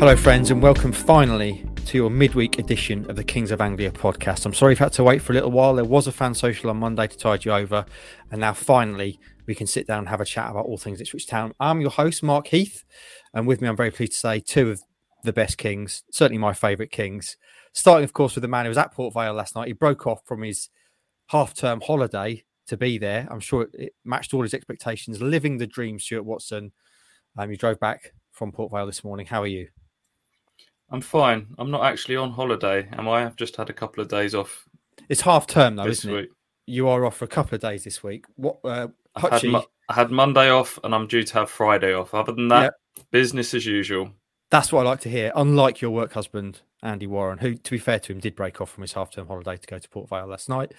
Hello, 0.00 0.16
friends, 0.16 0.50
and 0.50 0.62
welcome 0.62 0.92
finally 0.92 1.62
to 1.84 1.98
your 1.98 2.08
midweek 2.08 2.58
edition 2.58 3.04
of 3.10 3.16
the 3.16 3.22
Kings 3.22 3.50
of 3.50 3.60
Anglia 3.60 3.90
podcast. 3.90 4.46
I'm 4.46 4.54
sorry 4.54 4.72
you've 4.72 4.78
had 4.78 4.94
to 4.94 5.04
wait 5.04 5.20
for 5.20 5.32
a 5.32 5.34
little 5.34 5.50
while. 5.50 5.74
There 5.74 5.84
was 5.84 6.06
a 6.06 6.12
fan 6.12 6.32
social 6.32 6.70
on 6.70 6.78
Monday 6.78 7.06
to 7.06 7.18
tide 7.18 7.44
you 7.44 7.52
over, 7.52 7.84
and 8.30 8.40
now 8.40 8.54
finally 8.54 9.20
we 9.46 9.54
can 9.54 9.66
sit 9.66 9.86
down 9.86 9.98
and 9.98 10.08
have 10.08 10.22
a 10.22 10.24
chat 10.24 10.50
about 10.50 10.64
all 10.64 10.78
things 10.78 11.02
Ipswich 11.02 11.26
Town. 11.26 11.52
I'm 11.60 11.82
your 11.82 11.90
host, 11.90 12.22
Mark 12.22 12.46
Heath, 12.46 12.82
and 13.34 13.46
with 13.46 13.60
me, 13.60 13.68
I'm 13.68 13.76
very 13.76 13.90
pleased 13.90 14.12
to 14.12 14.18
say 14.18 14.40
two 14.40 14.70
of 14.70 14.80
the 15.22 15.34
best 15.34 15.58
Kings, 15.58 16.02
certainly 16.10 16.38
my 16.38 16.54
favourite 16.54 16.90
Kings. 16.90 17.36
Starting, 17.74 18.04
of 18.04 18.14
course, 18.14 18.34
with 18.34 18.42
the 18.42 18.48
man 18.48 18.64
who 18.64 18.70
was 18.70 18.78
at 18.78 18.94
Port 18.94 19.12
Vale 19.12 19.34
last 19.34 19.54
night. 19.54 19.66
He 19.66 19.74
broke 19.74 20.06
off 20.06 20.22
from 20.24 20.40
his 20.44 20.70
half 21.26 21.52
term 21.52 21.82
holiday 21.82 22.44
to 22.68 22.78
be 22.78 22.96
there. 22.96 23.28
I'm 23.30 23.40
sure 23.40 23.68
it 23.74 23.92
matched 24.02 24.32
all 24.32 24.44
his 24.44 24.54
expectations, 24.54 25.20
living 25.20 25.58
the 25.58 25.66
dream, 25.66 25.98
Stuart 25.98 26.24
Watson. 26.24 26.72
Um, 27.36 27.50
you 27.50 27.58
drove 27.58 27.78
back 27.78 28.14
from 28.32 28.50
Port 28.50 28.72
Vale 28.72 28.86
this 28.86 29.04
morning. 29.04 29.26
How 29.26 29.42
are 29.42 29.46
you? 29.46 29.68
I'm 30.90 31.00
fine. 31.00 31.46
I'm 31.58 31.70
not 31.70 31.84
actually 31.84 32.16
on 32.16 32.30
holiday, 32.30 32.88
am 32.92 33.08
I? 33.08 33.24
I've 33.24 33.36
just 33.36 33.56
had 33.56 33.70
a 33.70 33.72
couple 33.72 34.02
of 34.02 34.08
days 34.08 34.34
off. 34.34 34.68
It's 35.08 35.20
half 35.20 35.46
term 35.46 35.76
though, 35.76 35.86
isn't 35.86 36.12
week. 36.12 36.24
it? 36.24 36.30
You 36.66 36.88
are 36.88 37.04
off 37.04 37.16
for 37.16 37.24
a 37.24 37.28
couple 37.28 37.54
of 37.54 37.60
days 37.60 37.84
this 37.84 38.02
week. 38.02 38.24
What? 38.36 38.58
Uh, 38.64 38.88
I, 39.16 39.28
had 39.28 39.44
mo- 39.44 39.66
I 39.88 39.94
had 39.94 40.10
Monday 40.10 40.50
off, 40.50 40.78
and 40.84 40.94
I'm 40.94 41.06
due 41.06 41.24
to 41.24 41.34
have 41.34 41.50
Friday 41.50 41.94
off. 41.94 42.14
Other 42.14 42.32
than 42.32 42.48
that, 42.48 42.74
yeah. 42.96 43.02
business 43.10 43.54
as 43.54 43.66
usual. 43.66 44.10
That's 44.50 44.72
what 44.72 44.86
I 44.86 44.90
like 44.90 45.00
to 45.00 45.08
hear. 45.08 45.32
Unlike 45.36 45.80
your 45.80 45.92
work 45.92 46.12
husband, 46.12 46.60
Andy 46.82 47.06
Warren, 47.06 47.38
who, 47.38 47.54
to 47.54 47.70
be 47.70 47.78
fair 47.78 48.00
to 48.00 48.12
him, 48.12 48.18
did 48.18 48.34
break 48.34 48.60
off 48.60 48.70
from 48.70 48.82
his 48.82 48.92
half-term 48.92 49.28
holiday 49.28 49.56
to 49.56 49.66
go 49.66 49.78
to 49.78 49.88
Port 49.88 50.08
Vale 50.08 50.26
last 50.26 50.48
night. 50.48 50.72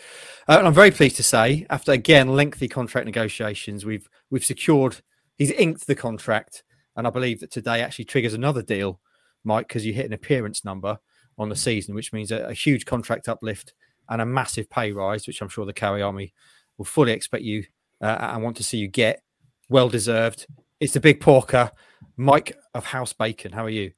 Uh, 0.47 0.57
and 0.57 0.67
I'm 0.67 0.73
very 0.73 0.91
pleased 0.91 1.15
to 1.17 1.23
say, 1.23 1.65
after 1.69 1.93
again 1.93 2.35
lengthy 2.35 2.67
contract 2.67 3.05
negotiations, 3.05 3.85
we've 3.85 4.09
we've 4.29 4.45
secured. 4.45 4.97
He's 5.37 5.51
inked 5.51 5.87
the 5.87 5.95
contract, 5.95 6.63
and 6.95 7.07
I 7.07 7.09
believe 7.09 7.39
that 7.39 7.51
today 7.51 7.81
actually 7.81 8.05
triggers 8.05 8.33
another 8.33 8.61
deal 8.61 8.99
Mike, 9.43 9.67
because 9.67 9.85
you 9.85 9.93
hit 9.93 10.05
an 10.05 10.13
appearance 10.13 10.63
number 10.63 10.99
on 11.37 11.49
the 11.49 11.55
season, 11.55 11.95
which 11.95 12.13
means 12.13 12.31
a, 12.31 12.47
a, 12.47 12.53
huge 12.53 12.85
contract 12.85 13.27
uplift 13.27 13.73
and 14.09 14.21
a 14.21 14.25
massive 14.25 14.69
pay 14.69 14.91
rise, 14.91 15.25
which 15.25 15.41
I'm 15.41 15.49
sure 15.49 15.65
the 15.65 15.73
Carry 15.73 16.01
Army 16.01 16.33
will 16.77 16.85
fully 16.85 17.13
expect 17.13 17.43
you 17.43 17.63
uh, 18.01 18.17
and 18.33 18.43
want 18.43 18.57
to 18.57 18.63
see 18.63 18.77
you 18.77 18.87
get. 18.87 19.23
Well 19.69 19.89
deserved. 19.89 20.47
It's 20.79 20.93
the 20.93 20.99
big 20.99 21.21
porker, 21.21 21.71
Mike 22.17 22.57
of 22.73 22.85
House 22.85 23.13
Bacon. 23.13 23.53
How 23.53 23.65
are 23.65 23.69
you? 23.69 23.91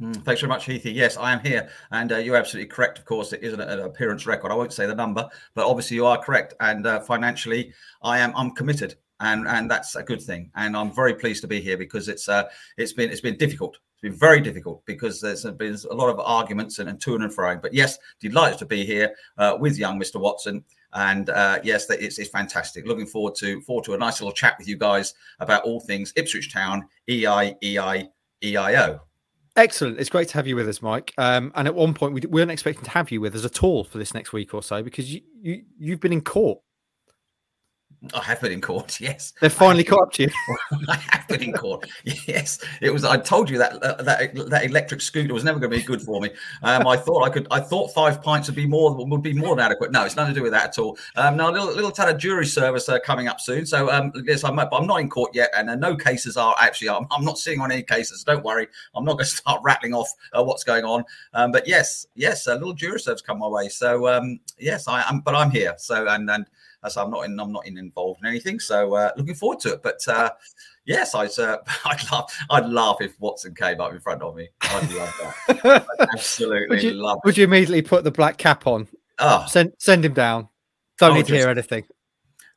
Mm, 0.00 0.24
thanks 0.24 0.42
very 0.42 0.48
much, 0.48 0.66
Heathy. 0.66 0.92
Yes, 0.92 1.16
I 1.16 1.32
am 1.32 1.40
here, 1.40 1.70
and 1.90 2.12
uh, 2.12 2.16
you're 2.18 2.36
absolutely 2.36 2.68
correct. 2.68 2.98
Of 2.98 3.06
course, 3.06 3.32
it 3.32 3.42
isn't 3.42 3.60
an 3.60 3.80
appearance 3.80 4.26
record. 4.26 4.52
I 4.52 4.54
won't 4.54 4.72
say 4.72 4.86
the 4.86 4.94
number, 4.94 5.26
but 5.54 5.66
obviously 5.66 5.96
you 5.96 6.04
are 6.04 6.22
correct. 6.22 6.52
And 6.60 6.86
uh, 6.86 7.00
financially, 7.00 7.72
I 8.02 8.18
am 8.18 8.34
I'm 8.36 8.50
committed, 8.50 8.96
and 9.20 9.48
and 9.48 9.70
that's 9.70 9.96
a 9.96 10.02
good 10.02 10.20
thing. 10.20 10.50
And 10.54 10.76
I'm 10.76 10.92
very 10.92 11.14
pleased 11.14 11.40
to 11.42 11.48
be 11.48 11.60
here 11.60 11.78
because 11.78 12.08
it's 12.08 12.28
uh 12.28 12.44
it's 12.76 12.92
been 12.92 13.10
it's 13.10 13.22
been 13.22 13.38
difficult 13.38 13.78
been 14.06 14.18
very 14.18 14.40
difficult 14.40 14.84
because 14.86 15.20
there's 15.20 15.44
been 15.44 15.76
a 15.90 15.94
lot 15.94 16.08
of 16.08 16.20
arguments 16.20 16.78
and, 16.78 16.88
and 16.88 17.00
to 17.00 17.16
and 17.16 17.34
fro. 17.34 17.56
But 17.56 17.74
yes, 17.74 17.98
delighted 18.20 18.58
to 18.60 18.66
be 18.66 18.84
here 18.86 19.12
uh, 19.36 19.56
with 19.58 19.78
young 19.78 19.98
Mr. 19.98 20.20
Watson. 20.20 20.64
And 20.92 21.28
uh, 21.30 21.58
yes, 21.64 21.90
it's, 21.90 22.18
it's 22.18 22.30
fantastic. 22.30 22.86
Looking 22.86 23.06
forward 23.06 23.34
to 23.36 23.60
forward 23.62 23.84
to 23.86 23.94
a 23.94 23.98
nice 23.98 24.20
little 24.20 24.32
chat 24.32 24.54
with 24.58 24.68
you 24.68 24.76
guys 24.76 25.14
about 25.40 25.64
all 25.64 25.80
things 25.80 26.12
Ipswich 26.16 26.52
Town, 26.52 26.86
EI, 27.08 27.56
EI, 27.62 28.08
EIO. 28.42 29.00
Excellent. 29.56 29.98
It's 29.98 30.10
great 30.10 30.28
to 30.28 30.34
have 30.34 30.46
you 30.46 30.54
with 30.54 30.68
us, 30.68 30.82
Mike. 30.82 31.12
Um, 31.18 31.50
and 31.54 31.66
at 31.66 31.74
one 31.74 31.94
point, 31.94 32.14
we 32.14 32.20
weren't 32.28 32.50
expecting 32.50 32.84
to 32.84 32.90
have 32.90 33.10
you 33.10 33.20
with 33.20 33.34
us 33.34 33.44
at 33.44 33.64
all 33.64 33.84
for 33.84 33.98
this 33.98 34.14
next 34.14 34.32
week 34.32 34.54
or 34.54 34.62
so 34.62 34.82
because 34.82 35.12
you, 35.12 35.22
you, 35.40 35.62
you've 35.78 36.00
been 36.00 36.12
in 36.12 36.20
court 36.20 36.60
I 38.14 38.22
have 38.22 38.40
been 38.40 38.52
in 38.52 38.60
court. 38.60 39.00
Yes, 39.06 39.34
they've 39.40 39.52
finally 39.52 39.84
caught 39.84 40.02
up 40.02 40.12
to 40.12 40.24
you. 40.24 40.30
I 40.88 40.96
have 40.96 41.28
been 41.28 41.42
in 41.42 41.52
court. 41.52 41.88
Yes, 42.26 42.58
it 42.80 42.92
was. 42.92 43.04
I 43.04 43.16
told 43.16 43.48
you 43.48 43.58
that 43.58 43.82
uh, 43.82 44.02
that 44.02 44.34
that 44.50 44.64
electric 44.64 45.00
scooter 45.00 45.32
was 45.32 45.44
never 45.44 45.58
going 45.58 45.70
to 45.70 45.76
be 45.76 45.82
good 45.82 46.02
for 46.02 46.20
me. 46.20 46.30
Um, 46.62 46.86
I 46.86 46.96
thought 46.96 47.22
I 47.22 47.30
could. 47.30 47.46
I 47.50 47.60
thought 47.60 47.92
five 47.92 48.22
pints 48.22 48.48
would 48.48 48.56
be 48.56 48.66
more 48.66 48.96
would 49.06 49.22
be 49.22 49.32
more 49.32 49.54
than 49.54 49.64
adequate. 49.64 49.92
No, 49.92 50.04
it's 50.04 50.16
nothing 50.16 50.34
to 50.34 50.40
do 50.40 50.42
with 50.42 50.52
that 50.52 50.70
at 50.70 50.78
all. 50.78 50.98
Um, 51.16 51.36
now, 51.36 51.50
a 51.50 51.52
little 51.52 51.68
little 51.68 51.90
tad 51.90 52.08
of 52.08 52.18
jury 52.18 52.46
service 52.46 52.88
uh, 52.88 52.98
coming 52.98 53.28
up 53.28 53.40
soon. 53.40 53.66
So 53.66 53.90
um, 53.90 54.12
yes, 54.24 54.44
I'm. 54.44 54.56
But 54.56 54.72
I'm 54.72 54.86
not 54.86 55.00
in 55.00 55.10
court 55.10 55.34
yet, 55.34 55.50
and 55.56 55.70
uh, 55.70 55.76
no 55.76 55.94
cases 55.94 56.36
are 56.36 56.54
actually. 56.60 56.88
I'm, 56.88 57.06
I'm 57.10 57.24
not 57.24 57.38
sitting 57.38 57.60
on 57.60 57.70
any 57.70 57.82
cases. 57.82 58.24
Don't 58.24 58.44
worry. 58.44 58.66
I'm 58.94 59.04
not 59.04 59.14
going 59.14 59.24
to 59.24 59.30
start 59.30 59.60
rattling 59.62 59.94
off 59.94 60.12
uh, 60.32 60.42
what's 60.42 60.64
going 60.64 60.84
on. 60.84 61.04
Um, 61.34 61.52
but 61.52 61.68
yes, 61.68 62.06
yes, 62.14 62.46
a 62.46 62.54
little 62.54 62.72
jury 62.72 62.98
service 62.98 63.22
come 63.22 63.38
my 63.38 63.48
way. 63.48 63.68
So 63.68 64.08
um, 64.08 64.40
yes, 64.58 64.88
I 64.88 65.02
am. 65.08 65.20
But 65.20 65.34
I'm 65.34 65.50
here. 65.50 65.74
So 65.78 66.08
and 66.08 66.28
and 66.30 66.46
so 66.88 67.02
I'm 67.02 67.10
not 67.10 67.24
in, 67.24 67.38
I'm 67.38 67.52
not 67.52 67.66
in 67.66 67.78
involved 67.78 68.20
in 68.22 68.28
anything. 68.28 68.60
So 68.60 68.94
uh, 68.94 69.10
looking 69.16 69.34
forward 69.34 69.60
to 69.60 69.74
it. 69.74 69.82
But 69.82 70.06
uh, 70.08 70.30
yes, 70.84 71.14
I'd 71.14 71.38
uh, 71.38 71.58
I'd 71.84 72.10
laugh 72.10 72.46
I'd 72.50 72.68
laugh 72.68 72.96
if 73.00 73.18
Watson 73.20 73.54
came 73.54 73.80
up 73.80 73.92
in 73.92 74.00
front 74.00 74.22
of 74.22 74.34
me. 74.36 74.48
I'd 74.62 74.92
love 74.92 75.34
that. 75.48 75.86
I'd 76.00 76.08
absolutely 76.12 76.68
would 76.68 76.82
you, 76.82 76.92
love. 76.92 77.18
Would 77.24 77.36
you 77.36 77.44
immediately 77.44 77.82
put 77.82 78.04
the 78.04 78.10
black 78.10 78.38
cap 78.38 78.66
on? 78.66 78.88
Oh, 79.18 79.44
send 79.48 79.72
send 79.78 80.04
him 80.04 80.14
down. 80.14 80.48
Don't 80.98 81.14
need 81.14 81.26
to 81.26 81.34
hear 81.34 81.48
anything. 81.48 81.84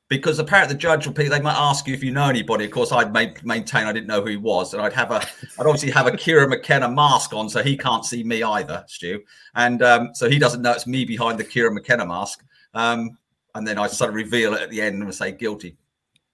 Because 0.08 0.40
apparently 0.40 0.74
the 0.74 0.80
judge 0.80 1.06
will 1.06 1.14
be, 1.14 1.28
they 1.28 1.40
might 1.40 1.56
ask 1.56 1.88
you 1.88 1.94
if 1.94 2.04
you 2.04 2.10
know 2.10 2.28
anybody. 2.28 2.66
Of 2.66 2.72
course, 2.72 2.92
I'd 2.92 3.14
maintain 3.14 3.86
I 3.86 3.94
didn't 3.94 4.08
know 4.08 4.22
who 4.22 4.30
he 4.30 4.38
was, 4.38 4.74
and 4.74 4.82
I'd 4.82 4.94
have 4.94 5.12
a, 5.12 5.18
I'd 5.60 5.68
obviously 5.68 5.92
have 5.92 6.08
a 6.08 6.18
Kieran 6.18 6.50
McKenna 6.50 6.90
mask 6.90 7.32
on, 7.32 7.48
so 7.48 7.62
he 7.62 7.78
can't 7.78 8.04
see 8.04 8.24
me 8.24 8.42
either, 8.42 8.84
Stu, 8.88 9.22
and 9.54 9.84
um, 9.84 10.10
so 10.16 10.28
he 10.28 10.40
doesn't 10.40 10.64
know 10.64 10.72
it's 10.72 10.88
me 10.88 11.06
behind 11.06 11.38
the 11.38 11.44
Kieran 11.44 11.76
McKenna 11.76 12.08
mask. 12.08 12.44
Um, 12.74 13.19
and 13.56 13.68
then 13.68 13.78
I 13.78 13.88
sort 13.88 14.10
of 14.10 14.16
reveal 14.16 14.54
it 14.54 14.62
at 14.62 14.70
the 14.70 14.82
end 14.82 15.02
and 15.02 15.14
say 15.14 15.32
guilty. 15.32 15.78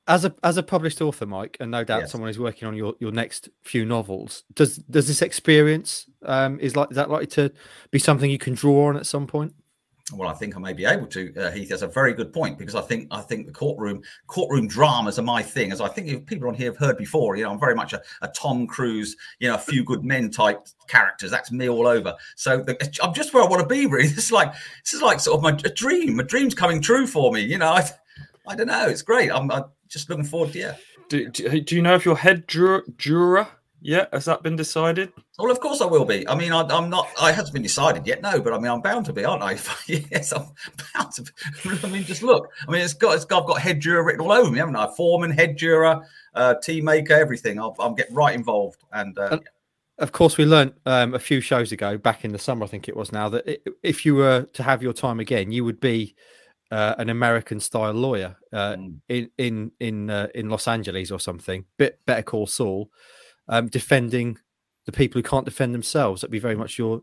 As 0.07 0.23
a 0.23 0.35
as 0.43 0.57
a 0.57 0.63
published 0.63 1.01
author, 1.01 1.25
Mike, 1.25 1.57
and 1.59 1.71
no 1.71 1.83
doubt 1.83 2.01
yes. 2.01 2.11
someone 2.11 2.29
who's 2.29 2.37
working 2.37 2.67
on 2.67 2.75
your, 2.75 2.93
your 2.99 3.11
next 3.11 3.49
few 3.63 3.85
novels, 3.85 4.43
does 4.53 4.77
does 4.77 5.07
this 5.07 5.23
experience 5.23 6.05
um, 6.23 6.59
is 6.59 6.75
like 6.75 6.91
is 6.91 6.95
that 6.95 7.09
likely 7.09 7.27
to 7.27 7.51
be 7.89 7.97
something 7.97 8.29
you 8.29 8.37
can 8.37 8.53
draw 8.53 8.89
on 8.89 8.97
at 8.97 9.07
some 9.07 9.25
point? 9.25 9.53
Well, 10.13 10.29
I 10.29 10.33
think 10.33 10.55
I 10.55 10.59
may 10.59 10.73
be 10.73 10.85
able 10.85 11.07
to. 11.07 11.33
Uh, 11.35 11.49
Heath 11.49 11.71
has 11.71 11.81
a 11.81 11.87
very 11.87 12.13
good 12.13 12.31
point 12.31 12.59
because 12.59 12.75
I 12.75 12.81
think 12.81 13.07
I 13.09 13.21
think 13.21 13.47
the 13.47 13.51
courtroom 13.51 14.03
courtroom 14.27 14.67
dramas 14.67 15.17
are 15.17 15.23
my 15.23 15.41
thing. 15.41 15.71
As 15.71 15.81
I 15.81 15.87
think 15.87 16.27
people 16.27 16.47
on 16.47 16.53
here 16.53 16.67
have 16.67 16.77
heard 16.77 16.97
before, 16.97 17.35
you 17.35 17.43
know, 17.43 17.51
I'm 17.51 17.59
very 17.59 17.73
much 17.73 17.93
a, 17.93 18.01
a 18.21 18.27
Tom 18.27 18.67
Cruise, 18.67 19.15
you 19.39 19.47
know, 19.47 19.55
a 19.55 19.59
few 19.59 19.83
good 19.83 20.05
men 20.05 20.29
type 20.29 20.67
characters. 20.87 21.31
That's 21.31 21.51
me 21.51 21.69
all 21.69 21.87
over. 21.87 22.15
So 22.35 22.61
the, 22.61 22.77
I'm 23.01 23.15
just 23.15 23.33
where 23.33 23.43
I 23.43 23.47
want 23.47 23.67
to 23.67 23.67
be. 23.67 23.87
Really, 23.87 24.07
this 24.09 24.25
is 24.25 24.31
like 24.31 24.53
this 24.83 24.93
is 24.93 25.01
like 25.01 25.19
sort 25.19 25.37
of 25.37 25.43
my 25.43 25.57
a 25.67 25.73
dream. 25.73 26.19
A 26.19 26.23
dream's 26.23 26.53
coming 26.53 26.81
true 26.81 27.07
for 27.07 27.31
me. 27.31 27.41
You 27.41 27.57
know, 27.57 27.69
I 27.69 27.89
I 28.47 28.55
don't 28.55 28.67
know. 28.67 28.87
It's 28.87 29.01
great. 29.01 29.31
I'm, 29.31 29.49
I'm 29.49 29.65
just 29.87 30.07
looking 30.11 30.25
forward 30.25 30.53
to 30.53 30.59
yeah. 30.59 30.75
Do, 31.09 31.29
do, 31.29 31.61
do 31.61 31.75
you 31.75 31.81
know 31.81 31.95
if 31.95 32.05
your 32.05 32.17
head 32.17 32.47
juror, 32.47 32.83
juror 32.97 33.47
yeah, 33.85 34.07
has 34.11 34.25
that 34.25 34.41
been 34.41 34.55
decided? 34.55 35.13
Well, 35.37 35.51
of 35.51 35.59
course 35.59 35.79
I 35.79 35.85
will 35.85 36.05
be. 36.05 36.27
I 36.27 36.33
mean, 36.33 36.51
I, 36.51 36.61
am 36.75 36.89
not. 36.89 37.07
I 37.21 37.31
hasn't 37.31 37.53
been 37.53 37.61
decided 37.61 38.07
yet. 38.07 38.19
No, 38.19 38.41
but 38.41 38.51
I 38.51 38.57
mean, 38.57 38.71
I'm 38.71 38.81
bound 38.81 39.05
to 39.05 39.13
be, 39.13 39.23
aren't 39.23 39.43
I? 39.43 39.59
yes, 39.87 40.33
I'm 40.33 40.47
bound 40.95 41.11
to. 41.13 41.21
Be. 41.21 41.29
I 41.83 41.87
mean, 41.91 42.03
just 42.03 42.23
look. 42.23 42.49
I 42.67 42.71
mean, 42.71 42.81
it's 42.81 42.95
got. 42.95 43.15
It's 43.15 43.25
got. 43.25 43.43
I've 43.43 43.47
got 43.47 43.61
head 43.61 43.79
juror 43.79 44.03
written 44.03 44.21
all 44.21 44.31
over 44.31 44.49
me, 44.49 44.57
haven't 44.57 44.75
I? 44.75 44.87
Foreman, 44.97 45.29
head 45.29 45.55
juror, 45.55 46.01
uh, 46.33 46.55
team 46.55 46.85
maker, 46.85 47.13
everything. 47.13 47.59
I'll, 47.59 47.75
I'll 47.77 47.93
get 47.93 48.07
right 48.11 48.33
involved. 48.33 48.81
And, 48.91 49.15
uh, 49.19 49.27
and 49.33 49.41
of 49.99 50.11
course, 50.11 50.35
we 50.35 50.45
learned 50.45 50.73
um, 50.87 51.13
a 51.13 51.19
few 51.19 51.39
shows 51.39 51.71
ago, 51.71 51.95
back 51.95 52.25
in 52.25 52.31
the 52.31 52.39
summer, 52.39 52.63
I 52.63 52.67
think 52.67 52.89
it 52.89 52.97
was 52.97 53.11
now, 53.11 53.29
that 53.29 53.61
if 53.83 54.03
you 54.03 54.15
were 54.15 54.47
to 54.53 54.63
have 54.63 54.81
your 54.81 54.93
time 54.93 55.19
again, 55.19 55.51
you 55.51 55.63
would 55.63 55.79
be 55.79 56.15
uh, 56.71 56.95
an 56.97 57.11
American 57.11 57.59
style 57.59 57.93
lawyer 57.93 58.35
uh, 58.51 58.77
mm. 58.77 58.95
in 59.09 59.29
in 59.37 59.71
in 59.79 60.09
uh, 60.09 60.27
in 60.33 60.49
Los 60.49 60.67
Angeles 60.67 61.11
or 61.11 61.19
something. 61.19 61.65
Bit 61.77 61.99
better 62.07 62.23
call 62.23 62.47
Saul 62.47 62.89
um, 63.47 63.67
defending 63.67 64.37
the 64.85 64.91
people 64.91 65.19
who 65.19 65.23
can't 65.23 65.45
defend 65.45 65.73
themselves. 65.73 66.21
That'd 66.21 66.31
be 66.31 66.39
very 66.39 66.55
much 66.55 66.77
your 66.77 67.01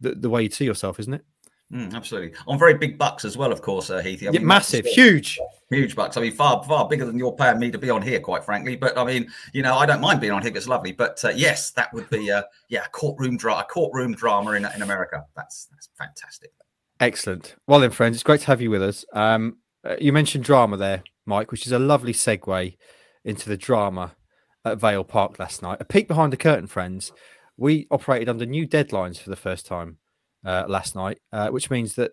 the, 0.00 0.14
the 0.14 0.30
way 0.30 0.42
you 0.42 0.50
see 0.50 0.64
yourself, 0.64 0.98
isn't 0.98 1.14
it? 1.14 1.24
Mm, 1.72 1.94
absolutely. 1.94 2.36
On 2.48 2.58
very 2.58 2.74
big 2.74 2.98
bucks 2.98 3.24
as 3.24 3.36
well, 3.36 3.52
of 3.52 3.62
course, 3.62 3.90
uh, 3.90 3.98
Heathy. 3.98 4.26
I 4.26 4.32
mean, 4.32 4.40
yeah, 4.40 4.46
massive, 4.46 4.84
huge, 4.86 5.38
huge 5.70 5.94
bucks. 5.94 6.16
I 6.16 6.20
mean, 6.20 6.32
far, 6.32 6.64
far 6.64 6.88
bigger 6.88 7.04
than 7.04 7.16
you're 7.16 7.32
paying 7.32 7.60
me 7.60 7.70
to 7.70 7.78
be 7.78 7.90
on 7.90 8.02
here, 8.02 8.18
quite 8.18 8.44
frankly. 8.44 8.74
But 8.74 8.98
I 8.98 9.04
mean, 9.04 9.30
you 9.52 9.62
know, 9.62 9.76
I 9.76 9.86
don't 9.86 10.00
mind 10.00 10.20
being 10.20 10.32
on 10.32 10.42
here; 10.42 10.50
it's 10.54 10.66
lovely. 10.66 10.90
But 10.90 11.24
uh, 11.24 11.28
yes, 11.28 11.70
that 11.72 11.94
would 11.94 12.10
be, 12.10 12.30
uh, 12.30 12.42
yeah, 12.68 12.86
a 12.86 12.88
courtroom 12.88 13.36
drama, 13.36 13.60
a 13.60 13.64
courtroom 13.64 14.14
drama 14.14 14.52
in 14.52 14.64
in 14.74 14.82
America. 14.82 15.24
That's 15.36 15.66
that's 15.66 15.88
fantastic. 15.96 16.50
Excellent. 16.98 17.54
Well, 17.68 17.78
then, 17.78 17.90
friends, 17.90 18.16
it's 18.16 18.24
great 18.24 18.40
to 18.40 18.46
have 18.48 18.60
you 18.60 18.70
with 18.70 18.82
us. 18.82 19.04
Um, 19.12 19.58
uh, 19.84 19.94
you 20.00 20.12
mentioned 20.12 20.42
drama 20.42 20.76
there, 20.76 21.04
Mike, 21.24 21.52
which 21.52 21.66
is 21.66 21.72
a 21.72 21.78
lovely 21.78 22.12
segue 22.12 22.76
into 23.24 23.48
the 23.48 23.56
drama 23.56 24.16
at 24.64 24.78
Vale 24.78 25.04
Park 25.04 25.38
last 25.38 25.62
night. 25.62 25.78
A 25.80 25.84
peek 25.84 26.08
behind 26.08 26.32
the 26.32 26.36
curtain, 26.36 26.66
friends. 26.66 27.12
We 27.56 27.86
operated 27.90 28.28
under 28.28 28.46
new 28.46 28.66
deadlines 28.66 29.18
for 29.18 29.30
the 29.30 29.36
first 29.36 29.66
time 29.66 29.98
uh, 30.44 30.64
last 30.68 30.94
night, 30.94 31.18
uh, 31.32 31.48
which 31.48 31.70
means 31.70 31.94
that, 31.94 32.12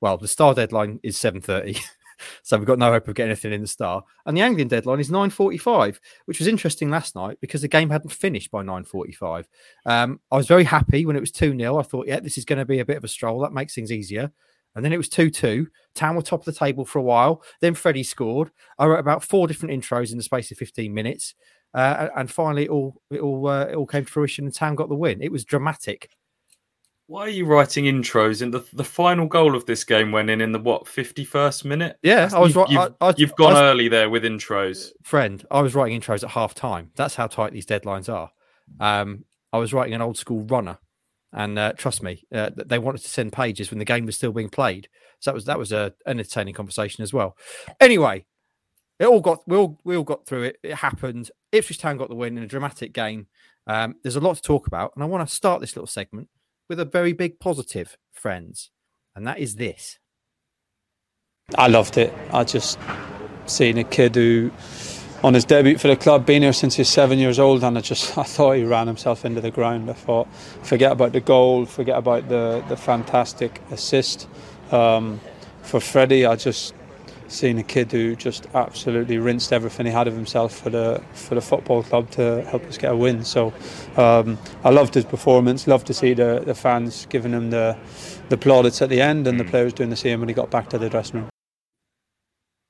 well, 0.00 0.16
the 0.16 0.28
Star 0.28 0.54
deadline 0.54 1.00
is 1.02 1.16
seven 1.16 1.40
thirty, 1.40 1.76
so 2.42 2.56
we've 2.56 2.66
got 2.66 2.78
no 2.78 2.92
hope 2.92 3.08
of 3.08 3.14
getting 3.14 3.30
anything 3.30 3.52
in 3.52 3.62
the 3.62 3.66
Star, 3.66 4.04
and 4.26 4.36
the 4.36 4.42
Anglian 4.42 4.68
deadline 4.68 5.00
is 5.00 5.10
nine 5.10 5.30
forty-five, 5.30 6.00
which 6.26 6.38
was 6.38 6.46
interesting 6.46 6.90
last 6.90 7.16
night 7.16 7.38
because 7.40 7.62
the 7.62 7.68
game 7.68 7.90
hadn't 7.90 8.10
finished 8.10 8.50
by 8.50 8.62
nine 8.62 8.84
forty-five. 8.84 9.48
Um, 9.86 10.20
I 10.30 10.36
was 10.36 10.46
very 10.46 10.64
happy 10.64 11.06
when 11.06 11.16
it 11.16 11.20
was 11.20 11.32
two 11.32 11.56
0 11.56 11.78
I 11.78 11.82
thought, 11.82 12.06
yeah, 12.06 12.20
this 12.20 12.38
is 12.38 12.44
going 12.44 12.60
to 12.60 12.64
be 12.64 12.78
a 12.78 12.84
bit 12.84 12.96
of 12.96 13.04
a 13.04 13.08
stroll. 13.08 13.40
That 13.40 13.52
makes 13.52 13.74
things 13.74 13.90
easier. 13.90 14.30
And 14.76 14.84
then 14.84 14.92
it 14.92 14.96
was 14.96 15.08
2 15.08 15.30
2. 15.30 15.68
Town 15.94 16.16
were 16.16 16.22
top 16.22 16.40
of 16.40 16.46
the 16.46 16.58
table 16.58 16.84
for 16.84 16.98
a 16.98 17.02
while. 17.02 17.42
Then 17.60 17.74
Freddie 17.74 18.02
scored. 18.02 18.50
I 18.78 18.86
wrote 18.86 18.98
about 18.98 19.22
four 19.22 19.46
different 19.46 19.80
intros 19.80 20.10
in 20.10 20.16
the 20.16 20.24
space 20.24 20.50
of 20.50 20.58
15 20.58 20.92
minutes. 20.92 21.34
Uh, 21.74 22.08
and 22.16 22.30
finally, 22.30 22.64
it 22.64 22.70
all 22.70 23.02
it 23.10 23.20
all 23.20 23.48
uh, 23.48 23.64
it 23.64 23.74
all 23.74 23.86
came 23.86 24.04
to 24.04 24.10
fruition, 24.10 24.44
and 24.44 24.54
Town 24.54 24.76
got 24.76 24.88
the 24.88 24.94
win. 24.94 25.20
It 25.20 25.32
was 25.32 25.44
dramatic. 25.44 26.10
Why 27.06 27.22
are 27.22 27.30
you 27.30 27.44
writing 27.44 27.84
intros? 27.84 28.40
And 28.42 28.54
the 28.54 28.64
the 28.72 28.84
final 28.84 29.26
goal 29.26 29.56
of 29.56 29.66
this 29.66 29.84
game 29.84 30.12
went 30.12 30.30
in 30.30 30.40
in 30.40 30.52
the 30.52 30.60
what 30.60 30.86
fifty 30.86 31.24
first 31.24 31.64
minute? 31.64 31.98
Yeah, 32.02 32.30
I 32.32 32.38
was 32.38 32.54
right. 32.54 32.68
You've, 32.68 32.80
I, 32.80 33.08
I, 33.08 33.14
you've 33.16 33.34
gone 33.34 33.52
was, 33.54 33.62
early 33.62 33.88
there 33.88 34.08
with 34.08 34.22
intros, 34.22 34.92
friend. 35.02 35.44
I 35.50 35.62
was 35.62 35.74
writing 35.74 36.00
intros 36.00 36.22
at 36.22 36.30
half 36.30 36.54
time. 36.54 36.92
That's 36.94 37.16
how 37.16 37.26
tight 37.26 37.52
these 37.52 37.66
deadlines 37.66 38.12
are. 38.12 38.30
Um, 38.78 39.24
I 39.52 39.58
was 39.58 39.74
writing 39.74 39.94
an 39.94 40.00
old 40.00 40.16
school 40.16 40.44
runner, 40.44 40.78
and 41.32 41.58
uh, 41.58 41.72
trust 41.72 42.02
me, 42.02 42.24
uh, 42.32 42.50
they 42.54 42.78
wanted 42.78 43.02
to 43.02 43.08
send 43.08 43.32
pages 43.32 43.70
when 43.70 43.80
the 43.80 43.84
game 43.84 44.06
was 44.06 44.16
still 44.16 44.32
being 44.32 44.48
played. 44.48 44.88
So 45.18 45.30
that 45.30 45.34
was 45.34 45.44
that 45.46 45.58
was 45.58 45.72
a 45.72 45.92
entertaining 46.06 46.54
conversation 46.54 47.02
as 47.02 47.12
well. 47.12 47.36
Anyway, 47.80 48.26
it 48.98 49.06
all 49.06 49.20
got 49.20 49.46
we 49.46 49.56
all 49.56 49.78
we 49.84 49.96
all 49.96 50.04
got 50.04 50.26
through 50.26 50.44
it. 50.44 50.58
It 50.62 50.74
happened. 50.74 51.30
Ipswich 51.52 51.78
Town 51.78 51.96
got 51.96 52.08
the 52.08 52.14
win 52.14 52.38
in 52.38 52.44
a 52.44 52.48
dramatic 52.48 52.92
game. 52.92 53.26
Um, 53.66 53.96
there's 54.02 54.16
a 54.16 54.20
lot 54.20 54.36
to 54.36 54.42
talk 54.42 54.66
about, 54.66 54.92
and 54.94 55.02
I 55.02 55.06
want 55.06 55.28
to 55.28 55.34
start 55.34 55.60
this 55.60 55.74
little 55.74 55.86
segment 55.86 56.28
with 56.68 56.78
a 56.78 56.84
very 56.84 57.12
big 57.12 57.40
positive, 57.40 57.96
friends, 58.12 58.70
and 59.14 59.26
that 59.26 59.38
is 59.38 59.56
this. 59.56 59.98
I 61.56 61.68
loved 61.68 61.98
it. 61.98 62.12
I 62.32 62.44
just 62.44 62.78
seen 63.46 63.78
a 63.78 63.84
kid 63.84 64.14
who, 64.14 64.50
on 65.22 65.34
his 65.34 65.44
debut 65.44 65.76
for 65.76 65.88
the 65.88 65.96
club, 65.96 66.24
been 66.24 66.42
here 66.42 66.52
since 66.52 66.76
he's 66.76 66.88
seven 66.88 67.18
years 67.18 67.38
old, 67.38 67.64
and 67.64 67.76
I 67.76 67.80
just 67.80 68.16
I 68.18 68.22
thought 68.22 68.52
he 68.52 68.64
ran 68.64 68.86
himself 68.86 69.24
into 69.24 69.40
the 69.40 69.50
ground. 69.50 69.90
I 69.90 69.94
thought, 69.94 70.32
forget 70.62 70.92
about 70.92 71.12
the 71.12 71.20
goal, 71.20 71.66
forget 71.66 71.96
about 71.96 72.28
the 72.28 72.64
the 72.68 72.76
fantastic 72.76 73.60
assist 73.70 74.28
um, 74.70 75.20
for 75.62 75.80
Freddie. 75.80 76.26
I 76.26 76.36
just 76.36 76.74
seen 77.34 77.58
a 77.58 77.62
kid 77.62 77.90
who 77.90 78.16
just 78.16 78.46
absolutely 78.54 79.18
rinsed 79.18 79.52
everything 79.52 79.86
he 79.86 79.92
had 79.92 80.08
of 80.08 80.14
himself 80.14 80.56
for 80.56 80.70
the 80.70 81.02
for 81.12 81.34
the 81.34 81.40
football 81.40 81.82
club 81.82 82.10
to 82.12 82.42
help 82.48 82.64
us 82.64 82.78
get 82.78 82.92
a 82.92 82.96
win. 82.96 83.24
So 83.24 83.52
um, 83.96 84.38
I 84.62 84.70
loved 84.70 84.94
his 84.94 85.04
performance. 85.04 85.66
Loved 85.66 85.86
to 85.88 85.94
see 85.94 86.14
the, 86.14 86.42
the 86.44 86.54
fans 86.54 87.06
giving 87.06 87.32
him 87.32 87.50
the 87.50 87.76
the 88.28 88.36
plaudits 88.36 88.80
at 88.80 88.88
the 88.88 89.00
end, 89.00 89.26
and 89.26 89.38
the 89.38 89.44
mm. 89.44 89.50
players 89.50 89.72
doing 89.72 89.90
the 89.90 89.96
same 89.96 90.20
when 90.20 90.28
he 90.28 90.34
got 90.34 90.50
back 90.50 90.68
to 90.70 90.78
the 90.78 90.88
dressing 90.88 91.20
room. 91.20 91.30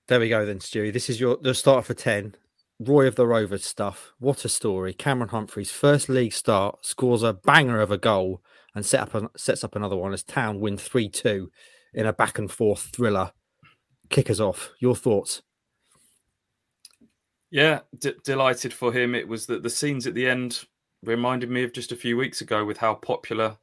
There 0.09 0.21
we 0.21 0.29
go, 0.29 0.45
then, 0.45 0.59
Stewie. 0.59 0.93
This 0.93 1.09
is 1.09 1.21
your 1.21 1.37
the 1.37 1.55
start 1.55 1.85
for 1.85 1.95
ten. 1.95 2.35
Roy 2.81 3.07
of 3.07 3.15
the 3.15 3.27
Rovers 3.27 3.65
stuff. 3.65 4.13
What 4.19 4.45
a 4.45 4.49
story! 4.49 4.93
Cameron 4.95 5.29
Humphreys' 5.29 5.71
first 5.71 6.09
league 6.09 6.33
start 6.33 6.85
scores 6.85 7.23
a 7.23 7.33
banger 7.33 7.81
of 7.81 7.93
a 7.93 7.99
goal 7.99 8.43
and 8.75 8.85
set 8.85 9.01
up 9.01 9.15
a, 9.15 9.31
sets 9.37 9.63
up 9.63 9.77
another 9.77 9.97
one 9.97 10.13
as 10.13 10.25
Town 10.25 10.59
win 10.59 10.77
three 10.77 11.09
two 11.09 11.51
in 11.93 12.07
a 12.07 12.13
back 12.13 12.39
and 12.39 12.51
forth 12.51 12.91
thriller 12.93 13.31
kick 14.15 14.31
us 14.31 14.41
off. 14.41 14.71
Your 14.79 14.95
thoughts? 14.95 15.43
Yeah, 17.51 17.81
d- 17.99 18.15
delighted 18.25 18.73
for 18.73 18.93
him. 18.93 19.15
It 19.15 19.27
was 19.27 19.47
that 19.47 19.63
the 19.63 19.71
scenes 19.71 20.07
at 20.07 20.15
the 20.15 20.27
end 20.27 20.65
reminded 21.03 21.51
me 21.51 21.65
of 21.65 21.73
just 21.73 21.93
a 21.93 21.97
few 21.97 22.17
weeks 22.17 22.41
ago 22.41 22.65
with 22.65 22.79
how 22.79 22.95
popular 22.95 23.57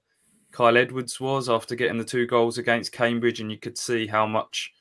Kyle 0.52 0.78
Edwards 0.78 1.20
was 1.20 1.50
after 1.50 1.76
getting 1.76 1.98
the 1.98 2.04
two 2.04 2.28
goals 2.28 2.58
against 2.58 2.92
Cambridge, 2.92 3.40
and 3.40 3.50
you 3.50 3.58
could 3.58 3.78
see 3.78 4.06
how 4.06 4.28
much 4.28 4.74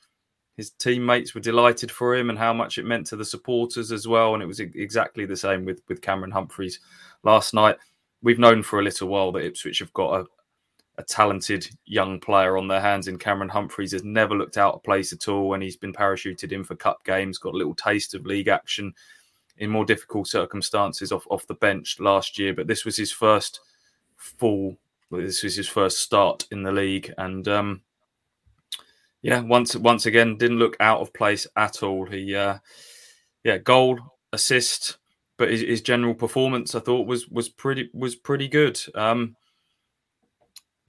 his 0.57 0.71
teammates 0.71 1.33
were 1.33 1.41
delighted 1.41 1.89
for 1.89 2.15
him 2.15 2.29
and 2.29 2.37
how 2.37 2.53
much 2.53 2.77
it 2.77 2.85
meant 2.85 3.07
to 3.07 3.15
the 3.15 3.23
supporters 3.23 3.93
as 3.93 4.07
well. 4.07 4.33
And 4.33 4.43
it 4.43 4.47
was 4.47 4.59
exactly 4.59 5.25
the 5.25 5.37
same 5.37 5.63
with 5.63 5.81
with 5.87 6.01
Cameron 6.01 6.31
Humphreys 6.31 6.81
last 7.23 7.53
night. 7.53 7.77
We've 8.21 8.39
known 8.39 8.61
for 8.61 8.79
a 8.79 8.83
little 8.83 9.07
while 9.07 9.31
that 9.31 9.45
Ipswich 9.45 9.79
have 9.79 9.93
got 9.93 10.19
a, 10.19 10.25
a 10.97 11.03
talented 11.03 11.67
young 11.85 12.19
player 12.19 12.57
on 12.57 12.67
their 12.67 12.81
hands 12.81 13.07
in 13.07 13.17
Cameron 13.17 13.49
Humphreys 13.49 13.93
has 13.93 14.03
never 14.03 14.35
looked 14.35 14.57
out 14.57 14.75
of 14.75 14.83
place 14.83 15.13
at 15.13 15.27
all 15.27 15.49
when 15.49 15.61
he's 15.61 15.77
been 15.77 15.93
parachuted 15.93 16.51
in 16.51 16.63
for 16.63 16.75
cup 16.75 17.03
games, 17.05 17.37
got 17.37 17.53
a 17.53 17.57
little 17.57 17.75
taste 17.75 18.13
of 18.13 18.25
league 18.25 18.49
action 18.49 18.93
in 19.57 19.69
more 19.69 19.85
difficult 19.85 20.27
circumstances 20.27 21.11
off, 21.11 21.25
off 21.29 21.47
the 21.47 21.53
bench 21.55 21.99
last 21.99 22.37
year. 22.37 22.53
But 22.53 22.67
this 22.67 22.83
was 22.83 22.97
his 22.97 23.11
first 23.11 23.61
full, 24.17 24.77
this 25.09 25.43
was 25.43 25.55
his 25.55 25.67
first 25.67 25.99
start 25.99 26.45
in 26.51 26.63
the 26.63 26.71
league. 26.71 27.13
And 27.17 27.47
um, 27.47 27.81
yeah, 29.21 29.41
once 29.41 29.75
once 29.75 30.05
again, 30.05 30.37
didn't 30.37 30.59
look 30.59 30.75
out 30.79 30.99
of 30.99 31.13
place 31.13 31.47
at 31.55 31.83
all. 31.83 32.05
He, 32.05 32.35
uh, 32.35 32.57
yeah, 33.43 33.57
goal, 33.59 33.99
assist, 34.33 34.97
but 35.37 35.49
his, 35.49 35.61
his, 35.61 35.81
general 35.81 36.13
performance, 36.13 36.75
I 36.75 36.79
thought, 36.79 37.07
was 37.07 37.27
was 37.29 37.49
pretty 37.49 37.89
was 37.93 38.15
pretty 38.15 38.47
good. 38.47 38.79
Um, 38.95 39.35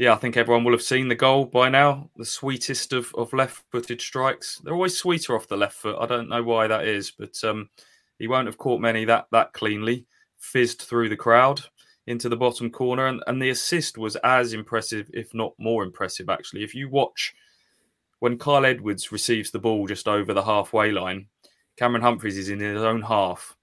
yeah, 0.03 0.15
I 0.15 0.17
think 0.17 0.37
everyone 0.37 0.65
will 0.65 0.73
have 0.73 0.83
seen 0.83 1.07
the 1.07 1.15
goal 1.15 1.45
by 1.45 1.69
now. 1.69 2.11
The 2.17 2.25
sweetest 2.25 2.93
of, 2.93 3.15
of 3.15 3.33
left 3.33 3.63
footed 3.71 4.01
strikes. 4.01 4.59
They're 4.59 4.75
always 4.75 4.99
sweeter 4.99 5.37
off 5.37 5.47
the 5.47 5.57
left 5.57 5.77
foot. 5.77 5.97
I 5.97 6.07
don't 6.07 6.29
know 6.29 6.43
why 6.43 6.67
that 6.67 6.89
is, 6.89 7.13
but 7.13 7.39
um, 7.45 7.71
he 8.19 8.27
won't 8.27 8.49
have 8.49 8.59
caught 8.59 8.81
many 8.81 9.05
that 9.05 9.27
that 9.31 9.53
cleanly. 9.53 10.05
Fizzed 10.39 10.83
through 10.83 11.09
the 11.09 11.17
crowd 11.17 11.61
into 12.09 12.29
the 12.29 12.37
bottom 12.37 12.69
corner, 12.69 13.07
and, 13.07 13.23
and 13.29 13.41
the 13.41 13.51
assist 13.51 13.97
was 13.97 14.17
as 14.25 14.55
impressive, 14.55 15.09
if 15.15 15.33
not 15.35 15.53
more 15.57 15.85
impressive, 15.85 16.29
actually. 16.29 16.65
If 16.65 16.75
you 16.75 16.89
watch 16.89 17.33
when 18.19 18.39
Kyle 18.39 18.67
Edwards 18.67 19.13
receives 19.13 19.53
the 19.53 19.61
ball 19.61 19.87
just 19.87 20.09
over 20.09 20.35
the 20.35 20.43
halfway 20.43 20.91
line, 20.91 21.29
Cameron 21.77 22.03
Humphreys 22.03 22.39
is 22.39 22.49
in 22.49 22.59
his 22.59 22.83
own 22.83 23.03
half 23.03 23.57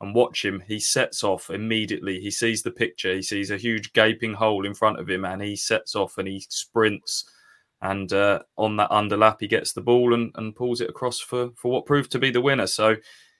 and 0.00 0.14
watch 0.14 0.44
him. 0.44 0.62
He 0.66 0.78
sets 0.78 1.24
off 1.24 1.50
immediately. 1.50 2.20
He 2.20 2.30
sees 2.30 2.62
the 2.62 2.70
picture. 2.70 3.14
He 3.14 3.22
sees 3.22 3.50
a 3.50 3.56
huge 3.56 3.92
gaping 3.92 4.34
hole 4.34 4.66
in 4.66 4.74
front 4.74 4.98
of 4.98 5.08
him, 5.08 5.24
and 5.24 5.42
he 5.42 5.56
sets 5.56 5.94
off 5.94 6.18
and 6.18 6.28
he 6.28 6.44
sprints. 6.48 7.24
And 7.82 8.12
uh, 8.12 8.40
on 8.56 8.76
that 8.76 8.90
underlap, 8.90 9.36
he 9.40 9.48
gets 9.48 9.72
the 9.72 9.82
ball 9.82 10.14
and, 10.14 10.32
and 10.34 10.56
pulls 10.56 10.80
it 10.80 10.90
across 10.90 11.20
for 11.20 11.50
for 11.56 11.70
what 11.70 11.86
proved 11.86 12.10
to 12.12 12.18
be 12.18 12.30
the 12.30 12.40
winner. 12.40 12.66
So, 12.66 12.96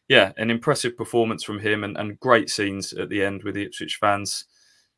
yeah, 0.08 0.32
an 0.36 0.50
impressive 0.50 0.96
performance 0.96 1.42
from 1.42 1.58
him, 1.58 1.84
and, 1.84 1.96
and 1.96 2.20
great 2.20 2.50
scenes 2.50 2.92
at 2.92 3.08
the 3.08 3.22
end 3.22 3.42
with 3.42 3.54
the 3.54 3.64
Ipswich 3.64 3.98
fans 4.00 4.44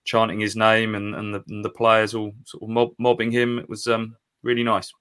chanting 0.04 0.40
his 0.40 0.56
name 0.56 0.94
and, 0.94 1.14
and 1.14 1.34
the 1.34 1.44
and 1.48 1.64
the 1.64 1.70
players 1.70 2.14
all 2.14 2.32
sort 2.44 2.62
of 2.62 2.68
mob, 2.68 2.90
mobbing 2.98 3.30
him. 3.30 3.58
It 3.58 3.68
was 3.68 3.86
um, 3.86 4.16
really 4.42 4.64
nice. 4.64 4.92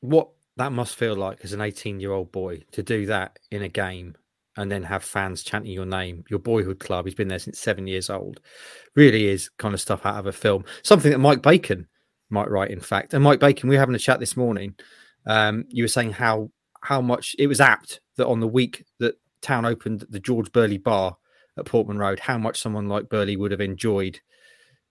What 0.00 0.28
that 0.56 0.72
must 0.72 0.96
feel 0.96 1.14
like 1.14 1.40
as 1.44 1.52
an 1.52 1.60
18 1.60 2.00
year 2.00 2.12
old 2.12 2.32
boy 2.32 2.62
to 2.72 2.82
do 2.82 3.06
that 3.06 3.38
in 3.50 3.62
a 3.62 3.68
game 3.68 4.16
and 4.56 4.70
then 4.70 4.82
have 4.82 5.04
fans 5.04 5.42
chanting 5.42 5.72
your 5.72 5.86
name, 5.86 6.24
your 6.28 6.38
boyhood 6.38 6.78
club. 6.78 7.04
He's 7.04 7.14
been 7.14 7.28
there 7.28 7.38
since 7.38 7.58
seven 7.58 7.86
years 7.86 8.08
old. 8.10 8.40
Really 8.94 9.28
is 9.28 9.48
kind 9.58 9.74
of 9.74 9.80
stuff 9.80 10.06
out 10.06 10.18
of 10.18 10.26
a 10.26 10.32
film. 10.32 10.64
Something 10.82 11.12
that 11.12 11.18
Mike 11.18 11.42
Bacon 11.42 11.86
might 12.30 12.50
write, 12.50 12.70
in 12.70 12.80
fact. 12.80 13.14
And 13.14 13.22
Mike 13.22 13.40
Bacon, 13.40 13.68
we 13.68 13.76
were 13.76 13.80
having 13.80 13.94
a 13.94 13.98
chat 13.98 14.20
this 14.20 14.36
morning. 14.36 14.74
Um, 15.26 15.64
you 15.68 15.84
were 15.84 15.88
saying 15.88 16.12
how 16.12 16.50
how 16.82 17.00
much 17.00 17.34
it 17.38 17.48
was 17.48 17.60
apt 17.60 18.00
that 18.16 18.26
on 18.26 18.40
the 18.40 18.46
week 18.46 18.84
that 19.00 19.18
Town 19.42 19.64
opened 19.64 20.04
the 20.08 20.20
George 20.20 20.52
Burley 20.52 20.78
Bar 20.78 21.16
at 21.58 21.64
Portman 21.64 21.98
Road, 21.98 22.20
how 22.20 22.38
much 22.38 22.60
someone 22.60 22.88
like 22.88 23.08
Burley 23.08 23.36
would 23.36 23.50
have 23.50 23.60
enjoyed 23.60 24.20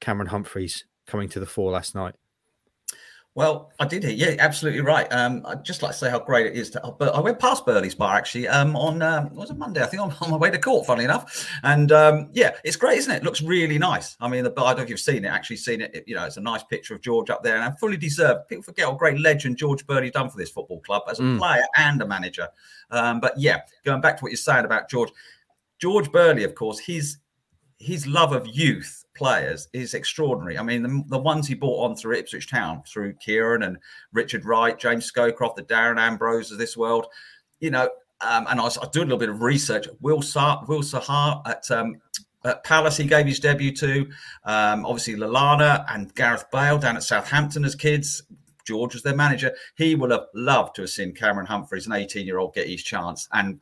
Cameron 0.01 0.28
Humphreys 0.28 0.86
coming 1.08 1.30
to 1.30 1.40
the 1.40 1.46
fore 1.46 1.72
last 1.72 1.96
night. 1.96 2.16
Well, 3.36 3.74
I 3.80 3.86
did 3.86 4.06
hear. 4.06 4.13
Yeah, 4.13 4.38
absolutely 4.39 4.80
right. 4.80 5.12
Um, 5.12 5.46
I'd 5.46 5.65
just 5.65 5.84
like 5.84 5.92
to 5.92 5.98
say 5.98 6.10
how 6.10 6.20
great 6.20 6.46
it 6.46 6.54
is. 6.56 6.70
To, 6.70 6.96
but 6.98 7.13
I 7.13 7.20
went 7.20 7.38
past 7.38 7.65
Burley's 7.65 7.94
bar 7.94 8.15
actually 8.15 8.48
um, 8.48 8.77
on 8.77 9.01
um, 9.01 9.36
was 9.36 9.51
it 9.51 9.58
Monday? 9.58 9.84
I 9.84 9.88
think 9.88 10.01
on, 10.01 10.15
on 10.22 10.32
my 10.32 10.38
way 10.38 10.50
to 10.50 10.58
court. 10.58 10.86
Funny 10.86 11.04
enough, 11.04 11.46
and 11.63 11.92
um, 11.92 12.30
yeah, 12.32 12.51
it's 12.63 12.77
great, 12.77 12.98
isn't 13.00 13.13
it? 13.13 13.18
it? 13.18 13.24
Looks 13.25 13.42
really 13.42 13.77
nice. 13.77 14.15
I 14.22 14.30
mean, 14.30 14.46
the, 14.46 14.51
I 14.51 14.70
don't 14.70 14.77
know 14.77 14.84
if 14.84 14.89
you've 14.89 15.01
seen 15.01 15.25
it. 15.25 15.27
Actually, 15.27 15.58
seen 15.58 15.82
it. 15.82 15.94
it. 15.94 16.08
You 16.08 16.15
know, 16.15 16.25
it's 16.25 16.38
a 16.38 16.42
nice 16.42 16.63
picture 16.63 16.96
of 16.96 17.01
George 17.01 17.30
up 17.30 17.44
there, 17.44 17.56
and 17.56 17.63
I'm 17.65 17.75
fully 17.75 17.98
deserved. 17.98 18.48
People 18.48 18.63
forget 18.63 18.88
what 18.88 18.98
great 18.98 19.20
legend 19.20 19.58
George 19.58 19.86
Burley 19.86 20.12
done 20.12 20.30
for 20.30 20.38
this 20.38 20.50
football 20.50 20.80
club 20.80 21.04
as 21.10 21.20
a 21.20 21.24
mm. 21.24 21.38
player 21.38 21.65
and 21.75 22.01
a 22.01 22.08
manager. 22.08 22.48
Um, 22.89 23.20
but 23.20 23.38
yeah, 23.38 23.62
going 23.84 24.00
back 24.00 24.15
to 24.18 24.24
what 24.24 24.32
you're 24.32 24.38
saying 24.38 24.63
about 24.63 24.89
George, 24.89 25.12
George 25.77 26.10
Burley, 26.10 26.46
of 26.46 26.56
course, 26.56 26.80
his 26.80 27.18
his 27.80 28.08
love 28.08 28.32
of 28.32 28.48
youth 28.48 29.05
players 29.16 29.68
is 29.74 29.94
extraordinary. 29.94 30.58
I 30.58 30.64
mean, 30.64 30.84
the, 30.84 31.04
the, 31.08 31.18
ones 31.18 31.48
he 31.48 31.56
bought 31.56 31.90
on 31.90 31.96
through 31.96 32.18
Ipswich 32.18 32.50
Town, 32.50 32.84
through 32.88 33.14
Kieran 33.16 33.64
and 33.64 33.78
Richard 34.14 34.46
Wright, 34.46 34.78
James 34.78 35.10
Scowcroft, 35.12 35.56
the 35.56 35.64
Darren 35.64 36.00
Ambrose 36.00 36.52
of 36.52 36.58
this 36.58 36.78
world, 36.78 37.08
you 37.60 37.72
know, 37.72 37.90
um, 38.22 38.46
and 38.50 38.60
I 38.60 38.64
was, 38.64 38.78
I 38.78 38.84
a 38.84 39.00
little 39.00 39.18
bit 39.18 39.30
of 39.30 39.42
research. 39.42 39.88
Will 40.02 40.20
Zaha, 40.20 40.68
Will 40.68 40.82
Zaha 40.82 41.42
at, 41.48 41.70
um, 41.72 41.96
at 42.44 42.64
Palace, 42.64 42.98
he 42.98 43.06
gave 43.06 43.26
his 43.26 43.40
debut 43.40 43.76
to. 43.76 44.08
Um, 44.44 44.86
obviously, 44.86 45.16
Lallana 45.16 45.86
and 45.90 46.14
Gareth 46.16 46.46
Bale 46.52 46.78
down 46.78 46.96
at 46.96 47.04
Southampton 47.04 47.66
as 47.66 47.76
kids. 47.76 48.24
George 48.66 48.94
was 48.94 49.04
their 49.04 49.16
manager. 49.16 49.54
He 49.76 49.96
would 49.96 50.12
have 50.12 50.26
loved 50.34 50.76
to 50.76 50.82
have 50.84 50.90
seen 50.90 51.14
Cameron 51.14 51.46
Humphreys, 51.46 51.86
an 51.86 51.94
18 51.94 52.26
year 52.26 52.40
old, 52.40 52.54
get 52.54 52.68
his 52.68 52.84
chance. 52.84 53.28
And 53.32 53.62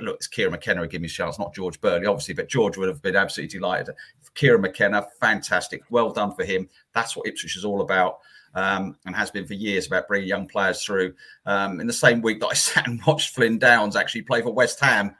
look, 0.00 0.16
it's 0.16 0.26
Kieran 0.26 0.52
McKenna 0.52 0.82
who 0.82 0.88
gave 0.88 1.00
me 1.00 1.06
a 1.06 1.10
chance, 1.10 1.38
not 1.38 1.54
George 1.54 1.80
Burley, 1.80 2.06
obviously, 2.06 2.34
but 2.34 2.48
George 2.48 2.76
would 2.76 2.88
have 2.88 3.02
been 3.02 3.16
absolutely 3.16 3.58
delighted. 3.58 3.94
Kieran 4.34 4.60
McKenna, 4.60 5.06
fantastic. 5.20 5.82
Well 5.90 6.10
done 6.10 6.34
for 6.34 6.44
him. 6.44 6.68
That's 6.92 7.16
what 7.16 7.26
Ipswich 7.26 7.56
is 7.56 7.64
all 7.64 7.80
about. 7.80 8.18
Um, 8.56 8.96
and 9.04 9.16
has 9.16 9.32
been 9.32 9.48
for 9.48 9.54
years 9.54 9.88
about 9.88 10.06
bringing 10.06 10.28
young 10.28 10.46
players 10.46 10.84
through. 10.84 11.14
Um, 11.44 11.80
in 11.80 11.88
the 11.88 11.92
same 11.92 12.22
week 12.22 12.38
that 12.38 12.46
I 12.46 12.54
sat 12.54 12.86
and 12.86 13.02
watched 13.04 13.34
Flynn 13.34 13.58
Downes 13.58 13.96
actually 13.96 14.22
play 14.22 14.42
for 14.42 14.52
West 14.52 14.78
Ham 14.78 15.16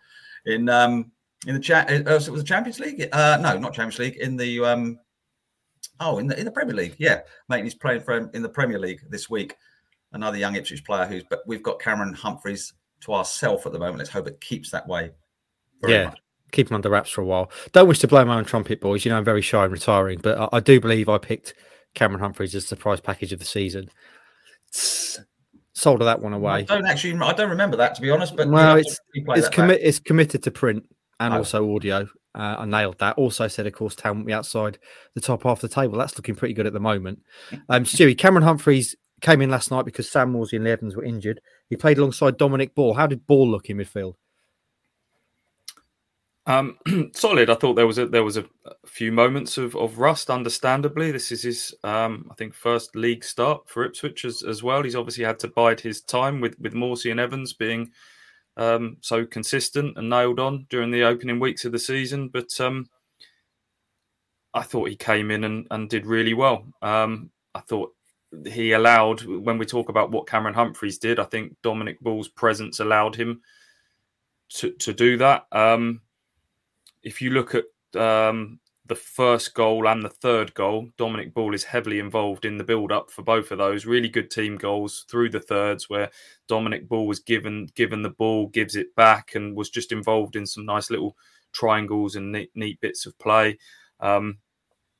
in 0.46 0.68
um, 0.68 1.10
in 1.46 1.54
the 1.54 1.60
chat, 1.60 1.90
uh, 1.90 2.02
was 2.12 2.28
it 2.28 2.30
was 2.30 2.42
the 2.42 2.46
Champions 2.46 2.80
League? 2.80 3.08
Uh, 3.12 3.38
no, 3.40 3.58
not 3.58 3.74
Champions 3.74 3.98
League. 3.98 4.16
In 4.16 4.36
the 4.36 4.64
um, 4.64 4.98
oh, 6.00 6.18
in 6.18 6.26
the 6.26 6.38
in 6.38 6.44
the 6.44 6.50
Premier 6.50 6.74
League. 6.74 6.96
Yeah, 6.98 7.20
mate, 7.48 7.64
he's 7.64 7.74
playing 7.74 8.00
for 8.00 8.30
in 8.30 8.42
the 8.42 8.48
Premier 8.48 8.78
League 8.78 9.00
this 9.08 9.28
week. 9.28 9.56
Another 10.12 10.38
young 10.38 10.54
Ipswich 10.56 10.84
player 10.84 11.06
who's. 11.06 11.24
But 11.28 11.40
we've 11.46 11.62
got 11.62 11.80
Cameron 11.80 12.14
Humphreys 12.14 12.72
to 13.04 13.14
ourselves 13.14 13.66
at 13.66 13.72
the 13.72 13.78
moment. 13.78 13.98
Let's 13.98 14.10
hope 14.10 14.26
it 14.26 14.40
keeps 14.40 14.70
that 14.70 14.86
way. 14.88 15.10
yeah. 15.86 16.06
Much. 16.06 16.18
keep 16.52 16.70
him 16.70 16.74
under 16.76 16.90
wraps 16.90 17.10
for 17.10 17.20
a 17.20 17.24
while. 17.24 17.50
Don't 17.72 17.88
wish 17.88 17.98
to 18.00 18.08
blow 18.08 18.24
my 18.24 18.38
own 18.38 18.44
trumpet, 18.44 18.80
boys. 18.80 19.04
You 19.04 19.10
know 19.10 19.18
I'm 19.18 19.24
very 19.24 19.42
shy 19.42 19.64
and 19.64 19.72
retiring, 19.72 20.20
but 20.22 20.38
I, 20.38 20.56
I 20.56 20.60
do 20.60 20.80
believe 20.80 21.08
I 21.08 21.18
picked 21.18 21.54
Cameron 21.94 22.20
Humphreys 22.20 22.54
as 22.54 22.66
surprise 22.66 23.00
package 23.00 23.32
of 23.32 23.38
the 23.38 23.44
season. 23.44 23.90
Sold 24.72 26.00
that 26.00 26.22
one 26.22 26.32
away. 26.32 26.52
I 26.52 26.62
don't 26.62 26.86
actually. 26.86 27.18
I 27.20 27.32
don't 27.32 27.50
remember 27.50 27.76
that 27.76 27.94
to 27.96 28.02
be 28.02 28.10
honest. 28.10 28.36
But 28.36 28.48
well, 28.48 28.76
it's 28.76 28.98
it's, 29.14 29.48
commi- 29.48 29.78
it's 29.80 29.98
committed 29.98 30.42
to 30.44 30.50
print 30.50 30.84
and 31.20 31.34
oh. 31.34 31.38
also 31.38 31.74
audio. 31.74 32.08
Uh, 32.34 32.56
I 32.58 32.64
nailed 32.64 32.98
that. 32.98 33.16
Also 33.16 33.46
said, 33.46 33.66
of 33.66 33.72
course, 33.74 33.94
Town 33.94 34.18
will 34.18 34.26
be 34.26 34.32
outside 34.32 34.78
the 35.14 35.20
top 35.20 35.44
half 35.44 35.62
of 35.62 35.70
the 35.70 35.74
table. 35.74 35.98
That's 35.98 36.16
looking 36.16 36.34
pretty 36.34 36.54
good 36.54 36.66
at 36.66 36.72
the 36.72 36.80
moment. 36.80 37.20
Um, 37.68 37.84
Stewie, 37.84 38.18
Cameron 38.18 38.42
Humphreys 38.42 38.96
came 39.20 39.40
in 39.40 39.50
last 39.50 39.70
night 39.70 39.84
because 39.84 40.10
Sam 40.10 40.32
Morsy 40.32 40.54
and 40.54 40.66
Evans 40.66 40.96
were 40.96 41.04
injured. 41.04 41.40
He 41.74 41.76
played 41.76 41.98
alongside 41.98 42.36
Dominic 42.36 42.72
Ball. 42.72 42.94
How 42.94 43.08
did 43.08 43.26
Ball 43.26 43.50
look 43.50 43.68
in 43.68 43.78
midfield? 43.78 44.14
Um, 46.46 46.78
solid. 47.14 47.50
I 47.50 47.56
thought 47.56 47.74
there 47.74 47.88
was 47.88 47.98
a 47.98 48.06
there 48.06 48.22
was 48.22 48.36
a, 48.36 48.44
few 48.86 49.10
moments 49.10 49.58
of, 49.58 49.74
of 49.74 49.98
rust. 49.98 50.30
Understandably, 50.30 51.10
this 51.10 51.32
is 51.32 51.42
his 51.42 51.74
um, 51.82 52.28
I 52.30 52.34
think 52.34 52.54
first 52.54 52.94
league 52.94 53.24
start 53.24 53.68
for 53.68 53.84
Ipswich 53.84 54.24
as, 54.24 54.44
as 54.44 54.62
well. 54.62 54.84
He's 54.84 54.94
obviously 54.94 55.24
had 55.24 55.40
to 55.40 55.48
bide 55.48 55.80
his 55.80 56.00
time 56.00 56.40
with 56.40 56.56
with 56.60 56.74
Morsy 56.74 57.10
and 57.10 57.18
Evans 57.18 57.54
being 57.54 57.90
um, 58.56 58.98
so 59.00 59.26
consistent 59.26 59.98
and 59.98 60.08
nailed 60.08 60.38
on 60.38 60.66
during 60.70 60.92
the 60.92 61.02
opening 61.02 61.40
weeks 61.40 61.64
of 61.64 61.72
the 61.72 61.80
season. 61.80 62.28
But 62.28 62.60
um, 62.60 62.86
I 64.54 64.62
thought 64.62 64.90
he 64.90 64.94
came 64.94 65.32
in 65.32 65.42
and, 65.42 65.66
and 65.72 65.90
did 65.90 66.06
really 66.06 66.34
well. 66.34 66.68
Um, 66.82 67.32
I 67.52 67.62
thought 67.62 67.93
he 68.46 68.72
allowed, 68.72 69.24
when 69.24 69.58
we 69.58 69.66
talk 69.66 69.88
about 69.88 70.10
what 70.10 70.26
Cameron 70.26 70.54
Humphreys 70.54 70.98
did, 70.98 71.18
I 71.18 71.24
think 71.24 71.56
Dominic 71.62 72.00
Ball's 72.00 72.28
presence 72.28 72.80
allowed 72.80 73.16
him 73.16 73.40
to, 74.54 74.70
to 74.72 74.92
do 74.92 75.16
that. 75.18 75.46
Um, 75.52 76.00
if 77.02 77.20
you 77.20 77.30
look 77.30 77.54
at 77.54 77.64
um, 78.00 78.60
the 78.86 78.94
first 78.94 79.54
goal 79.54 79.88
and 79.88 80.02
the 80.02 80.10
third 80.10 80.54
goal, 80.54 80.88
Dominic 80.98 81.32
Ball 81.32 81.54
is 81.54 81.64
heavily 81.64 81.98
involved 81.98 82.44
in 82.44 82.58
the 82.58 82.64
build 82.64 82.92
up 82.92 83.10
for 83.10 83.22
both 83.22 83.50
of 83.50 83.58
those. 83.58 83.86
Really 83.86 84.08
good 84.08 84.30
team 84.30 84.56
goals 84.56 85.06
through 85.08 85.30
the 85.30 85.40
thirds 85.40 85.88
where 85.88 86.10
Dominic 86.48 86.88
Ball 86.88 87.06
was 87.06 87.20
given 87.20 87.68
given 87.74 88.02
the 88.02 88.10
ball, 88.10 88.48
gives 88.48 88.76
it 88.76 88.94
back, 88.94 89.34
and 89.34 89.56
was 89.56 89.70
just 89.70 89.92
involved 89.92 90.36
in 90.36 90.46
some 90.46 90.66
nice 90.66 90.90
little 90.90 91.16
triangles 91.52 92.16
and 92.16 92.32
neat, 92.32 92.50
neat 92.54 92.80
bits 92.80 93.06
of 93.06 93.18
play. 93.18 93.58
Um, 94.00 94.38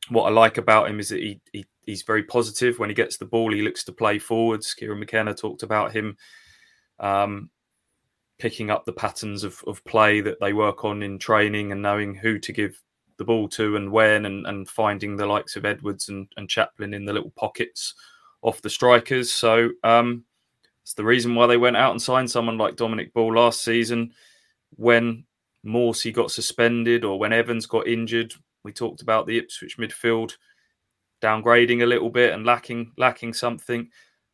what 0.08 0.24
I 0.24 0.30
like 0.30 0.58
about 0.58 0.88
him 0.88 1.00
is 1.00 1.08
that 1.10 1.20
he, 1.20 1.40
he 1.52 1.66
he's 1.86 2.02
very 2.02 2.22
positive 2.22 2.78
when 2.78 2.88
he 2.88 2.94
gets 2.94 3.16
the 3.16 3.24
ball. 3.24 3.52
He 3.52 3.62
looks 3.62 3.84
to 3.84 3.92
play 3.92 4.18
forwards. 4.18 4.74
Kieran 4.74 4.98
McKenna 4.98 5.34
talked 5.34 5.62
about 5.62 5.92
him 5.92 6.16
um, 6.98 7.50
picking 8.38 8.70
up 8.70 8.84
the 8.84 8.92
patterns 8.92 9.44
of, 9.44 9.62
of 9.66 9.84
play 9.84 10.20
that 10.20 10.40
they 10.40 10.52
work 10.52 10.84
on 10.84 11.02
in 11.02 11.18
training 11.18 11.72
and 11.72 11.82
knowing 11.82 12.14
who 12.14 12.38
to 12.38 12.52
give 12.52 12.80
the 13.16 13.24
ball 13.24 13.48
to 13.48 13.76
and 13.76 13.90
when, 13.92 14.26
and, 14.26 14.46
and 14.46 14.68
finding 14.68 15.16
the 15.16 15.26
likes 15.26 15.56
of 15.56 15.64
Edwards 15.64 16.08
and, 16.08 16.26
and 16.36 16.48
Chaplin 16.48 16.94
in 16.94 17.04
the 17.04 17.12
little 17.12 17.32
pockets 17.36 17.94
off 18.42 18.62
the 18.62 18.70
strikers. 18.70 19.32
So 19.32 19.70
um, 19.84 20.24
it's 20.82 20.94
the 20.94 21.04
reason 21.04 21.34
why 21.34 21.46
they 21.46 21.56
went 21.56 21.76
out 21.76 21.92
and 21.92 22.02
signed 22.02 22.30
someone 22.30 22.58
like 22.58 22.76
Dominic 22.76 23.14
Ball 23.14 23.34
last 23.34 23.62
season 23.62 24.12
when 24.76 25.24
Morsy 25.64 26.12
got 26.12 26.30
suspended 26.30 27.04
or 27.04 27.18
when 27.18 27.32
Evans 27.32 27.66
got 27.66 27.86
injured. 27.86 28.34
We 28.64 28.72
talked 28.72 29.02
about 29.02 29.26
the 29.26 29.38
Ipswich 29.38 29.78
midfield 29.78 30.36
downgrading 31.24 31.82
a 31.82 31.86
little 31.86 32.10
bit 32.10 32.34
and 32.34 32.44
lacking 32.44 32.92
lacking 32.98 33.32
something. 33.32 33.88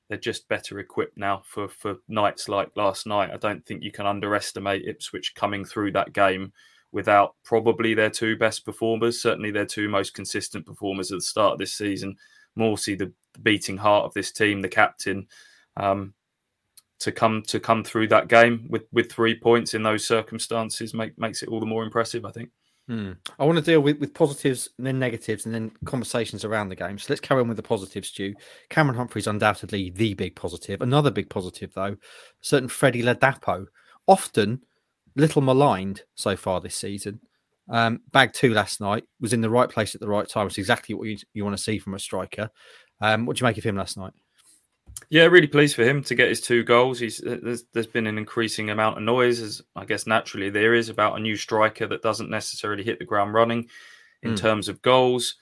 They're 0.08 0.18
just 0.18 0.48
better 0.48 0.80
equipped 0.80 1.16
now 1.16 1.42
for 1.46 1.68
for 1.68 1.96
nights 2.08 2.48
like 2.48 2.70
last 2.76 3.06
night. 3.06 3.30
I 3.32 3.36
don't 3.36 3.64
think 3.64 3.82
you 3.82 3.92
can 3.92 4.06
underestimate 4.06 4.88
Ipswich 4.88 5.34
coming 5.36 5.64
through 5.64 5.92
that 5.92 6.12
game 6.12 6.52
without 6.92 7.36
probably 7.44 7.94
their 7.94 8.10
two 8.10 8.36
best 8.36 8.64
performers, 8.64 9.22
certainly 9.22 9.52
their 9.52 9.66
two 9.66 9.88
most 9.88 10.12
consistent 10.14 10.66
performers 10.66 11.12
at 11.12 11.18
the 11.18 11.22
start 11.22 11.52
of 11.52 11.58
this 11.60 11.72
season. 11.72 12.16
Morsy, 12.58 12.98
the 12.98 13.12
beating 13.40 13.76
heart 13.76 14.04
of 14.04 14.14
this 14.14 14.32
team, 14.32 14.60
the 14.60 14.68
captain, 14.68 15.28
um, 15.76 16.14
to 16.98 17.12
come 17.12 17.42
to 17.46 17.60
come 17.60 17.84
through 17.84 18.08
that 18.08 18.26
game 18.26 18.66
with 18.68 18.82
with 18.92 19.12
three 19.12 19.38
points 19.38 19.74
in 19.74 19.84
those 19.84 20.04
circumstances 20.04 20.92
make, 20.92 21.16
makes 21.16 21.44
it 21.44 21.48
all 21.48 21.60
the 21.60 21.66
more 21.66 21.84
impressive. 21.84 22.24
I 22.24 22.32
think. 22.32 22.50
Hmm. 22.90 23.12
I 23.38 23.44
want 23.44 23.56
to 23.56 23.64
deal 23.64 23.80
with, 23.82 24.00
with 24.00 24.14
positives 24.14 24.68
and 24.76 24.84
then 24.84 24.98
negatives 24.98 25.46
and 25.46 25.54
then 25.54 25.70
conversations 25.84 26.44
around 26.44 26.70
the 26.70 26.74
game. 26.74 26.98
So 26.98 27.06
let's 27.08 27.20
carry 27.20 27.40
on 27.40 27.46
with 27.46 27.56
the 27.56 27.62
positives, 27.62 28.08
Stu. 28.08 28.34
Cameron 28.68 28.96
Humphreys 28.96 29.28
undoubtedly 29.28 29.90
the 29.90 30.14
big 30.14 30.34
positive. 30.34 30.82
Another 30.82 31.12
big 31.12 31.30
positive, 31.30 31.72
though, 31.72 31.96
certain 32.40 32.68
Freddie 32.68 33.04
Ladapo, 33.04 33.66
often 34.08 34.62
little 35.14 35.40
maligned 35.40 36.02
so 36.16 36.34
far 36.34 36.60
this 36.60 36.74
season. 36.74 37.20
Um, 37.68 38.00
bag 38.10 38.32
two 38.32 38.52
last 38.52 38.80
night 38.80 39.04
was 39.20 39.32
in 39.32 39.40
the 39.40 39.50
right 39.50 39.68
place 39.68 39.94
at 39.94 40.00
the 40.00 40.08
right 40.08 40.28
time. 40.28 40.48
It's 40.48 40.58
exactly 40.58 40.96
what 40.96 41.06
you, 41.06 41.16
you 41.32 41.44
want 41.44 41.56
to 41.56 41.62
see 41.62 41.78
from 41.78 41.94
a 41.94 41.98
striker. 42.00 42.50
Um, 43.00 43.24
what 43.24 43.36
do 43.36 43.42
you 43.42 43.46
make 43.46 43.58
of 43.58 43.62
him 43.62 43.76
last 43.76 43.98
night? 43.98 44.14
Yeah, 45.08 45.24
really 45.24 45.46
pleased 45.46 45.74
for 45.74 45.82
him 45.82 46.02
to 46.04 46.14
get 46.14 46.28
his 46.28 46.40
two 46.40 46.62
goals. 46.62 47.00
He's 47.00 47.18
there's, 47.18 47.64
there's 47.72 47.86
been 47.86 48.06
an 48.06 48.18
increasing 48.18 48.70
amount 48.70 48.98
of 48.98 49.02
noise, 49.02 49.40
as 49.40 49.62
I 49.74 49.84
guess 49.84 50.06
naturally 50.06 50.50
there 50.50 50.74
is 50.74 50.88
about 50.88 51.16
a 51.16 51.22
new 51.22 51.36
striker 51.36 51.86
that 51.86 52.02
doesn't 52.02 52.30
necessarily 52.30 52.84
hit 52.84 52.98
the 52.98 53.04
ground 53.04 53.34
running 53.34 53.68
in 54.22 54.34
mm. 54.34 54.36
terms 54.36 54.68
of 54.68 54.82
goals. 54.82 55.36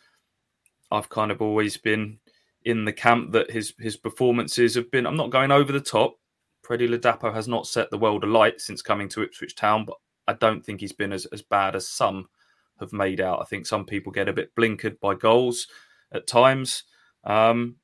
I've 0.91 1.09
kind 1.11 1.31
of 1.31 1.43
always 1.43 1.77
been 1.77 2.19
in 2.65 2.85
the 2.85 2.93
camp 2.93 3.33
that 3.33 3.51
his 3.51 3.75
his 3.79 3.97
performances 3.97 4.75
have 4.75 4.91
been. 4.91 5.07
I'm 5.07 5.17
not 5.17 5.31
going 5.31 5.51
over 5.51 5.73
the 5.73 5.81
top, 5.81 6.19
Freddie 6.69 6.87
Ladapo 6.87 7.33
has 7.33 7.49
not 7.49 7.67
set 7.67 7.91
the 7.91 7.97
world 7.97 8.25
alight 8.25 8.61
since 8.61 8.83
coming 8.83 9.09
to 9.09 9.23
Ipswich 9.23 9.57
Town, 9.57 9.87
but 9.87 9.97
I 10.27 10.35
don't 10.35 10.63
think 10.63 10.81
he's 10.81 10.93
been 10.93 11.15
as, 11.15 11.25
as 11.33 11.41
bad 11.41 11.75
as 11.75 11.89
some 11.89 12.29
have 12.79 12.93
made 12.93 13.23
out. 13.23 13.41
I 13.41 13.45
think 13.45 13.65
some 13.65 13.87
people 13.87 14.13
get 14.13 14.29
a 14.29 14.35
bit 14.35 14.55
blinkered 14.55 15.01
by 15.01 15.15
goals 15.15 15.67
at 16.13 16.27
times. 16.27 16.85
Um, 17.25 17.77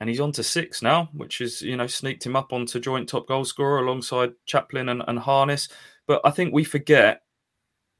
and 0.00 0.08
he's 0.08 0.20
on 0.20 0.32
to 0.32 0.42
six 0.42 0.80
now, 0.80 1.10
which 1.12 1.42
is, 1.42 1.60
you 1.60 1.76
know, 1.76 1.86
sneaked 1.86 2.24
him 2.24 2.34
up 2.34 2.52
onto 2.52 2.80
joint 2.80 3.08
top 3.08 3.28
goal 3.28 3.44
scorer 3.44 3.80
alongside 3.80 4.32
Chaplin 4.46 4.88
and, 4.88 5.02
and 5.06 5.18
Harness. 5.18 5.68
But 6.06 6.22
I 6.24 6.30
think 6.30 6.54
we 6.54 6.64
forget 6.64 7.22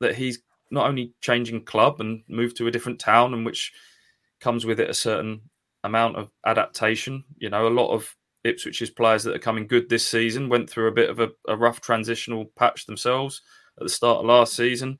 that 0.01 0.15
he's 0.15 0.41
not 0.71 0.89
only 0.89 1.13
changing 1.21 1.65
club 1.65 2.01
and 2.01 2.23
moved 2.27 2.57
to 2.57 2.67
a 2.67 2.71
different 2.71 2.99
town, 2.99 3.35
and 3.35 3.45
which 3.45 3.73
comes 4.41 4.65
with 4.65 4.81
it 4.81 4.89
a 4.89 4.95
certain 4.95 5.43
amount 5.85 6.17
of 6.17 6.31
adaptation. 6.47 7.23
You 7.37 7.51
know, 7.51 7.67
a 7.67 7.69
lot 7.69 7.93
of 7.93 8.17
Ipswich's 8.45 8.91
players 8.91 9.23
that 9.25 9.35
are 9.35 9.41
coming 9.41 9.67
good 9.67 9.89
this 9.89 10.09
season 10.09 10.49
went 10.49 10.71
through 10.71 10.89
a 10.89 10.93
bit 10.93 11.11
of 11.11 11.21
a, 11.21 11.29
a, 11.49 11.57
rough 11.57 11.83
transitional 11.83 12.47
patch 12.57 12.87
themselves 12.87 13.43
at 13.79 13.85
the 13.85 13.91
start 13.91 14.21
of 14.21 14.27
last 14.27 14.55
season. 14.55 14.99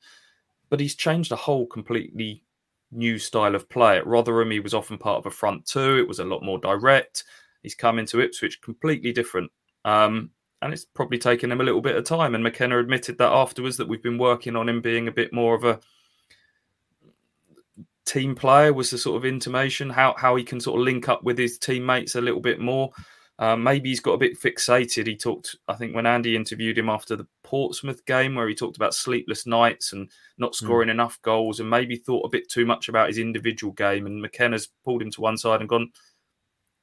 But 0.69 0.79
he's 0.79 0.95
changed 0.95 1.31
a 1.31 1.35
whole 1.37 1.65
completely 1.65 2.43
new 2.91 3.17
style 3.17 3.55
of 3.55 3.69
play. 3.69 3.97
At 3.97 4.07
Rotherham, 4.07 4.51
he 4.51 4.59
was 4.59 4.73
often 4.73 4.97
part 4.97 5.19
of 5.19 5.25
a 5.25 5.31
front 5.31 5.65
two. 5.65 5.97
It 5.97 6.07
was 6.07 6.19
a 6.19 6.25
lot 6.25 6.43
more 6.43 6.59
direct. 6.59 7.23
He's 7.63 7.75
come 7.75 7.99
into 7.99 8.21
Ipswich 8.21 8.61
completely 8.61 9.11
different. 9.11 9.51
Um, 9.85 10.31
and 10.61 10.73
it's 10.73 10.85
probably 10.85 11.17
taken 11.17 11.51
him 11.51 11.61
a 11.61 11.63
little 11.63 11.81
bit 11.81 11.95
of 11.95 12.03
time. 12.03 12.35
And 12.35 12.43
McKenna 12.43 12.79
admitted 12.79 13.17
that 13.17 13.31
afterwards 13.31 13.77
that 13.77 13.87
we've 13.87 14.03
been 14.03 14.17
working 14.17 14.55
on 14.55 14.69
him 14.69 14.81
being 14.81 15.07
a 15.07 15.11
bit 15.11 15.33
more 15.33 15.55
of 15.55 15.63
a 15.63 15.79
team 18.05 18.35
player 18.35 18.73
was 18.73 18.89
the 18.89 18.97
sort 18.97 19.15
of 19.15 19.23
intimation 19.23 19.89
how 19.89 20.13
how 20.17 20.35
he 20.35 20.43
can 20.43 20.59
sort 20.59 20.77
of 20.77 20.83
link 20.83 21.07
up 21.07 21.23
with 21.23 21.37
his 21.37 21.57
teammates 21.57 22.15
a 22.15 22.19
little 22.19 22.41
bit 22.41 22.59
more 22.59 22.91
um, 23.41 23.63
maybe 23.63 23.89
he's 23.89 23.99
got 23.99 24.13
a 24.13 24.19
bit 24.19 24.39
fixated. 24.39 25.07
He 25.07 25.15
talked, 25.17 25.55
I 25.67 25.73
think, 25.73 25.95
when 25.95 26.05
Andy 26.05 26.35
interviewed 26.35 26.77
him 26.77 26.89
after 26.89 27.15
the 27.15 27.25
Portsmouth 27.43 28.05
game, 28.05 28.35
where 28.35 28.47
he 28.47 28.53
talked 28.53 28.77
about 28.77 28.93
sleepless 28.93 29.47
nights 29.47 29.93
and 29.93 30.11
not 30.37 30.55
hmm. 30.55 30.63
scoring 30.63 30.89
mm. 30.89 30.91
enough 30.91 31.19
goals, 31.23 31.59
and 31.59 31.67
maybe 31.67 31.95
thought 31.95 32.23
a 32.23 32.29
bit 32.29 32.47
too 32.51 32.67
much 32.67 32.87
about 32.87 33.07
his 33.07 33.17
individual 33.17 33.73
game. 33.73 34.05
And 34.05 34.21
McKenna's 34.21 34.69
pulled 34.85 35.01
him 35.01 35.09
to 35.09 35.21
one 35.21 35.37
side 35.37 35.59
and 35.59 35.67
gone, 35.67 35.89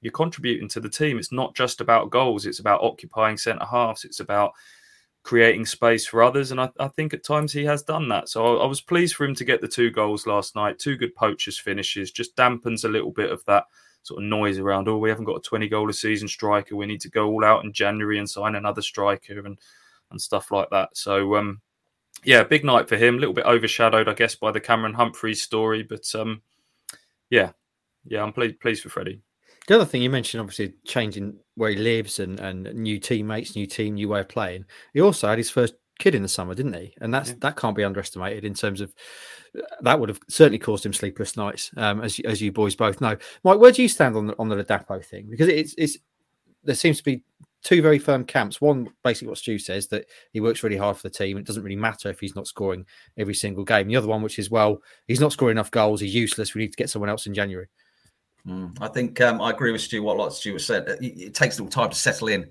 "You're 0.01 0.11
contributing 0.11 0.69
to 0.71 0.81
the 0.81 0.89
team. 0.89 1.17
It's 1.17 1.31
not 1.31 1.55
just 1.55 1.81
about 1.81 2.11
goals. 2.11 2.45
It's 2.45 2.59
about 2.59 2.83
occupying 2.83 3.39
centre 3.39 3.65
halves. 3.65 4.05
It's 4.05 4.19
about 4.19 4.51
creating 5.23 5.65
space 5.65 6.09
for 6.09 6.25
others." 6.25 6.51
And 6.51 6.61
I, 6.61 6.71
I 6.81 6.89
think 6.89 7.15
at 7.15 7.23
times 7.23 7.53
he 7.53 7.65
has 7.67 7.85
done 7.85 8.09
that. 8.09 8.29
So 8.29 8.59
I, 8.59 8.65
I 8.65 8.67
was 8.67 8.81
pleased 8.81 9.15
for 9.15 9.25
him 9.25 9.37
to 9.37 9.45
get 9.45 9.61
the 9.61 9.69
two 9.69 9.93
goals 9.93 10.27
last 10.27 10.57
night. 10.57 10.81
Two 10.81 10.97
good 10.97 11.15
poachers 11.15 11.57
finishes, 11.57 12.11
just 12.11 12.35
dampens 12.35 12.85
a 12.85 12.89
little 12.89 13.13
bit 13.13 13.31
of 13.31 13.45
that 13.45 13.67
sort 14.03 14.23
of 14.23 14.29
noise 14.29 14.59
around, 14.59 14.89
oh, 14.89 14.99
we 14.99 15.09
haven't 15.09 15.25
got 15.25 15.37
a 15.37 15.41
20 15.41 15.69
goal 15.69 15.91
a 15.91 15.93
season 15.93 16.29
striker. 16.29 16.77
We 16.77 16.87
need 16.87 17.01
to 17.03 17.11
go 17.11 17.29
all 17.29 17.45
out 17.45 17.65
in 17.65 17.73
January 17.73 18.19
and 18.19 18.29
sign 18.29 18.55
another 18.55 18.83
striker 18.83 19.39
and 19.45 19.59
and 20.11 20.21
stuff 20.21 20.51
like 20.51 20.71
that. 20.71 20.91
So 20.95 21.37
um 21.37 21.61
yeah, 22.25 22.43
big 22.43 22.65
night 22.65 22.89
for 22.89 22.97
him. 22.97 23.17
A 23.17 23.19
little 23.19 23.35
bit 23.35 23.47
overshadowed, 23.47 24.09
I 24.09 24.15
guess, 24.15 24.35
by 24.35 24.51
the 24.51 24.61
Cameron 24.61 24.95
Humphreys 24.95 25.43
story, 25.43 25.83
but 25.83 26.07
um 26.15 26.43
yeah, 27.31 27.53
yeah, 28.05 28.23
I'm 28.23 28.33
pleased 28.33 28.61
pleased 28.61 28.83
for 28.83 28.89
Freddie. 28.89 29.21
The 29.67 29.75
other 29.75 29.85
thing 29.85 30.01
you 30.01 30.09
mentioned, 30.09 30.41
obviously, 30.41 30.75
changing 30.87 31.37
where 31.55 31.69
he 31.69 31.77
lives 31.77 32.21
and, 32.21 32.41
and 32.41 32.73
new 32.73 32.99
teammates, 32.99 33.55
new 33.55 33.67
team, 33.67 33.95
new 33.95 34.09
way 34.09 34.21
of 34.21 34.29
playing. 34.29 34.65
He 34.95 35.03
also 35.03 35.29
had 35.29 35.37
his 35.37 35.51
first 35.51 35.75
kid 35.99 36.15
in 36.15 36.23
the 36.23 36.29
summer, 36.29 36.55
didn't 36.55 36.73
he? 36.73 36.95
And 37.03 37.13
that's 37.13 37.31
yeah. 37.31 37.37
that 37.41 37.57
can't 37.57 37.77
be 37.77 37.85
underestimated 37.85 38.45
in 38.45 38.55
terms 38.55 38.81
of 38.81 38.95
that 39.81 39.99
would 39.99 40.09
have 40.09 40.21
certainly 40.29 40.59
caused 40.59 40.85
him 40.85 40.93
sleepless 40.93 41.37
nights, 41.37 41.71
um, 41.77 42.01
as 42.01 42.21
as 42.21 42.41
you 42.41 42.53
boys 42.53 42.77
both 42.77 43.01
know. 43.01 43.17
Mike, 43.45 43.59
where 43.59 43.73
do 43.73 43.83
you 43.83 43.89
stand 43.89 44.17
on 44.17 44.27
the 44.27 44.35
on 44.39 44.49
the 44.49 44.57
Ladapo 44.57 45.05
thing? 45.05 45.27
Because 45.31 45.49
it's 45.49 45.75
it's 45.79 45.99
there 46.65 46.75
seems 46.75 46.99
to 46.99 47.05
be 47.05 47.23
two 47.63 47.83
very 47.83 47.99
firm 47.99 48.25
camps. 48.25 48.61
One, 48.61 48.89
basically, 49.03 49.29
what 49.29 49.39
Stu 49.39 49.59
says 49.59 49.89
that 49.89 50.07
he 50.33 50.41
works 50.41 50.63
really 50.63 50.77
hard 50.77 50.97
for 50.97 51.03
the 51.09 51.15
team. 51.15 51.37
It 51.37 51.47
doesn't 51.47 51.63
really 51.63 51.77
matter 51.77 52.09
if 52.09 52.21
he's 52.21 52.37
not 52.37 52.47
scoring 52.47 52.85
every 53.17 53.35
single 53.35 53.65
game. 53.65 53.89
The 53.89 53.97
other 53.97 54.07
one, 54.07 54.23
which 54.23 54.39
is 54.39 54.51
well, 54.51 54.83
he's 55.07 55.21
not 55.21 55.33
scoring 55.33 55.57
enough 55.57 55.71
goals. 55.71 56.01
He's 56.01 56.15
useless. 56.15 56.55
We 56.55 56.63
need 56.63 56.73
to 56.73 56.77
get 56.77 56.91
someone 56.91 57.11
else 57.11 57.27
in 57.27 57.35
January. 57.35 57.69
Mm, 58.47 58.77
I 58.81 58.89
think 58.89 59.21
um, 59.21 59.41
I 59.41 59.51
agree 59.51 59.73
with 59.73 59.81
Stu. 59.81 60.03
What 60.03 60.17
like 60.17 60.33
Stuart 60.33 60.61
said, 60.61 60.89
it, 60.89 61.03
it, 61.03 61.35
takes 61.35 61.59
a 61.59 61.63
little 61.63 61.83
time 61.83 61.91
to 61.91 61.97
settle 61.97 62.29
in, 62.29 62.43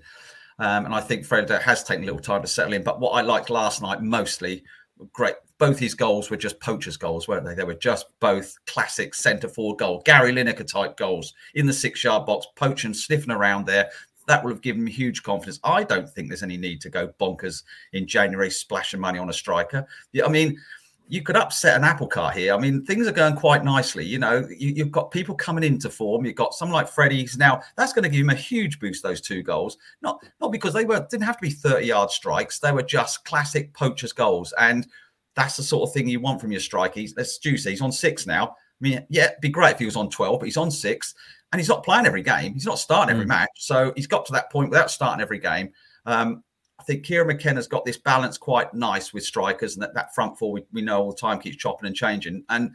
um, 0.58 0.84
and 0.84 0.94
I 0.94 1.00
think 1.00 1.24
Fred 1.24 1.48
has 1.48 1.82
taken 1.82 2.02
a 2.02 2.06
little 2.06 2.20
time 2.20 2.42
to 2.42 2.48
settle 2.48 2.74
in. 2.74 2.82
But 2.82 3.00
what 3.00 3.10
I 3.10 3.22
liked 3.22 3.50
last 3.50 3.82
night 3.82 4.02
mostly, 4.02 4.64
great. 5.12 5.34
Both 5.58 5.78
his 5.78 5.94
goals 5.94 6.30
were 6.30 6.36
just 6.36 6.60
poachers' 6.60 6.96
goals, 6.96 7.26
weren't 7.26 7.44
they? 7.44 7.54
They 7.54 7.64
were 7.64 7.74
just 7.74 8.06
both 8.20 8.56
classic 8.66 9.14
centre 9.14 9.48
forward 9.48 9.78
goal, 9.78 10.02
Gary 10.04 10.32
Lineker 10.32 10.66
type 10.66 10.96
goals 10.96 11.34
in 11.54 11.66
the 11.66 11.72
six 11.72 12.04
yard 12.04 12.26
box, 12.26 12.46
poaching, 12.54 12.94
sniffing 12.94 13.32
around 13.32 13.66
there 13.66 13.90
that 14.28 14.44
will 14.44 14.50
have 14.50 14.60
given 14.60 14.84
me 14.84 14.92
huge 14.92 15.22
confidence. 15.22 15.58
I 15.64 15.82
don't 15.82 16.08
think 16.08 16.28
there's 16.28 16.42
any 16.42 16.58
need 16.58 16.80
to 16.82 16.90
go 16.90 17.08
bonkers 17.18 17.64
in 17.94 18.06
January, 18.06 18.50
splashing 18.50 19.00
money 19.00 19.18
on 19.18 19.30
a 19.30 19.32
striker. 19.32 19.86
I 20.22 20.28
mean, 20.28 20.60
you 21.08 21.22
could 21.22 21.36
upset 21.36 21.76
an 21.76 21.84
apple 21.84 22.06
cart 22.06 22.36
here. 22.36 22.52
I 22.52 22.58
mean, 22.58 22.84
things 22.84 23.08
are 23.08 23.12
going 23.12 23.34
quite 23.34 23.64
nicely. 23.64 24.04
You 24.04 24.18
know, 24.18 24.46
you, 24.54 24.84
have 24.84 24.92
got 24.92 25.10
people 25.10 25.34
coming 25.34 25.64
into 25.64 25.88
form. 25.88 26.26
You've 26.26 26.34
got 26.34 26.52
someone 26.52 26.74
like 26.74 26.92
Freddie's 26.92 27.38
now. 27.38 27.62
That's 27.76 27.94
going 27.94 28.02
to 28.02 28.10
give 28.10 28.20
him 28.20 28.28
a 28.28 28.34
huge 28.34 28.78
boost. 28.78 29.02
Those 29.02 29.22
two 29.22 29.42
goals, 29.42 29.78
not 30.02 30.22
not 30.40 30.52
because 30.52 30.74
they 30.74 30.84
were 30.84 31.06
didn't 31.10 31.24
have 31.24 31.38
to 31.38 31.42
be 31.42 31.50
thirty 31.50 31.86
yard 31.86 32.10
strikes. 32.10 32.58
They 32.58 32.72
were 32.72 32.82
just 32.82 33.24
classic 33.24 33.72
poachers 33.72 34.12
goals, 34.12 34.52
and 34.58 34.86
that's 35.34 35.56
the 35.56 35.62
sort 35.62 35.88
of 35.88 35.94
thing 35.94 36.08
you 36.08 36.20
want 36.20 36.40
from 36.40 36.52
your 36.52 36.60
striker. 36.60 37.00
He's, 37.00 37.14
that's 37.14 37.38
juicy. 37.38 37.70
He's 37.70 37.80
on 37.80 37.92
six 37.92 38.26
now. 38.26 38.48
I 38.48 38.80
mean, 38.80 39.06
yeah, 39.08 39.26
it'd 39.26 39.40
be 39.40 39.48
great 39.48 39.72
if 39.72 39.78
he 39.78 39.84
was 39.84 39.96
on 39.96 40.10
twelve, 40.10 40.38
but 40.40 40.46
he's 40.46 40.56
on 40.56 40.70
six 40.70 41.14
and 41.52 41.60
he's 41.60 41.68
not 41.68 41.84
playing 41.84 42.06
every 42.06 42.22
game. 42.22 42.52
He's 42.54 42.66
not 42.66 42.78
starting 42.78 43.12
every 43.12 43.24
mm. 43.24 43.28
match. 43.28 43.50
So 43.56 43.92
he's 43.96 44.06
got 44.06 44.26
to 44.26 44.32
that 44.32 44.50
point 44.52 44.70
without 44.70 44.90
starting 44.90 45.22
every 45.22 45.38
game. 45.38 45.70
Um, 46.04 46.42
I 46.78 46.82
think 46.84 47.04
Kieran 47.04 47.26
McKenna's 47.26 47.66
got 47.66 47.84
this 47.84 47.96
balance 47.96 48.38
quite 48.38 48.72
nice 48.72 49.12
with 49.12 49.24
strikers, 49.24 49.74
and 49.74 49.82
that, 49.82 49.94
that 49.94 50.14
front 50.14 50.38
four 50.38 50.52
we, 50.52 50.64
we 50.72 50.82
know 50.82 51.02
all 51.02 51.10
the 51.10 51.16
time 51.16 51.40
keeps 51.40 51.56
chopping 51.56 51.86
and 51.86 51.96
changing. 51.96 52.44
And 52.48 52.72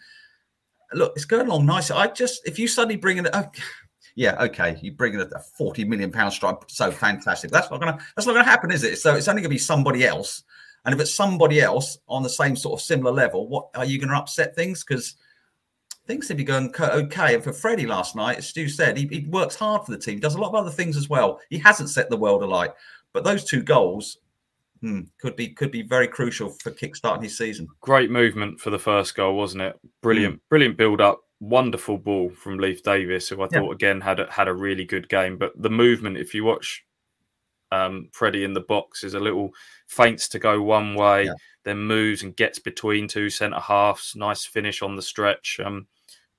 look, 0.93 1.13
it's 1.15 1.25
going 1.25 1.47
along 1.47 1.65
nicely. 1.65 1.95
I 1.95 2.07
just, 2.07 2.45
if 2.45 2.59
you 2.59 2.67
suddenly 2.67 2.97
bring 2.97 3.17
in, 3.17 3.27
uh, 3.27 3.49
yeah, 4.15 4.41
okay, 4.43 4.77
you 4.81 4.91
bring 4.91 5.13
in 5.13 5.21
a, 5.21 5.29
a 5.35 5.39
forty 5.39 5.85
million 5.85 6.11
pound 6.11 6.33
strike, 6.33 6.57
so 6.67 6.91
fantastic. 6.91 7.51
That's 7.51 7.71
not 7.71 7.79
gonna, 7.79 7.97
that's 8.15 8.27
not 8.27 8.33
gonna 8.33 8.43
happen, 8.43 8.71
is 8.71 8.83
it? 8.83 8.97
So 8.97 9.15
it's 9.15 9.27
only 9.27 9.41
gonna 9.41 9.49
be 9.49 9.57
somebody 9.57 10.05
else. 10.05 10.43
And 10.85 10.93
if 10.93 10.99
it's 10.99 11.15
somebody 11.15 11.61
else 11.61 11.97
on 12.07 12.23
the 12.23 12.29
same 12.29 12.55
sort 12.55 12.79
of 12.79 12.85
similar 12.85 13.11
level, 13.11 13.47
what 13.47 13.69
are 13.75 13.85
you 13.85 13.99
going 13.99 14.09
to 14.09 14.17
upset 14.17 14.55
things? 14.55 14.83
Because 14.83 15.15
things 16.07 16.27
seem 16.27 16.37
to 16.37 16.43
be 16.43 16.45
going 16.45 16.73
okay. 16.79 17.35
And 17.35 17.43
for 17.43 17.53
Freddie 17.53 17.85
last 17.85 18.15
night, 18.15 18.37
as 18.37 18.47
Stu 18.47 18.67
said, 18.67 18.97
he, 18.97 19.07
he, 19.07 19.25
works 19.27 19.55
hard 19.55 19.85
for 19.85 19.91
the 19.91 19.97
team, 19.97 20.19
does 20.19 20.35
a 20.35 20.41
lot 20.41 20.49
of 20.49 20.55
other 20.55 20.71
things 20.71 20.97
as 20.97 21.09
well. 21.09 21.39
He 21.49 21.57
hasn't 21.57 21.89
set 21.89 22.09
the 22.09 22.17
world 22.17 22.43
alight, 22.43 22.71
but 23.13 23.23
those 23.23 23.43
two 23.43 23.63
goals 23.63 24.17
hmm, 24.81 25.01
could 25.19 25.35
be 25.35 25.49
could 25.49 25.71
be 25.71 25.81
very 25.81 26.07
crucial 26.07 26.49
for 26.49 26.71
kickstarting 26.71 27.23
his 27.23 27.37
season. 27.37 27.67
Great 27.81 28.11
movement 28.11 28.59
for 28.59 28.69
the 28.69 28.79
first 28.79 29.15
goal, 29.15 29.35
wasn't 29.35 29.63
it? 29.63 29.79
Brilliant, 30.01 30.35
mm. 30.35 30.49
brilliant 30.49 30.77
build 30.77 31.01
up. 31.01 31.21
Wonderful 31.39 31.97
ball 31.97 32.29
from 32.29 32.57
Leif 32.57 32.83
Davis, 32.83 33.27
who 33.27 33.41
I 33.41 33.47
yeah. 33.51 33.59
thought 33.59 33.73
again 33.73 33.99
had 33.99 34.19
a, 34.21 34.31
had 34.31 34.47
a 34.47 34.53
really 34.53 34.85
good 34.85 35.09
game. 35.09 35.37
But 35.37 35.51
the 35.61 35.69
movement, 35.69 36.17
if 36.17 36.33
you 36.33 36.45
watch 36.45 36.85
um, 37.73 38.07
Freddie 38.13 38.45
in 38.45 38.53
the 38.53 38.61
box, 38.61 39.03
is 39.03 39.13
a 39.13 39.19
little 39.19 39.51
feints 39.93 40.27
to 40.29 40.39
go 40.39 40.61
one 40.61 40.95
way, 40.95 41.25
yeah. 41.25 41.33
then 41.63 41.79
moves 41.79 42.23
and 42.23 42.35
gets 42.35 42.59
between 42.59 43.07
two 43.07 43.29
centre 43.29 43.59
halves. 43.59 44.13
Nice 44.15 44.45
finish 44.45 44.81
on 44.81 44.95
the 44.95 45.01
stretch. 45.01 45.59
Um, 45.63 45.87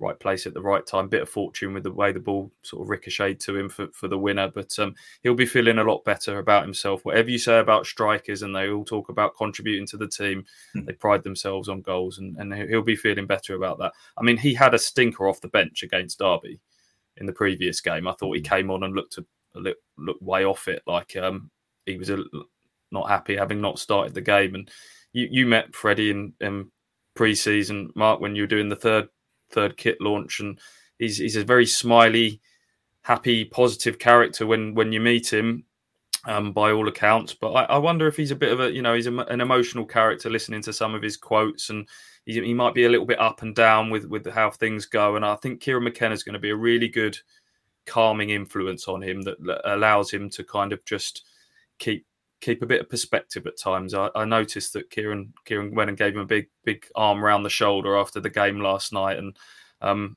right 0.00 0.18
place 0.18 0.46
at 0.46 0.54
the 0.54 0.60
right 0.60 0.84
time. 0.86 1.08
Bit 1.08 1.22
of 1.22 1.28
fortune 1.28 1.72
with 1.72 1.84
the 1.84 1.92
way 1.92 2.12
the 2.12 2.20
ball 2.20 2.52
sort 2.62 2.82
of 2.82 2.88
ricocheted 2.88 3.40
to 3.40 3.56
him 3.56 3.68
for, 3.68 3.88
for 3.92 4.08
the 4.08 4.18
winner, 4.18 4.48
but 4.48 4.76
um, 4.78 4.94
he'll 5.22 5.34
be 5.34 5.46
feeling 5.46 5.78
a 5.78 5.84
lot 5.84 6.04
better 6.04 6.38
about 6.38 6.64
himself. 6.64 7.04
Whatever 7.04 7.30
you 7.30 7.38
say 7.38 7.58
about 7.58 7.86
strikers, 7.86 8.42
and 8.42 8.54
they 8.54 8.68
all 8.68 8.84
talk 8.84 9.08
about 9.08 9.36
contributing 9.36 9.86
to 9.88 9.96
the 9.96 10.08
team, 10.08 10.44
mm. 10.76 10.86
they 10.86 10.92
pride 10.92 11.22
themselves 11.22 11.68
on 11.68 11.80
goals, 11.80 12.18
and, 12.18 12.36
and 12.38 12.52
he'll 12.68 12.82
be 12.82 12.96
feeling 12.96 13.26
better 13.26 13.54
about 13.54 13.78
that. 13.78 13.92
I 14.16 14.22
mean, 14.22 14.36
he 14.36 14.54
had 14.54 14.74
a 14.74 14.78
stinker 14.78 15.28
off 15.28 15.40
the 15.40 15.48
bench 15.48 15.82
against 15.82 16.18
Derby 16.18 16.60
in 17.16 17.26
the 17.26 17.32
previous 17.32 17.80
game. 17.80 18.08
I 18.08 18.12
thought 18.12 18.36
he 18.36 18.42
hmm. 18.42 18.54
came 18.54 18.70
on 18.70 18.82
and 18.82 18.94
looked 18.94 19.18
a, 19.18 19.24
a 19.54 19.60
look, 19.60 19.76
looked 19.96 20.22
way 20.22 20.44
off 20.44 20.68
it, 20.68 20.82
like 20.86 21.16
um, 21.16 21.50
he 21.86 21.96
was 21.96 22.10
a, 22.10 22.18
not 22.94 23.10
happy 23.10 23.36
having 23.36 23.60
not 23.60 23.78
started 23.78 24.14
the 24.14 24.22
game. 24.22 24.54
And 24.54 24.70
you, 25.12 25.28
you 25.30 25.46
met 25.46 25.74
Freddie 25.74 26.10
in, 26.10 26.32
in 26.40 26.70
pre-season, 27.14 27.90
Mark, 27.94 28.20
when 28.20 28.34
you 28.34 28.44
were 28.44 28.48
doing 28.48 28.70
the 28.70 28.76
third 28.76 29.08
third 29.50 29.76
kit 29.76 30.00
launch, 30.00 30.40
and 30.40 30.58
he's 30.98 31.18
he's 31.18 31.36
a 31.36 31.44
very 31.44 31.66
smiley, 31.66 32.40
happy, 33.02 33.44
positive 33.44 33.98
character 33.98 34.46
when 34.46 34.74
when 34.74 34.92
you 34.92 35.00
meet 35.00 35.32
him. 35.32 35.64
Um, 36.26 36.52
by 36.52 36.72
all 36.72 36.88
accounts, 36.88 37.34
but 37.34 37.52
I, 37.52 37.64
I, 37.64 37.76
wonder 37.76 38.06
if 38.06 38.16
he's 38.16 38.30
a 38.30 38.34
bit 38.34 38.50
of 38.50 38.58
a, 38.58 38.72
you 38.72 38.80
know, 38.80 38.94
he's 38.94 39.06
a, 39.06 39.14
an 39.14 39.42
emotional 39.42 39.84
character. 39.84 40.30
Listening 40.30 40.62
to 40.62 40.72
some 40.72 40.94
of 40.94 41.02
his 41.02 41.18
quotes, 41.18 41.68
and 41.68 41.86
he, 42.24 42.54
might 42.54 42.72
be 42.72 42.84
a 42.84 42.88
little 42.88 43.04
bit 43.04 43.20
up 43.20 43.42
and 43.42 43.54
down 43.54 43.90
with 43.90 44.06
with 44.06 44.26
how 44.30 44.50
things 44.50 44.86
go. 44.86 45.16
And 45.16 45.24
I 45.26 45.36
think 45.36 45.60
Kieran 45.60 45.84
McKenna 45.84 46.14
is 46.14 46.22
going 46.22 46.32
to 46.32 46.38
be 46.38 46.48
a 46.48 46.56
really 46.56 46.88
good 46.88 47.18
calming 47.86 48.30
influence 48.30 48.88
on 48.88 49.02
him 49.02 49.22
that 49.22 49.36
allows 49.64 50.10
him 50.10 50.30
to 50.30 50.44
kind 50.44 50.72
of 50.72 50.84
just 50.84 51.24
keep 51.78 52.06
keep 52.44 52.62
a 52.62 52.66
bit 52.66 52.80
of 52.80 52.90
perspective 52.90 53.46
at 53.46 53.58
times. 53.58 53.94
I, 53.94 54.10
I, 54.14 54.24
noticed 54.24 54.74
that 54.74 54.90
Kieran 54.90 55.32
Kieran 55.46 55.74
went 55.74 55.88
and 55.88 55.98
gave 55.98 56.14
him 56.14 56.20
a 56.20 56.26
big 56.26 56.48
big 56.64 56.86
arm 56.94 57.24
around 57.24 57.42
the 57.42 57.50
shoulder 57.50 57.96
after 57.96 58.20
the 58.20 58.30
game 58.30 58.60
last 58.60 58.92
night, 58.92 59.18
and 59.18 59.36
um, 59.80 60.16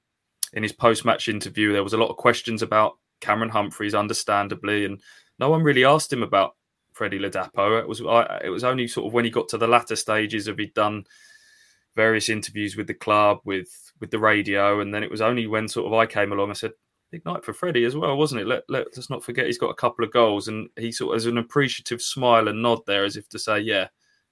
in 0.53 0.63
his 0.63 0.73
post 0.73 1.05
match 1.05 1.29
interview, 1.29 1.71
there 1.71 1.83
was 1.83 1.93
a 1.93 1.97
lot 1.97 2.09
of 2.09 2.17
questions 2.17 2.61
about 2.61 2.97
Cameron 3.21 3.49
Humphreys, 3.49 3.95
understandably, 3.95 4.85
and 4.85 5.01
no 5.39 5.49
one 5.49 5.63
really 5.63 5.85
asked 5.85 6.11
him 6.11 6.23
about 6.23 6.55
Freddie 6.93 7.19
Ladapo. 7.19 7.79
It 7.79 7.87
was 7.87 8.01
I, 8.01 8.41
it 8.43 8.49
was 8.49 8.63
only 8.63 8.87
sort 8.87 9.07
of 9.07 9.13
when 9.13 9.25
he 9.25 9.31
got 9.31 9.47
to 9.49 9.57
the 9.57 9.67
latter 9.67 9.95
stages 9.95 10.47
of 10.47 10.57
he'd 10.57 10.73
done 10.73 11.05
various 11.95 12.29
interviews 12.29 12.75
with 12.75 12.87
the 12.87 12.93
club, 12.93 13.39
with 13.45 13.93
with 13.99 14.11
the 14.11 14.19
radio, 14.19 14.81
and 14.81 14.93
then 14.93 15.03
it 15.03 15.11
was 15.11 15.21
only 15.21 15.47
when 15.47 15.67
sort 15.67 15.87
of 15.87 15.93
I 15.93 16.05
came 16.05 16.31
along. 16.31 16.49
I 16.49 16.53
said, 16.53 16.73
"Big 17.11 17.25
night 17.25 17.43
for 17.43 17.53
Freddie 17.53 17.85
as 17.85 17.95
well, 17.95 18.17
wasn't 18.17 18.41
it?" 18.41 18.47
Let 18.47 18.63
let's 18.69 19.09
not 19.09 19.23
forget 19.23 19.45
he's 19.45 19.57
got 19.57 19.69
a 19.69 19.75
couple 19.75 20.03
of 20.05 20.11
goals, 20.11 20.47
and 20.47 20.69
he 20.77 20.91
sort 20.91 21.13
of 21.13 21.15
has 21.15 21.25
an 21.25 21.37
appreciative 21.37 22.01
smile 22.01 22.47
and 22.47 22.61
nod 22.61 22.79
there, 22.85 23.05
as 23.05 23.17
if 23.17 23.29
to 23.29 23.39
say, 23.39 23.59
"Yeah, 23.59 23.87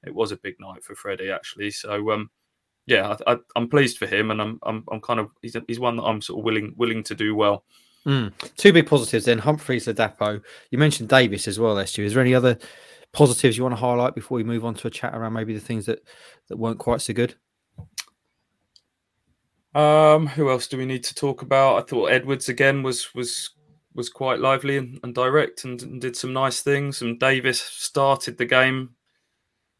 it 0.05 0.13
was 0.13 0.31
a 0.31 0.37
big 0.37 0.55
night 0.59 0.83
for 0.83 0.95
Freddie 0.95 1.31
actually." 1.31 1.71
So 1.71 2.11
um, 2.11 2.29
yeah, 2.87 3.15
I, 3.25 3.37
am 3.55 3.69
pleased 3.69 3.97
for 3.97 4.05
him, 4.05 4.31
and 4.31 4.41
I'm 4.41 4.59
I'm, 4.63 4.83
I'm 4.91 5.01
kind 5.01 5.19
of 5.19 5.29
he's, 5.41 5.55
he's 5.67 5.79
one 5.79 5.95
that 5.97 6.03
I'm 6.03 6.21
sort 6.21 6.39
of 6.39 6.45
willing 6.45 6.73
willing 6.77 7.03
to 7.03 7.15
do 7.15 7.35
well. 7.35 7.63
Mm. 8.05 8.31
Two 8.57 8.73
big 8.73 8.87
positives 8.87 9.25
then: 9.25 9.39
Humphreys, 9.39 9.87
Ladapo. 9.87 10.41
You 10.69 10.77
mentioned 10.77 11.09
Davis 11.09 11.47
as 11.47 11.59
well, 11.59 11.83
Stu. 11.85 12.03
Is 12.03 12.13
there 12.13 12.21
any 12.21 12.35
other 12.35 12.57
positives 13.11 13.57
you 13.57 13.63
want 13.63 13.73
to 13.73 13.81
highlight 13.81 14.13
before 14.13 14.35
we 14.35 14.43
move 14.43 14.65
on 14.65 14.75
to 14.75 14.87
a 14.87 14.91
chat 14.91 15.15
around 15.15 15.33
maybe 15.33 15.53
the 15.53 15.59
things 15.59 15.85
that 15.87 15.99
that 16.49 16.57
weren't 16.57 16.79
quite 16.79 17.01
so 17.01 17.13
good? 17.13 17.35
Um, 19.75 20.27
who 20.27 20.49
else 20.49 20.67
do 20.67 20.77
we 20.77 20.85
need 20.85 21.03
to 21.03 21.13
talk 21.13 21.41
about? 21.41 21.77
I 21.77 21.85
thought 21.85 22.11
Edwards 22.11 22.47
again 22.47 22.81
was 22.81 23.13
was 23.13 23.49
was 23.93 24.09
quite 24.09 24.39
lively 24.39 24.77
and, 24.77 24.99
and 25.03 25.13
direct 25.13 25.63
and, 25.65 25.81
and, 25.81 26.01
did 26.01 26.17
some 26.17 26.33
nice 26.33 26.61
things. 26.61 27.01
And 27.01 27.19
Davis 27.19 27.61
started 27.61 28.37
the 28.37 28.45
game 28.45 28.91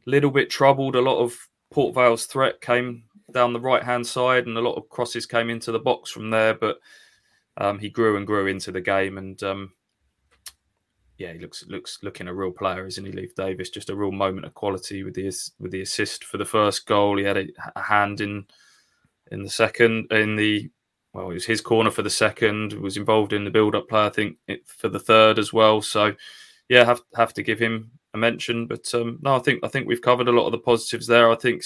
a 0.05 0.09
little 0.09 0.31
bit 0.31 0.49
troubled. 0.49 0.95
A 0.95 1.01
lot 1.01 1.19
of 1.19 1.37
Port 1.71 1.95
Vale's 1.95 2.25
threat 2.25 2.61
came 2.61 3.03
down 3.31 3.53
the 3.53 3.59
right 3.59 3.83
hand 3.83 4.05
side, 4.05 4.47
and 4.47 4.57
a 4.57 4.61
lot 4.61 4.75
of 4.75 4.89
crosses 4.89 5.25
came 5.25 5.49
into 5.49 5.71
the 5.71 5.79
box 5.79 6.11
from 6.11 6.29
there. 6.29 6.53
But 6.53 6.77
um, 7.57 7.79
he 7.79 7.89
grew 7.89 8.17
and 8.17 8.27
grew 8.27 8.47
into 8.47 8.73
the 8.73 8.81
game, 8.81 9.17
and 9.17 9.41
um, 9.43 9.71
yeah, 11.17 11.31
he 11.31 11.39
looks 11.39 11.65
looks 11.67 11.99
looking 12.03 12.27
a 12.27 12.33
real 12.33 12.51
player, 12.51 12.85
isn't 12.85 13.05
he? 13.05 13.13
Leif 13.13 13.33
Davis, 13.33 13.69
just 13.69 13.89
a 13.89 13.95
real 13.95 14.11
moment 14.11 14.45
of 14.45 14.53
quality 14.55 15.03
with 15.03 15.13
the 15.13 15.31
with 15.57 15.71
the 15.71 15.81
assist 15.81 16.25
for 16.25 16.37
the 16.37 16.43
first 16.43 16.85
goal. 16.85 17.17
He 17.17 17.23
had 17.23 17.37
a, 17.37 17.47
a 17.77 17.81
hand 17.81 18.19
in 18.19 18.45
in 19.31 19.43
the 19.43 19.49
second 19.49 20.11
in 20.11 20.35
the 20.35 20.69
well, 21.13 21.31
it 21.31 21.33
was 21.33 21.45
his 21.45 21.61
corner 21.61 21.91
for 21.91 22.01
the 22.01 22.09
second. 22.09 22.73
Was 22.73 22.97
involved 22.97 23.31
in 23.31 23.45
the 23.45 23.49
build 23.49 23.73
up 23.73 23.87
play, 23.87 24.05
I 24.05 24.09
think, 24.09 24.37
for 24.65 24.89
the 24.89 24.99
third 24.99 25.39
as 25.39 25.53
well. 25.53 25.81
So 25.81 26.13
yeah, 26.67 26.83
have 26.83 27.01
have 27.15 27.33
to 27.35 27.43
give 27.43 27.59
him 27.59 27.91
a 28.13 28.17
mention. 28.17 28.67
But 28.67 28.93
um, 28.93 29.19
no, 29.21 29.35
I 29.35 29.39
think 29.39 29.63
I 29.63 29.67
think 29.69 29.87
we've 29.87 30.01
covered 30.01 30.27
a 30.27 30.33
lot 30.33 30.45
of 30.45 30.51
the 30.51 30.57
positives 30.57 31.07
there. 31.07 31.31
I 31.31 31.35
think 31.35 31.63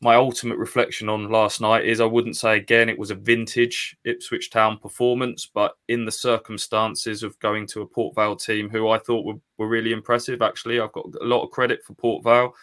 my 0.00 0.14
ultimate 0.14 0.58
reflection 0.58 1.08
on 1.08 1.30
last 1.30 1.60
night 1.60 1.84
is 1.84 2.00
I 2.00 2.04
wouldn't 2.04 2.36
say 2.36 2.56
again 2.56 2.88
it 2.88 2.98
was 2.98 3.10
a 3.10 3.16
vintage 3.16 3.96
Ipswich 4.04 4.50
Town 4.50 4.78
performance, 4.78 5.46
but 5.52 5.76
in 5.88 6.04
the 6.04 6.12
circumstances 6.12 7.22
of 7.22 7.38
going 7.40 7.66
to 7.68 7.82
a 7.82 7.86
Port 7.86 8.14
Vale 8.14 8.36
team 8.36 8.68
who 8.68 8.88
I 8.88 8.98
thought 8.98 9.24
were, 9.24 9.40
were 9.58 9.68
really 9.68 9.92
impressive. 9.92 10.42
Actually, 10.42 10.78
I've 10.78 10.92
got 10.92 11.06
a 11.20 11.24
lot 11.24 11.42
of 11.42 11.50
credit 11.50 11.82
for 11.84 11.94
Port 11.94 12.22
Vale 12.22 12.54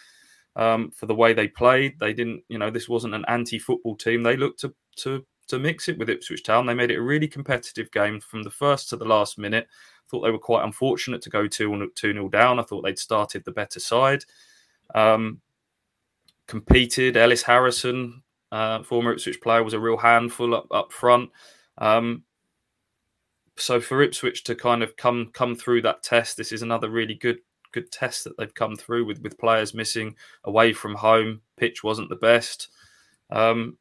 um, 0.56 0.90
for 0.90 1.06
the 1.06 1.14
way 1.14 1.32
they 1.32 1.48
played. 1.48 1.98
They 1.98 2.12
didn't, 2.12 2.42
you 2.48 2.58
know, 2.58 2.70
this 2.70 2.88
wasn't 2.88 3.14
an 3.14 3.24
anti-football 3.28 3.96
team. 3.96 4.22
They 4.22 4.36
looked 4.36 4.60
to 4.60 4.74
to 4.96 5.24
to 5.48 5.58
mix 5.58 5.88
it 5.88 5.98
with 5.98 6.08
Ipswich 6.08 6.44
Town. 6.44 6.66
They 6.66 6.74
made 6.74 6.90
it 6.90 6.98
a 6.98 7.02
really 7.02 7.28
competitive 7.28 7.90
game 7.90 8.20
from 8.20 8.42
the 8.42 8.50
first 8.50 8.88
to 8.88 8.96
the 8.96 9.04
last 9.04 9.38
minute. 9.38 9.66
Thought 10.08 10.22
they 10.22 10.30
were 10.30 10.38
quite 10.38 10.64
unfortunate 10.64 11.22
to 11.22 11.30
go 11.30 11.46
2 11.46 11.90
2 11.94 12.12
0 12.12 12.28
down. 12.28 12.58
I 12.58 12.62
thought 12.62 12.82
they'd 12.82 12.98
started 12.98 13.44
the 13.44 13.52
better 13.52 13.80
side. 13.80 14.24
Um, 14.94 15.40
competed. 16.46 17.16
Ellis 17.16 17.42
Harrison, 17.42 18.22
uh, 18.50 18.82
former 18.82 19.12
Ipswich 19.12 19.40
player, 19.40 19.62
was 19.62 19.74
a 19.74 19.80
real 19.80 19.96
handful 19.96 20.54
up, 20.54 20.66
up 20.70 20.92
front. 20.92 21.30
Um, 21.78 22.24
so 23.56 23.80
for 23.80 24.02
Ipswich 24.02 24.44
to 24.44 24.54
kind 24.54 24.82
of 24.82 24.96
come 24.96 25.30
come 25.32 25.54
through 25.54 25.82
that 25.82 26.02
test, 26.02 26.36
this 26.36 26.52
is 26.52 26.62
another 26.62 26.90
really 26.90 27.14
good 27.14 27.38
good 27.72 27.90
test 27.90 28.24
that 28.24 28.36
they've 28.36 28.54
come 28.54 28.76
through 28.76 29.04
with 29.04 29.20
with 29.22 29.38
players 29.38 29.74
missing 29.74 30.14
away 30.44 30.72
from 30.72 30.94
home. 30.94 31.40
Pitch 31.56 31.82
wasn't 31.82 32.08
the 32.08 32.16
best. 32.16 32.68
Um, 33.30 33.78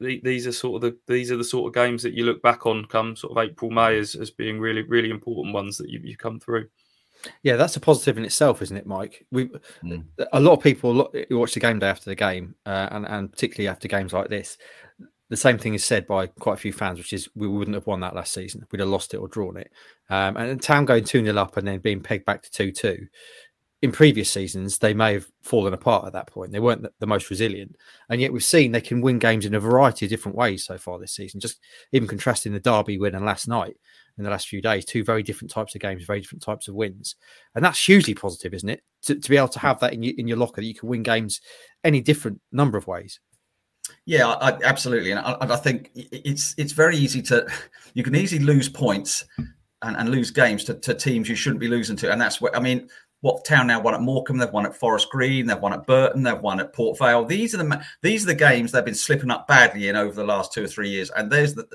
the, 0.00 0.20
these 0.22 0.46
are 0.46 0.52
sort 0.52 0.76
of 0.76 0.90
the 0.92 0.98
these 1.12 1.30
are 1.30 1.36
the 1.36 1.44
sort 1.44 1.68
of 1.68 1.74
games 1.74 2.02
that 2.02 2.14
you 2.14 2.24
look 2.24 2.40
back 2.42 2.66
on 2.66 2.84
come 2.84 3.16
sort 3.16 3.36
of 3.36 3.42
April 3.42 3.70
May 3.70 3.98
as, 3.98 4.14
as 4.14 4.30
being 4.30 4.60
really 4.60 4.82
really 4.82 5.10
important 5.10 5.54
ones 5.54 5.76
that 5.78 5.90
you 5.90 6.00
you 6.02 6.16
come 6.16 6.38
through. 6.38 6.68
Yeah, 7.42 7.56
that's 7.56 7.76
a 7.76 7.80
positive 7.80 8.16
in 8.16 8.24
itself, 8.24 8.62
isn't 8.62 8.76
it, 8.76 8.86
Mike? 8.86 9.26
We 9.32 9.50
mm. 9.82 10.04
a 10.32 10.40
lot 10.40 10.52
of 10.52 10.62
people 10.62 11.10
watch 11.30 11.54
the 11.54 11.60
game 11.60 11.80
day 11.80 11.88
after 11.88 12.08
the 12.10 12.14
game, 12.14 12.54
uh, 12.64 12.88
and 12.92 13.06
and 13.06 13.32
particularly 13.32 13.68
after 13.68 13.88
games 13.88 14.12
like 14.12 14.28
this. 14.28 14.56
The 15.30 15.36
same 15.36 15.58
thing 15.58 15.74
is 15.74 15.84
said 15.84 16.06
by 16.06 16.26
quite 16.26 16.54
a 16.54 16.58
few 16.58 16.72
fans, 16.72 16.98
which 16.98 17.12
is 17.12 17.28
we 17.34 17.46
wouldn't 17.46 17.74
have 17.74 17.86
won 17.86 18.00
that 18.00 18.14
last 18.14 18.32
season. 18.32 18.66
We'd 18.70 18.80
have 18.80 18.88
lost 18.88 19.12
it 19.12 19.18
or 19.18 19.28
drawn 19.28 19.58
it. 19.58 19.70
Um, 20.08 20.36
and 20.36 20.62
Town 20.62 20.86
going 20.86 21.04
2 21.04 21.24
0 21.24 21.36
up 21.36 21.56
and 21.56 21.66
then 21.66 21.80
being 21.80 22.00
pegged 22.00 22.24
back 22.24 22.42
to 22.42 22.50
2 22.50 22.72
2 22.72 23.06
in 23.80 23.92
previous 23.92 24.28
seasons, 24.28 24.78
they 24.78 24.92
may 24.92 25.12
have 25.12 25.26
fallen 25.42 25.72
apart 25.72 26.04
at 26.04 26.12
that 26.12 26.26
point. 26.26 26.50
They 26.50 26.58
weren't 26.58 26.86
the 26.98 27.06
most 27.06 27.30
resilient. 27.30 27.76
And 28.08 28.20
yet 28.20 28.32
we've 28.32 28.42
seen 28.42 28.72
they 28.72 28.80
can 28.80 29.00
win 29.00 29.20
games 29.20 29.46
in 29.46 29.54
a 29.54 29.60
variety 29.60 30.06
of 30.06 30.10
different 30.10 30.36
ways 30.36 30.64
so 30.64 30.76
far 30.78 30.98
this 30.98 31.12
season. 31.12 31.38
Just 31.38 31.60
even 31.92 32.08
contrasting 32.08 32.52
the 32.52 32.60
Derby 32.60 32.98
win 32.98 33.14
and 33.14 33.24
last 33.24 33.46
night 33.46 33.76
in 34.16 34.24
the 34.24 34.30
last 34.30 34.48
few 34.48 34.60
days, 34.60 34.84
two 34.84 35.04
very 35.04 35.22
different 35.22 35.52
types 35.52 35.76
of 35.76 35.80
games, 35.80 36.04
very 36.04 36.20
different 36.20 36.42
types 36.42 36.66
of 36.66 36.74
wins. 36.74 37.14
And 37.54 37.64
that's 37.64 37.84
hugely 37.84 38.14
positive, 38.14 38.52
isn't 38.52 38.68
it? 38.68 38.82
To, 39.02 39.14
to 39.14 39.30
be 39.30 39.36
able 39.36 39.48
to 39.48 39.60
have 39.60 39.78
that 39.78 39.92
in 39.92 40.02
your, 40.02 40.14
in 40.18 40.26
your 40.26 40.38
locker 40.38 40.60
that 40.60 40.66
you 40.66 40.74
can 40.74 40.88
win 40.88 41.04
games 41.04 41.40
any 41.84 42.00
different 42.00 42.40
number 42.50 42.78
of 42.78 42.88
ways. 42.88 43.20
Yeah, 44.04 44.28
I, 44.28 44.58
absolutely. 44.64 45.10
And 45.10 45.20
I, 45.20 45.36
I 45.40 45.56
think 45.56 45.90
it's 45.94 46.54
it's 46.58 46.72
very 46.72 46.96
easy 46.96 47.22
to, 47.22 47.46
you 47.94 48.02
can 48.02 48.14
easily 48.14 48.42
lose 48.42 48.68
points 48.68 49.24
and, 49.36 49.96
and, 49.96 50.08
lose 50.08 50.30
games 50.30 50.64
to, 50.64 50.74
to, 50.74 50.94
teams 50.94 51.28
you 51.28 51.36
shouldn't 51.36 51.60
be 51.60 51.68
losing 51.68 51.96
to. 51.96 52.10
And 52.10 52.20
that's 52.20 52.40
what 52.40 52.56
I 52.56 52.60
mean 52.60 52.88
what 53.20 53.44
town 53.44 53.66
now 53.66 53.80
won 53.80 53.94
at 53.94 54.00
Morecambe, 54.00 54.38
they've 54.38 54.52
won 54.52 54.66
at 54.66 54.76
Forest 54.76 55.10
Green, 55.10 55.46
they've 55.46 55.58
won 55.58 55.72
at 55.72 55.86
Burton, 55.86 56.22
they've 56.22 56.40
won 56.40 56.60
at 56.60 56.72
Port 56.72 56.98
Vale. 56.98 57.24
These 57.24 57.54
are 57.54 57.58
the 57.58 57.84
these 58.00 58.22
are 58.22 58.28
the 58.28 58.34
games 58.34 58.70
they've 58.70 58.84
been 58.84 58.94
slipping 58.94 59.30
up 59.30 59.48
badly 59.48 59.88
in 59.88 59.96
over 59.96 60.14
the 60.14 60.24
last 60.24 60.52
two 60.52 60.64
or 60.64 60.68
three 60.68 60.88
years. 60.88 61.10
And 61.10 61.30
there's 61.30 61.54
the 61.54 61.66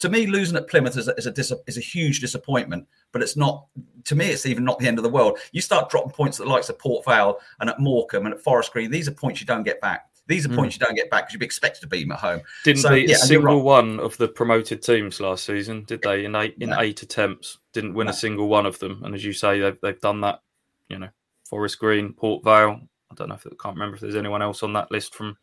to 0.00 0.08
me 0.08 0.26
losing 0.26 0.56
at 0.56 0.68
Plymouth 0.68 0.96
is 0.96 1.08
a, 1.08 1.14
is 1.14 1.26
a, 1.26 1.56
is 1.66 1.78
a 1.78 1.80
huge 1.80 2.20
disappointment. 2.20 2.86
But 3.12 3.22
it's 3.22 3.36
not 3.36 3.66
to 4.04 4.16
me. 4.16 4.26
It's 4.26 4.46
even 4.46 4.64
not 4.64 4.78
the 4.80 4.88
end 4.88 4.98
of 4.98 5.04
the 5.04 5.10
world. 5.10 5.38
You 5.52 5.60
start 5.60 5.88
dropping 5.88 6.12
points 6.12 6.40
at 6.40 6.46
the 6.46 6.52
likes 6.52 6.68
of 6.68 6.78
Port 6.78 7.04
Vale 7.04 7.38
and 7.60 7.70
at 7.70 7.78
Morecambe 7.78 8.26
and 8.26 8.34
at 8.34 8.42
Forest 8.42 8.72
Green. 8.72 8.90
These 8.90 9.08
are 9.08 9.12
points 9.12 9.40
you 9.40 9.46
don't 9.46 9.62
get 9.62 9.80
back. 9.80 10.06
These 10.28 10.44
are 10.44 10.50
mm. 10.50 10.56
points 10.56 10.76
you 10.76 10.86
don't 10.86 10.94
get 10.94 11.10
back 11.10 11.24
because 11.24 11.32
you'd 11.32 11.40
be 11.40 11.46
expected 11.46 11.80
to 11.80 11.86
beat 11.86 12.02
them 12.04 12.12
at 12.12 12.18
home. 12.18 12.42
Didn't 12.62 12.82
so, 12.82 12.90
beat 12.90 13.08
yeah, 13.08 13.16
a 13.16 13.18
single 13.18 13.62
one 13.62 13.98
of 13.98 14.16
the 14.18 14.28
promoted 14.28 14.82
teams 14.82 15.20
last 15.20 15.44
season, 15.44 15.84
did 15.84 16.02
they? 16.02 16.24
In 16.26 16.36
eight 16.36 16.54
in 16.60 16.70
no. 16.70 16.80
eight 16.80 17.02
attempts, 17.02 17.58
didn't 17.72 17.94
win 17.94 18.06
no. 18.06 18.10
a 18.10 18.14
single 18.14 18.46
one 18.46 18.66
of 18.66 18.78
them. 18.78 19.02
And 19.04 19.14
as 19.14 19.24
you 19.24 19.32
say, 19.32 19.58
they've 19.58 19.80
they've 19.80 20.00
done 20.00 20.20
that. 20.20 20.42
You 20.88 20.98
know, 20.98 21.08
Forest 21.48 21.78
Green, 21.78 22.12
Port 22.12 22.44
Vale. 22.44 22.80
I 23.10 23.14
don't 23.14 23.30
know 23.30 23.34
if 23.34 23.46
I 23.46 23.50
can't 23.60 23.74
remember 23.74 23.96
if 23.96 24.02
there's 24.02 24.16
anyone 24.16 24.42
else 24.42 24.62
on 24.62 24.74
that 24.74 24.90
list 24.90 25.14
from 25.14 25.36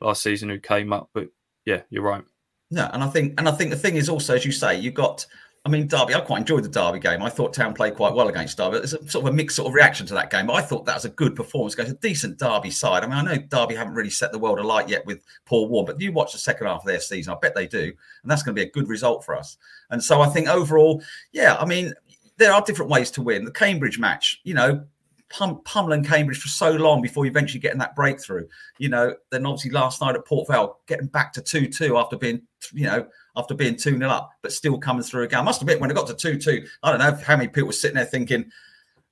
last 0.00 0.22
season 0.22 0.48
who 0.48 0.60
came 0.60 0.92
up, 0.92 1.10
but 1.12 1.28
yeah, 1.64 1.82
you're 1.90 2.02
right. 2.02 2.24
Yeah, 2.70 2.88
and 2.92 3.02
I 3.02 3.08
think 3.08 3.34
and 3.38 3.48
I 3.48 3.52
think 3.52 3.70
the 3.70 3.76
thing 3.76 3.96
is 3.96 4.08
also, 4.08 4.36
as 4.36 4.44
you 4.44 4.52
say, 4.52 4.78
you've 4.78 4.94
got. 4.94 5.26
I 5.66 5.68
mean, 5.68 5.88
Derby. 5.88 6.14
I 6.14 6.20
quite 6.20 6.38
enjoyed 6.38 6.64
the 6.64 6.70
Derby 6.70 7.00
game. 7.00 7.22
I 7.22 7.28
thought 7.28 7.52
Town 7.52 7.74
played 7.74 7.94
quite 7.94 8.14
well 8.14 8.28
against 8.28 8.56
Derby. 8.56 8.78
There's 8.78 8.94
a 8.94 9.08
sort 9.10 9.26
of 9.26 9.32
a 9.32 9.36
mixed 9.36 9.56
sort 9.56 9.68
of 9.68 9.74
reaction 9.74 10.06
to 10.06 10.14
that 10.14 10.30
game, 10.30 10.46
but 10.46 10.54
I 10.54 10.62
thought 10.62 10.86
that 10.86 10.94
was 10.94 11.04
a 11.04 11.10
good 11.10 11.36
performance 11.36 11.74
against 11.74 11.92
a 11.92 11.96
decent 11.96 12.38
Derby 12.38 12.70
side. 12.70 13.04
I 13.04 13.06
mean, 13.06 13.16
I 13.16 13.22
know 13.22 13.42
Derby 13.42 13.74
haven't 13.74 13.92
really 13.92 14.10
set 14.10 14.32
the 14.32 14.38
world 14.38 14.58
alight 14.58 14.88
yet 14.88 15.04
with 15.04 15.22
Paul 15.44 15.68
Warne, 15.68 15.84
but 15.84 16.00
you 16.00 16.12
watch 16.12 16.32
the 16.32 16.38
second 16.38 16.66
half 16.66 16.80
of 16.80 16.86
their 16.86 16.98
season. 16.98 17.34
I 17.34 17.36
bet 17.42 17.54
they 17.54 17.66
do, 17.66 17.92
and 18.22 18.30
that's 18.30 18.42
going 18.42 18.56
to 18.56 18.60
be 18.60 18.66
a 18.66 18.70
good 18.70 18.88
result 18.88 19.22
for 19.22 19.36
us. 19.36 19.58
And 19.90 20.02
so 20.02 20.22
I 20.22 20.28
think 20.28 20.48
overall, 20.48 21.02
yeah, 21.32 21.56
I 21.60 21.66
mean, 21.66 21.92
there 22.38 22.54
are 22.54 22.62
different 22.62 22.90
ways 22.90 23.10
to 23.12 23.22
win. 23.22 23.44
The 23.44 23.52
Cambridge 23.52 23.98
match, 23.98 24.40
you 24.44 24.54
know, 24.54 24.82
pum- 25.28 25.60
pummeling 25.64 26.04
Cambridge 26.04 26.40
for 26.40 26.48
so 26.48 26.72
long 26.72 27.02
before 27.02 27.26
eventually 27.26 27.60
getting 27.60 27.78
that 27.78 27.94
breakthrough. 27.94 28.46
You 28.78 28.88
know, 28.88 29.14
then 29.30 29.44
obviously 29.44 29.70
last 29.72 30.00
night 30.00 30.16
at 30.16 30.26
Port 30.26 30.48
Vale, 30.48 30.78
getting 30.86 31.06
back 31.06 31.34
to 31.34 31.42
2 31.42 31.68
2 31.68 31.98
after 31.98 32.16
being, 32.16 32.42
you 32.72 32.86
know, 32.86 33.06
after 33.36 33.54
being 33.54 33.76
2 33.76 33.98
0 33.98 34.10
up, 34.10 34.30
but 34.42 34.52
still 34.52 34.78
coming 34.78 35.02
through 35.02 35.24
again. 35.24 35.40
I 35.40 35.42
must 35.42 35.62
admit, 35.62 35.80
when 35.80 35.90
it 35.90 35.94
got 35.94 36.06
to 36.08 36.14
2 36.14 36.38
2, 36.38 36.66
I 36.82 36.90
don't 36.90 37.00
know 37.00 37.24
how 37.24 37.36
many 37.36 37.48
people 37.48 37.68
were 37.68 37.72
sitting 37.72 37.96
there 37.96 38.04
thinking, 38.04 38.50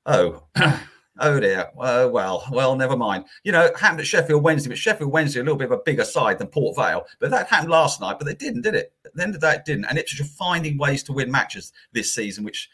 oh, 0.07 0.45
oh 1.21 1.41
dear, 1.41 1.71
well, 1.75 2.11
well, 2.11 2.45
well, 2.51 2.77
never 2.77 2.97
mind. 2.97 3.25
You 3.45 3.53
know, 3.53 3.67
it 3.67 3.79
happened 3.79 4.01
at 4.01 4.07
Sheffield 4.07 4.43
Wednesday, 4.43 4.69
but 4.69 4.79
Sheffield 4.79 5.13
Wednesday 5.13 5.41
a 5.41 5.43
little 5.43 5.59
bit 5.59 5.71
of 5.71 5.79
a 5.79 5.83
bigger 5.85 6.05
side 6.05 6.39
than 6.39 6.49
Port 6.49 6.77
Vale. 6.77 7.07
But 7.21 7.31
that 7.31 7.49
happened 7.49 7.71
last 7.71 8.01
night, 8.01 8.17
but 8.19 8.27
they 8.27 8.35
didn't, 8.35 8.63
did 8.63 8.75
it? 8.75 8.93
At 9.05 9.15
the 9.15 9.23
end 9.23 9.35
of 9.35 9.43
it 9.43 9.65
didn't. 9.65 9.87
And 9.87 9.99
it's 9.99 10.15
just 10.15 10.37
finding 10.37 10.79
ways 10.79 11.03
to 11.05 11.13
win 11.13 11.31
matches 11.31 11.73
this 11.93 12.15
season, 12.15 12.45
which 12.45 12.69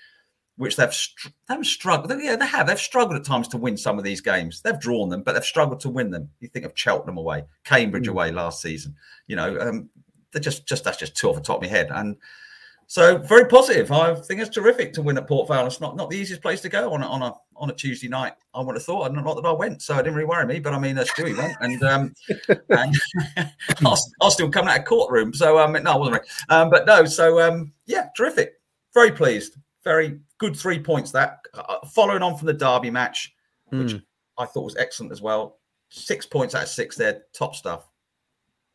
which 0.57 0.77
they've 0.77 0.95
str- 0.95 1.29
they've 1.49 1.67
struggled. 1.67 2.13
Yeah, 2.23 2.37
they 2.37 2.47
have. 2.47 2.67
They've 2.67 2.79
struggled 2.79 3.19
at 3.19 3.25
times 3.25 3.49
to 3.49 3.57
win 3.57 3.77
some 3.77 3.99
of 3.99 4.05
these 4.05 4.21
games. 4.21 4.61
They've 4.61 4.79
drawn 4.79 5.09
them, 5.09 5.23
but 5.23 5.33
they've 5.33 5.45
struggled 5.45 5.81
to 5.81 5.91
win 5.91 6.11
them. 6.11 6.31
You 6.41 6.49
think 6.49 6.65
of 6.65 6.73
Cheltenham 6.75 7.17
away, 7.17 7.45
Cambridge 7.65 8.07
mm. 8.07 8.11
away 8.11 8.31
last 8.31 8.63
season. 8.63 8.95
You 9.27 9.37
know, 9.37 9.59
um, 9.59 9.91
they're 10.35 10.43
just 10.43 10.67
just 10.67 10.85
that's 10.85 10.99
just 10.99 11.17
two 11.17 11.31
off 11.31 11.37
the 11.37 11.41
top 11.41 11.57
of 11.57 11.63
my 11.63 11.69
head. 11.69 11.89
And 11.91 12.17
so 12.87 13.17
very 13.17 13.47
positive. 13.47 13.91
I 13.91 14.15
think 14.15 14.41
it's 14.41 14.55
terrific 14.55 14.93
to 14.95 15.03
win 15.03 15.17
at 15.17 15.27
Port 15.27 15.49
Vale. 15.49 15.67
It's 15.67 15.81
not 15.81 15.97
not 15.97 16.11
the 16.11 16.19
easiest 16.19 16.43
place 16.43 16.61
to 16.63 16.69
go 16.69 16.93
on 16.93 17.03
a, 17.03 17.07
on 17.07 17.23
a 17.23 17.33
on 17.57 17.71
a 17.71 17.73
Tuesday 17.73 18.09
night. 18.09 18.35
I 18.53 18.61
would 18.61 18.75
have 18.75 18.85
thought, 18.85 19.13
not 19.13 19.37
that 19.37 19.47
I 19.47 19.53
went, 19.53 19.81
so 19.81 19.95
it 19.95 20.03
didn't 20.03 20.15
really 20.15 20.29
worry 20.29 20.47
me. 20.47 20.61
But 20.61 20.75
I 20.75 20.79
mean, 20.79 20.99
uh, 20.99 21.05
Stewie 21.05 21.37
went, 21.37 21.57
and, 21.61 21.83
um, 21.83 22.15
and 22.69 22.97
I, 23.39 23.51
was, 23.83 24.13
I 24.21 24.25
was 24.25 24.35
still 24.35 24.51
coming 24.51 24.71
out 24.71 24.81
of 24.81 24.85
courtroom. 24.85 25.33
So 25.33 25.59
um, 25.59 25.73
no, 25.73 25.93
I 25.93 25.97
wasn't. 25.97 26.17
Really. 26.17 26.29
Um, 26.51 26.71
but 26.71 26.87
no, 26.87 27.05
so 27.05 27.41
um, 27.41 27.73
yeah, 27.87 28.09
terrific. 28.17 28.55
Very 28.93 29.13
pleased. 29.13 29.57
Very 29.83 30.21
good 30.39 30.57
three 30.57 30.79
points. 30.79 31.11
That 31.13 31.41
uh, 31.55 31.79
following 31.87 32.23
on 32.23 32.37
from 32.37 32.47
the 32.47 32.53
Derby 32.53 32.91
match, 32.91 33.35
which 33.71 33.95
mm. 33.95 34.03
I 34.39 34.47
thought 34.47 34.65
was 34.65 34.77
excellent 34.77 35.13
as 35.13 35.23
well. 35.23 35.59
Six 35.89 36.27
points 36.27 36.55
out 36.55 36.65
of 36.65 36.69
six 36.69 36.97
there, 36.97 37.23
top 37.33 37.55
stuff. 37.55 37.89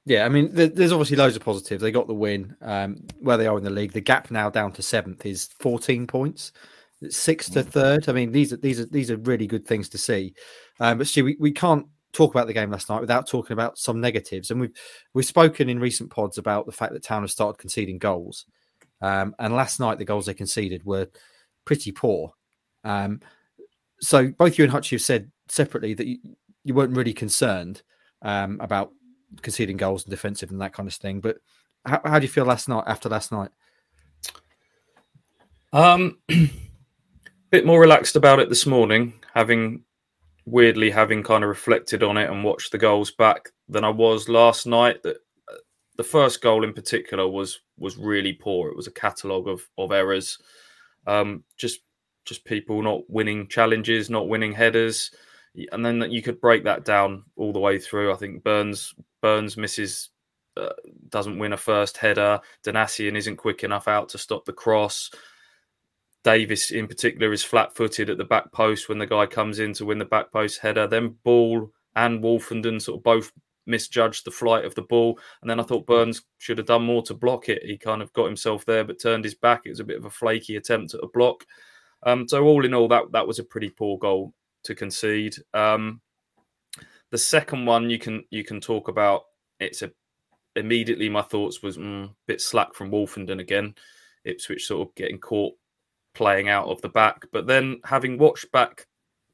Yeah, 0.10 0.26
I 0.26 0.30
mean, 0.30 0.50
there's 0.52 0.91
obviously 0.91 1.17
loads 1.17 1.36
of 1.36 1.43
positives. 1.43 1.84
They 1.84 1.91
got 1.91 2.08
the 2.08 2.15
win. 2.15 2.56
Um, 2.63 3.06
where 3.19 3.38
they 3.38 3.45
are 3.45 3.60
in 3.60 3.63
the 3.63 3.69
league, 3.69 3.93
the 3.93 4.02
gap 4.02 4.32
now 4.32 4.50
down 4.50 4.72
to 4.72 4.82
seventh 4.82 5.24
is 5.24 5.50
14 5.60 6.08
points. 6.08 6.52
It's 7.00 7.15
six 7.15 7.48
to 7.52 7.62
hmm. 7.62 7.69
third. 7.69 8.10
I 8.10 8.13
mean, 8.13 8.32
these 8.32 8.52
are 8.52 8.58
these 8.58 8.80
are 8.80 8.88
these 8.88 9.12
are 9.12 9.17
really 9.17 9.45
good 9.45 9.67
things 9.67 9.88
to 9.89 10.00
see. 10.00 10.34
Um, 10.80 10.98
but 10.98 11.06
Stu, 11.06 11.26
we, 11.26 11.38
we 11.39 11.52
can't 11.52 11.86
talk 12.12 12.34
about 12.34 12.48
the 12.48 12.54
game 12.54 12.72
last 12.72 12.89
night 12.89 13.02
without 13.02 13.28
talking 13.28 13.54
about 13.54 13.78
some 13.78 14.02
negatives. 14.02 14.50
And 14.50 14.60
we've 14.60 14.74
we've 15.13 15.26
spoken 15.26 15.69
in 15.69 15.80
recent 15.80 16.10
pods 16.10 16.39
about 16.39 16.65
the 16.65 16.72
fact 16.72 16.93
that 16.93 17.04
Town 17.04 17.22
have 17.22 17.30
started 17.30 17.60
conceding 17.60 18.00
goals. 18.00 18.48
Um, 19.02 19.36
and 19.38 19.54
last 19.54 19.80
night, 19.80 20.00
the 20.00 20.06
goals 20.06 20.26
they 20.26 20.34
conceded 20.34 20.86
were 20.86 21.08
pretty 21.65 21.91
poor. 21.91 22.34
Um, 22.84 23.22
so 24.02 24.30
both 24.30 24.58
you 24.58 24.63
and 24.63 24.74
Hutchie 24.74 24.93
have 24.93 25.02
said 25.02 25.30
separately 25.50 25.93
that 25.93 26.08
you, 26.08 26.17
you 26.63 26.74
weren't 26.74 26.98
really 26.98 27.13
concerned 27.13 27.84
um, 28.24 28.60
about 28.60 28.91
conceding 29.42 29.78
goals 29.78 30.04
and 30.04 30.12
defensive 30.12 30.52
and 30.52 30.62
that 30.62 30.74
kind 30.74 30.88
of 30.88 30.96
thing. 30.96 31.20
But 31.20 31.38
how, 31.86 32.02
how 32.04 32.20
do 32.20 32.26
you 32.26 32.32
feel 32.32 32.46
last 32.46 32.68
night 32.68 32.84
after 32.88 33.10
last 33.10 33.32
night? 33.32 33.50
Um, 35.72 36.18
bit 37.52 37.65
more 37.65 37.80
relaxed 37.80 38.15
about 38.15 38.39
it 38.39 38.50
this 38.50 38.65
morning, 38.65 39.13
having 39.34 39.84
weirdly 40.46 40.89
having 40.89 41.22
kind 41.22 41.44
of 41.44 41.50
reflected 41.50 42.02
on 42.02 42.18
it 42.18 42.30
and 42.30 42.44
watched 42.44 42.72
the 42.72 42.78
goals 42.78 43.12
back 43.12 43.50
than 43.68 43.84
I 43.84 43.89
was 43.89 44.30
last 44.30 44.65
night. 44.65 45.04
That 45.04 45.18
the 45.98 46.04
first 46.04 46.42
goal 46.42 46.63
in 46.63 46.74
particular 46.74 47.28
was 47.28 47.60
was 47.78 47.98
really 47.98 48.34
poor. 48.34 48.70
It 48.70 48.76
was 48.76 48.88
a 48.88 48.92
catalogue 48.92 49.48
of 49.48 49.68
of 49.78 49.92
errors. 49.92 50.39
Um, 51.08 51.44
just 51.58 51.82
just 52.26 52.46
people 52.46 52.82
not 52.82 53.10
winning 53.10 53.48
challenges, 53.48 54.10
not 54.10 54.28
winning 54.28 54.54
headers, 54.54 55.12
and 55.72 55.86
then 55.86 56.06
you 56.12 56.22
could 56.22 56.42
break 56.42 56.63
that 56.63 56.86
down 56.86 57.24
all 57.36 57.54
the 57.54 57.60
way 57.60 57.80
through. 57.80 58.12
I 58.12 58.15
think 58.15 58.44
Burns 58.44 58.94
Burns 59.22 59.58
misses 59.58 60.10
uh, 60.58 60.70
doesn't 61.10 61.40
win 61.40 61.54
a 61.54 61.58
first 61.58 61.98
header. 61.98 62.40
Donacien 62.66 63.16
isn't 63.16 63.38
quick 63.38 63.64
enough 63.64 63.88
out 63.88 64.10
to 64.10 64.18
stop 64.18 64.46
the 64.46 64.54
cross. 64.54 65.10
Davis, 66.24 66.72
in 66.72 66.88
particular, 66.88 67.32
is 67.32 67.44
flat 67.44 67.76
footed 67.76 68.10
at 68.10 68.18
the 68.18 68.26
back 68.26 68.52
post 68.52 68.90
when 68.90 68.98
the 68.98 69.08
guy 69.08 69.26
comes 69.26 69.60
in 69.60 69.74
to 69.74 69.86
win 69.86 69.98
the 69.98 70.06
back 70.06 70.32
post 70.32 70.60
header. 70.60 70.86
Then 70.88 71.16
Ball 71.24 71.72
and 71.96 72.22
Woolfenden 72.22 72.82
sort 72.82 73.00
of 73.00 73.04
both 73.04 73.32
misjudged 73.66 74.26
the 74.26 74.32
flight 74.32 74.66
of 74.66 74.76
the 74.76 74.82
ball. 74.82 75.18
And 75.42 75.50
then 75.50 75.60
I 75.60 75.64
thought 75.64 75.86
Burns 75.86 76.24
should 76.40 76.58
have 76.58 76.68
done 76.68 76.84
more 76.84 77.04
to 77.04 77.14
block 77.14 77.48
it. 77.48 77.64
He 77.64 77.78
kind 77.78 78.02
of 78.02 78.12
got 78.14 78.26
himself 78.26 78.66
there, 78.66 78.84
but 78.84 79.02
turned 79.02 79.24
his 79.24 79.36
back. 79.36 79.62
It 79.66 79.70
was 79.70 79.80
a 79.80 79.86
bit 79.86 79.98
of 79.98 80.06
a 80.06 80.10
flaky 80.10 80.58
attempt 80.58 80.94
at 80.94 81.04
a 81.04 81.08
block. 81.08 81.46
Um, 82.04 82.28
so 82.28 82.44
all 82.44 82.66
in 82.66 82.74
all, 82.74 82.88
that 82.90 83.12
that 83.12 83.28
was 83.28 83.40
a 83.40 83.44
pretty 83.44 83.70
poor 83.70 83.98
goal 83.98 84.34
to 84.64 84.76
concede. 84.76 85.36
Um, 85.54 86.02
the 87.12 87.17
second 87.17 87.65
one 87.65 87.89
you 87.89 88.00
can 88.00 88.24
you 88.30 88.43
can 88.43 88.62
talk 88.62 88.88
about. 88.88 89.24
It's 89.60 89.82
a 89.82 89.91
immediately 90.56 91.10
my 91.10 91.22
thoughts 91.22 91.62
was 91.62 91.78
mm, 91.78 92.06
a 92.06 92.15
bit 92.28 92.41
slack 92.41 92.74
from 92.74 92.91
Woolfenden 92.91 93.39
again. 93.39 93.76
Ipswich 94.26 94.65
sort 94.65 94.88
of 94.88 94.95
getting 94.95 95.19
caught 95.19 95.54
playing 96.13 96.50
out 96.50 96.67
of 96.67 96.82
the 96.82 96.89
back. 96.89 97.26
But 97.32 97.48
then 97.48 97.80
having 97.84 98.17
watched 98.17 98.52
back 98.52 98.88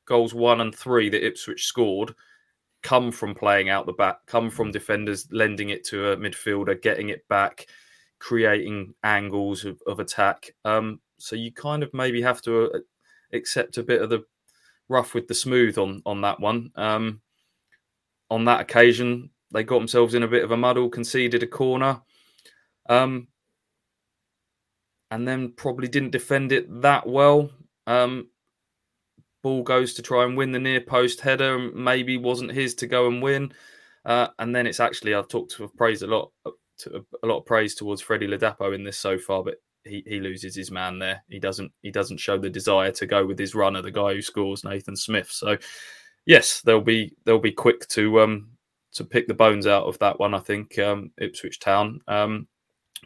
goals 0.05 0.33
one 0.33 0.61
and 0.61 0.75
three 0.75 1.09
that 1.09 1.25
Ipswich 1.25 1.65
scored, 1.65 2.13
come 2.83 3.11
from 3.11 3.33
playing 3.33 3.69
out 3.69 3.85
the 3.85 3.93
back, 3.93 4.17
come 4.27 4.49
from 4.49 4.71
defenders 4.71 5.27
lending 5.31 5.69
it 5.69 5.83
to 5.85 6.11
a 6.11 6.17
midfielder, 6.17 6.81
getting 6.81 7.09
it 7.09 7.27
back. 7.27 7.65
creating 8.19 8.93
angles 9.03 9.65
of, 9.65 9.79
of 9.87 9.99
attack. 9.99 10.55
Um, 10.63 10.99
so 11.17 11.35
you 11.35 11.51
kind 11.51 11.83
of 11.83 11.93
maybe 11.93 12.21
have 12.21 12.41
to 12.43 12.71
uh, 12.71 12.79
accept 13.33 13.77
a 13.77 13.83
bit 13.83 14.01
of 14.01 14.09
the 14.09 14.23
rough 14.89 15.13
with 15.13 15.27
the 15.27 15.33
smooth 15.33 15.77
on 15.77 16.01
on 16.05 16.21
that 16.21 16.39
one. 16.39 16.71
Um, 16.75 17.21
on 18.29 18.45
that 18.45 18.61
occasion, 18.61 19.29
they 19.51 19.63
got 19.63 19.79
themselves 19.79 20.13
in 20.13 20.23
a 20.23 20.27
bit 20.27 20.43
of 20.43 20.51
a 20.51 20.57
muddle, 20.57 20.89
conceded 20.89 21.43
a 21.43 21.47
corner, 21.47 22.01
um, 22.89 23.27
and 25.11 25.27
then 25.27 25.53
probably 25.55 25.87
didn't 25.87 26.11
defend 26.11 26.51
it 26.51 26.81
that 26.81 27.07
well. 27.07 27.49
Um, 27.87 28.29
ball 29.43 29.63
goes 29.63 29.93
to 29.93 30.01
try 30.01 30.23
and 30.23 30.35
win 30.35 30.51
the 30.51 30.59
near 30.59 30.81
post 30.81 31.21
header, 31.21 31.59
maybe 31.59 32.17
wasn't 32.17 32.51
his 32.51 32.73
to 32.75 32.87
go 32.87 33.07
and 33.07 33.21
win. 33.21 33.53
Uh, 34.03 34.27
and 34.39 34.55
then 34.55 34.67
it's 34.67 34.79
actually 34.79 35.13
I've 35.13 35.27
talked 35.27 35.51
to 35.55 35.67
praise 35.77 36.01
a 36.01 36.07
lot, 36.07 36.31
to, 36.79 37.05
a 37.23 37.27
lot 37.27 37.39
of 37.39 37.45
praise 37.45 37.75
towards 37.75 38.01
Freddie 38.01 38.27
Ladapo 38.27 38.73
in 38.73 38.83
this 38.83 38.97
so 38.97 39.17
far, 39.17 39.43
but 39.43 39.55
he, 39.83 40.03
he 40.05 40.19
loses 40.19 40.55
his 40.55 40.71
man 40.71 40.99
there. 40.99 41.23
He 41.29 41.39
doesn't 41.39 41.71
he 41.81 41.91
doesn't 41.91 42.17
show 42.19 42.37
the 42.37 42.49
desire 42.49 42.91
to 42.93 43.05
go 43.05 43.25
with 43.25 43.39
his 43.39 43.55
runner, 43.55 43.81
the 43.81 43.91
guy 43.91 44.13
who 44.13 44.21
scores, 44.21 44.63
Nathan 44.63 44.95
Smith. 44.95 45.31
So 45.31 45.57
yes, 46.25 46.61
they'll 46.61 46.81
be 46.81 47.15
they'll 47.23 47.39
be 47.39 47.51
quick 47.51 47.87
to 47.89 48.21
um 48.21 48.49
to 48.93 49.03
pick 49.03 49.27
the 49.27 49.33
bones 49.33 49.67
out 49.67 49.85
of 49.85 49.99
that 49.99 50.19
one. 50.19 50.33
I 50.33 50.39
think 50.39 50.79
um, 50.79 51.11
Ipswich 51.17 51.59
Town, 51.59 51.99
um, 52.07 52.47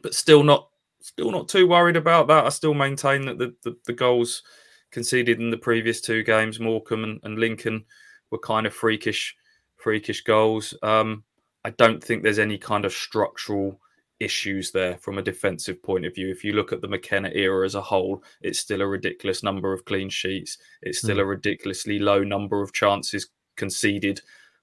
but 0.01 0.13
still 0.13 0.43
not 0.43 0.69
still 1.01 1.31
not 1.31 1.49
too 1.49 1.67
worried 1.67 1.95
about 1.95 2.27
that. 2.27 2.45
I 2.45 2.49
still 2.49 2.73
maintain 2.73 3.25
that 3.25 3.37
the 3.37 3.53
the, 3.63 3.75
the 3.85 3.93
goals 3.93 4.43
conceded 4.91 5.39
in 5.39 5.49
the 5.49 5.57
previous 5.57 6.01
two 6.01 6.23
games, 6.23 6.59
Morecambe 6.59 7.03
and, 7.03 7.19
and 7.23 7.39
Lincoln, 7.39 7.85
were 8.31 8.39
kind 8.39 8.65
of 8.65 8.73
freakish 8.73 9.35
freakish 9.77 10.23
goals. 10.23 10.73
Um, 10.83 11.23
I 11.65 11.71
don't 11.71 12.03
think 12.03 12.23
there's 12.23 12.39
any 12.39 12.57
kind 12.57 12.85
of 12.85 12.93
structural 12.93 13.79
issues 14.19 14.71
there 14.71 14.97
from 14.97 15.17
a 15.17 15.23
defensive 15.23 15.81
point 15.81 16.05
of 16.05 16.13
view. 16.15 16.29
If 16.29 16.43
you 16.43 16.53
look 16.53 16.71
at 16.73 16.81
the 16.81 16.87
McKenna 16.87 17.29
era 17.33 17.65
as 17.65 17.75
a 17.75 17.81
whole, 17.81 18.23
it's 18.41 18.59
still 18.59 18.81
a 18.81 18.87
ridiculous 18.87 19.43
number 19.43 19.73
of 19.73 19.85
clean 19.85 20.09
sheets. 20.09 20.57
It's 20.81 20.99
still 20.99 21.17
mm. 21.17 21.21
a 21.21 21.25
ridiculously 21.25 21.99
low 21.99 22.23
number 22.23 22.61
of 22.61 22.73
chances 22.73 23.29
conceded 23.55 24.21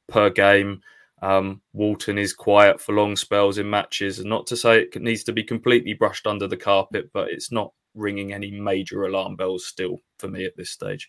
per 0.08 0.30
game. 0.30 0.82
Um, 1.22 1.62
Walton 1.72 2.18
is 2.18 2.34
quiet 2.34 2.80
for 2.80 2.94
long 2.94 3.16
spells 3.16 3.58
in 3.58 3.70
matches, 3.70 4.18
and 4.18 4.28
not 4.28 4.46
to 4.48 4.56
say 4.56 4.82
it 4.82 5.00
needs 5.00 5.24
to 5.24 5.32
be 5.32 5.42
completely 5.42 5.94
brushed 5.94 6.26
under 6.26 6.46
the 6.46 6.56
carpet, 6.56 7.10
but 7.12 7.30
it's 7.30 7.50
not 7.50 7.72
ringing 7.94 8.32
any 8.32 8.50
major 8.50 9.04
alarm 9.04 9.36
bells 9.36 9.66
still 9.66 10.00
for 10.18 10.28
me 10.28 10.44
at 10.44 10.56
this 10.56 10.70
stage. 10.70 11.08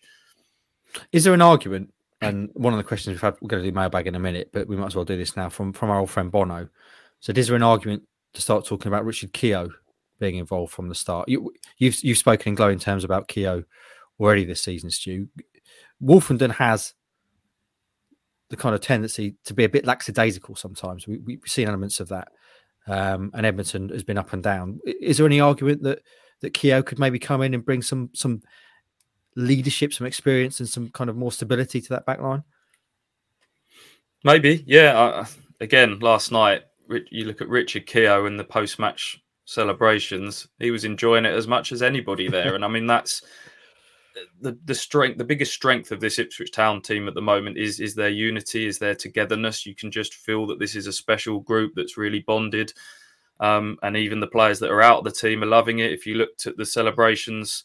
Is 1.12 1.24
there 1.24 1.34
an 1.34 1.42
argument? 1.42 1.92
And 2.20 2.50
one 2.54 2.72
of 2.72 2.78
the 2.78 2.84
questions 2.84 3.14
we've 3.14 3.20
had, 3.20 3.36
we're 3.40 3.48
going 3.48 3.62
to 3.62 3.70
do 3.70 3.74
mailbag 3.74 4.08
in 4.08 4.16
a 4.16 4.18
minute, 4.18 4.50
but 4.52 4.66
we 4.66 4.76
might 4.76 4.86
as 4.86 4.96
well 4.96 5.04
do 5.04 5.16
this 5.16 5.36
now 5.36 5.48
from 5.48 5.72
from 5.72 5.90
our 5.90 6.00
old 6.00 6.10
friend 6.10 6.32
Bono. 6.32 6.68
So, 7.20 7.32
is 7.34 7.46
there 7.46 7.54
an 7.54 7.62
argument 7.62 8.02
to 8.34 8.42
start 8.42 8.64
talking 8.64 8.88
about 8.88 9.04
Richard 9.04 9.32
Keogh 9.32 9.70
being 10.18 10.36
involved 10.36 10.72
from 10.72 10.88
the 10.88 10.94
start? 10.94 11.28
You, 11.28 11.52
you've 11.78 12.02
you've 12.02 12.18
spoken 12.18 12.50
in 12.50 12.54
glowing 12.54 12.78
terms 12.78 13.04
about 13.04 13.28
Keogh 13.28 13.64
already 14.20 14.44
this 14.44 14.62
season, 14.62 14.90
Stu. 14.90 15.28
Woolfenden 16.02 16.52
has 16.52 16.94
the 18.50 18.56
kind 18.56 18.74
of 18.74 18.80
tendency 18.80 19.36
to 19.44 19.54
be 19.54 19.64
a 19.64 19.68
bit 19.68 19.86
lackadaisical 19.86 20.56
sometimes. 20.56 21.06
We, 21.06 21.18
we've 21.18 21.42
seen 21.46 21.68
elements 21.68 22.00
of 22.00 22.08
that. 22.08 22.28
Um, 22.86 23.30
and 23.34 23.44
Edmundson 23.44 23.90
has 23.92 24.02
been 24.02 24.16
up 24.16 24.32
and 24.32 24.42
down. 24.42 24.80
Is 24.84 25.18
there 25.18 25.26
any 25.26 25.40
argument 25.40 25.82
that 25.82 26.00
that 26.40 26.54
Keogh 26.54 26.82
could 26.82 26.98
maybe 26.98 27.18
come 27.18 27.42
in 27.42 27.54
and 27.54 27.64
bring 27.64 27.82
some 27.82 28.10
some 28.14 28.42
leadership, 29.36 29.92
some 29.92 30.06
experience, 30.06 30.60
and 30.60 30.68
some 30.68 30.88
kind 30.90 31.10
of 31.10 31.16
more 31.16 31.32
stability 31.32 31.80
to 31.82 31.88
that 31.90 32.06
back 32.06 32.20
line? 32.20 32.44
Maybe, 34.24 34.64
yeah. 34.66 34.98
Uh, 34.98 35.26
again, 35.60 35.98
last 36.00 36.32
night 36.32 36.62
you 37.10 37.24
look 37.24 37.40
at 37.40 37.48
Richard 37.48 37.86
Keogh 37.86 38.26
in 38.26 38.36
the 38.36 38.44
post 38.44 38.78
match 38.78 39.22
celebrations. 39.44 40.48
He 40.58 40.70
was 40.70 40.84
enjoying 40.84 41.24
it 41.24 41.34
as 41.34 41.46
much 41.46 41.72
as 41.72 41.82
anybody 41.82 42.28
there, 42.28 42.54
and 42.54 42.64
I 42.64 42.68
mean 42.68 42.86
that's 42.86 43.22
the 44.40 44.58
the 44.64 44.74
strength, 44.74 45.18
the 45.18 45.24
biggest 45.24 45.52
strength 45.52 45.92
of 45.92 46.00
this 46.00 46.18
Ipswich 46.18 46.52
Town 46.52 46.80
team 46.82 47.08
at 47.08 47.14
the 47.14 47.22
moment 47.22 47.56
is 47.56 47.80
is 47.80 47.94
their 47.94 48.08
unity, 48.08 48.66
is 48.66 48.78
their 48.78 48.94
togetherness. 48.94 49.66
You 49.66 49.74
can 49.74 49.90
just 49.90 50.14
feel 50.14 50.46
that 50.46 50.58
this 50.58 50.74
is 50.74 50.86
a 50.86 50.92
special 50.92 51.40
group 51.40 51.72
that's 51.74 51.96
really 51.96 52.20
bonded, 52.20 52.72
um, 53.40 53.78
and 53.82 53.96
even 53.96 54.20
the 54.20 54.26
players 54.26 54.58
that 54.60 54.70
are 54.70 54.82
out 54.82 54.98
of 54.98 55.04
the 55.04 55.10
team 55.12 55.42
are 55.42 55.46
loving 55.46 55.80
it. 55.80 55.92
If 55.92 56.06
you 56.06 56.14
looked 56.14 56.46
at 56.46 56.56
the 56.56 56.66
celebrations, 56.66 57.64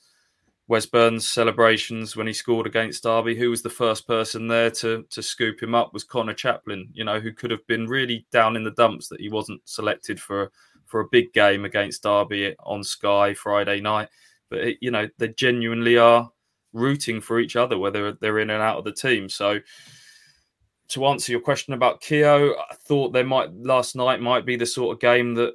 Wes 0.74 0.88
Burns' 0.88 1.30
celebrations 1.30 2.16
when 2.16 2.26
he 2.26 2.34
scored 2.34 2.66
against 2.66 3.04
Derby, 3.04 3.36
who 3.36 3.52
was 3.52 3.62
the 3.62 3.70
first 3.70 4.08
person 4.08 4.48
there 4.48 4.72
to 4.72 5.06
to 5.12 5.22
scoop 5.22 5.62
him 5.62 5.76
up 5.76 5.94
was 5.94 6.04
Conor 6.04 6.34
Chaplin. 6.34 6.90
You 6.94 7.04
know, 7.04 7.20
who 7.20 7.32
could 7.32 7.52
have 7.52 7.64
been 7.68 7.86
really 7.86 8.26
down 8.32 8.56
in 8.56 8.64
the 8.64 8.72
dumps 8.72 9.08
that 9.10 9.22
he 9.22 9.30
wasn't 9.30 9.62
selected 9.66 10.20
for 10.20 10.52
for 10.88 11.02
a 11.02 11.08
big 11.12 11.32
game 11.32 11.64
against 11.64 12.02
Derby 12.02 12.56
on 12.58 12.84
Sky 12.84 13.36
Friday 13.36 13.82
night. 13.82 14.10
But 14.50 14.62
it, 14.62 14.78
you 14.82 14.90
know, 14.90 15.08
they 15.20 15.28
genuinely 15.28 16.00
are 16.00 16.32
rooting 16.74 17.22
for 17.22 17.40
each 17.40 17.56
other, 17.56 17.78
whether 17.78 18.14
they're 18.14 18.40
in 18.40 18.50
and 18.50 18.64
out 18.64 18.80
of 18.80 18.84
the 18.84 18.94
team. 18.94 19.30
So, 19.30 19.60
to 20.88 21.06
answer 21.06 21.32
your 21.32 21.42
question 21.42 21.76
about 21.76 22.02
Keogh, 22.02 22.56
I 22.72 22.74
thought 22.88 23.14
there 23.14 23.24
might 23.24 23.54
last 23.54 23.96
night 23.96 24.22
might 24.22 24.44
be 24.44 24.56
the 24.56 24.66
sort 24.66 24.96
of 24.96 25.00
game 25.00 25.36
that 25.36 25.54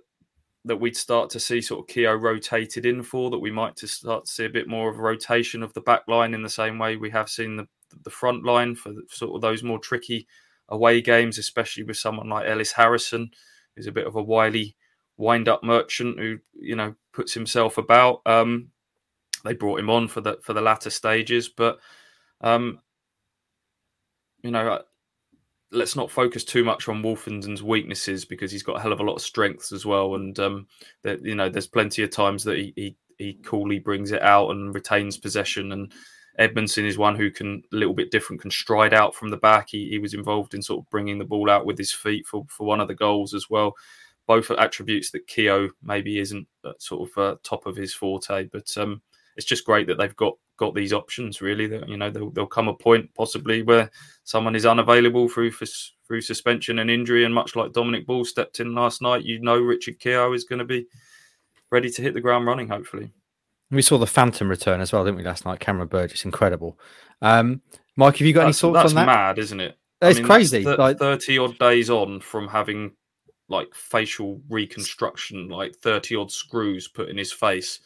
that 0.69 0.77
we'd 0.77 0.97
start 0.97 1.31
to 1.31 1.41
see 1.41 1.61
sort 1.61 1.81
of 1.81 1.87
Keogh 1.89 2.15
rotated 2.15 2.87
in 2.87 3.03
for. 3.03 3.31
That 3.31 3.39
we 3.39 3.51
might 3.51 3.77
to 3.77 3.87
start 3.87 4.27
to 4.27 4.33
see 4.33 4.45
a 4.45 4.51
bit 4.51 4.69
more 4.69 4.91
of 4.91 4.99
a 4.99 5.03
rotation 5.03 5.63
of 5.63 5.75
the 5.75 5.81
back 5.81 6.03
line 6.09 6.35
in 6.35 6.43
the 6.43 6.49
same 6.49 6.79
way 6.79 6.97
we 6.97 7.11
have 7.11 7.29
seen 7.29 7.57
the 7.57 7.67
the 8.05 8.11
front 8.11 8.45
line 8.45 8.75
for 8.75 8.91
the, 8.91 9.03
sort 9.09 9.35
of 9.35 9.41
those 9.41 9.63
more 9.63 9.79
tricky 9.79 10.27
away 10.69 11.01
games, 11.01 11.39
especially 11.39 11.83
with 11.83 11.97
someone 11.97 12.29
like 12.29 12.47
Ellis 12.47 12.73
Harrison, 12.73 13.31
who's 13.75 13.87
a 13.87 13.93
bit 13.93 14.07
of 14.07 14.15
a 14.15 14.23
wily 14.23 14.77
wind 15.17 15.49
up 15.49 15.65
merchant 15.65 16.19
who 16.19 16.39
you 16.55 16.77
know 16.77 16.95
puts 17.13 17.35
himself 17.35 17.79
about. 17.79 18.21
Um, 18.25 18.71
they 19.45 19.55
brought 19.55 19.81
him 19.81 19.91
on 19.91 20.09
for 20.09 20.21
the 20.21 20.39
for 20.43 20.53
the 20.53 20.61
latter 20.61 20.91
stages, 20.91 21.49
but 21.49 21.79
um, 22.41 22.81
you 24.43 24.51
know, 24.51 24.83
let's 25.71 25.97
not 25.97 26.11
focus 26.11 26.45
too 26.45 26.65
much 26.65 26.89
on 26.89 27.03
Woolfenden's 27.03 27.63
weaknesses 27.63 28.25
because 28.25 28.51
he's 28.51 28.63
got 28.63 28.77
a 28.77 28.81
hell 28.81 28.93
of 28.93 29.01
a 29.01 29.05
lot 29.05 29.17
of 29.17 29.23
strengths 29.23 29.73
as 29.73 29.85
well, 29.85 30.15
and 30.15 30.39
um, 30.39 30.67
that 31.03 31.25
you 31.25 31.35
know, 31.35 31.49
there's 31.49 31.67
plenty 31.67 32.03
of 32.03 32.11
times 32.11 32.45
that 32.45 32.59
he, 32.59 32.73
he 32.77 32.97
he 33.19 33.35
coolly 33.45 33.79
brings 33.79 34.13
it 34.13 34.23
out 34.23 34.51
and 34.51 34.75
retains 34.75 35.17
possession 35.17 35.73
and. 35.73 35.93
Edmundson 36.39 36.85
is 36.85 36.97
one 36.97 37.17
who 37.17 37.33
can 37.33 37.65
a 37.73 37.77
little 37.77 37.95
bit 37.95 38.13
different, 38.13 38.41
can 38.41 38.53
stride 38.53 38.95
out 38.95 39.13
from 39.13 39.31
the 39.31 39.37
back. 39.37 39.71
He, 39.71 39.89
he 39.89 39.99
was 39.99 40.15
involved 40.15 40.55
in 40.55 40.63
sort 40.63 40.85
of 40.85 40.89
bringing 40.89 41.19
the 41.19 41.25
ball 41.25 41.51
out 41.51 41.67
with 41.67 41.77
his 41.77 41.93
feet 41.93 42.29
for, 42.29 42.47
for 42.49 42.65
one 42.65 42.81
of 42.81 42.87
the 42.87 42.95
goals 42.95 43.35
as 43.35 43.51
well. 43.51 43.75
Both 44.25 44.49
are 44.53 44.61
attributes 44.61 45.11
that 45.11 45.27
Keogh 45.27 45.71
maybe 45.83 46.21
isn't 46.21 46.47
sort 46.79 47.11
of 47.11 47.19
uh, 47.19 47.37
top 47.43 47.67
of 47.67 47.75
his 47.75 47.93
forte, 47.93 48.45
but 48.53 48.69
um, 48.77 49.03
it's 49.37 49.47
just 49.47 49.65
great 49.65 49.89
that 49.89 49.99
they've 49.99 50.15
got 50.15 50.35
got 50.59 50.75
these 50.75 50.93
options. 50.93 51.41
Really, 51.41 51.67
that 51.69 51.89
you 51.89 51.97
know 51.97 52.11
there'll, 52.11 52.31
there'll 52.31 52.49
come 52.49 52.69
a 52.69 52.75
point 52.75 53.09
possibly 53.15 53.63
where 53.63 53.91
someone 54.25 54.55
is 54.55 54.67
unavailable 54.67 55.29
through 55.29 55.53
for, 55.53 55.67
through 56.07 56.21
suspension 56.21 56.81
and 56.81 56.91
injury, 56.91 57.25
and 57.25 57.35
much 57.35 57.57
like 57.57 57.73
Dominic 57.73 58.07
Ball 58.07 58.25
stepped 58.25 58.61
in 58.61 58.75
last 58.75 59.01
night, 59.01 59.25
you 59.25 59.41
know 59.41 59.59
Richard 59.59 59.99
Keogh 59.99 60.35
is 60.35 60.45
going 60.45 60.59
to 60.59 60.65
be 60.67 60.87
ready 61.71 61.89
to 61.91 62.03
hit 62.03 62.13
the 62.13 62.21
ground 62.21 62.47
running. 62.47 62.69
Hopefully, 62.69 63.11
we 63.71 63.83
saw 63.83 63.97
the 63.97 64.07
Phantom 64.07 64.49
return 64.49 64.81
as 64.81 64.93
well, 64.93 65.05
didn't 65.05 65.17
we, 65.17 65.25
last 65.25 65.47
night? 65.47 65.61
Cameron 65.61 65.89
Burgess, 65.89 66.25
incredible. 66.25 66.79
Um, 67.23 67.63
Mike, 67.97 68.19
have 68.19 68.27
you 68.27 68.35
got 68.35 68.45
that's, 68.45 68.63
any 68.63 68.73
thoughts 68.75 68.91
on 68.91 68.95
that? 68.97 69.07
That's 69.07 69.17
mad, 69.17 69.39
isn't 69.39 69.61
it? 69.61 69.79
It's 70.03 70.19
I 70.19 70.21
mean, 70.21 70.29
crazy. 70.29 70.65
Th- 70.65 70.79
like... 70.79 70.99
Thirty 70.99 71.39
odd 71.39 71.59
days 71.59 71.91
on 71.91 72.21
from 72.21 72.47
having 72.47 72.93
like 73.49 73.75
facial 73.75 74.41
reconstruction, 74.49 75.49
like 75.49 75.75
thirty 75.77 76.15
odd 76.15 76.31
screws 76.31 76.89
put 76.89 77.09
in 77.09 77.17
his 77.17 77.33
face 77.33 77.81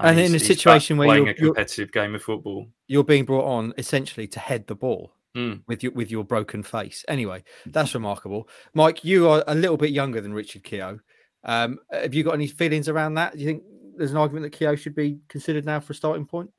and, 0.00 0.18
and 0.18 0.28
in 0.28 0.34
a 0.34 0.38
situation 0.38 0.96
where 0.96 1.08
playing 1.08 1.26
you're 1.26 1.34
playing 1.34 1.50
a 1.50 1.54
competitive 1.54 1.92
game 1.92 2.14
of 2.14 2.22
football, 2.22 2.66
you're 2.86 3.04
being 3.04 3.24
brought 3.24 3.44
on 3.44 3.72
essentially 3.78 4.26
to 4.28 4.40
head 4.40 4.66
the 4.66 4.74
ball 4.74 5.12
mm. 5.36 5.60
with 5.66 5.82
your 5.82 5.92
with 5.92 6.10
your 6.10 6.24
broken 6.24 6.62
face. 6.62 7.04
Anyway, 7.08 7.42
that's 7.66 7.94
remarkable. 7.94 8.48
Mike, 8.74 9.04
you 9.04 9.28
are 9.28 9.44
a 9.46 9.54
little 9.54 9.76
bit 9.76 9.90
younger 9.90 10.20
than 10.20 10.32
Richard 10.32 10.64
Keogh. 10.64 11.00
Um, 11.44 11.78
have 11.90 12.14
you 12.14 12.24
got 12.24 12.34
any 12.34 12.46
feelings 12.46 12.88
around 12.88 13.14
that? 13.14 13.34
Do 13.34 13.38
you 13.38 13.46
think 13.46 13.62
there's 13.96 14.10
an 14.10 14.16
argument 14.16 14.44
that 14.44 14.58
Keogh 14.58 14.76
should 14.76 14.94
be 14.94 15.18
considered 15.28 15.64
now 15.64 15.80
for 15.80 15.92
a 15.92 15.96
starting 15.96 16.26
point? 16.26 16.50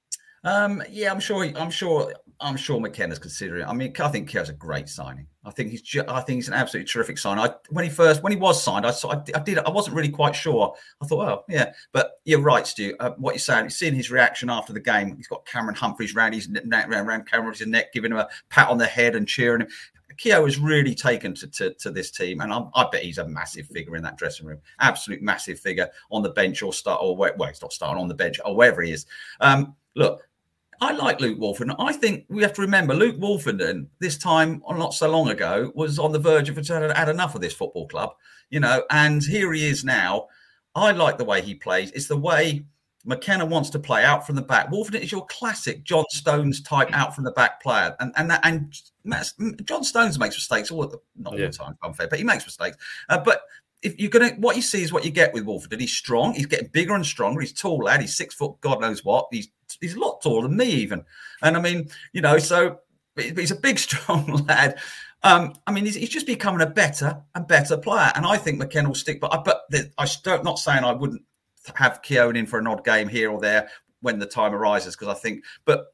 Um, 0.44 0.84
yeah, 0.90 1.12
I'm 1.12 1.20
sure. 1.20 1.46
I'm 1.58 1.72
sure. 1.72 2.14
I'm 2.42 2.56
sure 2.56 2.80
McKenna's 2.80 3.20
considering. 3.20 3.66
I 3.66 3.74
mean, 3.74 3.94
I 4.00 4.08
think 4.08 4.30
Keogh's 4.30 4.48
a 4.48 4.54
great 4.54 4.88
signing. 4.88 5.28
I 5.44 5.52
think 5.52 5.72
he's. 5.72 5.82
Ju- 5.82 6.06
I 6.08 6.22
think 6.22 6.38
he's 6.38 6.48
an 6.48 6.54
absolutely 6.54 6.88
terrific 6.88 7.18
sign. 7.18 7.38
I 7.38 7.54
when 7.70 7.84
he 7.84 7.90
first 7.90 8.24
when 8.24 8.32
he 8.32 8.38
was 8.38 8.62
signed, 8.62 8.86
I 8.86 8.92
saw. 8.92 9.12
I, 9.12 9.22
I 9.36 9.40
did. 9.40 9.58
I 9.58 9.70
wasn't 9.70 9.96
really 9.96 10.10
quite 10.10 10.36
sure. 10.36 10.74
I 11.02 11.06
thought, 11.06 11.28
oh 11.28 11.44
yeah, 11.50 11.74
but 11.92 12.20
you're 12.24 12.40
right, 12.42 12.66
Stu. 12.66 12.96
Uh, 13.00 13.12
what 13.18 13.34
you're 13.34 13.40
saying, 13.40 13.70
seeing 13.70 13.96
his 13.96 14.10
reaction 14.10 14.50
after 14.50 14.72
the 14.72 14.80
game. 14.80 15.16
He's 15.18 15.28
got 15.28 15.46
Cameron 15.46 15.76
Humphreys 15.76 16.16
round 16.16 16.34
his 16.34 16.48
neck, 16.48 16.90
round, 16.90 17.08
round 17.08 17.30
Cameron's 17.30 17.66
neck, 17.66 17.92
giving 17.94 18.12
him 18.12 18.18
a 18.18 18.30
pat 18.50 18.70
on 18.70 18.78
the 18.78 18.86
head 18.86 19.16
and 19.16 19.28
cheering 19.28 19.62
him. 19.62 19.68
Keogh 20.20 20.46
has 20.46 20.60
really 20.60 20.94
taken 20.94 21.34
to, 21.36 21.48
to, 21.48 21.74
to 21.76 21.92
this 21.92 22.12
team, 22.12 22.42
and 22.42 22.52
I, 22.52 22.62
I, 22.76 22.88
bet 22.92 23.04
he's 23.04 23.20
a 23.20 23.28
massive 23.28 23.68
figure 23.68 23.96
in 23.96 24.04
that 24.04 24.18
dressing 24.18 24.46
room. 24.46 24.60
Absolute 24.80 25.22
massive 25.22 25.60
figure 25.60 25.90
on 26.12 26.24
the 26.24 26.32
bench 26.32 26.62
or 26.62 26.74
start 26.74 27.00
or 27.02 27.16
well, 27.16 27.32
he's 27.48 27.62
not 27.62 27.72
starting 27.72 28.02
on 28.02 28.10
the 28.10 28.16
bench 28.16 28.38
or 28.44 28.54
wherever 28.54 28.82
he 28.82 28.92
is. 28.92 29.06
Um, 29.40 29.76
look, 29.96 30.22
I 30.82 30.94
like 30.94 31.20
Luke 31.20 31.40
Woolfenden. 31.40 31.76
I 31.78 31.94
think 31.94 32.26
we 32.30 32.42
have 32.42 32.54
to 32.54 32.62
remember 32.62 32.94
Luke 32.94 33.18
Woolfenden, 33.18 33.88
this 34.00 34.18
time 34.18 34.62
not 34.70 34.94
so 34.94 35.10
long 35.10 35.30
ago, 35.30 35.72
was 35.76 36.00
on 36.00 36.12
the 36.12 36.20
verge 36.20 36.50
of 36.50 36.56
had 36.56 37.10
enough 37.10 37.36
of 37.36 37.42
this 37.42 37.54
football 37.54 37.88
club, 37.88 38.14
you 38.50 38.60
know, 38.60 38.84
and 38.90 39.24
here 39.24 39.52
he 39.54 39.68
is 39.68 39.84
now. 39.84 40.28
I 40.76 40.92
like 40.92 41.18
the 41.18 41.26
way 41.26 41.42
he 41.42 41.56
plays. 41.56 41.92
It's 41.92 42.08
the 42.08 42.18
way 42.18 42.66
McKenna 43.06 43.46
wants 43.46 43.70
to 43.72 43.80
play 43.80 44.04
out 44.06 44.26
from 44.26 44.36
the 44.36 44.42
back. 44.42 44.72
Woolfenden 44.72 45.02
is 45.02 45.12
your 45.12 45.26
classic 45.26 45.84
John 45.84 46.06
Stones 46.12 46.62
type 46.62 46.90
out 46.94 47.14
from 47.14 47.26
the 47.26 47.32
back 47.32 47.62
player, 47.62 47.96
and 48.00 48.14
and 48.16 48.30
that, 48.30 48.42
and 48.44 48.74
John 49.66 49.84
Stones 49.84 50.18
makes 50.18 50.36
mistakes 50.36 50.72
all 50.72 50.88
the 50.88 51.00
not 51.18 51.34
all 51.34 51.40
yeah. 51.40 51.48
the 51.48 51.54
time, 51.54 51.78
unfair, 51.84 52.08
but 52.08 52.20
he 52.20 52.26
makes 52.26 52.46
mistakes. 52.46 52.78
Uh, 53.10 53.18
but 53.18 53.42
if 53.82 54.00
you're 54.00 54.10
gonna, 54.10 54.32
what 54.38 54.56
you 54.56 54.62
see 54.62 54.84
is 54.84 54.94
what 54.94 55.06
you 55.06 55.12
get 55.12 55.34
with 55.34 55.46
Woolfenden. 55.46 55.80
He's 55.80 55.94
strong. 55.94 56.34
He's 56.34 56.46
getting 56.46 56.68
bigger 56.68 56.94
and 56.94 57.06
stronger. 57.06 57.42
He's 57.42 57.54
tall 57.54 57.80
lad. 57.80 58.02
He's 58.02 58.16
six 58.16 58.36
foot, 58.36 58.60
God 58.62 58.82
knows 58.82 59.04
what. 59.04 59.28
He's 59.32 59.50
he's 59.82 59.96
a 59.96 60.00
lot 60.00 60.22
taller 60.22 60.48
than 60.48 60.58
me 60.58 60.66
even. 60.66 61.04
And 61.42 61.56
I 61.58 61.62
mean, 61.62 61.90
you 62.14 62.22
know, 62.22 62.38
so 62.38 62.80
he's 63.16 63.52
a 63.52 63.56
big, 63.56 63.80
strong 63.80 64.46
lad. 64.48 64.80
Um, 65.24 65.54
I 65.68 65.72
mean, 65.72 65.86
he's, 65.86 65.96
he's, 65.96 66.10
just 66.10 66.26
becoming 66.26 66.62
a 66.62 66.70
better 66.70 67.22
and 67.36 67.46
better 67.46 67.78
player, 67.78 68.12
and 68.16 68.26
I 68.26 68.38
think 68.38 68.58
McKenna 68.58 68.88
will 68.88 68.96
stick. 68.96 69.20
But 69.20 69.34
I, 69.34 69.38
but 69.38 69.64
the, 69.70 69.92
I 69.98 70.08
don't 70.24 70.46
not 70.46 70.60
saying 70.60 70.86
I 70.86 70.94
wouldn't 70.94 71.24
have 71.76 72.02
Keogh 72.02 72.30
in 72.30 72.46
for 72.46 72.58
an 72.58 72.68
odd 72.68 72.86
game 72.86 73.10
here 73.10 73.30
or 73.30 73.40
there 73.40 73.70
when 74.02 74.18
the 74.18 74.26
time 74.26 74.54
arises 74.54 74.96
because 74.96 75.10
I 75.10 75.20
think, 75.20 75.44
but 75.66 75.88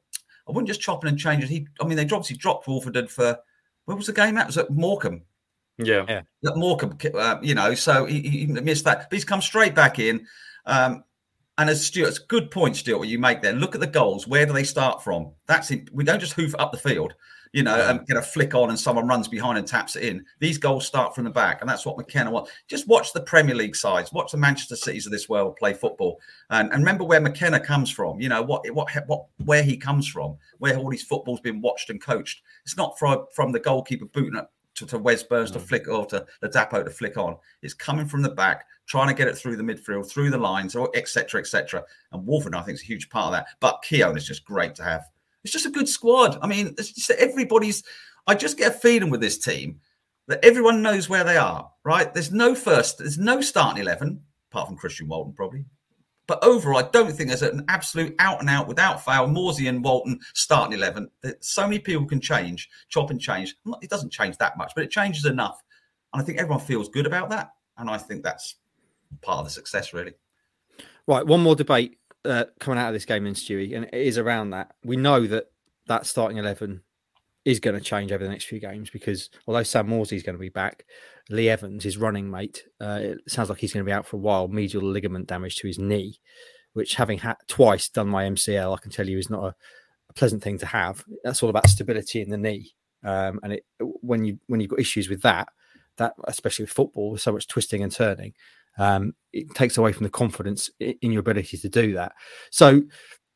I 0.47 0.51
wouldn't 0.51 0.67
just 0.67 0.81
chop 0.81 1.03
and 1.03 1.17
change 1.17 1.43
it. 1.43 1.49
He, 1.49 1.67
I 1.81 1.85
mean, 1.85 1.97
they 1.97 2.03
obviously 2.03 2.37
dropped 2.37 2.67
Woolfenden 2.67 3.09
for 3.09 3.39
where 3.85 3.97
was 3.97 4.07
the 4.07 4.13
game 4.13 4.37
at? 4.37 4.47
Was 4.47 4.57
it 4.57 4.69
Morecambe? 4.69 5.23
Yeah, 5.77 6.05
yeah. 6.07 6.21
At 6.45 6.55
Morecambe, 6.55 6.97
uh, 7.15 7.37
you 7.41 7.55
know, 7.55 7.73
so 7.75 8.05
he, 8.05 8.21
he, 8.21 8.45
missed 8.45 8.85
that, 8.85 9.09
but 9.09 9.13
he's 9.13 9.25
come 9.25 9.41
straight 9.41 9.75
back 9.75 9.99
in. 9.99 10.25
Um, 10.65 11.03
and 11.57 11.69
as 11.69 11.85
Stuart's 11.85 12.19
good 12.19 12.51
point, 12.51 12.75
Stuart, 12.75 12.99
what 12.99 13.07
you 13.07 13.19
make 13.19 13.41
there. 13.41 13.53
Look 13.53 13.75
at 13.75 13.81
the 13.81 13.87
goals. 13.87 14.27
Where 14.27 14.45
do 14.45 14.53
they 14.53 14.63
start 14.63 15.03
from? 15.03 15.31
That's 15.47 15.71
it. 15.71 15.93
We 15.93 16.03
don't 16.03 16.19
just 16.19 16.33
hoof 16.33 16.53
up 16.59 16.71
the 16.71 16.77
field 16.77 17.13
you 17.55 17.63
know, 17.63 17.77
yeah. 17.77 17.91
and 17.91 18.05
get 18.05 18.17
a 18.17 18.21
flick 18.21 18.53
on 18.53 18.69
and 18.69 18.77
someone 18.77 19.07
runs 19.07 19.29
behind 19.29 19.57
and 19.57 19.65
taps 19.65 19.95
it 19.95 20.03
in. 20.03 20.25
These 20.39 20.57
goals 20.57 20.85
start 20.85 21.15
from 21.15 21.23
the 21.23 21.29
back, 21.29 21.61
and 21.61 21.69
that's 21.69 21.85
what 21.85 21.97
McKenna 21.97 22.29
wants. 22.29 22.51
Just 22.67 22.85
watch 22.85 23.13
the 23.13 23.21
Premier 23.21 23.55
League 23.55 23.77
sides, 23.77 24.11
watch 24.11 24.33
the 24.33 24.37
Manchester 24.37 24.75
Cities 24.75 25.05
of 25.05 25.13
this 25.13 25.29
world 25.29 25.55
play 25.55 25.73
football, 25.73 26.19
and, 26.49 26.69
and 26.73 26.79
remember 26.81 27.05
where 27.05 27.21
McKenna 27.21 27.61
comes 27.61 27.89
from. 27.89 28.19
You 28.19 28.27
know 28.27 28.41
what, 28.41 28.69
what, 28.73 28.89
what, 29.07 29.27
where 29.45 29.63
he 29.63 29.77
comes 29.77 30.05
from, 30.05 30.35
where 30.57 30.75
all 30.75 30.89
his 30.89 31.03
football's 31.03 31.39
been 31.39 31.61
watched 31.61 31.89
and 31.89 32.01
coached. 32.01 32.41
It's 32.65 32.75
not 32.75 32.99
from 32.99 33.25
from 33.33 33.53
the 33.53 33.61
goalkeeper 33.61 34.05
booting 34.05 34.35
up 34.35 34.51
to, 34.75 34.85
to 34.85 34.97
Wes 34.97 35.23
Burns 35.23 35.51
to 35.51 35.59
hmm. 35.59 35.65
flick 35.65 35.87
or 35.87 36.05
to 36.07 36.25
the 36.41 36.49
Dapo 36.49 36.83
to 36.83 36.89
flick 36.89 37.17
on. 37.17 37.37
It's 37.61 37.73
coming 37.73 38.05
from 38.05 38.21
the 38.21 38.29
back, 38.29 38.65
trying 38.85 39.07
to 39.07 39.13
get 39.13 39.27
it 39.27 39.37
through 39.37 39.57
the 39.57 39.63
midfield, 39.63 40.09
through 40.09 40.29
the 40.29 40.37
lines, 40.37 40.75
or 40.75 40.89
etc. 40.95 41.39
etc. 41.39 41.83
And 42.11 42.27
Wolfen, 42.27 42.55
I 42.55 42.61
think, 42.61 42.75
is 42.75 42.81
a 42.81 42.85
huge 42.85 43.09
part 43.09 43.27
of 43.27 43.31
that. 43.33 43.47
But 43.59 43.83
Keogh 43.83 44.15
is 44.15 44.25
just 44.25 44.45
great 44.45 44.75
to 44.75 44.83
have. 44.83 45.05
It's 45.43 45.53
just 45.53 45.65
a 45.65 45.71
good 45.71 45.89
squad. 45.89 46.37
I 46.41 46.47
mean, 46.47 46.75
it's 46.77 46.91
just 46.91 47.11
everybody's. 47.11 47.83
I 48.27 48.35
just 48.35 48.57
get 48.57 48.75
a 48.75 48.77
feeling 48.77 49.11
with 49.11 49.21
this 49.21 49.37
team 49.37 49.79
that 50.27 50.43
everyone 50.43 50.81
knows 50.81 51.07
where 51.07 51.23
they 51.23 51.37
are. 51.37 51.69
Right? 51.83 52.13
There's 52.13 52.31
no 52.31 52.55
first. 52.55 52.97
There's 52.97 53.17
no 53.17 53.41
starting 53.41 53.81
eleven 53.81 54.21
apart 54.55 54.69
from 54.69 54.77
Christian 54.77 55.07
Walton, 55.07 55.33
probably. 55.33 55.65
But 56.27 56.43
overall, 56.43 56.79
I 56.79 56.89
don't 56.89 57.11
think 57.11 57.29
there's 57.29 57.41
an 57.43 57.65
absolute 57.67 58.15
out 58.17 58.39
and 58.39 58.49
out 58.49 58.67
without 58.67 59.05
fail 59.05 59.27
Morsy 59.27 59.69
and 59.69 59.83
Walton 59.83 60.19
starting 60.33 60.73
eleven. 60.73 61.09
So 61.39 61.63
many 61.63 61.79
people 61.79 62.05
can 62.05 62.19
change, 62.19 62.69
chop 62.89 63.11
and 63.11 63.21
change. 63.21 63.55
It 63.81 63.89
doesn't 63.89 64.11
change 64.11 64.37
that 64.37 64.57
much, 64.57 64.73
but 64.75 64.83
it 64.83 64.91
changes 64.91 65.25
enough, 65.25 65.61
and 66.13 66.21
I 66.21 66.25
think 66.25 66.39
everyone 66.39 66.61
feels 66.61 66.89
good 66.89 67.05
about 67.05 67.29
that. 67.29 67.51
And 67.77 67.89
I 67.89 67.97
think 67.97 68.23
that's 68.23 68.55
part 69.21 69.39
of 69.39 69.45
the 69.45 69.51
success, 69.51 69.93
really. 69.93 70.13
Right, 71.05 71.25
one 71.25 71.41
more 71.41 71.55
debate 71.55 71.99
uh, 72.23 72.45
coming 72.59 72.79
out 72.79 72.87
of 72.87 72.93
this 72.93 73.05
game 73.05 73.27
in 73.27 73.35
Stewie, 73.35 73.75
and 73.75 73.85
it 73.85 73.93
is 73.93 74.17
around 74.17 74.49
that. 74.49 74.71
We 74.83 74.95
know 74.95 75.27
that 75.27 75.51
that 75.87 76.07
starting 76.07 76.37
eleven 76.37 76.81
is 77.45 77.59
going 77.59 77.77
to 77.77 77.81
change 77.81 78.11
over 78.11 78.23
the 78.23 78.29
next 78.29 78.45
few 78.45 78.59
games 78.59 78.89
because 78.89 79.29
although 79.47 79.63
Sam 79.63 79.87
Morsy 79.87 80.13
is 80.13 80.23
going 80.23 80.35
to 80.35 80.39
be 80.39 80.49
back, 80.49 80.85
Lee 81.29 81.49
Evans, 81.49 81.83
his 81.83 81.97
running 81.97 82.29
mate, 82.29 82.63
uh, 82.81 82.99
it 83.01 83.19
sounds 83.27 83.49
like 83.49 83.59
he's 83.59 83.71
going 83.71 83.85
to 83.85 83.89
be 83.89 83.93
out 83.93 84.05
for 84.05 84.17
a 84.17 84.19
while. 84.19 84.47
Medial 84.47 84.83
ligament 84.83 85.27
damage 85.27 85.57
to 85.57 85.67
his 85.67 85.79
knee, 85.79 86.19
which 86.73 86.95
having 86.95 87.19
had 87.19 87.35
twice 87.47 87.87
done 87.87 88.07
my 88.07 88.25
MCL, 88.25 88.75
I 88.75 88.81
can 88.81 88.91
tell 88.91 89.07
you 89.07 89.19
is 89.19 89.29
not 89.29 89.43
a, 89.43 89.55
a 90.09 90.13
pleasant 90.13 90.43
thing 90.43 90.57
to 90.59 90.65
have. 90.65 91.03
That's 91.23 91.43
all 91.43 91.49
about 91.49 91.69
stability 91.69 92.21
in 92.21 92.29
the 92.29 92.37
knee, 92.37 92.73
um, 93.03 93.39
and 93.43 93.53
it 93.53 93.65
when 93.79 94.25
you 94.25 94.39
when 94.47 94.59
you've 94.59 94.71
got 94.71 94.79
issues 94.79 95.09
with 95.09 95.21
that, 95.21 95.47
that 95.97 96.13
especially 96.25 96.63
with 96.63 96.71
football, 96.71 97.11
with 97.11 97.21
so 97.21 97.31
much 97.31 97.47
twisting 97.47 97.83
and 97.83 97.91
turning, 97.91 98.33
um, 98.77 99.13
it 99.33 99.53
takes 99.55 99.77
away 99.77 99.93
from 99.93 100.03
the 100.03 100.09
confidence 100.09 100.69
in 100.79 101.11
your 101.11 101.21
ability 101.21 101.57
to 101.57 101.69
do 101.69 101.93
that. 101.93 102.13
So 102.49 102.81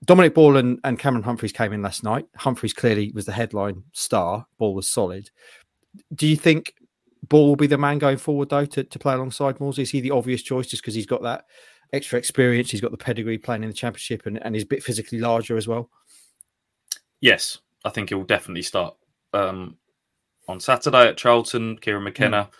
Dominic 0.06 0.34
Ball 0.34 0.58
and, 0.58 0.80
and 0.84 0.98
Cameron 0.98 1.24
Humphreys 1.24 1.52
came 1.52 1.74
in 1.74 1.82
last 1.82 2.04
night. 2.04 2.26
Humphreys 2.38 2.74
clearly 2.74 3.12
was 3.14 3.26
the 3.26 3.32
headline 3.32 3.84
star. 3.92 4.46
Ball 4.58 4.74
was 4.74 4.90
solid. 4.90 5.30
Do 6.14 6.28
you 6.28 6.36
think 6.36 6.74
Ball 7.28 7.48
will 7.48 7.56
be 7.56 7.68
the 7.68 7.78
man 7.78 8.00
going 8.00 8.18
forward 8.18 8.50
though 8.50 8.66
to, 8.66 8.84
to 8.84 9.00
play 9.00 9.14
alongside 9.14 9.60
Moores? 9.60 9.80
Is 9.80 9.90
he 9.90 10.00
the 10.00 10.12
obvious 10.12 10.42
choice 10.42 10.68
just 10.68 10.82
because 10.82 10.96
he's 10.96 11.06
got 11.06 11.22
that 11.24 11.46
extra 11.92 12.18
experience? 12.18 12.72
He's 12.72 12.82
got 12.82 12.92
the 12.92 12.98
pedigree 12.98 13.38
playing 13.38 13.64
in 13.64 13.70
the 13.70 13.76
championship 13.76 14.26
and, 14.26 14.42
and 14.44 14.56
he's 14.56 14.64
a 14.64 14.68
bit 14.68 14.84
physically 14.84 15.20
larger 15.20 15.58
as 15.58 15.68
well. 15.68 15.90
Yes, 17.20 17.60
I 17.84 17.90
think 17.90 18.10
he'll 18.10 18.24
definitely 18.24 18.62
start 18.62 18.96
um, 19.34 19.76
on 20.48 20.62
Saturday 20.62 21.08
at 21.10 21.18
Charlton. 21.18 21.78
Kieran 21.78 22.04
McKenna. 22.04 22.50
Mm 22.50 22.56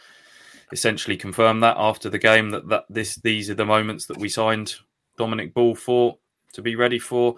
essentially 0.72 1.18
confirmed 1.18 1.64
that 1.64 1.76
after 1.78 2.10
the 2.10 2.20
game 2.20 2.52
that, 2.52 2.68
that 2.70 2.86
this 2.90 3.16
these 3.18 3.50
are 3.50 3.56
the 3.56 3.66
moments 3.66 4.06
that 4.06 4.18
we 4.18 4.30
signed 4.30 4.76
Dominic 5.18 5.54
Ball 5.54 5.76
for 5.76 6.18
to 6.54 6.62
be 6.62 6.76
ready 6.76 7.00
for. 7.00 7.36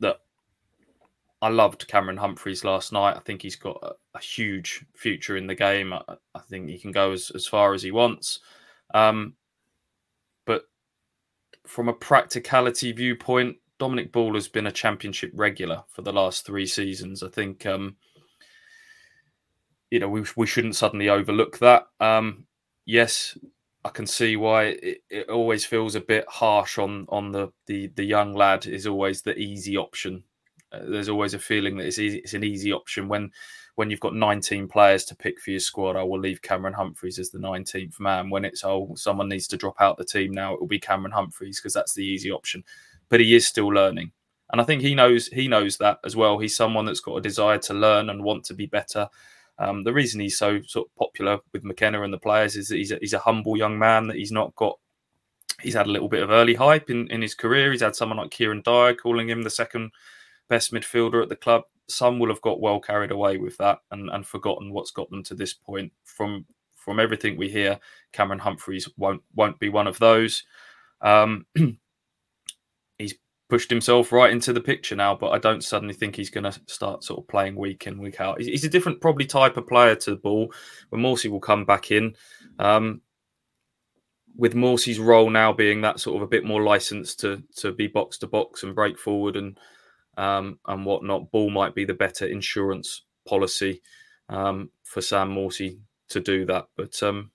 That 0.00 0.20
I 1.40 1.48
loved 1.48 1.88
Cameron 1.88 2.18
Humphreys 2.18 2.64
last 2.64 2.92
night. 2.92 3.16
I 3.16 3.20
think 3.20 3.42
he's 3.42 3.56
got 3.56 3.78
a, 3.82 3.92
a 4.16 4.20
huge 4.20 4.84
future 4.94 5.36
in 5.36 5.46
the 5.46 5.54
game. 5.54 5.92
I, 5.92 6.02
I, 6.34 6.40
think 6.48 6.68
he 6.68 6.78
can 6.78 6.92
go 6.92 7.12
as, 7.12 7.30
as 7.34 7.46
far 7.46 7.74
as 7.74 7.82
he 7.82 7.90
wants. 7.90 8.40
Um, 8.94 9.34
but 10.46 10.64
from 11.66 11.88
a 11.88 11.94
practicality 11.94 12.92
viewpoint, 12.92 13.56
Dominic 13.78 14.12
Ball 14.12 14.34
has 14.34 14.48
been 14.48 14.66
a 14.66 14.72
championship 14.72 15.32
regular 15.34 15.82
for 15.88 16.02
the 16.02 16.12
last 16.12 16.46
three 16.46 16.66
seasons. 16.66 17.22
I 17.22 17.28
think 17.28 17.66
um, 17.66 17.96
you 19.92 19.98
know, 19.98 20.08
we, 20.08 20.24
we 20.36 20.46
shouldn't 20.46 20.74
suddenly 20.74 21.10
overlook 21.10 21.58
that. 21.58 21.86
Um, 22.00 22.46
yes, 22.86 23.36
I 23.84 23.88
can 23.88 24.06
see 24.06 24.36
why 24.36 24.64
it, 24.64 24.98
it, 25.10 25.28
always 25.28 25.64
feels 25.64 25.94
a 25.94 26.00
bit 26.00 26.24
harsh 26.28 26.78
on 26.78 27.06
on 27.08 27.32
the, 27.32 27.52
the 27.66 27.88
the 27.88 28.04
young 28.04 28.32
lad 28.32 28.66
is 28.66 28.86
always 28.86 29.22
the 29.22 29.36
easy 29.36 29.76
option. 29.76 30.22
Uh, 30.70 30.80
there's 30.88 31.08
always 31.08 31.34
a 31.34 31.38
feeling 31.38 31.76
that 31.76 31.86
it's 31.86 31.98
easy, 31.98 32.18
it's 32.18 32.34
an 32.34 32.44
easy 32.44 32.72
option 32.72 33.08
when 33.08 33.30
when 33.74 33.90
you've 33.90 34.00
got 34.00 34.14
19 34.14 34.68
players 34.68 35.04
to 35.06 35.16
pick 35.16 35.40
for 35.40 35.50
your 35.50 35.60
squad. 35.60 35.96
I 35.96 36.02
will 36.02 36.20
leave 36.20 36.42
Cameron 36.42 36.74
Humphreys 36.74 37.18
as 37.18 37.30
the 37.30 37.38
19th 37.38 37.98
man. 37.98 38.30
When 38.30 38.44
it's 38.44 38.62
oh 38.64 38.92
someone 38.94 39.28
needs 39.28 39.48
to 39.48 39.56
drop 39.56 39.80
out 39.80 39.96
the 39.96 40.04
team 40.04 40.32
now, 40.32 40.54
it 40.54 40.60
will 40.60 40.68
be 40.68 40.78
Cameron 40.78 41.12
Humphreys 41.12 41.58
because 41.58 41.74
that's 41.74 41.94
the 41.94 42.04
easy 42.04 42.30
option. 42.30 42.62
But 43.08 43.20
he 43.20 43.34
is 43.34 43.46
still 43.46 43.68
learning, 43.68 44.12
and 44.52 44.60
I 44.60 44.64
think 44.64 44.82
he 44.82 44.94
knows 44.94 45.26
he 45.26 45.48
knows 45.48 45.76
that 45.78 45.98
as 46.04 46.14
well. 46.14 46.38
He's 46.38 46.56
someone 46.56 46.84
that's 46.84 47.00
got 47.00 47.16
a 47.16 47.20
desire 47.20 47.58
to 47.58 47.74
learn 47.74 48.10
and 48.10 48.22
want 48.22 48.44
to 48.44 48.54
be 48.54 48.66
better. 48.66 49.08
Um, 49.58 49.82
the 49.82 49.92
reason 49.92 50.20
he's 50.20 50.38
so 50.38 50.60
sort 50.62 50.88
of 50.88 50.96
popular 50.96 51.38
with 51.52 51.64
McKenna 51.64 52.02
and 52.02 52.12
the 52.12 52.18
players 52.18 52.56
is 52.56 52.68
that 52.68 52.76
he's 52.76 52.92
a, 52.92 52.98
he's 53.00 53.12
a 53.12 53.18
humble 53.18 53.56
young 53.56 53.78
man 53.78 54.06
that 54.08 54.16
he's 54.16 54.32
not 54.32 54.54
got. 54.56 54.78
He's 55.60 55.74
had 55.74 55.86
a 55.86 55.90
little 55.90 56.08
bit 56.08 56.22
of 56.22 56.30
early 56.30 56.54
hype 56.54 56.90
in, 56.90 57.08
in 57.10 57.22
his 57.22 57.34
career. 57.34 57.70
He's 57.70 57.82
had 57.82 57.94
someone 57.94 58.18
like 58.18 58.30
Kieran 58.30 58.62
Dyer 58.64 58.94
calling 58.94 59.28
him 59.28 59.42
the 59.42 59.50
second 59.50 59.92
best 60.48 60.72
midfielder 60.72 61.22
at 61.22 61.28
the 61.28 61.36
club. 61.36 61.62
Some 61.88 62.18
will 62.18 62.28
have 62.28 62.40
got 62.40 62.60
well 62.60 62.80
carried 62.80 63.10
away 63.10 63.36
with 63.36 63.56
that 63.58 63.78
and, 63.90 64.10
and 64.10 64.26
forgotten 64.26 64.72
what's 64.72 64.90
got 64.90 65.10
them 65.10 65.22
to 65.24 65.34
this 65.34 65.54
point. 65.54 65.92
From 66.04 66.46
from 66.74 66.98
everything 66.98 67.36
we 67.36 67.48
hear, 67.48 67.78
Cameron 68.12 68.40
Humphreys 68.40 68.88
won't 68.96 69.22
won't 69.34 69.58
be 69.58 69.68
one 69.68 69.86
of 69.86 69.98
those. 69.98 70.42
Um, 71.00 71.46
pushed 73.52 73.68
himself 73.68 74.12
right 74.12 74.32
into 74.32 74.50
the 74.50 74.62
picture 74.62 74.96
now, 74.96 75.14
but 75.14 75.28
I 75.28 75.36
don't 75.36 75.62
suddenly 75.62 75.92
think 75.92 76.16
he's 76.16 76.30
going 76.30 76.50
to 76.50 76.58
start 76.64 77.04
sort 77.04 77.20
of 77.20 77.28
playing 77.28 77.54
week 77.54 77.86
in, 77.86 78.00
week 78.00 78.18
out. 78.18 78.40
He's 78.40 78.64
a 78.64 78.68
different, 78.70 79.02
probably 79.02 79.26
type 79.26 79.58
of 79.58 79.66
player 79.66 79.94
to 79.94 80.10
the 80.12 80.16
ball. 80.16 80.54
When 80.88 81.02
Morsy 81.02 81.30
will 81.30 81.38
come 81.38 81.66
back 81.66 81.90
in, 81.90 82.14
um, 82.58 83.02
with 84.38 84.54
Morsy's 84.54 84.98
role 84.98 85.28
now 85.28 85.52
being 85.52 85.82
that 85.82 86.00
sort 86.00 86.16
of 86.16 86.22
a 86.22 86.28
bit 86.28 86.46
more 86.46 86.62
licensed 86.62 87.20
to 87.20 87.42
to 87.56 87.72
be 87.72 87.88
box 87.88 88.16
to 88.20 88.26
box 88.26 88.62
and 88.62 88.74
break 88.74 88.98
forward 88.98 89.36
and 89.36 89.60
um, 90.16 90.58
and 90.66 90.86
whatnot, 90.86 91.30
ball 91.30 91.50
might 91.50 91.74
be 91.74 91.84
the 91.84 91.92
better 91.92 92.24
insurance 92.24 93.02
policy 93.28 93.82
um, 94.30 94.70
for 94.82 95.02
Sam 95.02 95.28
Morsy 95.28 95.80
to 96.08 96.20
do 96.20 96.46
that. 96.46 96.68
But 96.74 97.02
um, 97.02 97.31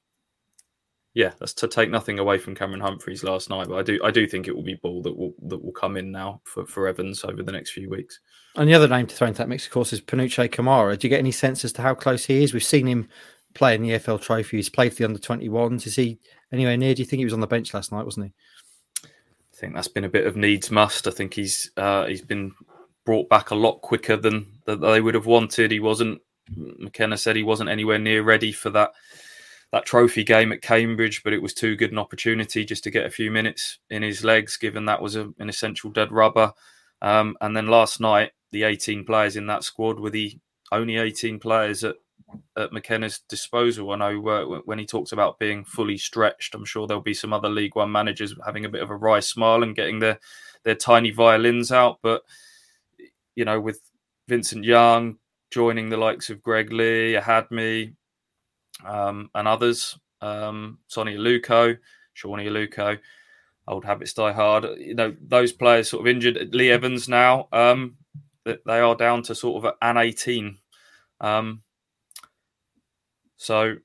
yeah, 1.17 1.31
that's 1.39 1.53
to 1.55 1.67
take 1.67 1.89
nothing 1.89 2.19
away 2.19 2.37
from 2.37 2.53
Cameron 2.53 2.79
Humphreys 2.79 3.23
last 3.23 3.49
night, 3.49 3.67
but 3.67 3.79
I 3.79 3.81
do 3.81 3.99
I 4.03 4.11
do 4.11 4.27
think 4.27 4.47
it 4.47 4.55
will 4.55 4.61
be 4.61 4.75
Ball 4.75 5.01
that 5.01 5.17
will 5.17 5.33
that 5.47 5.57
will 5.57 5.71
come 5.71 5.97
in 5.97 6.11
now 6.11 6.41
for, 6.43 6.63
for 6.67 6.87
Evans 6.87 7.23
over 7.23 7.41
the 7.41 7.51
next 7.51 7.71
few 7.71 7.89
weeks. 7.89 8.19
And 8.55 8.69
the 8.69 8.75
other 8.75 8.87
name 8.87 9.07
to 9.07 9.15
throw 9.15 9.27
into 9.27 9.39
that 9.39 9.49
mix, 9.49 9.65
of 9.65 9.71
course, 9.71 9.91
is 9.93 9.99
Panutche 9.99 10.51
Camara. 10.51 10.95
Do 10.95 11.07
you 11.07 11.09
get 11.09 11.17
any 11.17 11.31
sense 11.31 11.65
as 11.65 11.73
to 11.73 11.81
how 11.81 11.95
close 11.95 12.25
he 12.25 12.43
is? 12.43 12.53
We've 12.53 12.63
seen 12.63 12.85
him 12.85 13.09
play 13.55 13.73
in 13.73 13.81
the 13.81 13.89
EFL 13.89 14.21
Trophy. 14.21 14.57
He's 14.57 14.69
played 14.69 14.91
for 14.91 14.99
the 14.99 15.05
under 15.05 15.17
twenty 15.17 15.49
ones. 15.49 15.87
Is 15.87 15.95
he 15.95 16.19
anywhere 16.51 16.77
near? 16.77 16.93
Do 16.93 17.01
you 17.01 17.07
think 17.07 17.17
he 17.17 17.25
was 17.25 17.33
on 17.33 17.39
the 17.39 17.47
bench 17.47 17.73
last 17.73 17.91
night? 17.91 18.05
Wasn't 18.05 18.27
he? 18.27 18.33
I 19.03 19.55
think 19.55 19.73
that's 19.73 19.87
been 19.87 20.03
a 20.03 20.09
bit 20.09 20.27
of 20.27 20.37
needs 20.37 20.69
must. 20.69 21.07
I 21.07 21.11
think 21.11 21.33
he's 21.33 21.71
uh, 21.77 22.05
he's 22.05 22.21
been 22.21 22.51
brought 23.07 23.27
back 23.27 23.49
a 23.49 23.55
lot 23.55 23.81
quicker 23.81 24.17
than, 24.17 24.45
than 24.65 24.81
they 24.81 25.01
would 25.01 25.15
have 25.15 25.25
wanted. 25.25 25.71
He 25.71 25.79
wasn't. 25.79 26.21
McKenna 26.55 27.17
said 27.17 27.35
he 27.35 27.41
wasn't 27.41 27.71
anywhere 27.71 27.97
near 27.97 28.21
ready 28.21 28.51
for 28.51 28.69
that 28.69 28.91
that 29.71 29.85
trophy 29.85 30.23
game 30.23 30.51
at 30.51 30.61
Cambridge, 30.61 31.23
but 31.23 31.33
it 31.33 31.41
was 31.41 31.53
too 31.53 31.75
good 31.75 31.91
an 31.91 31.99
opportunity 31.99 32.63
just 32.63 32.83
to 32.85 32.91
get 32.91 33.05
a 33.05 33.11
few 33.11 33.29
minutes 33.29 33.79
in 33.89 34.01
his 34.01 34.23
legs, 34.23 34.57
given 34.57 34.85
that 34.85 35.01
was 35.01 35.15
a, 35.15 35.29
an 35.39 35.49
essential 35.49 35.89
dead 35.89 36.11
rubber. 36.11 36.53
Um, 37.01 37.35
and 37.41 37.55
then 37.55 37.67
last 37.67 37.99
night, 37.99 38.31
the 38.51 38.63
18 38.63 39.05
players 39.05 39.35
in 39.35 39.47
that 39.47 39.63
squad 39.63 39.99
were 39.99 40.09
the 40.09 40.37
only 40.71 40.97
18 40.97 41.39
players 41.39 41.83
at, 41.83 41.95
at 42.55 42.71
McKenna's 42.71 43.19
disposal. 43.27 43.91
I 43.91 43.97
know 43.97 44.27
uh, 44.27 44.61
when 44.65 44.79
he 44.79 44.85
talks 44.85 45.11
about 45.11 45.39
being 45.39 45.65
fully 45.65 45.97
stretched, 45.97 46.55
I'm 46.55 46.65
sure 46.65 46.87
there'll 46.87 47.03
be 47.03 47.13
some 47.13 47.33
other 47.33 47.49
League 47.49 47.75
One 47.75 47.91
managers 47.91 48.33
having 48.45 48.65
a 48.65 48.69
bit 48.69 48.81
of 48.81 48.89
a 48.89 48.95
wry 48.95 49.19
smile 49.19 49.63
and 49.63 49.75
getting 49.75 49.99
their, 49.99 50.19
their 50.63 50.75
tiny 50.75 51.11
violins 51.11 51.71
out. 51.71 51.99
But, 52.01 52.23
you 53.35 53.43
know, 53.43 53.59
with 53.59 53.81
Vincent 54.29 54.63
Young 54.63 55.17
joining 55.49 55.89
the 55.89 55.97
likes 55.97 56.29
of 56.29 56.43
Greg 56.43 56.71
Leigh, 56.71 57.13
Ahadme, 57.13 57.93
um, 58.85 59.29
and 59.33 59.47
others, 59.47 59.97
um, 60.21 60.79
Sonny 60.87 61.15
Aluko, 61.15 61.77
Sone 62.15 62.39
Aluko, 62.39 62.99
old 63.67 63.85
habits 63.85 64.13
die 64.13 64.31
hard. 64.31 64.65
You 64.77 64.95
know, 64.95 65.15
those 65.21 65.51
players 65.51 65.89
sort 65.89 66.01
of 66.01 66.07
injured. 66.07 66.53
Lee 66.53 66.71
Evans 66.71 67.07
now, 67.07 67.47
um, 67.51 67.97
they 68.45 68.79
are 68.79 68.95
down 68.95 69.23
to 69.23 69.35
sort 69.35 69.63
of 69.63 69.73
an 69.81 69.97
18. 69.97 70.57
Um, 71.19 71.63
so, 73.35 73.75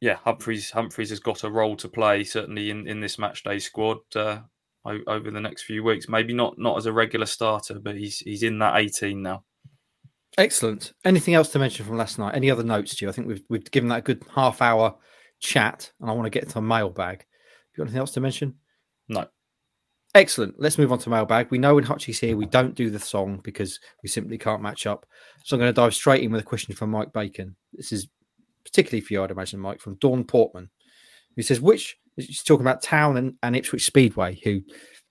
yeah, 0.00 0.16
Humphreys 0.16 0.70
Humphreys 0.70 1.10
has 1.10 1.20
got 1.20 1.44
a 1.44 1.50
role 1.50 1.76
to 1.76 1.88
play 1.88 2.24
certainly 2.24 2.70
in, 2.70 2.88
in 2.88 3.00
this 3.00 3.18
match 3.18 3.44
day 3.44 3.58
squad 3.58 3.98
uh, 4.16 4.40
over 4.84 5.30
the 5.30 5.40
next 5.40 5.62
few 5.62 5.84
weeks. 5.84 6.08
Maybe 6.08 6.32
not 6.32 6.58
not 6.58 6.78
as 6.78 6.86
a 6.86 6.92
regular 6.92 7.26
starter, 7.26 7.78
but 7.78 7.96
he's 7.96 8.18
he's 8.20 8.42
in 8.42 8.58
that 8.60 8.76
18 8.76 9.22
now. 9.22 9.44
Excellent. 10.38 10.92
Anything 11.04 11.34
else 11.34 11.50
to 11.50 11.58
mention 11.58 11.84
from 11.84 11.96
last 11.96 12.18
night? 12.18 12.34
Any 12.34 12.50
other 12.50 12.62
notes 12.62 12.94
to 12.96 13.04
you? 13.04 13.08
I 13.08 13.12
think 13.12 13.26
we've 13.26 13.42
we've 13.48 13.70
given 13.70 13.88
that 13.88 13.98
a 13.98 14.02
good 14.02 14.22
half 14.34 14.62
hour 14.62 14.96
chat, 15.40 15.90
and 16.00 16.10
I 16.10 16.12
want 16.12 16.26
to 16.26 16.30
get 16.30 16.48
to 16.50 16.58
a 16.58 16.62
mailbag. 16.62 17.24
You 17.72 17.78
got 17.78 17.84
anything 17.84 18.00
else 18.00 18.12
to 18.12 18.20
mention? 18.20 18.54
No. 19.08 19.26
Excellent. 20.14 20.54
Let's 20.58 20.78
move 20.78 20.92
on 20.92 20.98
to 21.00 21.10
mailbag. 21.10 21.48
We 21.50 21.58
know 21.58 21.76
when 21.76 21.84
Hutchie's 21.84 22.18
here, 22.18 22.36
we 22.36 22.46
don't 22.46 22.74
do 22.74 22.90
the 22.90 22.98
song 22.98 23.40
because 23.44 23.78
we 24.02 24.08
simply 24.08 24.38
can't 24.38 24.62
match 24.62 24.86
up. 24.86 25.06
So 25.44 25.54
I'm 25.54 25.60
going 25.60 25.68
to 25.68 25.80
dive 25.80 25.94
straight 25.94 26.22
in 26.22 26.32
with 26.32 26.40
a 26.40 26.44
question 26.44 26.74
from 26.74 26.90
Mike 26.90 27.12
Bacon. 27.12 27.54
This 27.72 27.92
is 27.92 28.08
particularly 28.64 29.00
for 29.00 29.12
you, 29.12 29.22
I'd 29.22 29.30
imagine, 29.30 29.60
Mike, 29.60 29.80
from 29.80 29.96
Dawn 29.96 30.24
Portman, 30.24 30.70
who 31.36 31.42
says, 31.42 31.60
which 31.60 31.96
he's 32.16 32.42
talking 32.42 32.66
about 32.66 32.82
Town 32.82 33.16
and, 33.16 33.34
and 33.42 33.54
Ipswich 33.54 33.86
Speedway, 33.86 34.40
who 34.42 34.62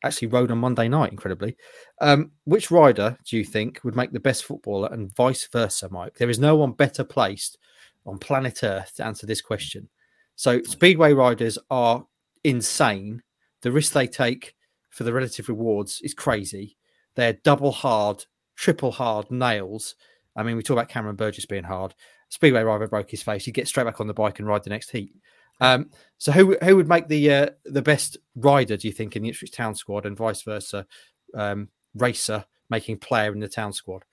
actually 0.04 0.28
rode 0.28 0.52
on 0.52 0.58
Monday 0.58 0.88
night, 0.88 1.12
incredibly. 1.12 1.56
Um, 2.02 2.32
which 2.46 2.72
rider 2.72 3.18
do 3.26 3.38
you 3.38 3.44
think 3.44 3.82
would 3.84 3.96
make 3.96 4.12
the 4.12 4.20
best 4.20 4.46
footballer 4.46 4.90
and 4.92 5.14
vice 5.16 5.48
versa, 5.48 5.90
Mike? 5.90 6.18
There 6.18 6.30
is 6.30 6.40
no 6.40 6.56
one 6.56 6.72
better 6.72 7.04
placed 7.04 7.58
on 8.06 8.18
planet 8.18 8.64
Earth 8.64 8.94
to 8.96 9.06
answer 9.06 9.26
this 9.26 9.42
question. 9.42 9.90
So, 10.36 10.62
Speedway 10.64 11.14
riders 11.14 11.58
are 11.70 12.06
insane. 12.44 13.22
The 13.62 13.72
risk 13.72 13.92
they 13.92 14.08
take 14.08 14.56
for 14.90 15.04
the 15.04 15.14
relative 15.14 15.50
rewards 15.50 16.00
is 16.02 16.14
crazy. 16.14 16.78
They're 17.16 17.34
double 17.34 17.72
hard, 17.72 18.26
triple 18.56 18.92
hard 18.92 19.30
nails. 19.30 19.96
I 20.36 20.44
mean, 20.44 20.56
we 20.56 20.64
talk 20.64 20.76
about 20.76 20.88
Cameron 20.88 21.18
Burgess 21.18 21.46
being 21.46 21.66
hard. 21.66 21.94
Speedway 22.30 22.62
rider 22.62 22.88
broke 22.88 23.12
his 23.12 23.24
face. 23.24 23.44
He'd 23.44 23.54
get 23.54 23.68
straight 23.68 23.84
back 23.84 24.00
on 24.00 24.08
the 24.08 24.14
bike 24.14 24.40
and 24.40 24.48
ride 24.48 24.64
the 24.64 24.70
next 24.70 24.92
heat. 24.92 25.12
Um, 25.60 25.90
so 26.18 26.32
who 26.32 26.58
who 26.64 26.76
would 26.78 26.88
make 26.88 27.08
the 27.08 27.32
uh, 27.32 27.50
the 27.66 27.82
best 27.82 28.18
rider? 28.36 28.78
Do 28.78 28.88
you 28.88 28.94
think 28.94 29.16
in 29.16 29.24
the 29.24 29.30
Ipswich 29.30 29.52
Town 29.52 29.76
squad 29.76 30.06
and 30.06 30.16
vice 30.16 30.44
versa? 30.44 30.86
Um, 31.34 31.70
racer 32.00 32.46
making 32.70 32.98
player 32.98 33.32
in 33.32 33.40
the 33.40 33.50
Town 33.50 33.74
squad. 33.74 34.04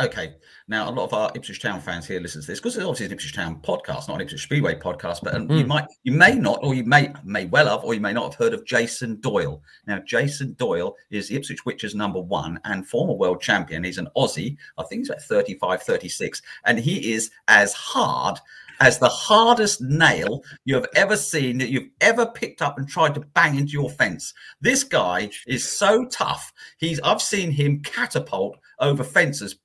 Okay, 0.00 0.34
now 0.66 0.88
a 0.88 0.90
lot 0.90 1.04
of 1.04 1.12
our 1.12 1.30
Ipswich 1.36 1.62
Town 1.62 1.80
fans 1.80 2.04
here 2.04 2.18
listen 2.18 2.40
to 2.40 2.46
this 2.48 2.58
because 2.58 2.74
it's 2.76 2.84
obviously 2.84 3.06
an 3.06 3.12
Ipswich 3.12 3.32
Town 3.32 3.60
podcast, 3.62 4.08
not 4.08 4.16
an 4.16 4.22
Ipswich 4.22 4.42
Speedway 4.42 4.74
podcast. 4.74 5.20
But 5.22 5.34
mm. 5.34 5.56
you 5.56 5.62
hmm. 5.62 5.68
might, 5.68 5.86
you 6.02 6.10
may 6.10 6.34
not, 6.34 6.58
or 6.64 6.74
you 6.74 6.82
may 6.82 7.12
may 7.22 7.44
well 7.44 7.68
have, 7.68 7.84
or 7.84 7.94
you 7.94 8.00
may 8.00 8.12
not 8.12 8.24
have 8.24 8.34
heard 8.34 8.54
of 8.54 8.66
Jason 8.66 9.20
Doyle. 9.20 9.62
Now, 9.86 10.00
Jason 10.00 10.54
Doyle 10.54 10.96
is 11.10 11.28
the 11.28 11.36
Ipswich 11.36 11.64
Witches 11.64 11.94
number 11.94 12.18
one 12.18 12.58
and 12.64 12.88
former 12.88 13.12
world 13.12 13.40
champion. 13.40 13.84
He's 13.84 13.98
an 13.98 14.08
Aussie. 14.16 14.56
I 14.78 14.82
think 14.82 15.02
he's 15.02 15.10
about 15.10 15.22
35, 15.22 15.82
36, 15.84 16.42
and 16.64 16.80
he 16.80 17.12
is 17.12 17.30
as 17.46 17.72
hard 17.72 18.40
as 18.80 18.98
the 18.98 19.08
hardest 19.08 19.80
nail 19.80 20.42
you 20.64 20.74
have 20.74 20.86
ever 20.94 21.16
seen 21.16 21.58
that 21.58 21.70
you've 21.70 21.90
ever 22.00 22.26
picked 22.26 22.62
up 22.62 22.78
and 22.78 22.88
tried 22.88 23.14
to 23.14 23.20
bang 23.34 23.56
into 23.56 23.72
your 23.72 23.90
fence. 23.90 24.34
This 24.60 24.84
guy 24.84 25.30
is 25.46 25.64
so 25.68 26.06
tough. 26.06 26.52
He's 26.78 27.00
I've 27.00 27.22
seen 27.22 27.50
him 27.50 27.82
catapult 27.82 28.58
over 28.80 29.04
fences 29.04 29.56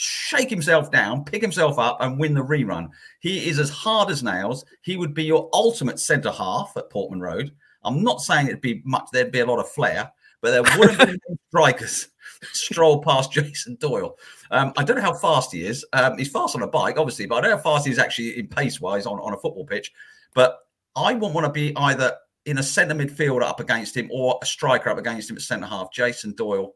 shake 0.00 0.48
himself 0.48 0.92
down, 0.92 1.24
pick 1.24 1.42
himself 1.42 1.76
up, 1.76 1.96
and 2.00 2.20
win 2.20 2.32
the 2.32 2.40
rerun. 2.40 2.88
He 3.18 3.48
is 3.48 3.58
as 3.58 3.68
hard 3.68 4.10
as 4.10 4.22
nails. 4.22 4.64
He 4.82 4.96
would 4.96 5.12
be 5.12 5.24
your 5.24 5.50
ultimate 5.52 5.98
centre 5.98 6.30
half 6.30 6.72
at 6.76 6.88
Portman 6.88 7.20
Road. 7.20 7.50
I'm 7.82 8.04
not 8.04 8.20
saying 8.20 8.46
it'd 8.46 8.60
be 8.60 8.80
much, 8.84 9.08
there'd 9.12 9.32
be 9.32 9.40
a 9.40 9.46
lot 9.46 9.58
of 9.58 9.68
flair, 9.68 10.08
but 10.40 10.52
there 10.52 10.78
wouldn't 10.78 11.00
be 11.00 11.18
strikers 11.48 12.10
stroll 12.52 13.02
past 13.02 13.32
Jason 13.32 13.76
Doyle. 13.76 14.16
Um, 14.50 14.72
I 14.76 14.84
don't 14.84 14.96
know 14.96 15.02
how 15.02 15.14
fast 15.14 15.52
he 15.52 15.64
is. 15.64 15.84
Um, 15.92 16.18
he's 16.18 16.30
fast 16.30 16.56
on 16.56 16.62
a 16.62 16.66
bike, 16.66 16.98
obviously, 16.98 17.26
but 17.26 17.36
I 17.36 17.40
don't 17.42 17.50
know 17.50 17.56
how 17.56 17.62
fast 17.62 17.86
he's 17.86 17.98
actually 17.98 18.38
in 18.38 18.48
pace 18.48 18.80
wise 18.80 19.06
on, 19.06 19.18
on 19.18 19.34
a 19.34 19.38
football 19.38 19.64
pitch. 19.64 19.92
But 20.34 20.58
I 20.96 21.14
wouldn't 21.14 21.34
want 21.34 21.46
to 21.46 21.52
be 21.52 21.76
either 21.76 22.14
in 22.46 22.58
a 22.58 22.62
centre 22.62 22.94
midfielder 22.94 23.42
up 23.42 23.60
against 23.60 23.96
him 23.96 24.08
or 24.10 24.38
a 24.42 24.46
striker 24.46 24.90
up 24.90 24.98
against 24.98 25.30
him 25.30 25.36
at 25.36 25.42
centre 25.42 25.66
half. 25.66 25.92
Jason 25.92 26.32
Doyle 26.34 26.74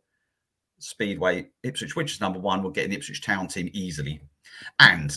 Speedway, 0.78 1.48
Ipswich, 1.62 1.96
Witches 1.96 2.20
number 2.20 2.38
one, 2.38 2.62
will 2.62 2.70
get 2.70 2.86
an 2.86 2.92
Ipswich 2.92 3.22
Town 3.22 3.46
team 3.48 3.70
easily. 3.72 4.20
And 4.80 5.16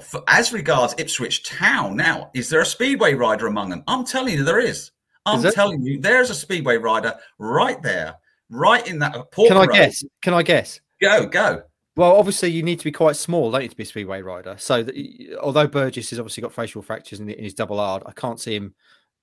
for, 0.00 0.22
as 0.28 0.52
regards 0.52 0.94
Ipswich 0.96 1.44
Town, 1.44 1.96
now, 1.96 2.30
is 2.34 2.48
there 2.48 2.60
a 2.60 2.66
Speedway 2.66 3.14
rider 3.14 3.46
among 3.46 3.70
them? 3.70 3.82
I'm 3.86 4.04
telling 4.04 4.34
you, 4.34 4.44
there 4.44 4.60
is. 4.60 4.92
I'm 5.26 5.44
is 5.44 5.54
telling 5.54 5.82
you, 5.82 6.00
there's 6.00 6.30
a 6.30 6.34
Speedway 6.34 6.76
rider 6.76 7.14
right 7.38 7.80
there, 7.82 8.14
right 8.52 8.86
in 8.86 8.98
that. 9.00 9.14
Port 9.32 9.48
Can 9.48 9.56
I 9.56 9.60
road. 9.60 9.72
guess? 9.72 10.04
Can 10.20 10.34
I 10.34 10.42
guess? 10.42 10.80
Go, 11.00 11.26
go. 11.26 11.62
Well, 11.96 12.16
obviously, 12.16 12.50
you 12.50 12.62
need 12.62 12.78
to 12.78 12.84
be 12.84 12.92
quite 12.92 13.16
small, 13.16 13.50
don't 13.50 13.62
you, 13.62 13.68
to 13.68 13.76
be 13.76 13.82
a 13.82 13.86
Speedway 13.86 14.22
rider? 14.22 14.56
So, 14.58 14.82
that, 14.82 15.38
although 15.42 15.66
Burgess 15.66 16.10
has 16.10 16.18
obviously 16.18 16.42
got 16.42 16.52
facial 16.52 16.80
fractures 16.80 17.20
in, 17.20 17.28
in 17.28 17.44
his 17.44 17.54
double 17.54 17.78
hard, 17.78 18.02
I 18.06 18.12
can't 18.12 18.40
see 18.40 18.54
him 18.54 18.74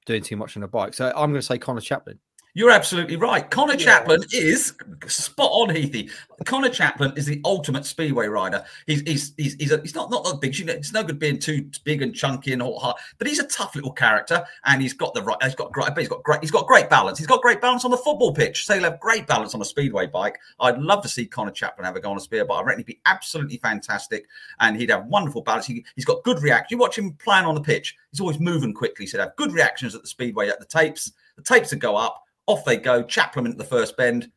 doing 0.06 0.22
too 0.22 0.36
much 0.36 0.56
on 0.56 0.64
a 0.64 0.68
bike. 0.68 0.94
So, 0.94 1.08
I'm 1.08 1.32
going 1.32 1.36
to 1.36 1.42
say 1.42 1.58
Conor 1.58 1.82
Chaplin. 1.82 2.20
You're 2.56 2.72
absolutely 2.72 3.16
right. 3.16 3.50
Conor 3.50 3.74
yeah. 3.74 3.86
Chaplin 3.86 4.24
is 4.34 4.74
spot 5.08 5.52
on, 5.52 5.70
Heathy. 5.70 6.10
Conor 6.45 6.70
Chaplin 6.70 7.14
is 7.16 7.26
the 7.26 7.39
ultimate 7.45 7.86
speedway 7.86 8.28
rider. 8.28 8.64
He's 8.88 9.02
he's 9.02 9.34
he's 9.38 9.54
he's, 9.56 9.72
a, 9.72 9.80
he's 9.82 9.93
not 9.93 10.10
not 10.10 10.24
that 10.24 10.41
big. 10.41 10.58
You 10.58 10.66
know, 10.66 10.74
it's 10.74 10.91
no 10.91 11.04
good 11.04 11.20
being 11.20 11.38
too 11.38 11.70
big 11.84 12.02
and 12.02 12.14
chunky 12.14 12.54
and 12.54 12.62
hot, 12.62 13.00
but 13.18 13.28
he's 13.28 13.39
a 13.39 13.47
tough 13.47 13.76
little 13.76 13.91
character, 13.91 14.43
and 14.66 14.82
he's 14.82 14.93
got 14.93 15.14
the 15.14 15.22
right. 15.22 15.38
He's 15.43 15.54
got 15.54 15.72
great. 15.72 15.95
He's 15.95 16.08
got 16.08 16.24
great. 16.24 16.41
He's 16.41 16.52
got 16.52 16.66
great 16.66 16.89
balance. 16.89 17.20
He's 17.20 17.28
got 17.28 17.41
great 17.41 17.62
balance 17.62 17.86
on 17.86 17.91
the 17.91 17.97
football 17.97 18.34
pitch. 18.34 18.66
So 18.66 18.74
he'll 18.74 18.84
have 18.84 19.00
great 19.00 19.28
balance 19.28 19.54
on 19.54 19.62
a 19.62 19.66
speedway 19.66 20.08
bike. 20.08 20.39
I'd 20.60 20.80
love 20.80 21.04
to 21.04 21.10
see 21.10 21.28
Conor 21.28 21.52
Chaplin 21.52 21.86
have 21.86 21.95
a 21.95 22.00
go 22.00 22.10
on 22.10 22.18
a 22.18 22.22
spear, 22.22 22.45
but 22.45 22.56
I 22.56 22.64
reckon 22.64 22.80
he'd 22.80 22.88
be 22.88 23.00
absolutely 23.06 23.58
fantastic, 23.58 24.26
and 24.60 24.76
he'd 24.76 24.89
have 24.89 25.06
wonderful 25.06 25.41
balance. 25.43 25.68
He, 25.68 25.86
has 25.95 26.06
got 26.06 26.24
good 26.24 26.41
reaction. 26.41 26.78
You 26.78 26.82
watch 26.82 26.97
him 26.97 27.14
playing 27.14 27.45
on 27.45 27.54
the 27.54 27.62
pitch. 27.62 27.95
He's 28.12 28.20
always 28.20 28.39
moving 28.39 28.74
quickly. 28.74 29.06
So 29.06 29.18
he'd 29.18 29.24
have 29.24 29.36
good 29.36 29.52
reactions 29.52 29.93
at 29.93 30.02
the 30.02 30.08
speedway 30.08 30.50
at 30.50 30.60
the 30.60 30.66
tapes. 30.66 31.12
The 31.36 31.43
tapes 31.43 31.72
would 31.72 31.80
go 31.80 31.95
up 31.95 32.26
off 32.50 32.66
they 32.66 32.78
go. 32.78 33.04
Chaplin 33.04 33.47
at 33.47 33.58
the 33.58 33.64
first 33.64 33.95
bend. 33.95 34.32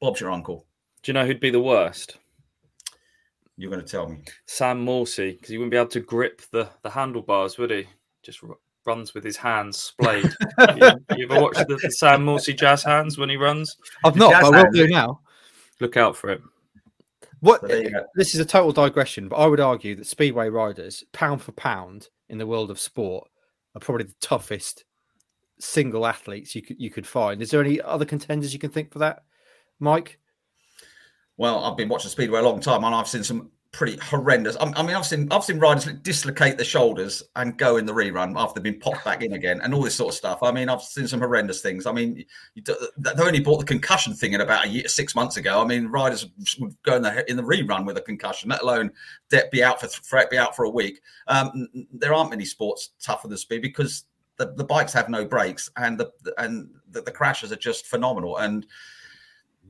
Bob's 0.00 0.20
your 0.20 0.30
uncle. 0.30 0.66
Do 1.02 1.10
you 1.10 1.14
know 1.14 1.26
who'd 1.26 1.38
be 1.38 1.50
the 1.50 1.60
worst? 1.60 2.16
You're 3.56 3.70
going 3.70 3.84
to 3.84 3.90
tell 3.90 4.08
me. 4.08 4.22
Sam 4.46 4.84
Morsy, 4.84 5.32
because 5.32 5.50
he 5.50 5.58
wouldn't 5.58 5.70
be 5.70 5.76
able 5.76 5.90
to 5.90 6.00
grip 6.00 6.40
the, 6.50 6.70
the 6.82 6.88
handlebars, 6.88 7.58
would 7.58 7.70
he? 7.70 7.86
Just 8.22 8.42
r- 8.42 8.56
runs 8.86 9.12
with 9.12 9.22
his 9.22 9.36
hands 9.36 9.76
splayed. 9.76 10.24
you, 10.76 10.90
you, 11.16 11.28
ever 11.30 11.42
watched 11.42 11.68
the, 11.68 11.78
the, 11.82 11.90
Sam 11.90 12.24
Morsy 12.24 12.56
jazz 12.56 12.82
hands 12.82 13.18
when 13.18 13.28
he 13.28 13.36
runs? 13.36 13.76
I've 14.02 14.16
not, 14.16 14.32
but 14.32 14.54
I 14.54 14.62
will 14.62 14.72
do 14.72 14.88
now. 14.88 15.20
Look 15.78 15.98
out 15.98 16.16
for 16.16 16.30
it. 16.30 16.40
What? 17.40 17.60
This 18.14 18.34
is 18.34 18.40
a 18.40 18.46
total 18.46 18.72
digression, 18.72 19.28
but 19.28 19.36
I 19.36 19.46
would 19.46 19.60
argue 19.60 19.94
that 19.96 20.06
speedway 20.06 20.48
riders, 20.48 21.04
pound 21.12 21.42
for 21.42 21.52
pound, 21.52 22.08
in 22.30 22.38
the 22.38 22.46
world 22.46 22.70
of 22.70 22.80
sport, 22.80 23.28
are 23.74 23.80
probably 23.80 24.04
the 24.04 24.14
toughest 24.20 24.84
single 25.60 26.06
athletes 26.06 26.54
you 26.54 26.62
could 26.62 26.80
you 26.80 26.90
could 26.90 27.06
find. 27.06 27.42
Is 27.42 27.50
there 27.50 27.60
any 27.60 27.80
other 27.80 28.04
contenders 28.04 28.52
you 28.52 28.58
can 28.58 28.70
think 28.70 28.92
for 28.92 28.98
that, 29.00 29.24
Mike? 29.78 30.18
Well, 31.36 31.64
I've 31.64 31.76
been 31.76 31.88
watching 31.88 32.10
Speedway 32.10 32.40
a 32.40 32.42
long 32.42 32.60
time, 32.60 32.84
and 32.84 32.94
I've 32.94 33.08
seen 33.08 33.24
some 33.24 33.50
pretty 33.72 33.96
horrendous. 33.98 34.56
I 34.60 34.82
mean, 34.82 34.96
I've 34.96 35.06
seen 35.06 35.28
I've 35.30 35.44
seen 35.44 35.58
riders 35.58 35.86
dislocate 36.02 36.58
the 36.58 36.64
shoulders 36.64 37.22
and 37.36 37.56
go 37.56 37.76
in 37.76 37.86
the 37.86 37.92
rerun 37.92 38.34
after 38.36 38.60
they've 38.60 38.72
been 38.72 38.80
popped 38.80 39.04
back 39.04 39.22
in 39.22 39.32
again, 39.32 39.60
and 39.62 39.72
all 39.72 39.82
this 39.82 39.94
sort 39.94 40.12
of 40.12 40.16
stuff. 40.16 40.42
I 40.42 40.50
mean, 40.50 40.68
I've 40.68 40.82
seen 40.82 41.06
some 41.06 41.20
horrendous 41.20 41.60
things. 41.60 41.86
I 41.86 41.92
mean, 41.92 42.24
they 42.56 43.22
only 43.22 43.40
brought 43.40 43.58
the 43.58 43.64
concussion 43.64 44.12
thing 44.14 44.32
in 44.32 44.40
about 44.40 44.66
a 44.66 44.68
year, 44.68 44.88
six 44.88 45.14
months 45.14 45.36
ago. 45.36 45.62
I 45.62 45.66
mean, 45.66 45.86
riders 45.86 46.26
would 46.58 46.74
go 46.82 46.96
in 46.96 47.02
the 47.02 47.30
in 47.30 47.36
the 47.36 47.42
rerun 47.42 47.86
with 47.86 47.96
a 47.96 48.02
concussion, 48.02 48.50
let 48.50 48.62
alone 48.62 48.90
be 49.52 49.62
out 49.62 49.80
for, 49.80 49.88
for 49.88 50.26
be 50.30 50.38
out 50.38 50.56
for 50.56 50.64
a 50.64 50.70
week. 50.70 51.00
Um, 51.28 51.68
there 51.92 52.12
aren't 52.12 52.30
many 52.30 52.44
sports 52.44 52.90
tougher 53.00 53.28
than 53.28 53.38
speed 53.38 53.62
because 53.62 54.04
the, 54.40 54.54
the 54.56 54.64
bikes 54.64 54.94
have 54.94 55.10
no 55.10 55.26
brakes 55.26 55.70
and 55.76 55.98
the 55.98 56.10
and 56.38 56.70
the, 56.90 57.02
the 57.02 57.10
crashes 57.10 57.52
are 57.52 57.56
just 57.56 57.86
phenomenal. 57.86 58.38
And 58.38 58.66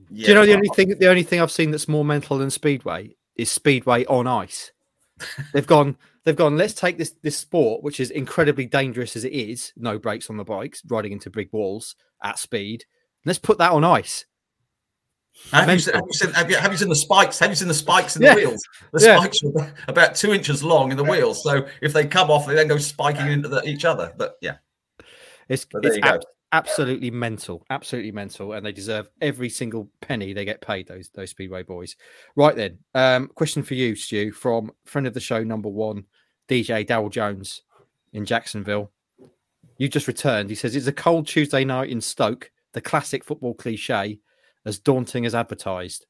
yeah, 0.08 0.26
do 0.26 0.32
you 0.32 0.34
know 0.36 0.46
the 0.46 0.54
only 0.54 0.68
thing 0.76 0.96
the 0.96 1.08
only 1.08 1.24
thing 1.24 1.40
I've 1.40 1.50
seen 1.50 1.72
that's 1.72 1.88
more 1.88 2.04
mental 2.04 2.38
than 2.38 2.50
speedway 2.50 3.16
is 3.34 3.50
speedway 3.50 4.04
on 4.06 4.28
ice. 4.28 4.70
they've 5.52 5.66
gone. 5.66 5.96
They've 6.24 6.36
gone. 6.36 6.56
Let's 6.56 6.74
take 6.74 6.98
this 6.98 7.16
this 7.22 7.36
sport, 7.36 7.82
which 7.82 7.98
is 7.98 8.12
incredibly 8.12 8.64
dangerous 8.64 9.16
as 9.16 9.24
it 9.24 9.32
is, 9.32 9.72
no 9.76 9.98
brakes 9.98 10.30
on 10.30 10.36
the 10.36 10.44
bikes, 10.44 10.82
riding 10.88 11.10
into 11.10 11.30
big 11.30 11.48
walls 11.50 11.96
at 12.22 12.38
speed. 12.38 12.84
Let's 13.24 13.40
put 13.40 13.58
that 13.58 13.72
on 13.72 13.82
ice. 13.82 14.24
Have 15.52 15.68
you, 15.70 15.78
seen, 15.78 15.94
have, 15.94 16.04
you 16.06 16.12
seen, 16.12 16.30
have, 16.32 16.50
you, 16.50 16.56
have 16.56 16.70
you, 16.72 16.78
seen, 16.78 16.88
the 16.88 16.94
spikes? 16.94 17.38
Have 17.38 17.50
you 17.50 17.56
seen 17.56 17.68
the 17.68 17.74
spikes 17.74 18.14
in 18.16 18.22
Yeah. 18.22 18.34
the 18.34 18.40
wheels? 18.40 18.62
The 18.92 19.04
Yeah. 19.04 19.16
spikes 19.18 19.42
are 19.42 19.74
about 19.88 20.14
two 20.14 20.32
inches 20.32 20.62
long 20.62 20.90
in 20.90 20.96
the 20.96 21.04
wheels. 21.04 21.42
So 21.42 21.66
if 21.80 21.92
they 21.92 22.06
come 22.06 22.30
off, 22.30 22.46
they 22.46 22.54
then 22.54 22.68
go 22.68 22.78
spiking 22.78 23.26
into 23.26 23.48
the, 23.48 23.62
each 23.66 23.84
other. 23.84 24.12
But 24.16 24.36
yeah, 24.40 24.56
It's, 25.48 25.64
But 25.64 25.84
it's 25.86 25.98
ab- 26.06 26.20
absolutely 26.52 27.10
mental, 27.10 27.64
absolutely 27.70 28.12
mental, 28.12 28.52
and 28.52 28.64
they 28.64 28.72
deserve 28.72 29.08
every 29.20 29.48
single 29.48 29.88
penny 30.00 30.32
they 30.32 30.44
get 30.44 30.60
paid. 30.60 30.86
Those 30.86 31.08
those 31.14 31.30
speedway 31.30 31.62
boys. 31.62 31.96
Right 32.36 32.54
then, 32.54 32.78
um, 32.94 33.28
question 33.34 33.62
for 33.62 33.74
you, 33.74 33.96
Stu, 33.96 34.32
from 34.32 34.70
friend 34.84 35.06
of 35.06 35.14
the 35.14 35.20
show 35.20 35.42
number 35.42 35.68
one, 35.68 36.04
DJ 36.48 36.86
Daryl 36.86 37.10
Jones 37.10 37.62
in 38.12 38.24
Jacksonville. 38.26 38.92
You 39.78 39.88
just 39.88 40.06
returned. 40.06 40.50
He 40.50 40.56
says 40.56 40.76
it's 40.76 40.86
a 40.86 40.92
cold 40.92 41.26
Tuesday 41.26 41.64
night 41.64 41.88
in 41.88 42.00
Stoke. 42.00 42.50
The 42.72 42.80
classic 42.80 43.24
football 43.24 43.54
cliche, 43.54 44.20
as 44.64 44.78
daunting 44.78 45.26
as 45.26 45.34
advertised. 45.34 46.06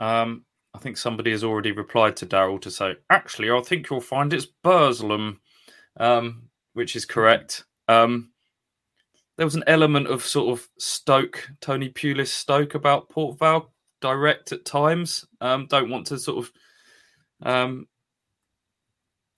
Um, 0.00 0.44
I 0.74 0.78
think 0.78 0.96
somebody 0.96 1.30
has 1.30 1.44
already 1.44 1.72
replied 1.72 2.16
to 2.16 2.26
Daryl 2.26 2.60
to 2.62 2.70
say, 2.70 2.96
actually, 3.10 3.50
I 3.50 3.60
think 3.60 3.88
you'll 3.88 4.00
find 4.00 4.32
it's 4.32 4.46
Burslem, 4.46 5.40
um, 5.98 6.48
which 6.72 6.96
is 6.96 7.04
correct. 7.04 7.64
Um, 7.88 8.32
there 9.36 9.46
was 9.46 9.54
an 9.54 9.64
element 9.66 10.08
of 10.08 10.24
sort 10.24 10.58
of 10.58 10.68
Stoke, 10.78 11.48
Tony 11.60 11.90
Pulis 11.90 12.28
Stoke 12.28 12.74
about 12.74 13.08
Port 13.08 13.38
Vale 13.38 13.72
direct 14.00 14.52
at 14.52 14.64
times. 14.64 15.26
Um, 15.40 15.66
don't 15.68 15.90
want 15.90 16.06
to 16.08 16.18
sort 16.18 16.44
of 16.44 16.52
um, 17.42 17.86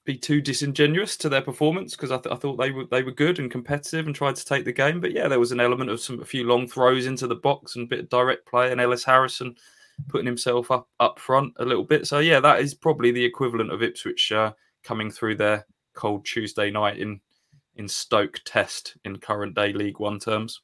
be 0.04 0.16
too 0.16 0.40
disingenuous 0.40 1.16
to 1.16 1.28
their 1.28 1.40
performance 1.40 1.96
because 1.96 2.10
I, 2.10 2.18
th- 2.18 2.32
I 2.32 2.36
thought 2.36 2.56
they 2.56 2.70
were 2.70 2.84
they 2.84 3.02
were 3.02 3.10
good 3.10 3.38
and 3.38 3.50
competitive 3.50 4.06
and 4.06 4.14
tried 4.14 4.36
to 4.36 4.44
take 4.44 4.64
the 4.64 4.72
game. 4.72 5.00
But 5.00 5.12
yeah, 5.12 5.28
there 5.28 5.40
was 5.40 5.52
an 5.52 5.60
element 5.60 5.90
of 5.90 6.00
some 6.00 6.20
a 6.20 6.24
few 6.24 6.44
long 6.44 6.68
throws 6.68 7.06
into 7.06 7.26
the 7.26 7.36
box 7.36 7.76
and 7.76 7.84
a 7.84 7.88
bit 7.88 8.00
of 8.00 8.08
direct 8.08 8.46
play 8.46 8.70
and 8.70 8.80
Ellis 8.80 9.04
Harrison 9.04 9.56
putting 10.08 10.26
himself 10.26 10.70
up 10.70 10.88
up 11.00 11.18
front 11.18 11.54
a 11.58 11.64
little 11.64 11.84
bit. 11.84 12.06
So 12.06 12.18
yeah, 12.18 12.40
that 12.40 12.60
is 12.60 12.74
probably 12.74 13.12
the 13.12 13.24
equivalent 13.24 13.72
of 13.72 13.82
Ipswich 13.82 14.32
uh, 14.32 14.52
coming 14.82 15.10
through 15.10 15.36
their 15.36 15.66
cold 15.94 16.26
Tuesday 16.26 16.70
night 16.70 16.98
in 16.98 17.20
in 17.76 17.88
Stoke 17.88 18.40
test 18.44 18.96
in 19.04 19.16
current 19.16 19.54
day 19.54 19.72
League 19.72 19.98
One 20.00 20.18
terms. 20.18 20.60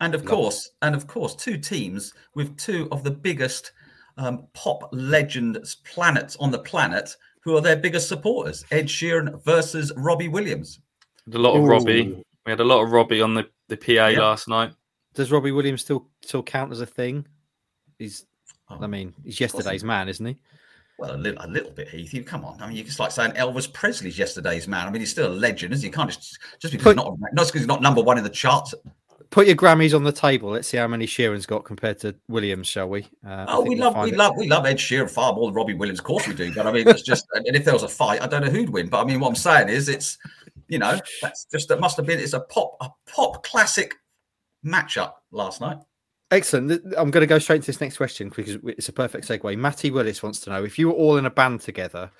and 0.00 0.14
of 0.14 0.24
course, 0.24 0.70
and 0.82 0.94
of 0.94 1.06
course, 1.06 1.34
two 1.34 1.58
teams 1.58 2.14
with 2.34 2.56
two 2.56 2.88
of 2.92 3.02
the 3.02 3.10
biggest 3.10 3.72
um, 4.18 4.46
pop 4.54 4.88
legends 4.92 5.76
planets 5.76 6.36
on 6.36 6.50
the 6.50 6.58
planet, 6.58 7.16
who 7.46 7.56
are 7.56 7.60
their 7.62 7.76
biggest 7.76 8.08
supporters: 8.08 8.64
Ed 8.72 8.86
Sheeran 8.88 9.42
versus 9.44 9.92
Robbie 9.96 10.28
Williams. 10.28 10.80
A 11.32 11.38
lot 11.38 11.54
of 11.56 11.62
Ooh. 11.62 11.66
Robbie. 11.68 12.22
We 12.44 12.50
had 12.52 12.60
a 12.60 12.64
lot 12.64 12.82
of 12.82 12.90
Robbie 12.92 13.20
on 13.22 13.34
the, 13.34 13.48
the 13.68 13.76
PA 13.76 14.08
Yeah. 14.08 14.20
last 14.20 14.48
night. 14.48 14.72
Does 15.14 15.30
Robbie 15.32 15.52
Williams 15.52 15.80
still 15.80 16.08
still 16.22 16.42
count 16.42 16.72
as 16.72 16.80
a 16.80 16.86
thing? 16.86 17.26
He's, 17.98 18.26
Oh, 18.68 18.78
I 18.80 18.88
mean, 18.88 19.14
he's 19.24 19.38
yesterday's 19.40 19.84
man, 19.84 20.08
isn't 20.08 20.26
he? 20.26 20.36
Well, 20.98 21.14
a 21.14 21.16
little, 21.16 21.44
a 21.44 21.46
little 21.46 21.70
bit, 21.70 21.88
Heath. 21.88 22.24
Come 22.26 22.44
on. 22.44 22.60
I 22.60 22.66
mean, 22.68 22.78
it's 22.78 22.98
like 22.98 23.12
saying 23.12 23.32
Elvis 23.32 23.72
Presley's 23.72 24.18
yesterday's 24.18 24.66
man. 24.66 24.88
I 24.88 24.90
mean, 24.90 25.00
he's 25.00 25.10
still 25.12 25.28
a 25.28 25.34
legend, 25.34 25.72
isn't 25.72 25.82
he? 25.84 25.86
You 25.88 25.92
can't 25.92 26.10
just 26.10 26.38
just 26.58 26.72
because 26.72 26.94
Put- 26.94 26.96
he's 26.96 27.04
not 27.04 27.18
not 27.32 27.46
because 27.46 27.60
he's 27.60 27.66
not 27.68 27.80
number 27.80 28.02
one 28.02 28.18
in 28.18 28.24
the 28.24 28.30
charts. 28.30 28.74
Put 29.30 29.46
your 29.46 29.56
Grammys 29.56 29.94
on 29.94 30.04
the 30.04 30.12
table. 30.12 30.50
Let's 30.50 30.68
see 30.68 30.76
how 30.76 30.86
many 30.88 31.06
Sheeran's 31.06 31.46
got 31.46 31.64
compared 31.64 31.98
to 32.00 32.14
Williams, 32.28 32.66
shall 32.66 32.88
we? 32.88 33.08
Uh, 33.26 33.46
Oh, 33.48 33.62
we 33.62 33.70
we'll 33.70 33.78
love, 33.92 34.04
we 34.04 34.12
it. 34.12 34.16
love, 34.16 34.34
we 34.36 34.48
love 34.48 34.66
Ed 34.66 34.76
Sheeran 34.78 35.10
far 35.10 35.32
more 35.32 35.46
than 35.48 35.54
Robbie 35.54 35.74
Williams. 35.74 35.98
Of 35.98 36.04
course 36.04 36.26
we 36.28 36.34
do. 36.34 36.54
But 36.54 36.66
I 36.66 36.72
mean, 36.72 36.86
it's 36.88 37.02
just, 37.02 37.26
and 37.34 37.46
if 37.56 37.64
there 37.64 37.74
was 37.74 37.82
a 37.82 37.88
fight, 37.88 38.22
I 38.22 38.26
don't 38.26 38.42
know 38.44 38.50
who'd 38.50 38.70
win. 38.70 38.88
But 38.88 39.02
I 39.02 39.04
mean, 39.04 39.20
what 39.20 39.28
I'm 39.28 39.34
saying 39.36 39.68
is, 39.68 39.88
it's, 39.88 40.18
you 40.68 40.78
know, 40.78 40.98
that's 41.22 41.46
just 41.46 41.68
that 41.68 41.80
must 41.80 41.96
have 41.96 42.06
been. 42.06 42.18
It's 42.20 42.32
a 42.34 42.40
pop, 42.40 42.76
a 42.80 42.88
pop 43.10 43.42
classic 43.44 43.94
matchup 44.64 45.12
last 45.30 45.60
night. 45.60 45.78
Excellent. 46.30 46.72
I'm 46.96 47.10
going 47.10 47.22
to 47.22 47.26
go 47.26 47.38
straight 47.38 47.62
to 47.62 47.66
this 47.66 47.80
next 47.80 47.96
question 47.98 48.30
because 48.34 48.58
it's 48.64 48.88
a 48.88 48.92
perfect 48.92 49.28
segue. 49.28 49.56
Matty 49.56 49.90
Willis 49.90 50.22
wants 50.22 50.40
to 50.40 50.50
know 50.50 50.64
if 50.64 50.78
you 50.78 50.88
were 50.88 50.94
all 50.94 51.18
in 51.18 51.26
a 51.26 51.30
band 51.30 51.60
together, 51.60 52.10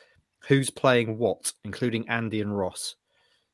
who's 0.46 0.70
playing 0.70 1.18
what, 1.18 1.52
including 1.64 2.08
Andy 2.08 2.40
and 2.40 2.56
Ross. 2.56 2.94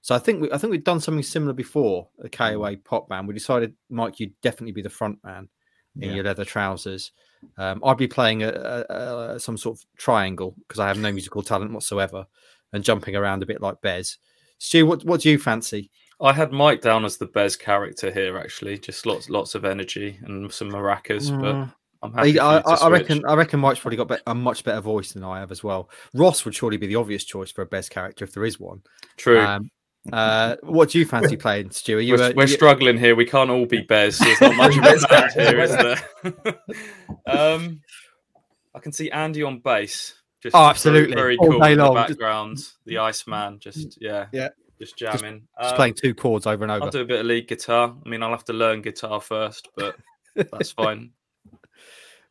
So 0.03 0.15
I 0.15 0.19
think 0.19 0.43
we, 0.43 0.53
I 0.53 0.59
think 0.59 0.71
we've 0.73 0.85
done 0.85 1.01
something 1.01 1.23
similar 1.23 1.53
before. 1.53 2.09
The 2.19 2.29
KOA 2.29 2.77
pop 2.79 3.09
band. 3.09 3.27
We 3.29 3.35
decided, 3.35 3.75
Mike, 3.89 4.21
you'd 4.21 4.39
definitely 4.43 4.73
be 4.73 4.83
the 4.83 4.91
front 4.91 5.19
man 5.25 5.49
in 5.97 6.09
Yeah. 6.11 6.15
your 6.17 6.25
leather 6.25 6.45
trousers. 6.45 7.13
Um, 7.57 7.81
I'd 7.85 7.97
be 7.97 8.09
playing 8.09 8.43
a, 8.43 8.49
a, 8.91 9.35
a, 9.35 9.41
some 9.41 9.57
sort 9.57 9.79
of 9.79 9.85
triangle 9.97 10.55
because 10.67 10.81
I 10.81 10.89
have 10.89 10.99
no 10.99 11.11
musical 11.13 11.43
talent 11.43 11.73
whatsoever, 11.73 12.27
and 12.73 12.85
jumping 12.85 13.17
around 13.17 13.43
a 13.43 13.47
bit 13.47 13.61
like 13.63 13.81
Bez. 13.81 14.19
Stu, 14.59 14.87
what 14.87 15.05
what 15.05 15.21
do 15.21 15.31
you 15.31 15.39
fancy? 15.39 15.91
I 16.21 16.33
had 16.33 16.53
Mike 16.53 16.81
down 16.83 17.05
as 17.05 17.17
the 17.17 17.27
Bez 17.27 17.57
character 17.57 18.13
here, 18.13 18.39
actually. 18.39 18.79
Just 18.79 19.07
lots 19.07 19.29
lots 19.29 19.55
of 19.57 19.65
energy 19.65 20.19
and 20.23 20.53
some 20.53 20.71
maracas, 20.71 21.31
but 21.41 21.55
Mm. 21.55 21.75
I'm 22.05 22.13
happy. 22.15 22.41
I, 22.41 22.61
to 22.63 22.69
I 22.69 22.89
reckon. 22.89 23.25
I 23.27 23.35
reckon 23.35 23.61
Mike's 23.61 23.79
probably 23.81 23.97
got 23.97 24.09
be- 24.09 24.17
a 24.27 24.35
much 24.35 24.65
better 24.65 24.81
voice 24.81 25.13
than 25.13 25.23
I 25.25 25.39
have 25.41 25.51
as 25.53 25.63
well. 25.65 25.89
Ross 26.15 26.45
would 26.45 26.55
surely 26.55 26.77
be 26.77 26.87
the 26.89 26.97
obvious 26.97 27.23
choice 27.25 27.51
for 27.53 27.63
a 27.63 27.67
Bez 27.67 27.89
character 27.89 28.25
if 28.25 28.33
there 28.33 28.45
is 28.45 28.59
one. 28.59 28.83
True. 29.17 29.41
Um, 29.41 29.71
uh, 30.13 30.57
what 30.63 30.91
do 30.91 30.99
you 30.99 31.05
fancy 31.07 31.37
playing, 31.37 31.71
Stu? 31.71 31.99
Are 31.99 32.01
you, 32.01 32.15
we're, 32.15 32.23
uh, 32.23 32.33
we're 32.35 32.43
you- 32.43 32.49
struggling 32.49 32.99
here. 32.99 33.15
We 33.15 33.27
can't 33.27 33.51
all 33.51 33.67
be 33.67 33.83
Bez. 33.83 34.19
There's 34.19 34.41
not 34.41 34.57
much 34.57 34.77
of 34.77 34.85
a 34.85 35.33
here, 35.35 35.61
is 35.61 35.71
there? 35.71 36.59
um, 37.27 37.81
I 38.75 38.79
can 38.81 38.93
see 38.93 39.11
Andy 39.11 39.43
on 39.43 39.61
bass. 39.61 40.15
Just 40.43 40.57
Oh, 40.57 40.65
absolutely. 40.67 41.15
Very, 41.15 41.37
All 41.37 41.51
cool 41.51 41.61
day 41.61 41.73
in 41.73 41.79
the 41.79 41.85
long. 41.91 42.09
Just- 42.09 42.77
The 42.85 42.99
Iceman, 42.99 43.61
just 43.61 43.99
yeah, 44.03 44.27
Yeah. 44.33 44.49
just 44.81 44.97
jamming. 44.99 45.47
just 45.61 45.73
Um, 45.73 45.77
playing 45.77 45.95
two 45.95 46.15
chords 46.15 46.47
over 46.49 46.65
and 46.65 46.73
over? 46.73 46.85
I'll 46.87 46.91
do 46.91 47.01
a 47.03 47.05
bit 47.05 47.21
of 47.21 47.27
lead 47.27 47.47
guitar. 47.47 47.95
I 48.05 48.09
mean, 48.09 48.25
I'll 48.25 48.31
have 48.31 48.45
to 48.47 48.53
learn 48.53 48.83
guitar 48.83 49.21
first, 49.21 49.69
but 49.77 49.95
that's 50.35 50.73
fine. 50.83 51.11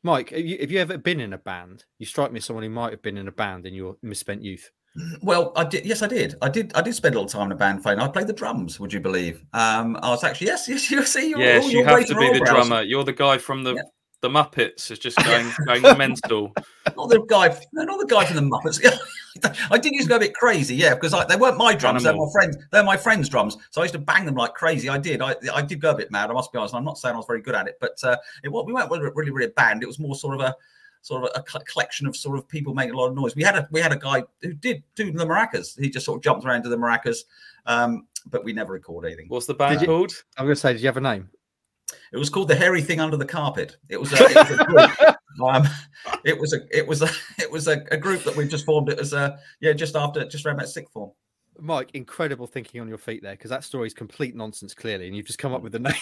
Mike, 0.03 0.31
have 0.31 0.39
you, 0.45 0.57
have 0.59 0.71
you 0.71 0.79
ever 0.79 0.97
been 0.97 1.21
in 1.21 1.31
a 1.31 1.37
band? 1.37 1.85
You 1.99 2.05
strike 2.05 2.31
me 2.33 2.39
as 2.39 2.45
someone 2.45 2.63
who 2.63 2.69
might 2.71 2.91
have 2.91 3.01
been 3.03 3.17
in 3.17 3.27
a 3.29 3.31
band 3.31 3.65
in 3.65 3.73
your 3.73 3.95
misspent 4.01 4.41
youth. 4.43 4.71
Well, 5.21 5.53
I 5.55 5.63
did. 5.63 5.85
Yes, 5.85 6.01
I 6.01 6.07
did. 6.07 6.35
I 6.41 6.49
did. 6.49 6.73
I 6.75 6.81
did 6.81 6.93
spend 6.95 7.15
a 7.15 7.19
little 7.19 7.29
time 7.29 7.47
in 7.47 7.51
a 7.53 7.55
band. 7.55 7.81
Playing. 7.81 7.99
I 7.99 8.07
played 8.09 8.27
the 8.27 8.33
drums. 8.33 8.79
Would 8.79 8.91
you 8.91 8.99
believe? 8.99 9.43
Um, 9.53 9.97
I 10.01 10.09
was 10.09 10.23
actually 10.23 10.47
yes, 10.47 10.67
yes. 10.67 10.91
You 10.91 11.05
see, 11.05 11.29
you're, 11.29 11.39
yes, 11.39 11.63
all- 11.63 11.69
you 11.71 11.77
you're 11.79 11.87
have 11.87 12.05
to 12.07 12.15
be 12.15 12.27
the 12.27 12.35
eyebrows. 12.35 12.49
drummer. 12.67 12.81
You're 12.81 13.03
the 13.05 13.13
guy 13.13 13.37
from 13.37 13.63
the 13.63 13.75
Yeah. 13.75 13.81
the 14.21 14.29
Muppets. 14.29 14.91
Is 14.91 14.99
just 14.99 15.17
going 15.23 15.49
going 15.65 15.97
mental. 15.97 16.51
Not 16.97 17.09
the 17.09 17.21
guy. 17.27 17.57
No, 17.73 17.83
not 17.83 17.99
the 17.99 18.05
guy 18.07 18.25
from 18.25 18.35
the 18.35 18.41
Muppets. 18.41 18.83
I 19.71 19.77
did 19.77 19.93
used 19.93 20.05
to 20.05 20.09
go 20.09 20.15
a 20.17 20.19
bit 20.19 20.33
crazy, 20.33 20.75
yeah, 20.75 20.93
because 20.93 21.13
I, 21.13 21.23
they 21.25 21.37
weren't 21.37 21.57
my 21.57 21.73
drums. 21.73 22.03
They're 22.03 22.13
my 22.13 22.27
friends. 22.33 22.57
They're 22.71 22.83
my 22.83 22.97
friends' 22.97 23.29
drums. 23.29 23.55
So 23.69 23.79
I 23.81 23.85
used 23.85 23.93
to 23.93 23.99
bang 23.99 24.25
them 24.25 24.35
like 24.35 24.55
crazy. 24.55 24.89
I 24.89 24.97
did. 24.97 25.21
I, 25.21 25.35
I 25.53 25.61
did 25.61 25.79
go 25.79 25.91
a 25.91 25.95
bit 25.95 26.11
mad. 26.11 26.29
I 26.29 26.33
must 26.33 26.51
be 26.51 26.57
honest. 26.57 26.75
I'm 26.75 26.83
not 26.83 26.97
saying 26.97 27.13
I 27.13 27.17
was 27.17 27.27
very 27.27 27.41
good 27.41 27.55
at 27.55 27.67
it, 27.67 27.77
but 27.79 27.97
uh, 28.03 28.17
it 28.43 28.49
we 28.49 28.73
weren't 28.73 28.91
really, 28.91 29.09
really, 29.15 29.31
really 29.31 29.45
a 29.45 29.49
band. 29.53 29.83
It 29.83 29.87
was 29.87 29.99
more 29.99 30.15
sort 30.15 30.35
of 30.35 30.41
a 30.41 30.55
sort 31.01 31.23
of 31.23 31.29
a, 31.35 31.59
collection 31.61 32.07
of 32.07 32.15
sort 32.15 32.37
of 32.37 32.47
people 32.47 32.73
making 32.73 32.93
a 32.93 32.97
lot 32.97 33.07
of 33.07 33.15
noise. 33.15 33.35
We 33.35 33.43
had 33.43 33.55
a 33.55 33.67
we 33.71 33.81
had 33.81 33.91
a 33.91 33.97
guy 33.97 34.23
who 34.41 34.53
did 34.53 34.83
do 34.95 35.11
the 35.11 35.25
maracas. 35.25 35.79
He 35.79 35.89
just 35.89 36.05
sort 36.05 36.17
of 36.17 36.23
jumped 36.23 36.45
around 36.45 36.63
to 36.63 36.69
the 36.69 36.77
maracas, 36.77 37.19
um, 37.65 38.07
but 38.27 38.43
we 38.43 38.53
never 38.53 38.73
recorded 38.73 39.07
anything. 39.07 39.25
What's 39.29 39.45
the 39.45 39.53
band 39.53 39.79
Did 39.79 39.81
you- 39.81 39.87
called? 39.87 40.13
I'm 40.37 40.45
going 40.45 40.55
to 40.55 40.59
say, 40.59 40.73
did 40.73 40.81
you 40.81 40.87
have 40.87 40.97
a 40.97 41.01
name? 41.01 41.29
It 42.13 42.17
was 42.17 42.29
called 42.29 42.47
the 42.47 42.55
hairy 42.55 42.81
thing 42.81 42.99
under 43.01 43.17
the 43.17 43.25
carpet. 43.25 43.77
It 43.89 43.99
was 43.99 44.13
a, 44.13 44.23
it 44.23 44.35
was 44.35 44.59
a 44.59 44.65
group. 44.65 45.15
um, 45.45 45.67
it 46.23 46.39
was 46.39 46.53
a 46.53 46.59
it 46.77 46.87
was 46.87 47.01
a 47.01 47.09
it 47.39 47.51
was 47.51 47.67
a, 47.67 47.83
a 47.91 47.97
group 47.97 48.23
that 48.23 48.35
we 48.35 48.47
just 48.47 48.65
formed. 48.65 48.89
It 48.89 48.99
as 48.99 49.13
a 49.13 49.39
yeah, 49.59 49.73
just 49.73 49.95
after 49.95 50.25
just 50.25 50.45
around 50.45 50.55
about 50.55 50.69
sixth 50.69 50.93
form. 50.93 51.11
Mike, 51.61 51.91
incredible 51.93 52.47
thinking 52.47 52.81
on 52.81 52.87
your 52.87 52.97
feet 52.97 53.21
there 53.21 53.33
because 53.33 53.51
that 53.51 53.63
story 53.63 53.87
is 53.87 53.93
complete 53.93 54.35
nonsense, 54.35 54.73
clearly, 54.73 55.07
and 55.07 55.15
you've 55.15 55.27
just 55.27 55.39
come 55.39 55.53
up 55.53 55.61
with 55.61 55.71
the 55.71 55.79
name 55.79 55.93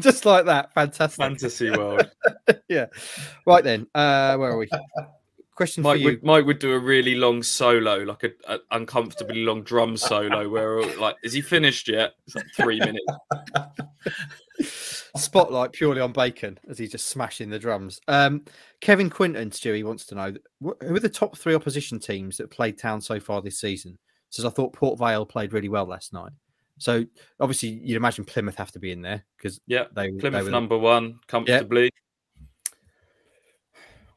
just 0.00 0.24
like 0.24 0.46
that. 0.46 0.72
Fantastic. 0.74 1.18
Fantasy 1.18 1.70
World. 1.70 2.10
yeah. 2.68 2.86
Right 3.46 3.64
then, 3.64 3.86
uh, 3.94 4.36
where 4.36 4.52
are 4.52 4.58
we? 4.58 4.68
Question 5.56 5.82
for 5.82 5.88
Mike 5.88 6.00
you. 6.00 6.04
would, 6.04 6.22
Mike 6.22 6.46
would 6.46 6.60
do 6.60 6.72
a 6.72 6.78
really 6.78 7.16
long 7.16 7.42
solo, 7.42 7.96
like 8.04 8.22
a, 8.22 8.30
a 8.46 8.60
uncomfortably 8.70 9.42
long 9.42 9.64
drum 9.64 9.96
solo, 9.96 10.48
where 10.48 10.82
like, 10.98 11.16
is 11.24 11.32
he 11.32 11.40
finished 11.40 11.88
yet? 11.88 12.14
It's 12.26 12.36
like 12.36 12.46
three 12.56 12.78
minutes. 12.78 13.04
Spotlight 15.16 15.72
purely 15.72 16.00
on 16.00 16.12
Bacon 16.12 16.60
as 16.68 16.78
he's 16.78 16.92
just 16.92 17.08
smashing 17.08 17.50
the 17.50 17.58
drums. 17.58 18.00
Um, 18.06 18.44
Kevin 18.80 19.10
Quinton, 19.10 19.50
Stewie 19.50 19.82
wants 19.82 20.06
to 20.06 20.14
know 20.14 20.34
who 20.60 20.94
are 20.94 21.00
the 21.00 21.08
top 21.08 21.36
three 21.36 21.56
opposition 21.56 21.98
teams 21.98 22.36
that 22.36 22.52
played 22.52 22.78
town 22.78 23.00
so 23.00 23.18
far 23.18 23.42
this 23.42 23.58
season. 23.58 23.98
Says 24.30 24.44
I 24.44 24.50
thought 24.50 24.72
Port 24.72 24.98
Vale 24.98 25.24
played 25.24 25.52
really 25.52 25.68
well 25.68 25.86
last 25.86 26.12
night. 26.12 26.32
So 26.78 27.04
obviously 27.40 27.70
you'd 27.70 27.96
imagine 27.96 28.24
Plymouth 28.24 28.56
have 28.56 28.72
to 28.72 28.78
be 28.78 28.92
in 28.92 29.02
there 29.02 29.24
because 29.36 29.60
Yeah, 29.66 29.84
they 29.94 30.10
they 30.10 30.18
Plymouth 30.18 30.44
were 30.44 30.50
number 30.50 30.78
one 30.78 31.18
comfortably. 31.26 31.90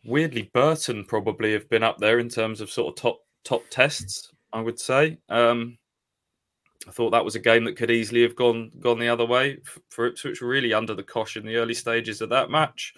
Weirdly, 0.04 0.50
Burton 0.54 1.06
probably 1.06 1.54
have 1.54 1.70
been 1.70 1.84
up 1.84 2.00
there 2.00 2.20
in 2.20 2.30
terms 2.30 2.60
of 2.62 2.72
sort 2.72 2.90
of 2.90 3.02
top 3.02 3.20
top 3.44 3.64
tests. 3.70 4.32
I 4.54 4.62
would 4.62 4.80
say. 4.80 5.18
Um, 5.30 5.78
I 6.88 6.92
thought 6.92 7.12
that 7.12 7.26
was 7.26 7.36
a 7.36 7.40
game 7.40 7.64
that 7.66 7.78
could 7.78 7.92
easily 7.92 8.24
have 8.24 8.36
gone 8.36 8.72
gone 8.80 9.00
the 9.00 9.10
other 9.10 9.26
way 9.26 9.60
for 9.90 10.08
Ipswich. 10.08 10.42
Were 10.42 10.48
really 10.48 10.74
under 10.74 10.94
the 10.94 11.04
cosh 11.04 11.38
in 11.38 11.46
the 11.46 11.58
early 11.58 11.74
stages 11.74 12.22
of 12.22 12.30
that 12.30 12.50
match. 12.50 12.94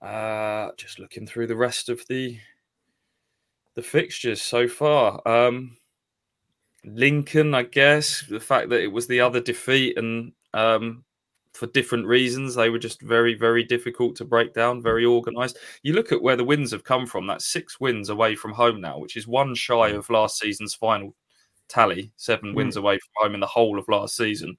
Uh, 0.00 0.70
just 0.76 0.98
looking 0.98 1.26
through 1.26 1.46
the 1.46 1.56
rest 1.56 1.88
of 1.88 2.02
the 2.08 2.38
the 3.74 3.82
fixtures 3.82 4.40
so 4.42 4.66
far. 4.66 5.20
Um, 5.26 5.76
Lincoln, 6.84 7.54
I 7.54 7.62
guess, 7.62 8.24
the 8.28 8.40
fact 8.40 8.68
that 8.70 8.82
it 8.82 8.92
was 8.92 9.06
the 9.06 9.20
other 9.20 9.40
defeat 9.40 9.96
and 9.96 10.32
um, 10.52 11.04
for 11.52 11.66
different 11.66 12.06
reasons, 12.06 12.54
they 12.54 12.70
were 12.70 12.78
just 12.78 13.02
very, 13.02 13.34
very 13.34 13.62
difficult 13.62 14.16
to 14.16 14.24
break 14.24 14.54
down, 14.54 14.82
very 14.82 15.04
organised. 15.04 15.58
You 15.82 15.92
look 15.92 16.10
at 16.10 16.22
where 16.22 16.36
the 16.36 16.44
wins 16.44 16.70
have 16.72 16.84
come 16.84 17.06
from, 17.06 17.26
that's 17.26 17.46
six 17.46 17.78
wins 17.78 18.08
away 18.08 18.34
from 18.34 18.52
home 18.52 18.80
now, 18.80 18.98
which 18.98 19.16
is 19.16 19.26
one 19.26 19.54
shy 19.54 19.90
of 19.90 20.08
last 20.10 20.38
season's 20.38 20.74
final 20.74 21.14
tally, 21.68 22.12
seven 22.16 22.52
mm. 22.52 22.54
wins 22.54 22.76
away 22.76 22.98
from 22.98 23.10
home 23.16 23.34
in 23.34 23.40
the 23.40 23.46
whole 23.46 23.78
of 23.78 23.88
last 23.88 24.16
season. 24.16 24.56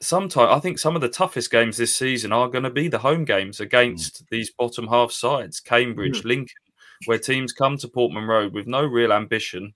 Sometimes 0.00 0.50
I 0.50 0.58
think 0.58 0.78
some 0.78 0.96
of 0.96 1.02
the 1.02 1.08
toughest 1.08 1.50
games 1.50 1.76
this 1.76 1.96
season 1.96 2.32
are 2.32 2.48
going 2.48 2.64
to 2.64 2.70
be 2.70 2.88
the 2.88 2.98
home 2.98 3.24
games 3.24 3.60
against 3.60 4.24
mm. 4.24 4.28
these 4.30 4.50
bottom 4.50 4.88
half 4.88 5.12
sides, 5.12 5.60
Cambridge, 5.60 6.22
mm. 6.22 6.24
Lincoln, 6.24 6.56
where 7.04 7.18
teams 7.18 7.52
come 7.52 7.76
to 7.78 7.88
Portman 7.88 8.24
Road 8.24 8.54
with 8.54 8.66
no 8.66 8.84
real 8.84 9.12
ambition 9.12 9.74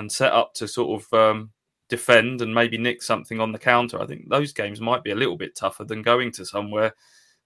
and 0.00 0.10
set 0.10 0.32
up 0.32 0.54
to 0.54 0.66
sort 0.66 1.02
of 1.02 1.12
um, 1.18 1.50
defend 1.88 2.42
and 2.42 2.52
maybe 2.54 2.78
nick 2.78 3.02
something 3.02 3.38
on 3.38 3.52
the 3.52 3.58
counter. 3.58 4.00
I 4.00 4.06
think 4.06 4.28
those 4.28 4.52
games 4.52 4.80
might 4.80 5.04
be 5.04 5.10
a 5.10 5.16
little 5.16 5.36
bit 5.36 5.54
tougher 5.54 5.84
than 5.84 6.02
going 6.02 6.32
to 6.32 6.44
somewhere 6.44 6.94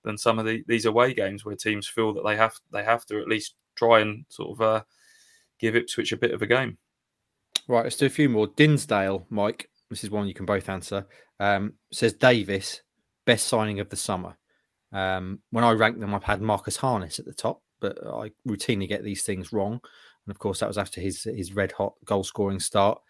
than 0.04 0.16
some 0.16 0.38
of 0.38 0.46
the, 0.46 0.64
these 0.68 0.86
away 0.86 1.12
games 1.14 1.44
where 1.44 1.56
teams 1.56 1.88
feel 1.88 2.14
that 2.14 2.24
they 2.24 2.36
have 2.36 2.54
they 2.72 2.84
have 2.84 3.04
to 3.06 3.20
at 3.20 3.28
least 3.28 3.54
try 3.74 4.00
and 4.00 4.24
sort 4.28 4.52
of 4.52 4.60
uh, 4.60 4.82
give 5.58 5.76
Ipswich 5.76 6.12
a 6.12 6.16
bit 6.16 6.32
of 6.32 6.42
a 6.42 6.46
game. 6.46 6.78
Right, 7.66 7.84
let's 7.84 7.96
do 7.96 8.06
a 8.06 8.10
few 8.10 8.28
more. 8.28 8.46
Dinsdale, 8.46 9.26
Mike, 9.30 9.68
this 9.90 10.04
is 10.04 10.10
one 10.10 10.28
you 10.28 10.34
can 10.34 10.46
both 10.46 10.68
answer. 10.68 11.06
Um, 11.40 11.74
says 11.92 12.12
Davis, 12.12 12.82
best 13.24 13.48
signing 13.48 13.80
of 13.80 13.88
the 13.88 13.96
summer. 13.96 14.36
Um, 14.92 15.40
when 15.50 15.64
I 15.64 15.72
rank 15.72 15.98
them, 15.98 16.14
I've 16.14 16.22
had 16.22 16.40
Marcus 16.40 16.76
Harness 16.76 17.18
at 17.18 17.24
the 17.24 17.34
top, 17.34 17.62
but 17.80 17.98
I 18.06 18.30
routinely 18.46 18.88
get 18.88 19.02
these 19.02 19.22
things 19.22 19.52
wrong. 19.52 19.80
And 20.26 20.34
of 20.34 20.38
course, 20.38 20.60
that 20.60 20.68
was 20.68 20.78
after 20.78 21.00
his 21.00 21.24
his 21.24 21.54
red 21.54 21.72
hot 21.72 21.94
goal 22.04 22.24
scoring 22.24 22.60
start. 22.60 23.00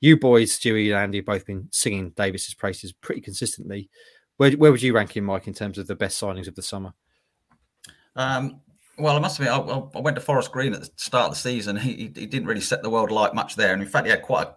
You 0.00 0.18
boys, 0.18 0.58
Stewie 0.58 0.88
and 0.88 0.98
Andy, 0.98 1.18
have 1.18 1.26
both 1.26 1.46
been 1.46 1.68
singing 1.70 2.10
Davis's 2.10 2.54
praises 2.54 2.92
pretty 2.92 3.20
consistently. 3.20 3.88
Where, 4.36 4.50
where 4.52 4.72
would 4.72 4.82
you 4.82 4.94
rank 4.94 5.16
him, 5.16 5.24
Mike, 5.24 5.46
in 5.46 5.54
terms 5.54 5.78
of 5.78 5.86
the 5.86 5.94
best 5.94 6.20
signings 6.20 6.48
of 6.48 6.56
the 6.56 6.62
summer? 6.62 6.92
Um, 8.16 8.60
well, 8.98 9.16
I 9.16 9.20
must 9.20 9.38
admit, 9.38 9.52
I, 9.52 9.58
I, 9.58 10.00
went 10.00 10.16
to 10.16 10.20
Forest 10.20 10.52
Green 10.52 10.74
at 10.74 10.80
the 10.80 10.90
start 10.96 11.26
of 11.26 11.32
the 11.32 11.38
season. 11.38 11.76
He, 11.76 12.12
he 12.14 12.26
didn't 12.26 12.46
really 12.46 12.60
set 12.60 12.82
the 12.82 12.90
world 12.90 13.10
alight 13.10 13.34
much 13.34 13.56
there, 13.56 13.72
and 13.72 13.82
in 13.82 13.88
fact, 13.88 14.06
he 14.06 14.10
had 14.10 14.22
quite 14.22 14.48
a 14.48 14.54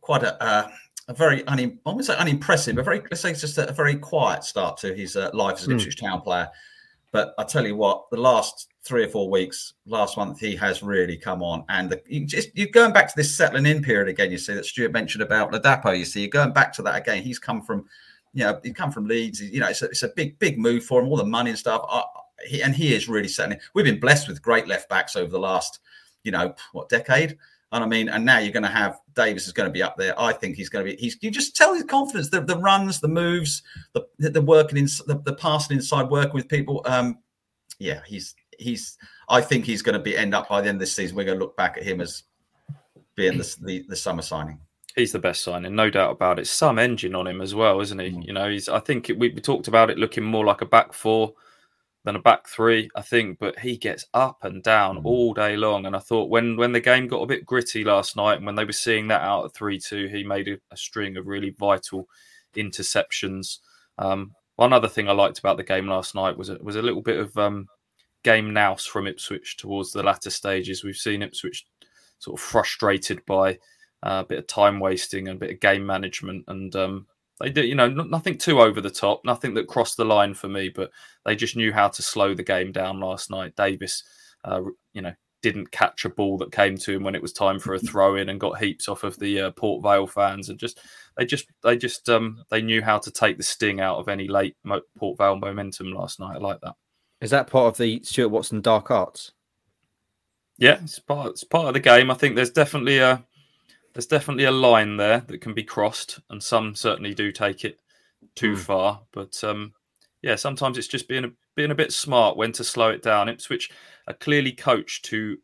quite 0.00 0.22
a, 0.22 0.42
uh, 0.42 0.68
a 1.08 1.14
very 1.14 1.46
un, 1.46 1.78
almost 1.84 2.08
like 2.08 2.18
unimpressive, 2.18 2.78
a 2.78 2.82
very 2.82 3.00
let's 3.10 3.20
say 3.20 3.30
it's 3.30 3.40
just 3.40 3.58
a, 3.58 3.68
a 3.68 3.72
very 3.72 3.96
quiet 3.96 4.44
start 4.44 4.76
to 4.78 4.94
his 4.94 5.16
uh, 5.16 5.30
life 5.32 5.58
as 5.58 5.66
an 5.66 5.72
mm. 5.72 5.76
Ipswich 5.76 6.00
Town 6.00 6.20
player. 6.20 6.48
But 7.12 7.34
I 7.38 7.44
tell 7.44 7.66
you 7.66 7.74
what, 7.74 8.08
the 8.10 8.20
last 8.20 8.68
three 8.84 9.04
or 9.04 9.08
four 9.08 9.28
weeks, 9.28 9.74
last 9.84 10.16
month, 10.16 10.38
he 10.38 10.54
has 10.56 10.82
really 10.82 11.16
come 11.16 11.42
on. 11.42 11.64
And 11.68 11.90
the, 11.90 12.00
you 12.06 12.24
just 12.24 12.50
you're 12.54 12.68
going 12.68 12.92
back 12.92 13.08
to 13.08 13.16
this 13.16 13.34
settling 13.34 13.66
in 13.66 13.82
period 13.82 14.08
again. 14.08 14.30
You 14.30 14.38
see 14.38 14.54
that 14.54 14.64
Stuart 14.64 14.92
mentioned 14.92 15.22
about 15.22 15.52
Ladapo. 15.52 15.96
You 15.98 16.04
see, 16.04 16.20
you're 16.20 16.30
going 16.30 16.52
back 16.52 16.72
to 16.74 16.82
that 16.82 16.96
again. 16.96 17.22
He's 17.22 17.38
come 17.38 17.62
from, 17.62 17.86
you 18.32 18.44
know, 18.44 18.60
he 18.62 18.72
come 18.72 18.92
from 18.92 19.06
Leeds. 19.06 19.40
You 19.40 19.60
know, 19.60 19.68
it's 19.68 19.82
a, 19.82 19.86
it's 19.86 20.04
a 20.04 20.12
big 20.14 20.38
big 20.38 20.58
move 20.58 20.84
for 20.84 21.00
him. 21.00 21.08
All 21.08 21.16
the 21.16 21.24
money 21.24 21.50
and 21.50 21.58
stuff. 21.58 21.84
I, 21.88 22.04
he, 22.46 22.62
and 22.62 22.74
he 22.74 22.94
is 22.94 23.08
really 23.08 23.28
settling. 23.28 23.60
We've 23.74 23.84
been 23.84 24.00
blessed 24.00 24.28
with 24.28 24.40
great 24.40 24.66
left 24.68 24.88
backs 24.88 25.16
over 25.16 25.30
the 25.30 25.38
last, 25.38 25.80
you 26.22 26.32
know, 26.32 26.54
what 26.72 26.88
decade. 26.88 27.36
And 27.72 27.84
I 27.84 27.86
mean, 27.86 28.08
and 28.08 28.24
now 28.24 28.38
you're 28.38 28.52
going 28.52 28.64
to 28.64 28.68
have 28.68 28.98
Davis 29.14 29.46
is 29.46 29.52
going 29.52 29.68
to 29.68 29.72
be 29.72 29.82
up 29.82 29.96
there. 29.96 30.18
I 30.20 30.32
think 30.32 30.56
he's 30.56 30.68
going 30.68 30.84
to 30.84 30.90
be. 30.90 31.00
He's 31.00 31.16
you 31.20 31.30
just 31.30 31.54
tell 31.54 31.72
his 31.72 31.84
confidence, 31.84 32.28
the, 32.28 32.40
the 32.40 32.56
runs, 32.56 33.00
the 33.00 33.08
moves, 33.08 33.62
the 33.94 34.04
the 34.18 34.42
working 34.42 34.78
in 34.78 34.86
the, 35.06 35.20
the 35.24 35.34
passing 35.34 35.76
inside, 35.76 36.10
working 36.10 36.34
with 36.34 36.48
people. 36.48 36.82
Um, 36.84 37.18
yeah, 37.78 38.00
he's 38.06 38.34
he's. 38.58 38.98
I 39.28 39.40
think 39.40 39.64
he's 39.64 39.82
going 39.82 39.96
to 39.96 40.02
be 40.02 40.16
end 40.16 40.34
up 40.34 40.48
by 40.48 40.60
the 40.60 40.68
end 40.68 40.76
of 40.76 40.80
this 40.80 40.92
season. 40.92 41.16
We're 41.16 41.24
going 41.24 41.38
to 41.38 41.44
look 41.44 41.56
back 41.56 41.76
at 41.76 41.84
him 41.84 42.00
as 42.00 42.24
being 43.14 43.38
the 43.38 43.56
the, 43.62 43.84
the 43.88 43.96
summer 43.96 44.22
signing. 44.22 44.58
He's 44.96 45.12
the 45.12 45.20
best 45.20 45.44
signing, 45.44 45.76
no 45.76 45.88
doubt 45.88 46.10
about 46.10 46.40
it. 46.40 46.48
Some 46.48 46.76
engine 46.76 47.14
on 47.14 47.28
him 47.28 47.40
as 47.40 47.54
well, 47.54 47.80
isn't 47.80 48.00
he? 48.00 48.10
Mm. 48.10 48.26
You 48.26 48.32
know, 48.32 48.50
he's. 48.50 48.68
I 48.68 48.80
think 48.80 49.08
we, 49.16 49.28
we 49.28 49.40
talked 49.40 49.68
about 49.68 49.90
it 49.90 49.98
looking 49.98 50.24
more 50.24 50.44
like 50.44 50.60
a 50.60 50.66
back 50.66 50.92
four 50.92 51.34
than 52.04 52.16
a 52.16 52.20
back 52.20 52.48
three, 52.48 52.90
I 52.96 53.02
think. 53.02 53.38
But 53.38 53.58
he 53.58 53.76
gets 53.76 54.06
up 54.14 54.38
and 54.42 54.62
down 54.62 54.98
mm. 54.98 55.04
all 55.04 55.34
day 55.34 55.56
long. 55.56 55.86
And 55.86 55.94
I 55.94 55.98
thought 55.98 56.30
when 56.30 56.56
when 56.56 56.72
the 56.72 56.80
game 56.80 57.06
got 57.06 57.22
a 57.22 57.26
bit 57.26 57.46
gritty 57.46 57.84
last 57.84 58.16
night, 58.16 58.38
and 58.38 58.46
when 58.46 58.54
they 58.54 58.64
were 58.64 58.72
seeing 58.72 59.08
that 59.08 59.22
out 59.22 59.44
at 59.44 59.54
three 59.54 59.78
two, 59.78 60.06
he 60.08 60.24
made 60.24 60.48
a, 60.48 60.58
a, 60.70 60.76
string 60.76 61.16
of 61.16 61.26
really 61.26 61.54
vital 61.58 62.08
interceptions. 62.56 63.58
Um, 63.98 64.34
one 64.56 64.72
other 64.72 64.88
thing 64.88 65.08
I 65.08 65.12
liked 65.12 65.38
about 65.38 65.56
the 65.56 65.64
game 65.64 65.88
last 65.88 66.14
night 66.14 66.36
was 66.36 66.48
it 66.48 66.62
was 66.62 66.76
a 66.76 66.82
little 66.82 67.02
bit 67.02 67.18
of 67.18 67.36
um, 67.36 67.66
game 68.22 68.52
nous 68.52 68.84
from 68.84 69.06
Ipswich 69.06 69.56
towards 69.56 69.92
the 69.92 70.02
latter 70.02 70.30
stages. 70.30 70.84
We've 70.84 70.96
seen 70.96 71.22
Ipswich 71.22 71.66
sort 72.18 72.38
of 72.38 72.44
frustrated 72.44 73.24
by 73.26 73.54
uh, 74.02 74.22
a 74.22 74.26
bit 74.26 74.38
of 74.38 74.46
time 74.46 74.80
wasting 74.80 75.28
and 75.28 75.36
a 75.36 75.40
bit 75.40 75.50
of 75.50 75.60
game 75.60 75.84
management, 75.84 76.44
and 76.48 76.74
um, 76.76 77.06
they 77.40 77.50
did, 77.50 77.66
you 77.66 77.74
know, 77.74 77.88
nothing 77.88 78.36
too 78.36 78.60
over 78.60 78.80
the 78.80 78.90
top, 78.90 79.22
nothing 79.24 79.54
that 79.54 79.66
crossed 79.66 79.96
the 79.96 80.04
line 80.04 80.34
for 80.34 80.48
me, 80.48 80.68
but 80.68 80.90
they 81.24 81.34
just 81.34 81.56
knew 81.56 81.72
how 81.72 81.88
to 81.88 82.02
slow 82.02 82.34
the 82.34 82.42
game 82.42 82.70
down 82.70 83.00
last 83.00 83.30
night. 83.30 83.56
Davis, 83.56 84.04
uh, 84.44 84.60
you 84.92 85.02
know, 85.02 85.12
didn't 85.42 85.70
catch 85.70 86.04
a 86.04 86.10
ball 86.10 86.36
that 86.38 86.52
came 86.52 86.76
to 86.76 86.92
him 86.92 87.02
when 87.02 87.14
it 87.14 87.22
was 87.22 87.32
time 87.32 87.58
for 87.58 87.74
a 87.74 87.78
throw 87.80 88.16
in 88.16 88.28
and 88.28 88.40
got 88.40 88.60
heaps 88.60 88.88
off 88.88 89.04
of 89.04 89.18
the 89.18 89.40
uh, 89.40 89.50
Port 89.52 89.82
Vale 89.82 90.06
fans 90.06 90.48
and 90.48 90.58
just 90.58 90.80
they 91.16 91.24
just 91.24 91.46
they 91.62 91.76
just 91.76 92.08
um 92.08 92.44
they 92.50 92.62
knew 92.62 92.82
how 92.82 92.98
to 92.98 93.10
take 93.10 93.36
the 93.36 93.42
sting 93.42 93.80
out 93.80 93.98
of 93.98 94.08
any 94.08 94.28
late 94.28 94.56
Port 94.98 95.16
Vale 95.18 95.36
momentum 95.36 95.92
last 95.92 96.20
night. 96.20 96.36
I 96.36 96.38
like 96.38 96.60
that. 96.60 96.74
Is 97.20 97.30
that 97.30 97.46
part 97.46 97.72
of 97.72 97.78
the 97.78 98.02
Stuart 98.02 98.28
Watson 98.28 98.60
dark 98.60 98.90
arts? 98.90 99.32
Yeah, 100.58 100.78
it's 100.82 100.98
part 100.98 101.30
it's 101.30 101.44
part 101.44 101.68
of 101.68 101.74
the 101.74 101.80
game. 101.80 102.10
I 102.10 102.14
think 102.14 102.36
there's 102.36 102.50
definitely 102.50 102.98
a 102.98 103.24
there's 104.00 104.06
definitely 104.06 104.44
a 104.44 104.50
line 104.50 104.96
there 104.96 105.20
that 105.26 105.42
can 105.42 105.52
be 105.52 105.62
crossed, 105.62 106.20
and 106.30 106.42
some 106.42 106.74
certainly 106.74 107.12
do 107.12 107.30
take 107.30 107.66
it 107.66 107.80
too 108.34 108.54
mm. 108.54 108.58
far. 108.58 109.02
But 109.12 109.44
um, 109.44 109.74
yeah, 110.22 110.36
sometimes 110.36 110.78
it's 110.78 110.88
just 110.88 111.06
being 111.06 111.26
a, 111.26 111.30
being 111.54 111.70
a 111.70 111.74
bit 111.74 111.92
smart 111.92 112.38
when 112.38 112.52
to 112.52 112.64
slow 112.64 112.88
it 112.88 113.02
down. 113.02 113.28
Ipswich 113.28 113.70
are 114.08 114.14
clearly 114.14 114.52
coached 114.52 115.04
to 115.06 115.36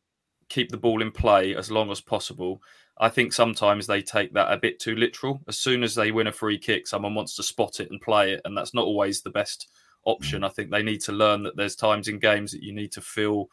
keep 0.48 0.70
the 0.70 0.78
ball 0.78 1.02
in 1.02 1.11
play 1.11 1.54
as 1.54 1.70
long 1.70 1.90
as 1.90 2.00
possible. 2.00 2.62
I 2.96 3.11
think 3.11 3.34
sometimes 3.34 3.86
they 3.86 4.00
take 4.00 4.32
that 4.32 4.50
a 4.50 4.57
bit 4.57 4.80
too 4.80 4.96
literal. 4.96 5.42
As 5.46 5.59
soon 5.59 5.82
as 5.82 5.94
they 5.94 6.11
win 6.11 6.28
a 6.28 6.32
free 6.32 6.57
kick, 6.57 6.86
someone 6.86 7.14
wants 7.14 7.36
to 7.36 7.42
spot 7.42 7.78
it 7.78 7.90
and 7.90 8.00
play 8.00 8.32
it, 8.32 8.40
and 8.46 8.57
that's 8.57 8.72
not 8.72 8.86
always 8.86 9.20
the 9.20 9.28
best 9.28 9.68
option. 10.07 10.38
Hmm. 10.38 10.46
I 10.46 10.48
think 10.48 10.70
they 10.70 10.82
need 10.82 11.02
to 11.02 11.12
learn 11.12 11.42
that 11.42 11.59
there's 11.59 11.76
times 11.76 12.09
in 12.09 12.20
games 12.20 12.52
that 12.52 12.62
you 12.62 12.72
need 12.72 12.92
to 12.92 13.02
feel 13.02 13.48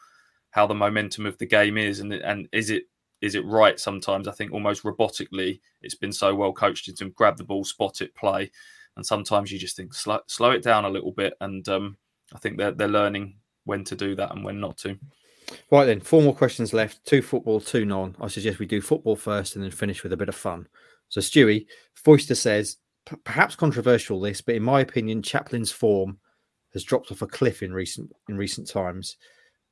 how 0.48 0.66
the 0.66 0.74
momentum 0.74 1.26
of 1.26 1.36
the 1.36 1.46
game 1.46 1.76
is, 1.76 2.00
and 2.00 2.10
and 2.10 2.48
is 2.52 2.70
it 2.70 2.84
is 3.24 3.34
it 3.34 3.46
right 3.46 3.80
sometimes? 3.80 4.28
I 4.28 4.32
think 4.32 4.52
almost 4.52 4.82
robotically, 4.82 5.60
it's 5.80 5.94
been 5.94 6.12
so 6.12 6.34
well 6.34 6.52
coached 6.52 6.88
into 6.88 7.08
grab 7.08 7.38
the 7.38 7.44
ball, 7.44 7.64
spot 7.64 8.02
it, 8.02 8.14
play, 8.14 8.50
and 8.96 9.04
sometimes 9.04 9.50
you 9.50 9.58
just 9.58 9.76
think 9.76 9.94
slow, 9.94 10.20
slow 10.26 10.50
it 10.50 10.62
down 10.62 10.84
a 10.84 10.90
little 10.90 11.10
bit. 11.10 11.32
And 11.40 11.66
um, 11.70 11.96
I 12.34 12.38
think 12.38 12.58
they're 12.58 12.72
they're 12.72 12.86
learning 12.86 13.36
when 13.64 13.82
to 13.84 13.96
do 13.96 14.14
that 14.16 14.30
and 14.32 14.44
when 14.44 14.60
not 14.60 14.76
to. 14.78 14.98
Right 15.70 15.86
then, 15.86 16.00
four 16.00 16.20
more 16.20 16.34
questions 16.34 16.74
left. 16.74 17.04
Two 17.06 17.22
football, 17.22 17.60
two 17.60 17.86
non. 17.86 18.14
I 18.20 18.28
suggest 18.28 18.58
we 18.58 18.66
do 18.66 18.82
football 18.82 19.16
first 19.16 19.56
and 19.56 19.64
then 19.64 19.70
finish 19.70 20.02
with 20.02 20.12
a 20.12 20.18
bit 20.18 20.28
of 20.28 20.34
fun. 20.34 20.68
So 21.08 21.22
Stewie, 21.22 21.66
Foister 21.94 22.34
says, 22.34 22.76
perhaps 23.24 23.56
controversial 23.56 24.20
this, 24.20 24.42
but 24.42 24.54
in 24.54 24.62
my 24.62 24.80
opinion, 24.80 25.22
Chaplin's 25.22 25.72
form 25.72 26.18
has 26.74 26.84
dropped 26.84 27.10
off 27.10 27.22
a 27.22 27.26
cliff 27.26 27.62
in 27.62 27.72
recent 27.72 28.12
in 28.28 28.36
recent 28.36 28.68
times. 28.68 29.16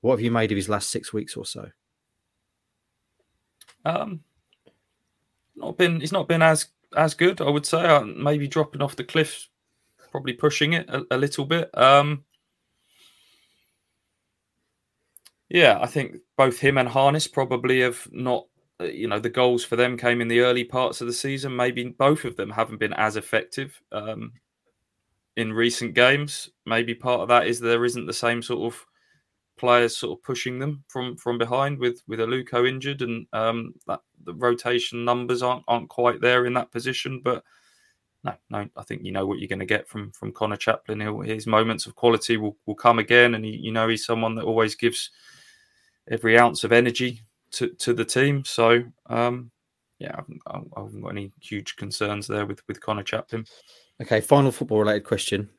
What 0.00 0.12
have 0.12 0.20
you 0.22 0.30
made 0.30 0.52
of 0.52 0.56
his 0.56 0.70
last 0.70 0.88
six 0.88 1.12
weeks 1.12 1.36
or 1.36 1.44
so? 1.44 1.68
Um, 3.84 4.20
not 5.56 5.78
been. 5.78 6.00
He's 6.00 6.12
not 6.12 6.28
been 6.28 6.42
as 6.42 6.68
as 6.96 7.14
good. 7.14 7.40
I 7.40 7.50
would 7.50 7.66
say. 7.66 7.84
Uh, 7.84 8.04
maybe 8.04 8.48
dropping 8.48 8.82
off 8.82 8.96
the 8.96 9.04
cliff, 9.04 9.48
probably 10.10 10.32
pushing 10.32 10.72
it 10.74 10.88
a, 10.88 11.04
a 11.10 11.16
little 11.16 11.44
bit. 11.44 11.70
Um, 11.76 12.24
yeah, 15.48 15.78
I 15.80 15.86
think 15.86 16.16
both 16.36 16.58
him 16.58 16.78
and 16.78 16.88
Harness 16.88 17.26
probably 17.26 17.80
have 17.80 18.08
not. 18.10 18.46
Uh, 18.80 18.84
you 18.84 19.06
know, 19.06 19.18
the 19.18 19.28
goals 19.28 19.64
for 19.64 19.76
them 19.76 19.98
came 19.98 20.20
in 20.20 20.28
the 20.28 20.40
early 20.40 20.64
parts 20.64 21.00
of 21.00 21.06
the 21.06 21.12
season. 21.12 21.54
Maybe 21.54 21.84
both 21.84 22.24
of 22.24 22.36
them 22.36 22.50
haven't 22.50 22.80
been 22.80 22.94
as 22.94 23.16
effective 23.16 23.80
um, 23.92 24.32
in 25.36 25.52
recent 25.52 25.94
games. 25.94 26.50
Maybe 26.64 26.94
part 26.94 27.20
of 27.20 27.28
that 27.28 27.46
is 27.46 27.60
there 27.60 27.84
isn't 27.84 28.06
the 28.06 28.12
same 28.12 28.42
sort 28.42 28.72
of 28.72 28.86
players 29.56 29.96
sort 29.96 30.18
of 30.18 30.22
pushing 30.22 30.58
them 30.58 30.82
from 30.88 31.16
from 31.16 31.38
behind 31.38 31.78
with 31.78 32.02
with 32.06 32.18
Aluko 32.20 32.68
injured 32.68 33.02
and 33.02 33.26
um, 33.32 33.74
that 33.86 34.00
the 34.24 34.34
rotation 34.34 35.04
numbers 35.04 35.42
aren't 35.42 35.64
aren't 35.68 35.88
quite 35.88 36.20
there 36.20 36.46
in 36.46 36.54
that 36.54 36.72
position. 36.72 37.20
But 37.22 37.44
no, 38.24 38.34
no, 38.50 38.68
I 38.76 38.82
think 38.82 39.04
you 39.04 39.12
know 39.12 39.26
what 39.26 39.38
you're 39.38 39.48
going 39.48 39.58
to 39.58 39.66
get 39.66 39.88
from 39.88 40.10
from 40.12 40.32
Conor 40.32 40.56
Chaplin. 40.56 41.00
He'll, 41.00 41.20
his 41.20 41.46
moments 41.46 41.86
of 41.86 41.96
quality 41.96 42.36
will, 42.36 42.56
will 42.66 42.74
come 42.74 42.98
again, 42.98 43.34
and 43.34 43.44
he, 43.44 43.52
you 43.52 43.72
know 43.72 43.88
he's 43.88 44.06
someone 44.06 44.34
that 44.36 44.44
always 44.44 44.74
gives 44.74 45.10
every 46.10 46.38
ounce 46.38 46.64
of 46.64 46.72
energy 46.72 47.22
to 47.52 47.68
to 47.68 47.92
the 47.92 48.04
team. 48.04 48.44
So 48.44 48.84
um, 49.06 49.50
yeah, 49.98 50.12
I 50.12 50.16
haven't, 50.16 50.42
I 50.46 50.80
haven't 50.80 51.00
got 51.00 51.10
any 51.10 51.32
huge 51.40 51.76
concerns 51.76 52.26
there 52.26 52.46
with 52.46 52.62
with 52.68 52.80
Conor 52.80 53.02
Chaplin. 53.02 53.44
Okay, 54.00 54.20
final 54.20 54.50
football 54.50 54.80
related 54.80 55.04
question, 55.04 55.50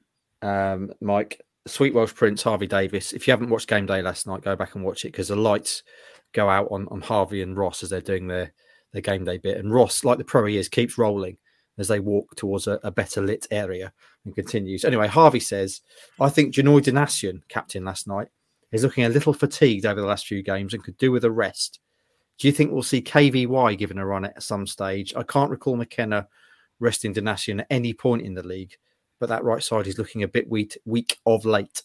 um, 0.41 0.91
Mike. 1.02 1.41
Sweet 1.66 1.93
Welsh 1.93 2.14
Prince, 2.14 2.43
Harvey 2.43 2.68
Davis. 2.68 3.14
If 3.14 3.26
you 3.26 3.32
haven't 3.32 3.49
watched 3.49 3.70
game 3.70 3.86
day 3.86 4.01
last 4.01 4.28
night, 4.28 4.41
go 4.41 4.55
back 4.55 4.76
and 4.76 4.84
watch 4.84 5.05
it 5.05 5.09
because 5.09 5.30
the 5.30 5.36
lights 5.36 5.84
go 6.34 6.49
out 6.49 6.68
on, 6.72 6.88
on 6.89 6.99
Harvey 6.99 7.41
and 7.41 7.55
Ross 7.55 7.84
as 7.84 7.89
they're 7.89 8.01
doing 8.01 8.28
their, 8.28 8.51
their 8.91 9.01
game 9.01 9.24
day 9.24 9.38
bit. 9.38 9.57
And 9.57 9.74
Ross, 9.74 10.03
like 10.03 10.18
the 10.18 10.26
pro 10.26 10.45
he 10.45 10.57
is, 10.57 10.68
keeps 10.68 10.97
rolling 10.97 11.38
as 11.78 11.88
they 11.88 11.99
walk 11.99 12.36
towards 12.36 12.68
a, 12.68 12.80
a 12.84 12.91
better 12.91 13.22
lit 13.22 13.47
area 13.49 13.93
and 14.26 14.36
continues. 14.36 14.84
Anyway, 14.84 15.07
Harvey 15.07 15.39
says, 15.39 15.82
I 16.20 16.30
think 16.30 16.53
Janoi 16.53 16.82
Donacien, 16.82 17.41
captain 17.47 17.86
last 17.86 18.07
night, 18.07 18.28
is 18.72 18.84
looking 18.84 19.05
a 19.05 19.09
little 19.09 19.34
fatigued 19.34 19.86
over 19.86 20.01
the 20.01 20.07
last 20.07 20.28
few 20.28 20.43
games 20.43 20.74
and 20.74 20.84
could 20.84 20.97
do 20.97 21.11
with 21.11 21.24
a 21.24 21.32
rest. 21.32 21.80
Do 22.39 22.47
you 22.47 22.51
think 22.51 22.72
we'll 22.72 22.84
see 22.84 23.01
KVY 23.01 23.78
given 23.78 23.99
a 23.99 24.05
run 24.05 24.26
at 24.26 24.43
some 24.43 24.68
stage? 24.68 25.14
I 25.16 25.24
can't 25.24 25.51
recall 25.51 25.76
McKenna 25.76 26.28
resting 26.80 27.14
Donacien 27.14 27.61
at 27.61 27.68
any 27.70 27.93
point 27.93 28.24
in 28.24 28.34
the 28.34 28.45
league, 28.45 28.76
but 29.24 29.30
that 29.30 29.45
right 29.45 29.63
side 29.63 29.88
is 29.88 29.97
looking 29.97 30.21
a 30.24 30.28
bit 30.28 30.49
weak, 30.49 30.78
weak 30.84 31.17
of 31.26 31.45
late. 31.45 31.84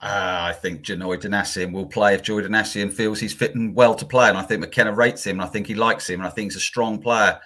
Uh, 0.00 0.50
I 0.50 0.52
think 0.52 0.82
Janoi 0.82 1.22
Donacien 1.22 1.70
will 1.70 1.86
play 1.86 2.14
if 2.14 2.22
Janoi 2.24 2.44
Donacien 2.44 2.92
feels 2.92 3.20
he's 3.20 3.32
fitting 3.32 3.74
well 3.74 3.94
to 3.94 4.04
play. 4.04 4.28
And 4.28 4.36
I 4.36 4.42
think 4.42 4.60
McKenna 4.60 4.92
rates 4.92 5.24
him 5.24 5.38
and 5.38 5.42
I 5.42 5.46
think 5.46 5.68
he 5.68 5.76
likes 5.76 6.10
him 6.10 6.18
and 6.18 6.26
I 6.26 6.30
think 6.30 6.50
he's 6.50 6.56
a 6.56 6.60
strong 6.60 6.98
player. 6.98 7.38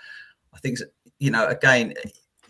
I 0.54 0.58
think, 0.60 0.78
you 1.18 1.30
know, 1.30 1.46
again, 1.46 1.92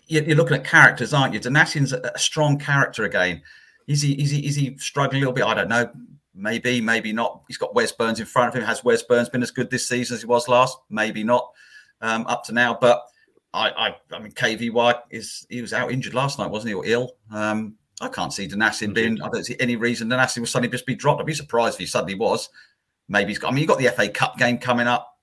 you're 0.07 0.37
looking 0.37 0.55
at 0.55 0.63
characters, 0.63 1.13
aren't 1.13 1.33
you? 1.33 1.41
Donacien's 1.41 1.91
a 1.91 2.17
strong 2.17 2.57
character 2.57 3.03
again. 3.03 3.41
Is 3.87 4.01
he, 4.01 4.13
is 4.13 4.31
he, 4.31 4.47
is 4.47 4.55
he 4.55 4.77
struggling 4.77 5.17
a 5.17 5.25
little 5.25 5.33
bit? 5.33 5.43
I 5.43 5.53
don't 5.53 5.67
know. 5.67 5.91
Maybe, 6.33 6.79
maybe 6.79 7.11
not. 7.11 7.41
He's 7.49 7.57
got 7.57 7.75
Wes 7.75 7.91
Burns 7.91 8.21
in 8.21 8.25
front 8.25 8.55
of 8.55 8.61
him. 8.61 8.65
Has 8.65 8.85
Wes 8.85 9.03
Burns 9.03 9.27
been 9.27 9.43
as 9.43 9.51
good 9.51 9.69
this 9.69 9.85
season 9.85 10.15
as 10.15 10.21
he 10.21 10.27
was 10.27 10.47
last? 10.47 10.77
Maybe 10.89 11.25
not 11.25 11.51
um, 11.99 12.25
up 12.27 12.45
to 12.45 12.53
now. 12.53 12.77
But 12.79 13.03
I, 13.53 13.69
I, 13.69 13.95
I 14.11 14.19
mean, 14.19 14.31
KVY 14.31 15.01
is 15.09 15.45
he 15.49 15.61
was 15.61 15.73
out 15.73 15.91
injured 15.91 16.13
last 16.13 16.37
night, 16.37 16.51
wasn't 16.51 16.69
he, 16.69 16.73
or 16.75 16.85
ill? 16.85 17.15
Um, 17.31 17.75
I 18.01 18.07
can't 18.07 18.31
see 18.31 18.47
Donacien 18.47 18.93
being. 18.93 19.21
I 19.21 19.29
don't 19.29 19.43
see 19.43 19.55
any 19.59 19.75
reason 19.75 20.09
Donacien 20.09 20.39
will 20.39 20.47
suddenly 20.47 20.71
just 20.71 20.85
be 20.85 20.95
dropped. 20.95 21.19
I'd 21.19 21.25
be 21.25 21.33
surprised 21.33 21.75
if 21.75 21.79
he 21.79 21.85
suddenly 21.85 22.15
was. 22.15 22.49
Maybe 23.07 23.29
he's 23.29 23.39
got. 23.39 23.49
I 23.49 23.51
mean, 23.51 23.61
you've 23.61 23.69
got 23.69 23.79
the 23.79 23.89
FA 23.89 24.07
Cup 24.09 24.37
game 24.37 24.57
coming 24.57 24.87
up. 24.87 25.17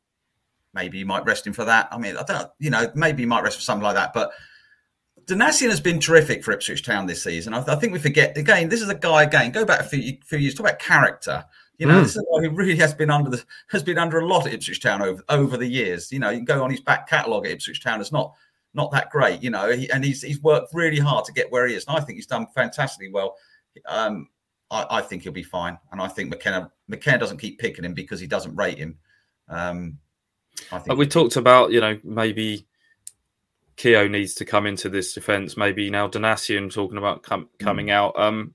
Maybe 0.75 0.99
you 0.99 1.07
might 1.07 1.25
rest 1.25 1.47
him 1.47 1.53
for 1.53 1.65
that. 1.65 1.89
I 1.91 1.99
mean, 1.99 2.17
I 2.17 2.23
don't. 2.25 2.51
You 2.59 2.71
know, 2.71 2.91
maybe 2.95 3.23
you 3.23 3.29
might 3.29 3.45
rest 3.45 3.57
for 3.57 3.63
something 3.63 3.85
like 3.85 3.95
that. 3.95 4.13
But 4.13 4.33
Donacien 5.27 5.71
has 5.71 5.81
been 5.81 6.01
terrific 6.01 6.45
for 6.45 6.53
Ipswich 6.53 6.85
Town 6.85 7.07
this 7.07 7.23
season. 7.23 7.55
I, 7.55 7.61
I, 7.67 7.77
think 7.77 7.93
we 7.93 7.99
forget 7.99 8.37
again. 8.37 8.69
This 8.69 8.83
is 8.83 8.89
a 8.89 8.95
guy 8.95 9.23
again. 9.23 9.53
Go 9.53 9.65
back 9.65 9.81
a 9.81 9.85
few, 9.85 10.19
few 10.25 10.39
years. 10.39 10.55
Talk 10.55 10.67
about 10.67 10.79
character. 10.81 11.45
You 11.79 11.87
know, 11.87 11.99
mm. 11.99 12.03
this 12.03 12.17
is 12.17 12.19
a 12.19 12.41
guy 12.41 12.47
really 12.49 12.77
has 12.77 12.95
been 12.95 13.11
under 13.11 13.31
the 13.31 13.45
has 13.69 13.83
been 13.83 13.99
under 13.99 14.19
a 14.19 14.27
lot 14.27 14.47
at 14.47 14.55
Ipswich 14.55 14.81
Town 14.81 15.03
over 15.03 15.23
over 15.29 15.57
the 15.57 15.67
years. 15.67 16.11
You 16.13 16.19
know, 16.19 16.31
you 16.31 16.39
can 16.39 16.45
go 16.45 16.65
on 16.65 16.71
his 16.71 16.81
back 16.81 17.09
catalogue 17.09 17.47
at 17.47 17.53
Ipswich 17.53 17.83
Town. 17.83 18.01
It's 18.01 18.13
not 18.13 18.35
not 18.75 18.91
that 18.93 19.11
great, 19.11 19.43
you 19.43 19.51
know. 19.51 19.71
He, 19.73 19.91
and 19.91 20.05
he's 20.05 20.23
he's 20.23 20.41
worked 20.41 20.75
really 20.75 20.99
hard 20.99 21.25
to 21.27 21.33
get 21.33 21.51
where 21.51 21.67
he 21.67 21.75
is, 21.75 21.87
and 21.87 21.97
I 21.97 22.01
think 22.01 22.17
he's 22.17 22.27
done 22.27 22.47
fantastically 22.55 23.11
well. 23.11 23.37
Um, 23.87 24.29
I, 24.71 24.87
I, 24.91 25.01
think 25.03 25.23
he'll 25.23 25.33
be 25.33 25.43
fine, 25.43 25.79
and 25.93 26.01
I 26.01 26.09
think 26.09 26.31
McKenna 26.31 26.71
McKenna 26.89 27.19
doesn't 27.19 27.39
keep 27.39 27.59
picking 27.59 27.85
him 27.85 27.95
because 27.95 28.21
he 28.21 28.27
doesn't 28.27 28.57
rate 28.57 28.79
him. 28.79 28.99
Um, 29.49 29.99
I 30.73 30.79
think 30.79 30.99
we 30.99 31.07
talked 31.07 31.37
about, 31.37 31.71
you 31.73 31.81
know, 31.81 31.99
maybe 32.03 32.67
Keogh 33.77 34.09
needs 34.09 34.35
to 34.35 34.45
come 34.45 34.67
into 34.67 34.89
this 34.89 35.13
defense. 35.13 35.57
Maybe 35.57 35.91
now 35.91 36.09
Donacien 36.09 36.73
talking 36.73 36.99
about 36.99 37.23
com- 37.23 37.51
coming 37.59 37.87
mm. 37.87 37.93
out. 37.93 38.19
Um, 38.19 38.55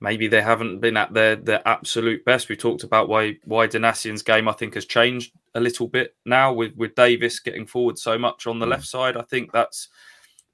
maybe 0.00 0.28
they 0.28 0.42
haven't 0.42 0.80
been 0.80 0.96
at 0.96 1.12
their 1.12 1.36
their 1.36 1.66
absolute 1.66 2.24
best. 2.24 2.48
We 2.48 2.56
talked 2.56 2.84
about 2.84 3.08
why 3.08 3.36
why 3.44 3.66
Donacien's 3.66 4.22
game 4.22 4.48
I 4.48 4.52
think 4.52 4.74
has 4.74 4.86
changed 4.86 5.32
a 5.54 5.60
little 5.60 5.88
bit 5.88 6.14
now 6.24 6.52
with 6.52 6.74
with 6.76 6.94
Davis 6.94 7.40
getting 7.40 7.66
forward 7.66 7.98
so 7.98 8.18
much 8.18 8.46
on 8.46 8.58
the 8.58 8.66
mm. 8.66 8.70
left 8.70 8.86
side. 8.86 9.16
I 9.16 9.22
think 9.22 9.52
that's 9.52 9.88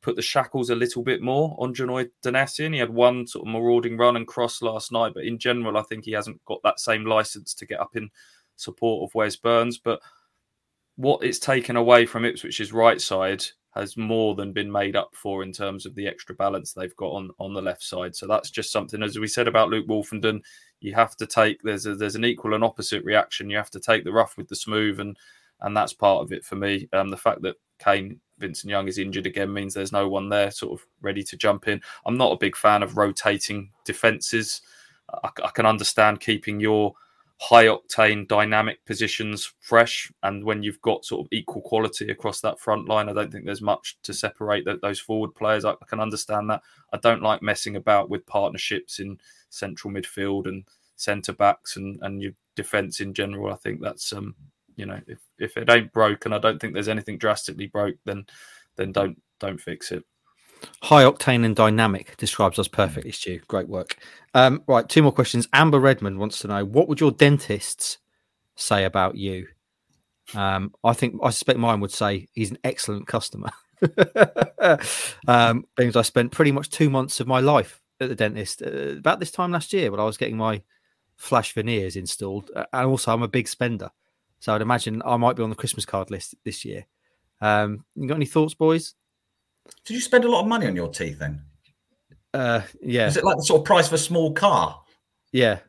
put 0.04 0.16
the 0.16 0.22
shackles 0.22 0.68
a 0.68 0.74
little 0.74 1.02
bit 1.02 1.22
more 1.22 1.56
on 1.58 1.74
Janoi 1.74 2.10
Donacien. 2.22 2.74
He 2.74 2.78
had 2.78 2.90
one 2.90 3.26
sort 3.26 3.46
of 3.46 3.52
marauding 3.52 3.96
run 3.96 4.16
and 4.16 4.26
cross 4.26 4.60
last 4.60 4.92
night, 4.92 5.12
but 5.14 5.24
in 5.24 5.38
general, 5.38 5.78
I 5.78 5.82
think 5.82 6.04
he 6.04 6.12
hasn't 6.12 6.44
got 6.44 6.60
that 6.62 6.78
same 6.78 7.06
license 7.06 7.54
to 7.54 7.66
get 7.66 7.80
up 7.80 7.96
in 7.96 8.10
support 8.56 9.08
of 9.08 9.14
Wes 9.14 9.36
Burns. 9.36 9.78
But 9.78 10.00
what 10.96 11.24
it's 11.24 11.38
taken 11.38 11.76
away 11.76 12.04
from 12.04 12.24
Ipswich's 12.24 12.72
right 12.72 13.00
side 13.00 13.44
has 13.74 13.96
more 13.96 14.34
than 14.34 14.52
been 14.52 14.70
made 14.70 14.94
up 14.94 15.14
for 15.14 15.42
in 15.42 15.52
terms 15.52 15.84
of 15.84 15.94
the 15.94 16.06
extra 16.06 16.34
balance 16.34 16.72
they've 16.72 16.96
got 16.96 17.10
on 17.10 17.30
on 17.38 17.54
the 17.54 17.62
left 17.62 17.82
side. 17.82 18.14
So 18.14 18.26
that's 18.26 18.50
just 18.50 18.72
something, 18.72 19.02
as 19.02 19.18
we 19.18 19.26
said 19.26 19.48
about 19.48 19.68
Luke 19.68 19.86
Woolfenden, 19.88 20.42
you 20.80 20.94
have 20.94 21.16
to 21.16 21.26
take 21.26 21.60
there's 21.62 21.86
a, 21.86 21.94
there's 21.94 22.16
an 22.16 22.24
equal 22.24 22.54
and 22.54 22.64
opposite 22.64 23.04
reaction. 23.04 23.50
You 23.50 23.56
have 23.56 23.70
to 23.70 23.80
take 23.80 24.04
the 24.04 24.12
rough 24.12 24.36
with 24.36 24.48
the 24.48 24.56
smooth, 24.56 25.00
and 25.00 25.16
and 25.60 25.76
that's 25.76 25.92
part 25.92 26.22
of 26.22 26.32
it 26.32 26.44
for 26.44 26.56
me. 26.56 26.88
Um, 26.92 27.08
the 27.08 27.16
fact 27.16 27.42
that 27.42 27.56
Kane 27.78 28.20
Vincent 28.38 28.70
Young 28.70 28.88
is 28.88 28.98
injured 28.98 29.26
again 29.26 29.52
means 29.52 29.74
there's 29.74 29.92
no 29.92 30.08
one 30.08 30.28
there 30.28 30.50
sort 30.50 30.78
of 30.78 30.86
ready 31.00 31.22
to 31.24 31.36
jump 31.36 31.68
in. 31.68 31.80
I'm 32.06 32.16
not 32.16 32.32
a 32.32 32.38
big 32.38 32.56
fan 32.56 32.82
of 32.82 32.96
rotating 32.96 33.70
defenses. 33.84 34.62
I, 35.22 35.30
I 35.44 35.50
can 35.50 35.66
understand 35.66 36.20
keeping 36.20 36.60
your 36.60 36.94
high 37.48 37.66
octane 37.66 38.26
dynamic 38.26 38.84
positions 38.86 39.52
fresh 39.60 40.10
and 40.22 40.44
when 40.44 40.62
you've 40.62 40.80
got 40.80 41.04
sort 41.04 41.26
of 41.26 41.28
equal 41.30 41.60
quality 41.60 42.08
across 42.10 42.40
that 42.40 42.58
front 42.58 42.88
line 42.88 43.08
i 43.08 43.12
don't 43.12 43.30
think 43.30 43.44
there's 43.44 43.60
much 43.60 43.98
to 44.02 44.14
separate 44.14 44.64
those 44.80 45.00
forward 45.00 45.34
players. 45.34 45.64
I, 45.64 45.72
I, 45.72 45.86
can 45.86 46.00
understand 46.00 46.48
that. 46.50 46.62
I 46.92 46.98
don't 46.98 47.22
like 47.22 47.42
messing 47.42 47.76
about 47.76 48.08
with 48.08 48.26
partnerships 48.26 48.98
in 48.98 49.18
central 49.50 49.92
midfield 49.92 50.46
and 50.46 50.64
centre 50.96 51.32
backs 51.32 51.76
and 51.76 51.98
and 52.02 52.22
your 52.22 52.32
defence 52.54 53.00
in 53.00 53.12
general. 53.14 53.52
I 53.52 53.56
think 53.56 53.80
that's 53.80 54.12
um 54.12 54.34
you 54.76 54.86
know 54.86 55.00
if, 55.06 55.18
if 55.38 55.56
it 55.56 55.70
ain't 55.70 55.92
broken 55.92 56.32
i 56.32 56.38
don't 56.38 56.60
think 56.60 56.74
there's 56.74 56.88
anything 56.88 57.18
drastically 57.18 57.66
broke 57.66 57.96
then 58.04 58.26
then 58.76 58.92
don't 58.92 59.20
don't 59.38 59.60
fix 59.60 59.92
it 59.92 60.04
High 60.82 61.04
octane 61.04 61.44
and 61.44 61.56
dynamic 61.56 62.16
describes 62.16 62.58
us 62.58 62.68
perfectly, 62.68 63.12
Stu. 63.12 63.40
Great 63.48 63.68
work. 63.68 63.96
Um, 64.34 64.62
right, 64.66 64.88
two 64.88 65.02
more 65.02 65.12
questions. 65.12 65.48
Amber 65.52 65.80
Redmond 65.80 66.18
wants 66.18 66.38
to 66.40 66.48
know 66.48 66.64
what 66.64 66.88
would 66.88 67.00
your 67.00 67.10
dentists 67.10 67.98
say 68.56 68.84
about 68.84 69.16
you? 69.16 69.46
Um, 70.34 70.72
I 70.82 70.92
think 70.92 71.16
I 71.22 71.30
suspect 71.30 71.58
mine 71.58 71.80
would 71.80 71.90
say 71.92 72.28
he's 72.32 72.50
an 72.50 72.58
excellent 72.64 73.06
customer. 73.06 73.50
um, 75.28 75.64
because 75.76 75.96
I 75.96 76.02
spent 76.02 76.32
pretty 76.32 76.52
much 76.52 76.70
two 76.70 76.90
months 76.90 77.20
of 77.20 77.26
my 77.26 77.40
life 77.40 77.80
at 78.00 78.08
the 78.08 78.14
dentist 78.14 78.62
uh, 78.62 78.96
about 78.96 79.20
this 79.20 79.30
time 79.30 79.52
last 79.52 79.72
year 79.72 79.90
when 79.90 80.00
I 80.00 80.04
was 80.04 80.16
getting 80.16 80.36
my 80.36 80.62
flash 81.16 81.52
veneers 81.52 81.96
installed, 81.96 82.50
uh, 82.54 82.64
and 82.72 82.86
also 82.86 83.12
I'm 83.12 83.22
a 83.22 83.28
big 83.28 83.48
spender, 83.48 83.90
so 84.40 84.54
I'd 84.54 84.62
imagine 84.62 85.02
I 85.04 85.16
might 85.16 85.36
be 85.36 85.42
on 85.42 85.50
the 85.50 85.56
Christmas 85.56 85.84
card 85.84 86.10
list 86.10 86.34
this 86.44 86.64
year. 86.64 86.86
Um, 87.40 87.84
you 87.94 88.08
got 88.08 88.16
any 88.16 88.26
thoughts, 88.26 88.54
boys? 88.54 88.94
Did 89.84 89.94
you 89.94 90.00
spend 90.00 90.24
a 90.24 90.30
lot 90.30 90.42
of 90.42 90.46
money 90.46 90.66
on 90.66 90.76
your 90.76 90.88
teeth 90.88 91.18
then? 91.18 91.42
Uh, 92.32 92.62
yeah. 92.82 93.06
Is 93.06 93.16
it 93.16 93.24
like 93.24 93.36
the 93.36 93.44
sort 93.44 93.60
of 93.60 93.64
price 93.64 93.86
of 93.86 93.92
a 93.92 93.98
small 93.98 94.32
car? 94.32 94.80
Yeah. 95.32 95.60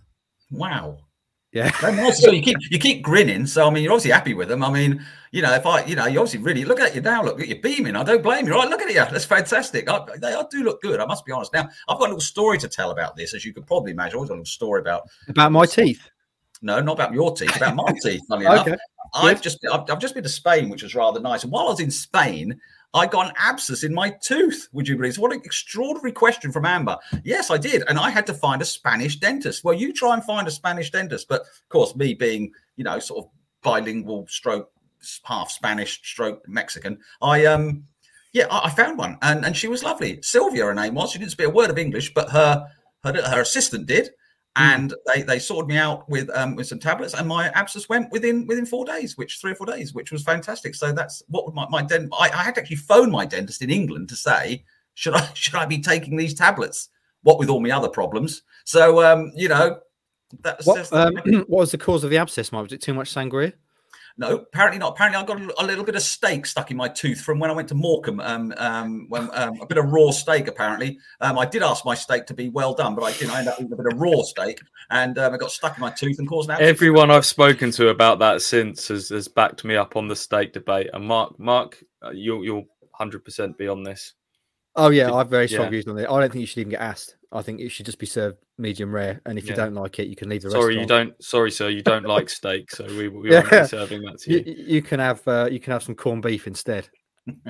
Wow. 0.52 0.98
Yeah. 1.56 1.72
so 2.12 2.32
you 2.32 2.42
keep 2.42 2.58
you 2.70 2.78
keep 2.78 3.02
grinning. 3.02 3.46
So 3.46 3.66
I 3.66 3.70
mean, 3.70 3.84
you're 3.84 3.94
obviously 3.94 4.12
happy 4.12 4.34
with 4.34 4.50
them. 4.50 4.62
I 4.62 4.70
mean, 4.70 5.06
you 5.32 5.42
know, 5.42 5.54
if 5.54 5.66
I, 5.66 5.86
you 5.86 5.96
know, 5.96 6.06
you 6.06 6.20
obviously 6.20 6.42
really 6.42 6.66
look 6.66 6.82
at 6.82 6.94
you 6.94 7.00
now. 7.00 7.24
Look, 7.24 7.40
at 7.40 7.48
you're 7.48 7.60
beaming. 7.60 7.96
I 7.96 8.04
don't 8.04 8.22
blame 8.22 8.46
you. 8.46 8.54
Right? 8.54 8.70
Look 8.70 8.82
at 8.82 8.90
you. 8.90 8.96
That's 8.96 9.24
fantastic. 9.24 9.90
I, 9.90 10.06
they 10.18 10.34
I 10.34 10.44
do 10.52 10.64
look 10.64 10.82
good. 10.82 11.00
I 11.00 11.06
must 11.06 11.26
be 11.26 11.32
honest. 11.32 11.54
Now, 11.54 11.70
I've 11.88 11.98
got 11.98 12.08
a 12.08 12.12
little 12.12 12.20
story 12.20 12.58
to 12.58 12.68
tell 12.68 12.92
about 12.92 13.16
this, 13.16 13.34
as 13.34 13.46
you 13.46 13.54
could 13.54 13.66
probably 13.66 13.92
imagine. 13.92 14.12
I've 14.12 14.16
always 14.18 14.30
got 14.30 14.36
a 14.36 14.40
little 14.40 14.46
story 14.46 14.82
about 14.82 15.04
about 15.30 15.54
my 15.54 15.66
teeth. 15.66 16.10
No, 16.62 16.82
not 16.82 16.94
about 16.94 17.14
your 17.14 17.34
teeth. 17.34 17.56
About 17.56 17.76
my 17.76 17.94
teeth. 18.04 18.22
Funny 18.28 18.48
okay. 18.48 18.72
enough, 18.72 18.80
I've 19.14 19.42
just 19.42 19.60
I've, 19.72 19.90
I've 19.90 20.00
just 20.00 20.14
been 20.14 20.24
to 20.24 20.30
Spain, 20.30 20.68
which 20.68 20.84
was 20.84 20.94
rather 20.94 21.22
nice. 21.22 21.44
And 21.44 21.54
while 21.54 21.68
I 21.68 21.70
was 21.70 21.80
in 21.80 21.92
Spain, 21.92 22.60
I 22.96 23.06
got 23.06 23.28
an 23.28 23.34
abscess 23.38 23.84
in 23.84 23.94
my 23.94 24.10
tooth. 24.22 24.70
Would 24.72 24.88
you 24.88 24.96
believe? 24.96 25.16
So 25.16 25.22
what 25.22 25.34
an 25.34 25.42
extraordinary 25.44 26.14
question 26.14 26.52
from 26.52 26.66
Amber. 26.66 26.98
Yes, 27.26 27.52
I 27.52 27.58
did, 27.58 27.84
and 27.90 28.00
I 28.00 28.10
had 28.10 28.26
to 28.28 28.34
find 28.34 28.62
a 28.62 28.66
Spanish 28.66 29.18
dentist. 29.18 29.66
Well, 29.66 29.76
you 29.76 29.92
try 29.92 30.14
and 30.14 30.24
find 30.24 30.48
a 30.48 30.52
Spanish 30.52 30.90
dentist, 30.92 31.28
but 31.28 31.42
of 31.42 31.70
course, 31.70 31.96
me 31.96 32.14
being 32.14 32.54
you 32.78 32.86
know 32.86 32.98
sort 33.00 33.26
of 33.26 33.32
bilingual, 33.62 34.26
stroke 34.28 34.72
half 35.24 35.52
Spanish, 35.52 36.00
stroke 36.04 36.48
Mexican, 36.48 36.98
I 37.22 37.46
um 37.46 37.84
yeah, 38.32 38.48
I, 38.50 38.68
I 38.68 38.70
found 38.70 38.98
one, 38.98 39.18
and 39.22 39.46
and 39.46 39.58
she 39.58 39.68
was 39.68 39.84
lovely. 39.84 40.22
Sylvia, 40.22 40.66
her 40.66 40.74
name 40.74 40.96
was. 40.96 41.12
She 41.12 41.20
didn't 41.20 41.32
speak 41.32 41.48
a 41.48 41.50
word 41.50 41.70
of 41.70 41.78
English, 41.78 42.14
but 42.14 42.30
her 42.30 42.66
her, 43.04 43.14
her 43.14 43.42
assistant 43.42 43.88
did. 43.88 44.10
And 44.56 44.94
they 45.06 45.22
they 45.22 45.40
sorted 45.40 45.68
me 45.68 45.78
out 45.78 46.10
with 46.10 46.30
um, 46.36 46.56
with 46.56 46.68
some 46.68 46.80
tablets, 46.80 47.14
and 47.14 47.28
my 47.28 47.50
abscess 47.50 47.90
went 47.90 48.12
within 48.12 48.48
within 48.48 48.66
four 48.66 48.86
days, 48.86 49.18
which 49.18 49.40
three 49.40 49.52
or 49.52 49.56
four 49.56 49.68
days, 49.68 49.94
which 49.94 50.12
was 50.12 50.24
fantastic. 50.24 50.76
So 50.76 50.92
that's 50.92 51.24
what 51.28 51.54
my 51.54 51.68
my 51.70 51.82
dent. 51.82 52.10
I, 52.18 52.30
I, 52.30 52.44
had 52.44 52.56
to 52.56 52.62
actually 52.62 52.78
phone 52.78 53.12
my 53.12 53.26
dentist 53.26 53.62
in 53.62 53.70
England 53.70 54.10
to 54.10 54.16
say 54.16 54.64
should 54.94 55.14
I 55.14 55.28
should 55.34 55.56
I 55.56 55.66
be 55.66 55.82
taking 55.82 56.16
these 56.16 56.34
tablets? 56.34 56.90
What 57.24 57.40
with 57.40 57.50
all 57.50 57.60
my 57.60 57.72
other 57.72 57.90
problems? 57.90 58.44
So 58.64 59.04
um, 59.04 59.32
you 59.36 59.50
know, 59.50 59.80
that's 60.42 60.66
what, 60.66 60.92
um, 60.94 61.16
what 61.48 61.50
was 61.50 61.72
the 61.72 61.78
cause 61.78 62.04
of 62.04 62.10
the 62.10 62.18
abscess, 62.18 62.52
Mike? 62.52 62.64
Was 62.64 62.74
it 62.74 62.82
too 62.82 62.94
much 62.94 63.14
sangria? 63.14 63.54
No, 64.18 64.36
apparently 64.38 64.80
not. 64.80 64.94
Apparently, 64.94 65.22
I 65.22 65.26
got 65.26 65.42
a, 65.60 65.66
little 65.66 65.84
bit 65.84 65.96
of 65.96 66.02
steak 66.02 66.46
stuck 66.46 66.72
in 66.72 66.78
my 66.78 66.88
tooth 66.88 67.20
from 67.20 67.38
when 67.38 67.50
I 67.50 67.54
went 67.54 67.68
to 67.70 67.76
Morecambe. 67.76 68.22
Um, 68.22 68.54
um, 68.58 69.06
when 69.10 69.30
um, 69.34 69.60
a 69.62 69.66
bit 69.66 69.78
of 69.78 69.92
raw 69.92 70.12
steak. 70.12 70.48
Apparently, 70.48 70.98
um, 71.20 71.38
I 71.38 71.46
did 71.46 71.62
ask 71.62 71.84
my 71.84 71.96
steak 71.96 72.26
to 72.28 72.34
be 72.34 72.48
well 72.48 72.74
done, 72.74 72.96
but 72.96 73.04
I 73.04 73.12
didn't. 73.12 73.32
I 73.32 73.40
ended 73.40 73.54
up 73.54 73.62
with 73.62 73.74
a 73.74 73.76
bit 73.76 73.92
of 73.92 74.00
raw 74.00 74.22
steak, 74.22 74.62
and 74.90 75.18
um, 75.20 75.34
it 75.34 75.40
got 75.40 75.52
stuck 75.52 75.76
in 75.76 75.82
my 75.82 75.92
tooth 75.92 76.18
and 76.20 76.30
caused 76.30 76.50
an. 76.50 76.62
Everyone 76.62 77.12
I've 77.12 77.26
spoken 77.26 77.72
to 77.72 77.90
about 77.90 78.20
that 78.20 78.42
since 78.42 78.88
has, 78.88 79.10
has 79.10 79.28
backed 79.28 79.66
me 79.66 79.76
up 79.76 79.98
on 79.98 80.08
the 80.08 80.16
steak 80.16 80.54
debate. 80.54 80.90
And 80.94 81.06
Mark, 81.06 81.38
Mark, 81.38 81.84
uh, 82.02 82.12
you'll 82.12 82.46
you'll 82.46 82.68
hundred 82.94 83.26
percent 83.26 83.58
be 83.58 83.68
on 83.68 83.84
this. 83.84 84.14
Oh 84.78 84.92
yeah, 84.92 85.12
I've 85.12 85.30
very 85.30 85.50
strong 85.50 85.66
yeah. 85.66 85.72
views 85.72 85.88
on 85.88 85.98
it. 85.98 86.08
I 86.10 86.20
don't 86.20 86.32
think 86.32 86.40
you 86.40 86.48
should 86.48 86.60
even 86.60 86.72
get 86.72 86.82
asked. 86.82 87.18
I 87.36 87.42
think 87.42 87.60
it 87.60 87.70
should 87.70 87.86
just 87.86 88.00
be 88.00 88.06
served 88.06 88.38
medium 88.58 88.94
rare. 88.94 89.22
And 89.26 89.38
if 89.38 89.48
you 89.48 89.54
don't 89.54 89.74
like 89.74 90.00
it, 90.00 90.08
you 90.08 90.16
can 90.16 90.30
leave 90.30 90.42
the 90.42 90.50
Sorry, 90.52 90.80
you 90.80 90.86
don't. 90.86 91.14
Sorry, 91.22 91.52
sir, 91.52 91.70
you 91.70 91.84
don't 91.84 92.06
like 92.06 92.30
steak, 92.30 92.72
so 92.72 92.86
we, 92.86 93.10
we 93.10 93.30
Yeah. 93.30 93.42
won't 93.42 93.52
be 93.52 93.68
serving 93.68 94.02
that 94.04 94.20
to 94.22 94.32
You, 94.32 94.44
you. 94.46 94.56
you 94.76 94.82
can 94.82 95.00
have 95.00 95.28
uh, 95.28 95.50
you 95.52 95.60
can 95.60 95.74
have 95.74 95.84
some 95.84 95.96
corned 95.96 96.24
beef 96.24 96.48
instead. 96.48 96.90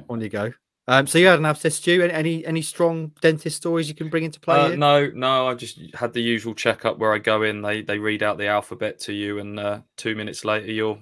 On 0.10 0.20
you 0.22 0.30
go. 0.30 0.52
Um, 0.88 1.08
so 1.08 1.18
you 1.18 1.28
had 1.28 1.40
an 1.40 1.46
abscess 1.46 1.76
stew. 1.76 2.02
Any, 2.04 2.14
any 2.14 2.46
any 2.46 2.62
strong 2.62 3.12
dentist 3.22 3.58
stories 3.58 3.90
you 3.90 3.96
can 3.96 4.10
bring 4.10 4.24
into 4.24 4.40
play? 4.40 4.74
Uh, 4.74 4.76
no, 4.76 5.10
no, 5.14 5.48
I 5.48 5.54
just 5.56 5.80
had 5.96 6.14
the 6.14 6.22
usual 6.22 6.54
checkup 6.54 6.98
where 7.00 7.12
I 7.14 7.18
go 7.18 7.44
in, 7.44 7.62
they 7.62 7.82
they 7.82 7.98
read 8.00 8.24
out 8.24 8.38
the 8.38 8.48
alphabet 8.48 9.00
to 9.02 9.14
you, 9.14 9.40
and 9.40 9.60
uh, 9.60 9.82
two 9.98 10.16
minutes 10.16 10.46
later 10.46 10.72
you're 10.72 11.00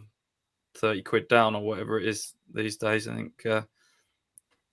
thirty 0.76 1.02
quid 1.02 1.28
down 1.28 1.54
or 1.56 1.62
whatever 1.62 2.00
it 2.00 2.08
is 2.08 2.34
these 2.54 2.78
days. 2.78 3.08
I 3.08 3.16
think. 3.16 3.46
Uh, 3.46 3.62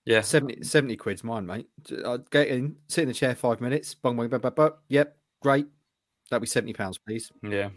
yeah, 0.05 0.21
70, 0.21 0.63
70 0.63 0.95
quid's 0.97 1.23
mine, 1.23 1.45
mate. 1.45 1.67
I'd 2.05 2.29
get 2.31 2.47
in, 2.47 2.75
sit 2.87 3.03
in 3.03 3.07
the 3.07 3.13
chair 3.13 3.35
five 3.35 3.61
minutes. 3.61 3.93
Bung, 3.93 4.17
bung, 4.17 4.29
bung, 4.29 4.41
bung, 4.41 4.53
bung. 4.55 4.71
Yep, 4.89 5.15
great. 5.41 5.67
That'd 6.29 6.41
be 6.41 6.47
seventy 6.47 6.73
pounds, 6.73 6.97
please. 6.97 7.29
yeah. 7.43 7.69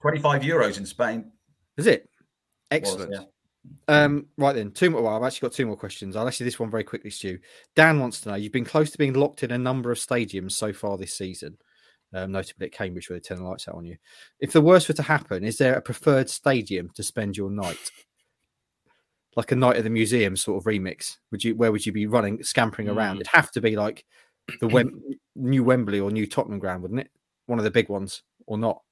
Twenty-five 0.00 0.42
euros 0.42 0.78
in 0.78 0.86
Spain. 0.86 1.32
Is 1.76 1.86
it? 1.88 2.02
was, 2.02 2.08
Excellent. 2.70 3.12
yeah. 3.12 3.24
Um, 3.88 4.26
right 4.38 4.54
then, 4.54 4.70
two 4.70 4.88
more. 4.88 5.02
Well, 5.02 5.16
I've 5.16 5.22
actually 5.24 5.48
got 5.48 5.54
two 5.54 5.66
more 5.66 5.76
questions. 5.76 6.14
I'll 6.16 6.28
ask 6.28 6.38
you 6.40 6.44
this 6.44 6.60
one 6.60 6.70
very 6.70 6.84
quickly, 6.84 7.10
Stu. 7.10 7.38
Dan 7.74 7.98
wants 7.98 8.20
to 8.20 8.28
know: 8.30 8.34
You've 8.36 8.52
been 8.52 8.64
close 8.64 8.90
to 8.92 8.98
being 8.98 9.14
locked 9.14 9.42
in 9.42 9.50
a 9.50 9.58
number 9.58 9.90
of 9.90 9.98
stadiums 9.98 10.52
so 10.52 10.72
far 10.72 10.96
this 10.96 11.14
season, 11.14 11.58
um, 12.14 12.32
notably 12.32 12.66
at 12.68 12.72
Cambridge, 12.72 13.10
where 13.10 13.18
they 13.18 13.22
turn 13.22 13.38
the 13.38 13.44
lights 13.44 13.66
out 13.68 13.74
on 13.74 13.84
you. 13.84 13.96
If 14.38 14.52
the 14.52 14.60
worst 14.62 14.88
were 14.88 14.94
to 14.94 15.02
happen, 15.02 15.44
is 15.44 15.58
there 15.58 15.74
a 15.74 15.82
preferred 15.82 16.30
stadium 16.30 16.88
to 16.94 17.02
spend 17.02 17.36
your 17.36 17.50
night? 17.50 17.90
Like 19.36 19.52
a 19.52 19.56
night 19.56 19.76
at 19.76 19.84
the 19.84 19.90
museum 19.90 20.36
sort 20.36 20.58
of 20.58 20.64
remix. 20.64 21.18
Would 21.30 21.44
you? 21.44 21.54
Where 21.54 21.70
would 21.70 21.86
you 21.86 21.92
be 21.92 22.06
running, 22.06 22.42
scampering 22.42 22.88
around? 22.88 23.16
Mm. 23.16 23.20
It'd 23.20 23.26
have 23.28 23.50
to 23.52 23.60
be 23.60 23.76
like 23.76 24.04
the 24.60 24.66
Wem- 24.68 25.02
new 25.36 25.62
Wembley 25.62 26.00
or 26.00 26.10
new 26.10 26.26
Tottenham 26.26 26.58
ground, 26.58 26.82
wouldn't 26.82 27.00
it? 27.00 27.10
One 27.46 27.58
of 27.58 27.64
the 27.64 27.70
big 27.70 27.88
ones, 27.88 28.22
or 28.46 28.58
not? 28.58 28.82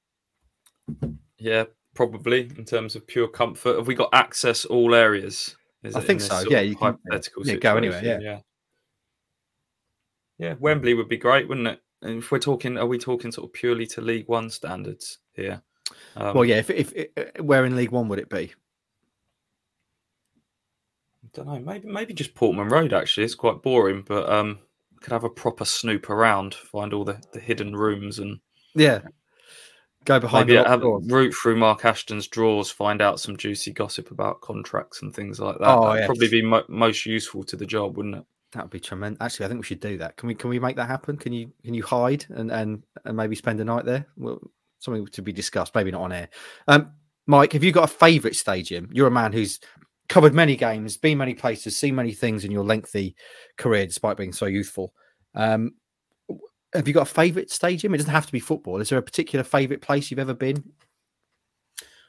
Yeah, 1.39 1.65
probably 1.95 2.51
in 2.57 2.65
terms 2.65 2.95
of 2.95 3.07
pure 3.07 3.29
comfort. 3.29 3.77
Have 3.77 3.87
we 3.87 3.95
got 3.95 4.11
access 4.13 4.65
all 4.65 4.95
areas? 4.95 5.57
Is 5.83 5.95
I 5.95 6.01
think 6.01 6.21
so, 6.21 6.43
yeah, 6.49 6.61
you 6.61 6.75
can- 6.77 6.99
hypothetical 7.05 7.47
yeah, 7.47 7.55
go 7.57 7.77
anywhere, 7.77 8.01
situation? 8.01 8.23
yeah. 8.23 8.41
Yeah, 10.39 10.55
Wembley 10.61 10.95
would 10.95 11.09
be 11.09 11.17
great, 11.17 11.49
wouldn't 11.49 11.67
it? 11.67 11.81
And 12.03 12.19
if 12.19 12.31
we're 12.31 12.39
talking, 12.39 12.79
are 12.79 12.87
we 12.87 12.97
talking 12.99 13.33
sort 13.33 13.49
of 13.49 13.53
purely 13.53 13.87
to 13.89 14.01
League 14.01 14.29
One 14.29 14.51
standards 14.51 15.19
here? 15.33 15.63
Um, 16.17 16.35
well, 16.35 16.45
yeah. 16.45 16.57
If, 16.57 16.71
if, 16.71 16.93
if 16.95 17.41
where 17.41 17.65
in 17.65 17.75
League 17.75 17.91
One 17.91 18.09
would 18.09 18.21
it 18.21 18.29
be? 18.29 18.53
Don't 21.35 21.47
know. 21.47 21.59
Maybe 21.59 21.89
maybe 21.89 22.15
just 22.15 22.35
Portman 22.35 22.69
Road. 22.69 22.93
Actually, 22.93 23.25
it's 23.25 23.35
quite 23.35 23.63
boring, 23.63 24.05
but 24.07 24.29
um, 24.31 24.59
could 25.01 25.13
have 25.13 25.25
a 25.25 25.31
proper 25.31 25.65
snoop 25.65 26.11
around, 26.11 26.55
find 26.55 26.93
all 26.93 27.05
the, 27.05 27.21
the 27.33 27.41
hidden 27.41 27.75
rooms, 27.77 28.19
and 28.19 28.39
Yeah. 28.75 29.01
Go 30.05 30.19
behind 30.21 30.47
maybe 30.47 30.63
the 30.63 30.69
have 30.69 30.81
doors. 30.81 31.37
through 31.37 31.57
Mark 31.57 31.85
Ashton's 31.85 32.29
drawers, 32.29 32.71
find 32.71 33.03
out 33.03 33.21
some 33.21 33.37
juicy 33.37 33.73
gossip 33.73 34.11
about 34.11 34.41
contracts 34.41 35.03
and 35.03 35.15
things 35.15 35.39
like 35.39 35.59
that. 35.59 35.69
Oh, 35.69 35.87
That'd 35.89 36.01
yes. 36.01 36.07
probably 36.07 36.29
be 36.29 36.43
mo- 36.43 36.65
most 36.69 37.05
useful 37.05 37.45
to 37.45 37.57
the 37.57 37.67
job, 37.67 37.97
wouldn't 37.97 38.15
it? 38.17 38.25
That 38.53 38.63
would 38.65 38.71
be 38.71 38.81
tremendous. 38.81 39.21
Actually, 39.21 39.47
I 39.47 39.49
think 39.51 39.61
we 39.61 39.67
should 39.67 39.81
do 39.81 39.99
that. 39.99 40.17
Can 40.17 40.29
we? 40.29 40.35
Can 40.35 40.49
we 40.49 40.59
make 40.59 40.77
that 40.77 40.87
happen? 40.89 41.19
Can 41.19 41.35
you? 41.35 41.53
Can 41.63 41.75
you 41.75 41.83
hide 41.83 42.25
and 42.31 42.51
and, 42.51 42.85
and 43.05 43.17
maybe 43.17 43.37
spend 43.37 43.61
a 43.61 43.65
night 43.65 43.85
there? 43.85 44.07
Well, 44.17 44.41
something 44.79 45.07
to 45.09 45.21
be 45.23 45.33
discussed. 45.33 45.75
Maybe 45.75 45.91
not 45.91 46.01
on 46.03 46.13
air. 46.13 46.29
Um, 46.69 46.93
Mike, 47.27 47.53
have 47.53 47.63
you 47.65 47.73
got 47.73 47.85
a 47.85 47.93
favourite 47.93 48.37
stadium? 48.37 48.89
You're 48.91 49.09
a 49.09 49.11
man 49.11 49.35
who's 49.35 49.61
covered 50.09 50.35
many 50.35 50.57
games, 50.57 50.97
been 50.97 51.19
many 51.19 51.35
places, 51.35 51.77
seen 51.77 51.95
many 51.95 52.13
things 52.13 52.45
in 52.45 52.51
your 52.51 52.65
lengthy 52.65 53.15
career, 53.57 53.87
despite 53.87 54.17
being 54.17 54.33
so 54.33 54.47
youthful. 54.47 54.93
Um, 55.35 55.73
have 56.75 56.87
you 56.87 56.95
got 56.95 57.03
a 57.03 57.13
favourite 57.13 57.51
stadium? 57.51 57.95
It 57.95 57.99
doesn't 57.99 58.13
have 58.13 58.27
to 58.27 58.33
be 58.33 58.41
football. 58.41 58.81
Is 58.81 58.89
there 58.89 58.99
a 58.99 59.03
particular 59.03 59.43
favourite 59.43 59.83
place 59.83 60.11
you've 60.11 60.21
ever 60.21 60.35
been? 60.35 60.63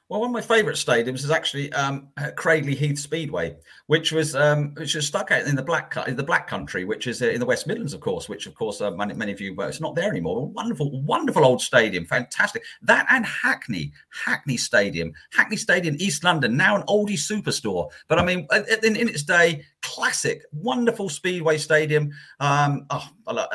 Well, 0.10 0.22
one 0.22 0.32
of 0.32 0.34
my 0.34 0.42
favourite 0.42 0.76
stadiums 0.76 1.24
is 1.24 1.30
actually 1.30 1.72
um, 1.74 2.08
Cradley 2.36 2.74
Heath 2.74 2.98
Speedway, 2.98 3.56
which 3.86 4.12
was 4.12 4.36
um, 4.36 4.74
which 4.74 4.96
was 4.96 5.06
stuck 5.06 5.30
out 5.30 5.46
in 5.46 5.56
the 5.56 5.62
black 5.62 5.96
in 6.08 6.16
the 6.16 6.24
Black 6.24 6.48
Country, 6.48 6.84
which 6.84 7.06
is 7.06 7.22
uh, 7.22 7.28
in 7.28 7.40
the 7.40 7.46
West 7.46 7.68
Midlands, 7.68 7.94
of 7.94 8.02
course. 8.02 8.28
Which, 8.28 8.48
of 8.48 8.56
course, 8.56 8.82
uh, 8.82 8.90
many, 8.90 9.14
many 9.14 9.32
of 9.32 9.40
you, 9.40 9.54
well, 9.54 9.68
it's 9.68 9.80
not 9.80 9.94
there 9.94 10.10
anymore. 10.10 10.48
Wonderful, 10.48 11.00
wonderful 11.04 11.46
old 11.46 11.62
stadium, 11.62 12.06
fantastic. 12.06 12.64
That 12.82 13.06
and 13.12 13.24
Hackney, 13.24 13.94
Hackney 14.10 14.58
Stadium, 14.58 15.14
Hackney 15.32 15.58
Stadium, 15.58 15.96
East 16.00 16.24
London, 16.24 16.58
now 16.58 16.76
an 16.76 16.82
oldie 16.88 17.14
superstore. 17.14 17.92
But 18.08 18.18
I 18.18 18.26
mean, 18.26 18.48
in, 18.84 18.96
in 18.96 19.10
its 19.10 19.22
day, 19.22 19.64
classic, 19.84 20.42
wonderful 20.52 21.10
Speedway 21.10 21.60
Stadium. 21.60 22.10
Um, 22.40 22.88
oh, 22.90 23.08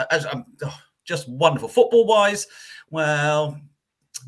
as, 0.09 0.25
um, 0.27 0.45
oh, 0.63 0.79
just 1.05 1.29
wonderful 1.29 1.69
football 1.69 2.07
wise. 2.07 2.47
Well, 2.91 3.61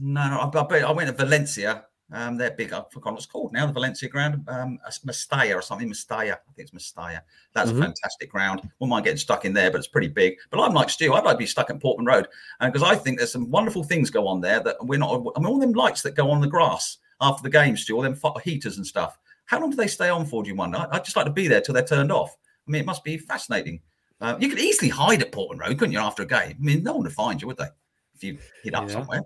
no, 0.00 0.28
no, 0.28 0.38
I, 0.40 0.58
I, 0.58 0.80
I 0.80 0.90
went 0.90 1.08
to 1.08 1.24
Valencia. 1.24 1.84
Um, 2.12 2.36
they're 2.36 2.52
big. 2.52 2.72
I've 2.72 2.90
forgotten 2.92 3.14
what 3.14 3.18
it's 3.22 3.26
called 3.26 3.52
now. 3.52 3.66
The 3.66 3.72
Valencia 3.72 4.08
ground, 4.08 4.44
um, 4.48 4.78
Mestalla 5.04 5.56
or 5.56 5.62
something. 5.62 5.90
Mestalla. 5.90 6.32
I 6.34 6.52
think 6.54 6.58
it's 6.58 6.70
Mestalla. 6.70 7.20
That's 7.52 7.72
Mhm. 7.72 7.78
a 7.78 7.82
fantastic 7.82 8.30
ground. 8.30 8.60
Wouldn't 8.78 8.90
mind 8.90 9.04
getting 9.04 9.18
stuck 9.18 9.44
in 9.44 9.52
there, 9.52 9.72
but 9.72 9.78
it's 9.78 9.88
pretty 9.88 10.06
big. 10.08 10.36
But 10.50 10.60
I'm 10.60 10.72
like 10.72 10.88
Stu. 10.88 11.14
I'd 11.14 11.24
like 11.24 11.34
to 11.34 11.38
be 11.38 11.46
stuck 11.46 11.68
at 11.68 11.80
Portman 11.80 12.06
Road 12.06 12.28
because 12.60 12.84
I 12.84 12.94
think 12.94 13.18
there's 13.18 13.32
some 13.32 13.50
wonderful 13.50 13.82
things 13.82 14.08
go 14.10 14.28
on 14.28 14.40
there 14.40 14.60
that 14.60 14.76
we're 14.86 14.98
not. 15.00 15.14
I 15.34 15.40
mean, 15.40 15.46
all 15.46 15.58
them 15.58 15.72
lights 15.72 16.02
that 16.02 16.14
go 16.14 16.30
on 16.30 16.40
the 16.40 16.46
grass 16.46 16.98
after 17.20 17.42
the 17.42 17.50
game, 17.50 17.76
Stu, 17.76 17.96
all 17.96 18.02
them 18.02 18.16
heaters 18.44 18.76
and 18.76 18.86
stuff. 18.86 19.18
How 19.46 19.60
long 19.60 19.70
do 19.70 19.76
they 19.76 19.88
stay 19.88 20.08
on 20.08 20.26
for? 20.26 20.42
Do 20.44 20.48
you 20.48 20.54
wonder? 20.56 20.78
I- 20.78 20.88
I'd 20.92 21.04
just 21.04 21.16
like 21.16 21.26
to 21.26 21.32
be 21.32 21.48
there 21.48 21.60
till 21.60 21.74
they're 21.74 21.84
turned 21.84 22.12
off. 22.12 22.36
I 22.66 22.70
mean, 22.70 22.82
it 22.82 22.86
must 22.86 23.02
be 23.02 23.16
fascinating. 23.18 23.80
Uh, 24.20 24.36
you 24.40 24.48
could 24.48 24.58
easily 24.60 24.88
hide 24.90 25.22
at 25.22 25.32
Portman 25.32 25.58
Road, 25.58 25.76
couldn't 25.78 25.92
you? 25.92 25.98
After 25.98 26.22
a 26.22 26.26
game, 26.26 26.56
I 26.60 26.62
mean, 26.64 26.82
no 26.84 26.94
one 26.94 27.02
would 27.02 27.12
find 27.12 27.40
you, 27.40 27.48
would 27.48 27.56
they? 27.56 27.68
If 28.14 28.22
you 28.24 28.38
hid 28.62 28.74
up 28.74 28.86
Yeah. 28.88 28.94
somewhere. 28.94 29.22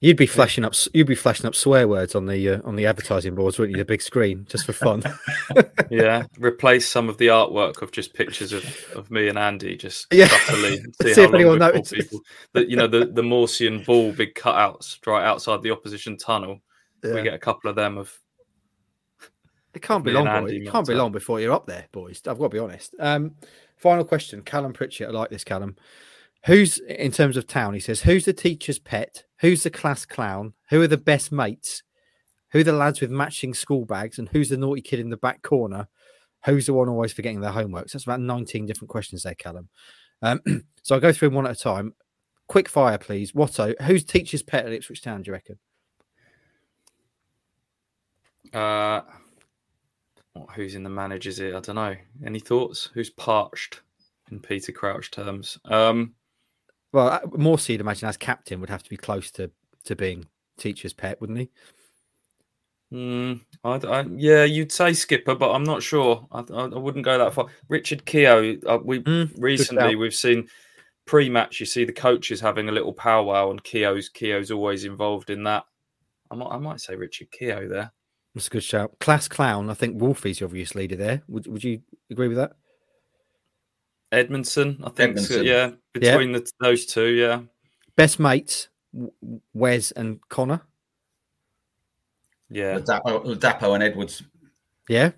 You'd 0.00 0.16
be 0.16 0.26
flashing 0.26 0.64
up. 0.64 0.74
You'd 0.94 1.08
be 1.08 1.16
flashing 1.16 1.46
up 1.46 1.56
swear 1.56 1.88
words 1.88 2.14
on 2.14 2.26
the 2.26 2.48
uh, 2.48 2.60
on 2.62 2.76
the 2.76 2.86
advertising 2.86 3.34
boards, 3.34 3.58
wouldn't 3.58 3.76
you? 3.76 3.82
The 3.82 3.84
big 3.86 4.00
screen, 4.02 4.46
just 4.48 4.64
for 4.66 4.72
fun. 4.72 5.02
Yeah, 5.90 6.26
replace 6.38 6.86
some 6.86 7.08
of 7.08 7.16
the 7.16 7.28
artwork 7.28 7.80
of 7.80 7.90
just 7.92 8.12
pictures 8.12 8.52
of, 8.52 8.62
of 8.94 9.10
me 9.10 9.28
and 9.28 9.38
Andy 9.38 9.74
just 9.74 10.06
Yeah. 10.12 10.26
subtly. 10.26 10.76
See 11.02 11.02
See, 11.02 11.10
if 11.12 11.16
how 11.16 11.22
long 11.22 11.34
anyone 11.36 11.58
notices. 11.60 12.20
The, 12.52 12.68
you 12.68 12.76
know 12.76 12.86
the 12.86 13.06
the 13.06 13.22
Morsy 13.22 13.66
and 13.66 13.86
Ball, 13.86 14.12
big 14.12 14.34
cutouts 14.34 14.98
right 15.06 15.24
outside 15.24 15.62
the 15.62 15.70
opposition 15.70 16.18
tunnel. 16.18 16.60
Yeah. 17.02 17.14
We 17.14 17.22
get 17.22 17.32
a 17.32 17.38
couple 17.38 17.70
of 17.70 17.76
them 17.76 17.96
of 17.96 18.12
It 19.72 19.80
can't 19.80 20.04
be 20.04 20.12
long, 20.12 20.26
boys. 20.26 20.52
It 20.52 20.70
can't 20.70 20.86
be 20.86 20.94
long 20.94 21.10
before 21.10 21.40
you're 21.40 21.54
up 21.54 21.66
there, 21.66 21.86
boys. 21.90 22.20
I've 22.26 22.38
got 22.38 22.44
to 22.44 22.48
be 22.50 22.58
honest. 22.58 22.94
Um, 23.00 23.36
final 23.78 24.04
question, 24.04 24.42
Callum 24.42 24.74
Pritchett. 24.74 25.08
I 25.08 25.12
like 25.12 25.30
this, 25.30 25.44
Callum. 25.44 25.74
Who's 26.46 26.78
in 26.78 27.12
terms 27.12 27.36
of 27.36 27.46
town? 27.46 27.74
He 27.74 27.80
says, 27.80 28.02
"Who's 28.02 28.24
the 28.24 28.32
teacher's 28.32 28.78
pet? 28.78 29.24
Who's 29.40 29.62
the 29.62 29.70
class 29.70 30.04
clown? 30.04 30.54
Who 30.70 30.80
are 30.82 30.86
the 30.86 30.96
best 30.96 31.32
mates? 31.32 31.82
Who 32.52 32.60
are 32.60 32.64
the 32.64 32.72
lads 32.72 33.00
with 33.00 33.10
matching 33.10 33.54
school 33.54 33.84
bags? 33.84 34.18
And 34.18 34.28
who's 34.28 34.48
the 34.48 34.56
naughty 34.56 34.80
kid 34.80 35.00
in 35.00 35.10
the 35.10 35.16
back 35.16 35.42
corner? 35.42 35.88
Who's 36.46 36.66
the 36.66 36.74
one 36.74 36.88
always 36.88 37.12
forgetting 37.12 37.40
their 37.40 37.52
homework?" 37.52 37.88
So 37.88 37.98
that's 37.98 38.04
about 38.04 38.20
19 38.20 38.66
different 38.66 38.90
questions 38.90 39.24
there, 39.24 39.34
Callum. 39.34 39.68
Um, 40.22 40.40
so 40.82 40.94
I'll 40.94 41.00
go 41.00 41.12
through 41.12 41.28
them 41.28 41.36
one 41.36 41.46
at 41.46 41.56
a 41.56 41.60
time. 41.60 41.94
Quick 42.46 42.68
fire, 42.68 42.98
please. 42.98 43.32
Watto, 43.32 43.74
who's 43.82 44.04
teacher's 44.04 44.42
pet 44.42 44.64
at 44.64 44.72
Ipswich 44.72 45.02
Town? 45.02 45.22
Do 45.22 45.28
you 45.28 45.32
reckon? 45.34 45.58
uh, 48.52 49.02
who's 50.54 50.74
in 50.74 50.82
the 50.82 50.90
managers 50.90 51.38
here? 51.38 51.56
I 51.56 51.60
don't 51.60 51.76
know. 51.76 51.96
Any 52.24 52.40
thoughts? 52.40 52.88
Who's 52.94 53.10
parched 53.10 53.80
in 54.30 54.40
Peter 54.40 54.72
Crouch 54.72 55.10
terms? 55.10 55.58
Um, 55.64 56.14
Well, 56.92 57.08
uh, 57.08 57.20
Morsy, 57.20 57.74
I'd 57.74 57.80
imagine, 57.80 58.08
as 58.08 58.16
captain, 58.16 58.60
would 58.60 58.70
have 58.70 58.82
to 58.82 58.90
be 58.90 58.96
close 58.96 59.30
to 59.32 59.50
to 59.84 59.96
being 59.96 60.26
teacher's 60.58 60.92
pet, 60.92 61.20
wouldn't 61.20 61.38
he? 61.38 61.50
Mm, 62.92 63.40
I, 63.64 63.74
I, 63.74 64.04
yeah, 64.16 64.44
you'd 64.44 64.72
say 64.72 64.94
skipper, 64.94 65.34
but 65.34 65.52
I'm 65.52 65.64
not 65.64 65.82
sure. 65.82 66.26
I, 66.32 66.40
I, 66.40 66.64
I 66.64 66.78
wouldn't 66.78 67.04
go 67.04 67.18
that 67.18 67.34
far. 67.34 67.46
Richard 67.68 68.04
Keogh, 68.06 68.56
uh, 68.66 68.78
we 68.82 69.00
Mm, 69.00 69.30
recently 69.38 69.94
we've 69.94 70.14
seen 70.14 70.48
pre-match. 71.06 71.60
You 71.60 71.66
see 71.66 71.84
the 71.84 71.92
coaches 71.92 72.40
having 72.40 72.68
a 72.68 72.72
little 72.72 72.92
powwow, 72.92 73.50
and 73.50 73.62
Keogh's 73.62 74.08
Keogh's 74.08 74.50
always 74.50 74.84
involved 74.84 75.30
in 75.30 75.42
that. 75.44 75.64
I 76.30 76.34
might, 76.34 76.50
I 76.50 76.58
might 76.58 76.80
say 76.80 76.96
Richard 76.96 77.30
Keogh 77.30 77.68
there. 77.68 77.92
That's 78.34 78.46
a 78.46 78.50
good 78.50 78.64
shout. 78.64 78.98
Class 79.00 79.28
clown. 79.28 79.68
I 79.68 79.74
think 79.74 80.00
Wolfie's 80.00 80.38
the 80.38 80.44
obvious 80.46 80.74
leader 80.74 80.96
there. 80.96 81.22
Would 81.28 81.46
Would 81.46 81.64
you 81.64 81.82
agree 82.10 82.28
with 82.28 82.38
that? 82.38 82.52
Edmundson, 84.12 84.80
I 84.84 84.90
think. 84.90 85.18
so, 85.18 85.40
Edmundson. 85.40 85.44
yeah, 85.44 85.70
between 85.92 86.32
the, 86.32 86.50
those 86.60 86.86
two, 86.86 87.08
yeah. 87.08 87.40
Best 87.96 88.18
mates, 88.18 88.68
Wes 89.52 89.90
and 89.92 90.20
Conor. 90.28 90.62
Yeah, 92.50 92.78
Dapo, 92.78 93.36
Dapo 93.36 93.74
and 93.74 93.82
Edwards. 93.82 94.22
Yeah. 94.88 95.10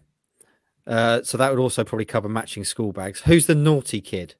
Uh, 0.86 1.22
so 1.22 1.38
that 1.38 1.50
would 1.50 1.60
also 1.60 1.84
probably 1.84 2.04
cover 2.06 2.28
matching 2.28 2.64
school 2.64 2.92
bags. 2.92 3.20
Who's 3.20 3.46
the 3.46 3.54
naughty 3.54 4.00
kid? 4.00 4.34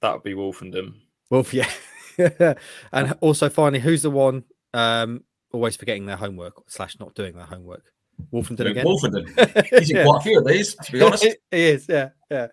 that 0.00 0.12
would 0.14 0.22
be 0.22 0.32
Woolfenden. 0.32 0.94
Wolf, 1.28 1.52
yeah. 2.18 2.54
and 2.92 3.14
also, 3.20 3.48
finally, 3.50 3.80
who's 3.80 4.02
the 4.02 4.10
one 4.10 4.44
um, 4.72 5.24
always 5.52 5.76
forgetting 5.76 6.06
their 6.06 6.16
homework 6.16 6.54
slash 6.70 6.98
not 7.00 7.14
doing 7.14 7.34
their 7.34 7.44
homework? 7.44 7.84
Woolfenden 8.32 8.70
again. 8.70 8.86
Woolfenden. 8.86 9.66
He's 9.78 9.90
in 9.90 9.96
Yeah. 9.96 10.04
quite 10.04 10.18
a 10.20 10.22
few 10.22 10.38
of 10.38 10.46
these, 10.46 10.74
to 10.76 10.92
be 10.92 11.02
honest. 11.02 11.24
he 11.24 11.36
is, 11.50 11.86
yeah, 11.88 12.10
yeah. 12.30 12.48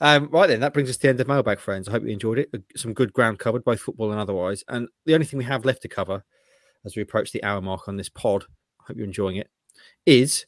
Um, 0.00 0.28
right 0.30 0.46
then, 0.46 0.60
that 0.60 0.72
brings 0.72 0.88
us 0.88 0.96
to 0.96 1.02
the 1.02 1.08
end 1.10 1.20
of 1.20 1.28
mailbag, 1.28 1.60
friends. 1.60 1.88
I 1.88 1.92
hope 1.92 2.04
you 2.04 2.08
enjoyed 2.08 2.38
it. 2.38 2.50
Some 2.76 2.94
good 2.94 3.12
ground 3.12 3.38
covered, 3.38 3.64
both 3.64 3.80
football 3.80 4.10
and 4.10 4.20
otherwise. 4.20 4.64
And 4.68 4.88
the 5.04 5.14
only 5.14 5.26
thing 5.26 5.38
we 5.38 5.44
have 5.44 5.64
left 5.64 5.82
to 5.82 5.88
cover 5.88 6.24
as 6.84 6.96
we 6.96 7.02
approach 7.02 7.32
the 7.32 7.44
hour 7.44 7.60
mark 7.60 7.86
on 7.86 7.96
this 7.96 8.08
pod, 8.08 8.44
I 8.80 8.84
hope 8.88 8.96
you're 8.96 9.06
enjoying 9.06 9.36
it, 9.36 9.50
is 10.06 10.46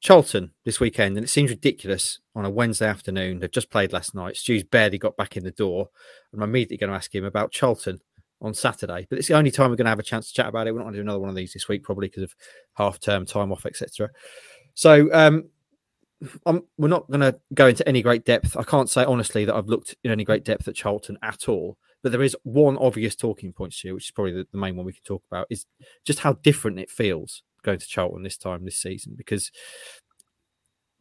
Charlton 0.00 0.52
this 0.64 0.78
weekend. 0.78 1.16
And 1.16 1.24
it 1.24 1.28
seems 1.28 1.50
ridiculous 1.50 2.20
on 2.36 2.44
a 2.44 2.50
Wednesday 2.50 2.86
afternoon. 2.86 3.40
They've 3.40 3.50
just 3.50 3.70
played 3.70 3.92
last 3.92 4.14
night. 4.14 4.36
Stu's 4.36 4.62
barely 4.62 4.98
got 4.98 5.16
back 5.16 5.36
in 5.36 5.42
the 5.42 5.50
door. 5.50 5.88
And 6.32 6.40
I'm 6.40 6.50
immediately 6.50 6.76
going 6.76 6.90
to 6.90 6.96
ask 6.96 7.12
him 7.12 7.24
about 7.24 7.50
Charlton 7.50 8.00
on 8.40 8.54
Saturday. 8.54 9.08
But 9.10 9.18
it's 9.18 9.28
the 9.28 9.34
only 9.34 9.50
time 9.50 9.70
we're 9.70 9.76
going 9.76 9.86
to 9.86 9.90
have 9.90 9.98
a 9.98 10.04
chance 10.04 10.28
to 10.28 10.34
chat 10.34 10.46
about 10.46 10.68
it. 10.68 10.72
We're 10.72 10.80
not 10.80 10.84
going 10.84 10.94
to 10.94 10.98
do 10.98 11.02
another 11.02 11.18
one 11.18 11.30
of 11.30 11.36
these 11.36 11.52
this 11.52 11.66
week, 11.66 11.82
probably 11.82 12.08
because 12.08 12.22
of 12.22 12.34
half 12.74 13.00
term 13.00 13.26
time 13.26 13.50
off, 13.50 13.66
etc. 13.66 14.10
So 14.74 15.08
um, 15.12 15.48
I'm, 16.46 16.62
we're 16.78 16.88
not 16.88 17.10
going 17.10 17.20
to 17.20 17.38
go 17.52 17.68
into 17.68 17.86
any 17.88 18.02
great 18.02 18.24
depth. 18.24 18.56
I 18.56 18.62
can't 18.62 18.88
say 18.88 19.04
honestly 19.04 19.44
that 19.44 19.54
I've 19.54 19.68
looked 19.68 19.94
in 20.04 20.10
any 20.10 20.24
great 20.24 20.44
depth 20.44 20.68
at 20.68 20.74
Charlton 20.74 21.18
at 21.22 21.48
all. 21.48 21.76
But 22.02 22.12
there 22.12 22.22
is 22.22 22.36
one 22.42 22.76
obvious 22.76 23.16
talking 23.16 23.52
point 23.52 23.74
here, 23.74 23.94
which 23.94 24.06
is 24.06 24.10
probably 24.10 24.32
the, 24.32 24.46
the 24.52 24.58
main 24.58 24.76
one 24.76 24.84
we 24.84 24.92
can 24.92 25.02
talk 25.04 25.24
about, 25.30 25.46
is 25.48 25.64
just 26.04 26.20
how 26.20 26.34
different 26.34 26.78
it 26.78 26.90
feels 26.90 27.42
going 27.62 27.78
to 27.78 27.86
Charlton 27.86 28.22
this 28.22 28.36
time 28.36 28.64
this 28.64 28.76
season. 28.76 29.14
Because 29.16 29.50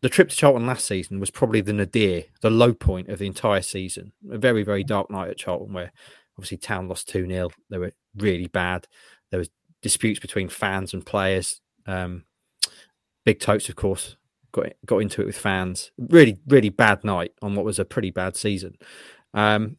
the 0.02 0.10
trip 0.10 0.30
to 0.30 0.36
Charlton 0.36 0.66
last 0.66 0.86
season 0.86 1.20
was 1.20 1.30
probably 1.30 1.62
the 1.62 1.74
nadir, 1.74 2.24
the 2.42 2.50
low 2.50 2.74
point 2.74 3.10
of 3.10 3.20
the 3.20 3.28
entire 3.28 3.62
season. 3.62 4.14
A 4.32 4.38
very, 4.38 4.64
very 4.64 4.84
dark 4.84 5.12
night 5.12 5.30
at 5.30 5.38
Charlton 5.38 5.74
where 5.74 5.92
obviously 6.38 6.58
Town 6.58 6.88
lost 6.88 7.10
2 7.10 7.28
0. 7.28 7.50
They 7.70 7.78
were 7.78 7.92
really 8.16 8.48
bad. 8.48 8.88
There 9.30 9.40
was 9.40 9.50
disputes 9.82 10.20
between 10.20 10.50
fans 10.50 10.94
and 10.94 11.06
players. 11.06 11.62
Um, 11.86 12.24
Big 13.26 13.40
Totes, 13.40 13.70
of 13.70 13.76
course, 13.76 14.18
got 14.54 14.68
got 14.86 15.00
into 15.00 15.22
it 15.22 15.26
with 15.26 15.38
fans. 15.38 15.92
Really, 15.98 16.40
really 16.48 16.70
bad 16.70 17.04
night 17.04 17.34
on 17.42 17.56
what 17.56 17.66
was 17.66 17.80
a 17.80 17.86
pretty 17.86 18.12
bad 18.12 18.38
season. 18.38 18.78
Um, 19.34 19.76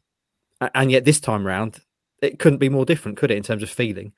and 0.74 0.90
yet 0.90 1.04
this 1.06 1.20
time 1.20 1.46
round, 1.46 1.80
it 2.20 2.38
couldn't 2.38 2.58
be 2.58 2.68
more 2.68 2.84
different, 2.84 3.16
could 3.16 3.30
it, 3.30 3.36
in 3.36 3.42
terms 3.42 3.62
of 3.62 3.70
feeling? 3.70 4.12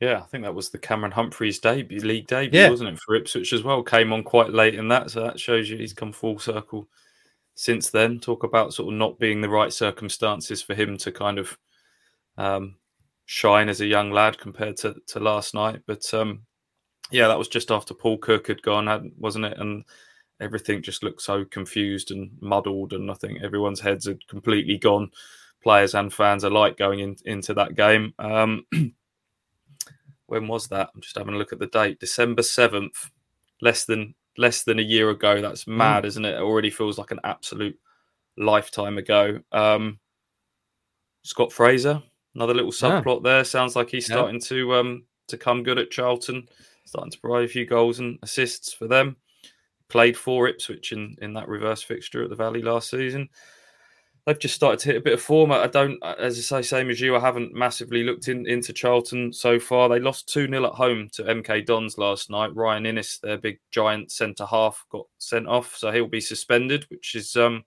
Yeah, 0.00 0.18
I 0.18 0.26
think 0.26 0.44
that 0.44 0.54
was 0.54 0.68
the 0.68 0.78
Cameron 0.78 1.12
Humphreys 1.12 1.58
debut, 1.58 2.00
league 2.00 2.26
debut, 2.26 2.60
Yeah. 2.60 2.68
wasn't 2.68 2.90
it, 2.90 2.98
for 3.00 3.14
Ipswich 3.14 3.52
as 3.54 3.62
well? 3.62 3.82
Came 3.82 4.12
on 4.12 4.22
quite 4.22 4.50
late 4.50 4.74
in 4.74 4.88
that, 4.88 5.10
so 5.10 5.22
that 5.22 5.40
shows 5.40 5.70
you 5.70 5.78
he's 5.78 5.94
come 5.94 6.12
full 6.12 6.38
circle 6.38 6.86
since 7.54 7.88
then. 7.90 8.20
Talk 8.20 8.44
about 8.44 8.74
sort 8.74 8.92
of 8.92 8.98
not 8.98 9.18
being 9.18 9.40
the 9.40 9.48
right 9.48 9.72
circumstances 9.72 10.60
for 10.60 10.74
him 10.74 10.98
to 10.98 11.10
kind 11.10 11.38
of 11.38 11.56
um, 12.36 12.76
shine 13.24 13.70
as 13.70 13.80
a 13.80 13.86
young 13.86 14.10
lad 14.10 14.38
compared 14.38 14.76
to, 14.78 14.96
to 15.06 15.18
last 15.20 15.54
night. 15.54 15.80
But 15.86 16.12
um, 16.12 16.42
yeah, 17.10 17.28
that 17.28 17.38
was 17.38 17.48
just 17.48 17.70
after 17.70 17.94
Paul 17.94 18.18
Cook 18.18 18.48
had 18.48 18.62
gone, 18.62 19.12
wasn't 19.18 19.44
it? 19.44 19.58
And 19.58 19.84
everything 20.40 20.82
just 20.82 21.02
looked 21.02 21.22
so 21.22 21.44
confused 21.44 22.10
and 22.10 22.30
muddled, 22.40 22.92
and 22.92 23.10
I 23.10 23.14
think 23.14 23.42
everyone's 23.42 23.80
heads 23.80 24.06
had 24.06 24.26
completely 24.28 24.76
gone, 24.78 25.10
players 25.62 25.94
and 25.94 26.12
fans 26.12 26.44
alike, 26.44 26.76
going 26.76 27.00
in, 27.00 27.16
into 27.24 27.54
that 27.54 27.74
game. 27.74 28.12
Um, 28.18 28.66
when 30.26 30.48
was 30.48 30.68
that? 30.68 30.90
I'm 30.94 31.00
just 31.00 31.16
having 31.16 31.34
a 31.34 31.38
look 31.38 31.52
at 31.52 31.58
the 31.58 31.66
date. 31.68 32.00
December 32.00 32.42
seventh, 32.42 33.10
less 33.60 33.84
than 33.84 34.14
less 34.38 34.64
than 34.64 34.78
a 34.78 34.82
year 34.82 35.08
ago. 35.10 35.40
That's 35.40 35.66
mad, 35.66 36.04
isn't 36.04 36.24
it? 36.24 36.34
It 36.34 36.42
already 36.42 36.68
feels 36.70 36.98
like 36.98 37.10
an 37.10 37.20
absolute 37.24 37.78
lifetime 38.36 38.98
ago. 38.98 39.40
Um, 39.52 39.98
Scott 41.22 41.52
Fraser, 41.52 42.02
another 42.34 42.52
little 42.52 42.72
Yeah. 42.72 43.00
subplot 43.02 43.22
there. 43.22 43.44
Sounds 43.44 43.74
like 43.76 43.88
he's 43.90 44.08
Yeah. 44.08 44.16
starting 44.16 44.40
to 44.42 44.74
um 44.74 45.06
to 45.28 45.38
come 45.38 45.62
good 45.62 45.78
at 45.78 45.90
Charlton, 45.90 46.48
starting 46.86 47.10
to 47.10 47.20
provide 47.20 47.44
a 47.44 47.48
few 47.48 47.66
goals 47.66 47.98
and 47.98 48.18
assists 48.22 48.72
for 48.72 48.88
them. 48.88 49.16
Played 49.88 50.16
for 50.16 50.48
Ipswich 50.48 50.92
in, 50.92 51.16
in 51.20 51.34
that 51.34 51.48
reverse 51.48 51.82
fixture 51.82 52.24
at 52.24 52.30
the 52.30 52.36
Valley 52.36 52.62
last 52.62 52.90
season. 52.90 53.28
They've 54.24 54.38
just 54.38 54.56
started 54.56 54.80
to 54.80 54.88
hit 54.88 54.96
a 54.96 55.00
bit 55.00 55.12
of 55.12 55.22
form. 55.22 55.52
I 55.52 55.68
don't, 55.68 56.02
as 56.02 56.36
I 56.36 56.40
say, 56.40 56.62
same 56.62 56.90
as 56.90 57.00
you, 57.00 57.14
I 57.14 57.20
haven't 57.20 57.54
massively 57.54 58.02
looked 58.02 58.26
in, 58.26 58.44
into 58.48 58.72
Charlton 58.72 59.32
so 59.32 59.60
far. 59.60 59.88
They 59.88 60.00
lost 60.00 60.28
2 60.32 60.48
0 60.48 60.64
at 60.64 60.72
home 60.72 61.08
to 61.12 61.22
MK 61.22 61.64
Dons 61.64 61.96
last 61.96 62.28
night. 62.28 62.54
Ryan 62.56 62.84
Inniss, 62.84 63.20
their 63.20 63.38
big 63.38 63.60
giant 63.70 64.10
centre 64.10 64.46
half, 64.46 64.84
got 64.90 65.06
sent 65.18 65.46
off, 65.46 65.76
so 65.76 65.92
he'll 65.92 66.08
be 66.08 66.20
suspended, 66.20 66.86
which 66.88 67.14
is 67.14 67.36
um, 67.36 67.64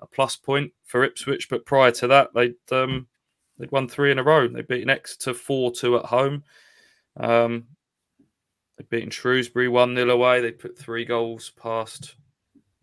a 0.00 0.06
plus 0.06 0.36
point 0.36 0.72
for 0.84 1.02
Ipswich. 1.02 1.48
But 1.48 1.66
prior 1.66 1.90
to 1.90 2.06
that, 2.06 2.28
they'd 2.32 2.54
um, 2.70 3.08
they'd 3.58 3.72
won 3.72 3.88
three 3.88 4.12
in 4.12 4.20
a 4.20 4.22
row. 4.22 4.46
They'd 4.46 4.68
beaten 4.68 4.88
Exeter 4.88 5.34
4 5.34 5.72
2 5.72 5.96
at 5.96 6.04
home. 6.04 6.44
Um, 7.16 7.64
they'd 8.76 8.88
beaten 8.88 9.10
Shrewsbury 9.10 9.68
1 9.68 9.94
0 9.96 10.10
away. 10.10 10.40
They 10.40 10.52
put 10.52 10.78
three 10.78 11.04
goals 11.04 11.50
past 11.60 12.16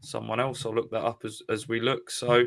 someone 0.02 0.40
else. 0.40 0.66
I'll 0.66 0.74
look 0.74 0.92
that 0.92 1.04
up 1.04 1.24
as, 1.26 1.42
as 1.50 1.68
we 1.68 1.80
look. 1.82 2.10
So, 2.10 2.46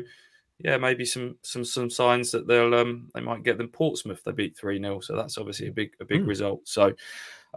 yeah, 0.59 0.77
maybe 0.77 1.03
some 1.05 1.35
some 1.41 1.65
some 1.65 1.89
signs 1.89 2.31
that 2.31 2.47
they'll 2.47 2.73
um 2.75 3.09
they 3.13 3.21
might 3.21 3.43
get 3.43 3.57
them 3.57 3.67
Portsmouth. 3.69 4.23
They 4.23 4.31
beat 4.31 4.57
three 4.57 4.79
0 4.79 4.99
so 5.01 5.15
that's 5.15 5.37
obviously 5.37 5.67
a 5.67 5.71
big 5.71 5.91
a 5.99 6.05
big 6.05 6.21
Mm. 6.21 6.27
result. 6.27 6.61
So, 6.67 6.93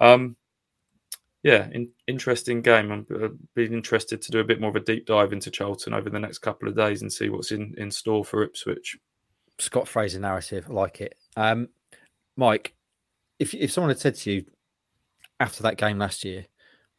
um, 0.01 0.37
yeah, 1.43 1.68
in, 1.72 1.89
interesting 2.09 2.61
game. 2.62 2.91
I'm 2.91 3.07
uh, 3.22 3.28
being 3.55 3.72
interested 3.72 4.20
to 4.22 4.32
do 4.32 4.41
a 4.41 4.45
bit 4.45 4.61
more 4.61 4.70
of 4.70 4.76
a 4.76 4.80
deep 4.80 5.07
dive 5.07 5.32
into 5.32 5.51
Charlton 5.51 5.95
over 5.95 6.11
the 6.11 6.18
next 6.18 6.39
couple 6.39 6.68
of 6.68 6.76
days 6.76 7.03
and 7.03 7.12
see 7.12 7.28
what's 7.28 7.53
in 7.53 7.74
in 7.78 7.91
store 7.91 8.24
for 8.24 8.43
Ipswich. 8.43 8.99
Scott 9.59 9.87
Fraser 9.87 10.18
narrative. 10.20 10.66
I 10.68 10.72
like 10.72 11.01
it. 11.01 11.14
Um, 11.37 11.68
Mike, 12.37 12.74
if 13.39 13.55
if 13.55 13.70
someone 13.70 13.91
had 13.91 14.01
said 14.01 14.16
to 14.16 14.32
you 14.32 14.45
after 15.41 15.62
that 15.62 15.76
game 15.76 15.99
last 15.99 16.24
year 16.24 16.47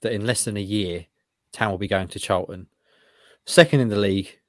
that 0.02 0.14
in 0.14 0.26
less 0.26 0.46
than 0.46 0.58
a 0.58 0.62
year 0.62 1.06
Town 1.52 1.72
will 1.72 1.78
be 1.78 1.88
going 1.88 2.08
to 2.10 2.20
Charlton, 2.20 2.68
second 3.46 3.80
in 3.80 3.90
the 3.90 3.96
league, 3.96 4.40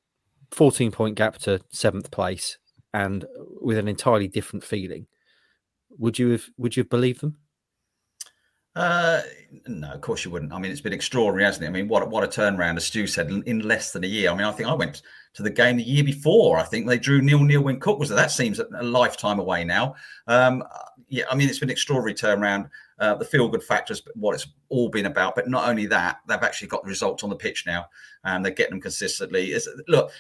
fourteen 0.50 0.90
point 0.90 1.14
gap 1.14 1.38
to 1.38 1.60
seventh 1.70 2.10
place, 2.10 2.58
and 2.92 3.24
with 3.60 3.78
an 3.78 3.88
entirely 3.88 4.28
different 4.28 4.64
feeling, 4.64 5.06
would 5.98 6.18
you 6.18 6.30
have 6.30 6.44
would 6.58 6.76
you 6.76 6.82
have 6.82 6.90
believed 6.90 7.20
them? 7.20 7.38
Uh, 8.74 9.22
no, 9.66 9.90
of 9.90 10.00
course 10.00 10.24
you 10.24 10.30
wouldn't. 10.30 10.52
I 10.52 10.58
mean, 10.58 10.70
it's 10.70 10.80
been 10.80 10.92
extraordinary, 10.92 11.44
hasn't 11.44 11.64
it? 11.64 11.68
I 11.68 11.72
mean, 11.72 11.88
what 11.88 12.08
what 12.10 12.22
a 12.24 12.28
turnaround, 12.28 12.76
as 12.76 12.84
Stu 12.84 13.06
said, 13.06 13.28
in, 13.30 13.60
less 13.60 13.92
than 13.92 14.04
a 14.04 14.06
year. 14.06 14.30
I 14.30 14.34
mean, 14.34 14.44
I 14.44 14.52
think 14.52 14.68
I 14.68 14.74
went 14.74 15.02
to 15.34 15.42
the 15.42 15.50
game 15.50 15.78
the 15.78 15.82
year 15.82 16.04
before. 16.04 16.58
I 16.58 16.62
think 16.62 16.86
they 16.86 16.98
drew 16.98 17.20
nil 17.20 17.42
nil 17.42 17.62
when 17.62 17.80
Cook 17.80 17.98
was 17.98 18.08
there. 18.08 18.16
That 18.16 18.30
seems 18.30 18.60
a 18.60 18.82
lifetime 18.82 19.40
away 19.40 19.64
now. 19.64 19.96
Um, 20.26 20.62
yeah, 21.08 21.24
I 21.30 21.34
mean, 21.34 21.48
it's 21.48 21.58
been 21.58 21.70
extraordinary 21.70 22.14
turnaround. 22.14 22.68
Uh, 22.98 23.14
the 23.14 23.24
feel 23.24 23.48
good 23.48 23.62
factor 23.62 23.92
is 23.92 24.02
what 24.14 24.34
it's 24.34 24.48
all 24.68 24.88
been 24.88 25.06
about. 25.06 25.34
But 25.34 25.48
not 25.48 25.68
only 25.68 25.86
that, 25.86 26.18
they've 26.26 26.42
actually 26.42 26.68
got 26.68 26.84
results 26.84 27.22
on 27.22 27.30
the 27.30 27.36
pitch 27.36 27.64
now, 27.66 27.86
and 28.24 28.44
they're 28.44 28.52
getting 28.52 28.72
them 28.72 28.80
consistently. 28.80 29.52
It's, 29.52 29.68
look, 29.86 30.10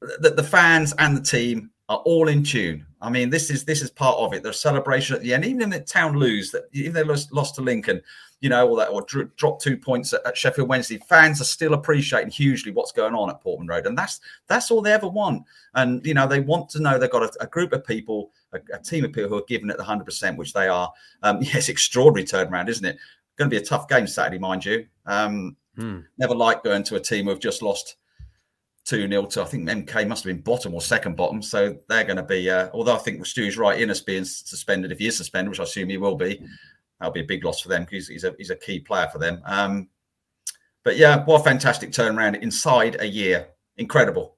the, 0.00 0.30
the 0.30 0.42
fans 0.42 0.94
and 0.98 1.16
the 1.16 1.22
team 1.22 1.70
are 1.88 1.98
all 1.98 2.28
in 2.28 2.42
tune. 2.42 2.84
I 3.00 3.10
mean, 3.10 3.30
this 3.30 3.50
is 3.50 3.64
this 3.64 3.80
is 3.80 3.90
part 3.90 4.18
of 4.18 4.32
it. 4.34 4.42
The 4.42 4.52
celebration 4.52 5.16
at 5.16 5.22
the 5.22 5.32
end, 5.32 5.44
even 5.44 5.72
if 5.72 5.78
the 5.78 5.84
town 5.84 6.18
lose, 6.18 6.50
that 6.50 6.64
even 6.72 6.92
they 6.92 7.04
lost, 7.04 7.32
lost 7.32 7.54
to 7.54 7.62
Lincoln, 7.62 8.02
you 8.40 8.48
know, 8.48 8.68
or 8.68 8.76
that 8.76 8.88
or 8.88 9.02
dro- 9.02 9.30
dropped 9.36 9.62
two 9.62 9.76
points 9.76 10.12
at, 10.12 10.24
at 10.26 10.36
Sheffield 10.36 10.68
Wednesday, 10.68 10.98
fans 11.08 11.40
are 11.40 11.44
still 11.44 11.74
appreciating 11.74 12.30
hugely 12.30 12.72
what's 12.72 12.92
going 12.92 13.14
on 13.14 13.30
at 13.30 13.40
Portman 13.40 13.68
Road, 13.68 13.86
and 13.86 13.96
that's 13.96 14.20
that's 14.48 14.70
all 14.70 14.82
they 14.82 14.92
ever 14.92 15.08
want. 15.08 15.44
And 15.74 16.04
you 16.04 16.14
know, 16.14 16.26
they 16.26 16.40
want 16.40 16.68
to 16.70 16.80
know 16.80 16.98
they've 16.98 17.10
got 17.10 17.22
a, 17.22 17.44
a 17.44 17.46
group 17.46 17.72
of 17.72 17.86
people, 17.86 18.32
a, 18.52 18.58
a 18.72 18.78
team 18.78 19.04
of 19.04 19.12
people 19.12 19.28
who 19.28 19.38
are 19.38 19.44
giving 19.48 19.70
it 19.70 19.76
the 19.76 19.84
hundred 19.84 20.04
percent, 20.04 20.38
which 20.38 20.52
they 20.52 20.68
are. 20.68 20.92
Um, 21.22 21.38
yes, 21.42 21.68
extraordinary 21.68 22.26
turnaround, 22.26 22.68
isn't 22.68 22.84
it? 22.84 22.96
Going 23.36 23.50
to 23.50 23.54
be 23.54 23.62
a 23.62 23.64
tough 23.64 23.88
game 23.88 24.06
Saturday, 24.06 24.38
mind 24.38 24.64
you. 24.64 24.86
Um, 25.06 25.56
Hmm. 25.78 26.00
never 26.18 26.34
like 26.34 26.64
going 26.64 26.82
to 26.82 26.96
a 26.96 27.00
team 27.00 27.26
who've 27.26 27.38
just 27.38 27.62
lost 27.62 27.96
2 28.86 29.08
0 29.08 29.26
to, 29.26 29.42
I 29.42 29.44
think 29.44 29.68
MK 29.68 30.08
must 30.08 30.24
have 30.24 30.34
been 30.34 30.42
bottom 30.42 30.74
or 30.74 30.80
second 30.80 31.16
bottom. 31.16 31.40
So 31.40 31.76
they're 31.88 32.02
going 32.02 32.16
to 32.16 32.22
be, 32.24 32.50
uh, 32.50 32.68
although 32.72 32.96
I 32.96 32.98
think 32.98 33.24
Stu's 33.24 33.56
right, 33.56 33.78
Inniss 33.78 34.04
being 34.04 34.24
suspended, 34.24 34.90
if 34.90 34.98
he 34.98 35.06
is 35.06 35.16
suspended, 35.16 35.50
which 35.50 35.60
I 35.60 35.62
assume 35.62 35.88
he 35.88 35.96
will 35.96 36.16
be, 36.16 36.44
that'll 36.98 37.12
be 37.12 37.20
a 37.20 37.24
big 37.24 37.44
loss 37.44 37.60
for 37.60 37.68
them 37.68 37.84
because 37.84 38.08
he's 38.08 38.24
a, 38.24 38.34
he's 38.38 38.50
a 38.50 38.56
key 38.56 38.80
player 38.80 39.08
for 39.12 39.20
them. 39.20 39.40
Um, 39.44 39.88
but 40.82 40.96
yeah, 40.96 41.24
what 41.26 41.42
a 41.42 41.44
fantastic 41.44 41.90
turnaround 41.90 42.42
inside 42.42 42.96
a 42.98 43.06
year. 43.06 43.46
Incredible. 43.76 44.36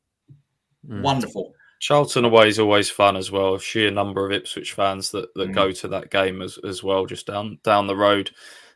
Mm. 0.86 1.00
Wonderful. 1.00 1.54
Charlton 1.80 2.24
away 2.24 2.48
is 2.48 2.58
always 2.58 2.90
fun 2.90 3.16
as 3.16 3.30
well. 3.32 3.54
A 3.54 3.60
sheer 3.60 3.90
number 3.90 4.24
of 4.24 4.32
Ipswich 4.32 4.74
fans 4.74 5.10
that, 5.10 5.32
that 5.34 5.48
Mm. 5.48 5.54
go 5.54 5.72
to 5.72 5.88
that 5.88 6.10
game 6.10 6.42
as, 6.42 6.58
as 6.62 6.82
well, 6.82 7.06
just 7.06 7.26
down 7.26 7.58
down 7.64 7.86
the 7.88 7.96
road. 7.96 8.30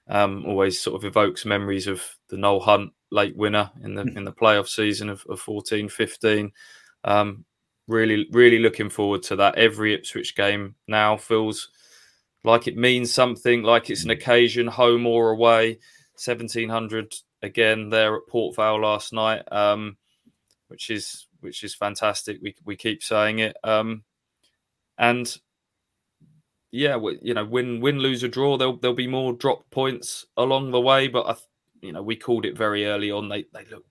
Um, 0.08 0.44
always 0.46 0.80
sort 0.80 0.96
of 0.96 1.04
evokes 1.04 1.44
memories 1.46 1.86
of 1.86 2.02
the 2.28 2.36
Noel 2.36 2.60
Hunt 2.60 2.92
late 3.10 3.36
winner 3.36 3.70
in 3.82 3.94
the 3.94 4.02
in 4.02 4.24
the 4.24 4.32
playoff 4.32 4.68
season 4.68 5.08
of, 5.08 5.24
of 5.28 5.38
14 5.40 5.88
15. 5.88 6.50
Um, 7.04 7.44
really, 7.86 8.26
really 8.32 8.58
looking 8.58 8.88
forward 8.90 9.22
to 9.24 9.36
that. 9.36 9.56
Every 9.56 9.94
Ipswich 9.94 10.34
game 10.34 10.74
now 10.88 11.16
feels 11.16 11.68
like 12.42 12.66
it 12.66 12.76
means 12.76 13.12
something, 13.12 13.62
like 13.62 13.88
it's 13.90 14.04
an 14.04 14.10
occasion, 14.10 14.66
home 14.66 15.06
or 15.06 15.30
away. 15.30 15.78
1700 16.16 17.12
again 17.42 17.88
there 17.90 18.14
at 18.16 18.26
Port 18.28 18.54
Vale 18.56 18.80
last 18.80 19.12
night, 19.12 19.42
um, 19.52 19.96
which 20.68 20.88
is 20.90 21.26
which 21.44 21.62
is 21.62 21.74
fantastic. 21.74 22.38
We 22.42 22.56
we 22.64 22.74
keep 22.76 23.02
saying 23.02 23.38
it, 23.38 23.56
um, 23.62 24.02
and 24.98 25.32
yeah, 26.72 26.96
we, 26.96 27.20
you 27.22 27.34
know, 27.34 27.44
win 27.44 27.80
win 27.80 28.00
lose 28.00 28.24
or 28.24 28.28
draw, 28.28 28.56
there'll 28.56 28.78
there'll 28.78 28.96
be 28.96 29.06
more 29.06 29.32
drop 29.32 29.70
points 29.70 30.26
along 30.36 30.72
the 30.72 30.80
way. 30.80 31.06
But 31.06 31.26
I, 31.28 31.36
you 31.80 31.92
know, 31.92 32.02
we 32.02 32.16
called 32.16 32.44
it 32.44 32.58
very 32.58 32.86
early 32.86 33.12
on. 33.12 33.28
They 33.28 33.44
they 33.52 33.64
look 33.70 33.84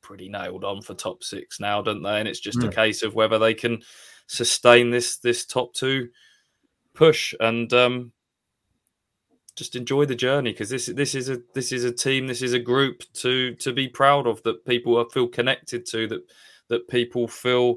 pretty 0.00 0.30
nailed 0.30 0.64
on 0.64 0.80
for 0.80 0.94
top 0.94 1.22
six 1.22 1.60
now, 1.60 1.82
don't 1.82 2.02
they? 2.02 2.18
And 2.18 2.26
it's 2.26 2.40
just 2.40 2.60
mm. 2.60 2.68
a 2.68 2.72
case 2.72 3.02
of 3.02 3.14
whether 3.14 3.38
they 3.38 3.52
can 3.52 3.82
sustain 4.28 4.90
this 4.90 5.18
this 5.18 5.44
top 5.44 5.74
two 5.74 6.08
push 6.94 7.34
and 7.38 7.70
um, 7.74 8.12
just 9.54 9.76
enjoy 9.76 10.06
the 10.06 10.14
journey 10.14 10.52
because 10.52 10.70
this 10.70 10.86
this 10.86 11.14
is 11.14 11.28
a 11.28 11.38
this 11.54 11.70
is 11.70 11.84
a 11.84 11.92
team, 11.92 12.26
this 12.26 12.40
is 12.40 12.54
a 12.54 12.58
group 12.58 13.02
to 13.14 13.54
to 13.56 13.72
be 13.72 13.88
proud 13.88 14.26
of 14.26 14.42
that 14.44 14.64
people 14.64 15.04
feel 15.10 15.28
connected 15.28 15.84
to 15.86 16.06
that 16.06 16.22
that 16.68 16.88
people 16.88 17.28
feel 17.28 17.76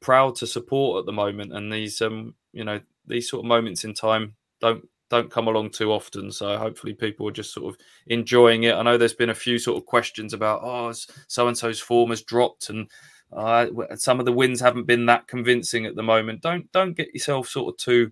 proud 0.00 0.34
to 0.36 0.46
support 0.46 1.00
at 1.00 1.06
the 1.06 1.12
moment. 1.12 1.52
And 1.52 1.72
these 1.72 2.00
um 2.02 2.34
you 2.52 2.64
know 2.64 2.80
these 3.06 3.28
sort 3.28 3.44
of 3.44 3.48
moments 3.48 3.84
in 3.84 3.94
time 3.94 4.34
don't 4.60 4.86
don't 5.10 5.30
come 5.30 5.46
along 5.46 5.70
too 5.70 5.92
often. 5.92 6.30
So 6.32 6.56
hopefully 6.56 6.94
people 6.94 7.28
are 7.28 7.32
just 7.32 7.52
sort 7.52 7.74
of 7.74 7.80
enjoying 8.06 8.64
it. 8.64 8.74
I 8.74 8.82
know 8.82 8.96
there's 8.96 9.12
been 9.12 9.30
a 9.30 9.34
few 9.34 9.58
sort 9.58 9.76
of 9.76 9.86
questions 9.86 10.32
about 10.32 10.60
oh 10.62 10.92
so 11.28 11.48
and 11.48 11.56
so's 11.56 11.80
form 11.80 12.10
has 12.10 12.22
dropped 12.22 12.70
and 12.70 12.88
uh, 13.32 13.66
some 13.94 14.20
of 14.20 14.26
the 14.26 14.32
wins 14.32 14.60
haven't 14.60 14.86
been 14.86 15.06
that 15.06 15.26
convincing 15.26 15.86
at 15.86 15.96
the 15.96 16.02
moment. 16.02 16.42
Don't 16.42 16.70
don't 16.72 16.96
get 16.96 17.14
yourself 17.14 17.48
sort 17.48 17.72
of 17.72 17.78
too 17.78 18.10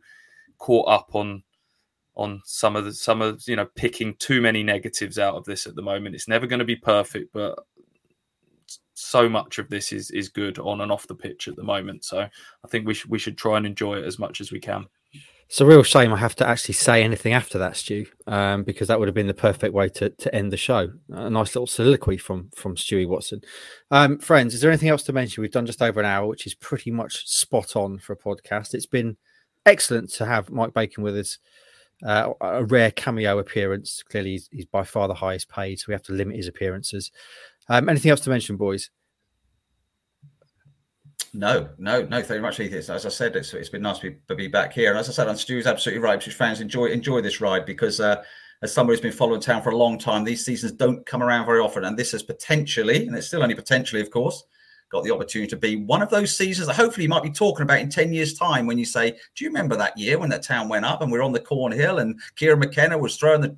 caught 0.58 0.88
up 0.88 1.14
on 1.14 1.42
on 2.16 2.40
some 2.44 2.76
of 2.76 2.84
the 2.84 2.92
some 2.92 3.22
of 3.22 3.42
you 3.46 3.56
know 3.56 3.66
picking 3.74 4.14
too 4.14 4.40
many 4.40 4.62
negatives 4.62 5.18
out 5.18 5.34
of 5.34 5.44
this 5.44 5.66
at 5.66 5.74
the 5.74 5.82
moment. 5.82 6.14
It's 6.14 6.28
never 6.28 6.46
going 6.46 6.58
to 6.58 6.64
be 6.64 6.76
perfect, 6.76 7.32
but 7.32 7.58
so 9.00 9.28
much 9.28 9.58
of 9.58 9.68
this 9.68 9.92
is 9.92 10.10
is 10.10 10.28
good 10.28 10.58
on 10.58 10.80
and 10.80 10.92
off 10.92 11.06
the 11.06 11.14
pitch 11.14 11.48
at 11.48 11.56
the 11.56 11.62
moment. 11.62 12.04
So 12.04 12.20
I 12.20 12.68
think 12.68 12.86
we 12.86 12.94
should 12.94 13.10
we 13.10 13.18
should 13.18 13.38
try 13.38 13.56
and 13.56 13.66
enjoy 13.66 13.98
it 13.98 14.04
as 14.04 14.18
much 14.18 14.40
as 14.40 14.52
we 14.52 14.60
can. 14.60 14.86
It's 15.50 15.60
a 15.60 15.66
real 15.66 15.82
shame 15.82 16.12
I 16.12 16.16
have 16.18 16.36
to 16.36 16.46
actually 16.46 16.74
say 16.74 17.02
anything 17.02 17.32
after 17.32 17.58
that, 17.58 17.76
Stu, 17.76 18.06
um, 18.28 18.62
because 18.62 18.86
that 18.86 19.00
would 19.00 19.08
have 19.08 19.16
been 19.16 19.26
the 19.26 19.34
perfect 19.34 19.74
way 19.74 19.88
to, 19.88 20.10
to 20.10 20.32
end 20.32 20.52
the 20.52 20.56
show. 20.56 20.92
A 21.08 21.28
nice 21.28 21.56
little 21.56 21.66
soliloquy 21.66 22.18
from 22.18 22.50
from 22.54 22.76
Stewie 22.76 23.08
Watson. 23.08 23.40
Um, 23.90 24.20
friends, 24.20 24.54
is 24.54 24.60
there 24.60 24.70
anything 24.70 24.90
else 24.90 25.02
to 25.04 25.12
mention? 25.12 25.42
We've 25.42 25.50
done 25.50 25.66
just 25.66 25.82
over 25.82 25.98
an 25.98 26.06
hour, 26.06 26.28
which 26.28 26.46
is 26.46 26.54
pretty 26.54 26.92
much 26.92 27.26
spot 27.26 27.74
on 27.74 27.98
for 27.98 28.12
a 28.12 28.16
podcast. 28.16 28.74
It's 28.74 28.86
been 28.86 29.16
excellent 29.66 30.10
to 30.10 30.26
have 30.26 30.50
Mike 30.50 30.72
Bacon 30.72 31.02
with 31.02 31.18
us. 31.18 31.38
Uh, 32.06 32.32
a 32.40 32.64
rare 32.64 32.92
cameo 32.92 33.38
appearance. 33.38 34.02
Clearly, 34.04 34.30
he's, 34.30 34.48
he's, 34.52 34.64
by 34.66 34.84
far 34.84 35.08
the 35.08 35.14
highest 35.14 35.50
paid, 35.50 35.80
so 35.80 35.86
we 35.88 35.94
have 35.94 36.02
to 36.04 36.12
limit 36.12 36.36
his 36.36 36.48
appearances. 36.48 37.10
Um, 37.70 37.88
anything 37.88 38.10
else 38.10 38.20
to 38.22 38.30
mention, 38.30 38.56
boys? 38.56 38.90
No, 41.32 41.68
no, 41.78 42.02
no. 42.02 42.08
Thank 42.08 42.24
you 42.24 42.28
very 42.28 42.40
much, 42.40 42.58
Edith. 42.58 42.90
As 42.90 43.06
I 43.06 43.08
said, 43.08 43.36
it's, 43.36 43.54
it's 43.54 43.68
been 43.68 43.82
nice 43.82 44.00
to 44.00 44.10
be, 44.10 44.16
to 44.26 44.34
be 44.34 44.48
back 44.48 44.72
here. 44.72 44.90
And 44.90 44.98
as 44.98 45.08
I 45.08 45.12
said, 45.12 45.28
on 45.28 45.36
Stu's 45.36 45.68
absolutely 45.68 46.02
right. 46.02 46.18
British 46.18 46.34
fans 46.34 46.60
enjoy 46.60 46.86
enjoy 46.86 47.20
this 47.20 47.40
ride 47.40 47.64
because, 47.64 48.00
uh, 48.00 48.24
as 48.62 48.74
somebody 48.74 48.96
who's 48.96 49.02
been 49.02 49.12
following 49.12 49.40
town 49.40 49.62
for 49.62 49.70
a 49.70 49.76
long 49.76 49.98
time, 49.98 50.24
these 50.24 50.44
seasons 50.44 50.72
don't 50.72 51.06
come 51.06 51.22
around 51.22 51.46
very 51.46 51.60
often. 51.60 51.84
And 51.84 51.96
this 51.96 52.12
is 52.12 52.24
potentially, 52.24 53.06
and 53.06 53.16
it's 53.16 53.28
still 53.28 53.42
only 53.42 53.54
potentially, 53.54 54.02
of 54.02 54.10
course, 54.10 54.42
got 54.90 55.04
the 55.04 55.12
opportunity 55.12 55.48
to 55.48 55.56
be 55.56 55.76
one 55.76 56.02
of 56.02 56.10
those 56.10 56.36
seasons 56.36 56.66
that 56.66 56.74
hopefully 56.74 57.04
you 57.04 57.08
might 57.08 57.22
be 57.22 57.30
talking 57.30 57.62
about 57.62 57.78
in 57.78 57.88
10 57.88 58.12
years' 58.12 58.34
time 58.34 58.66
when 58.66 58.76
you 58.76 58.84
say, 58.84 59.12
Do 59.34 59.44
you 59.44 59.48
remember 59.48 59.76
that 59.76 59.96
year 59.96 60.18
when 60.18 60.28
that 60.30 60.42
town 60.42 60.68
went 60.68 60.84
up 60.84 61.00
and 61.00 61.10
we 61.10 61.18
are 61.18 61.22
on 61.22 61.32
the 61.32 61.40
Cornhill 61.40 62.00
and 62.00 62.20
Kieran 62.34 62.58
McKenna 62.58 62.98
was 62.98 63.16
throwing 63.16 63.40
the, 63.40 63.56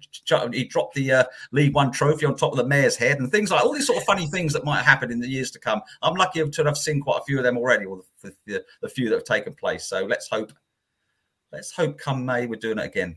he 0.53 0.65
dropped 0.65 0.95
the 0.95 1.11
uh, 1.11 1.25
League 1.51 1.75
One 1.75 1.91
trophy 1.91 2.27
on 2.27 2.37
top 2.37 2.53
of 2.53 2.59
the 2.59 2.67
mayor's 2.67 2.97
head 2.97 3.19
and 3.19 3.31
things 3.31 3.51
like 3.51 3.65
all 3.65 3.73
these 3.73 3.87
sort 3.87 3.99
of 3.99 4.05
funny 4.05 4.27
things 4.27 4.53
that 4.53 4.65
might 4.65 4.83
happen 4.83 5.11
in 5.11 5.21
the 5.21 5.29
years 5.29 5.51
to 5.53 5.59
come. 5.59 5.81
I'm 6.03 6.15
lucky 6.15 6.47
to 6.47 6.65
have 6.65 6.77
seen 6.77 7.01
quite 7.01 7.21
a 7.21 7.25
few 7.25 7.39
of 7.39 7.45
them 7.45 7.57
already, 7.57 7.87
or 7.87 8.03
the, 8.23 8.35
the, 8.47 8.65
the 8.83 8.89
few 8.89 9.09
that 9.09 9.17
have 9.17 9.25
taken 9.25 9.55
place. 9.55 9.87
So 9.87 10.05
let's 10.05 10.29
hope, 10.29 10.53
let's 11.51 11.73
hope 11.73 11.99
come 11.99 12.27
May 12.27 12.47
we're 12.47 12.57
doing 12.57 12.79
it 12.79 12.85
again. 12.85 13.17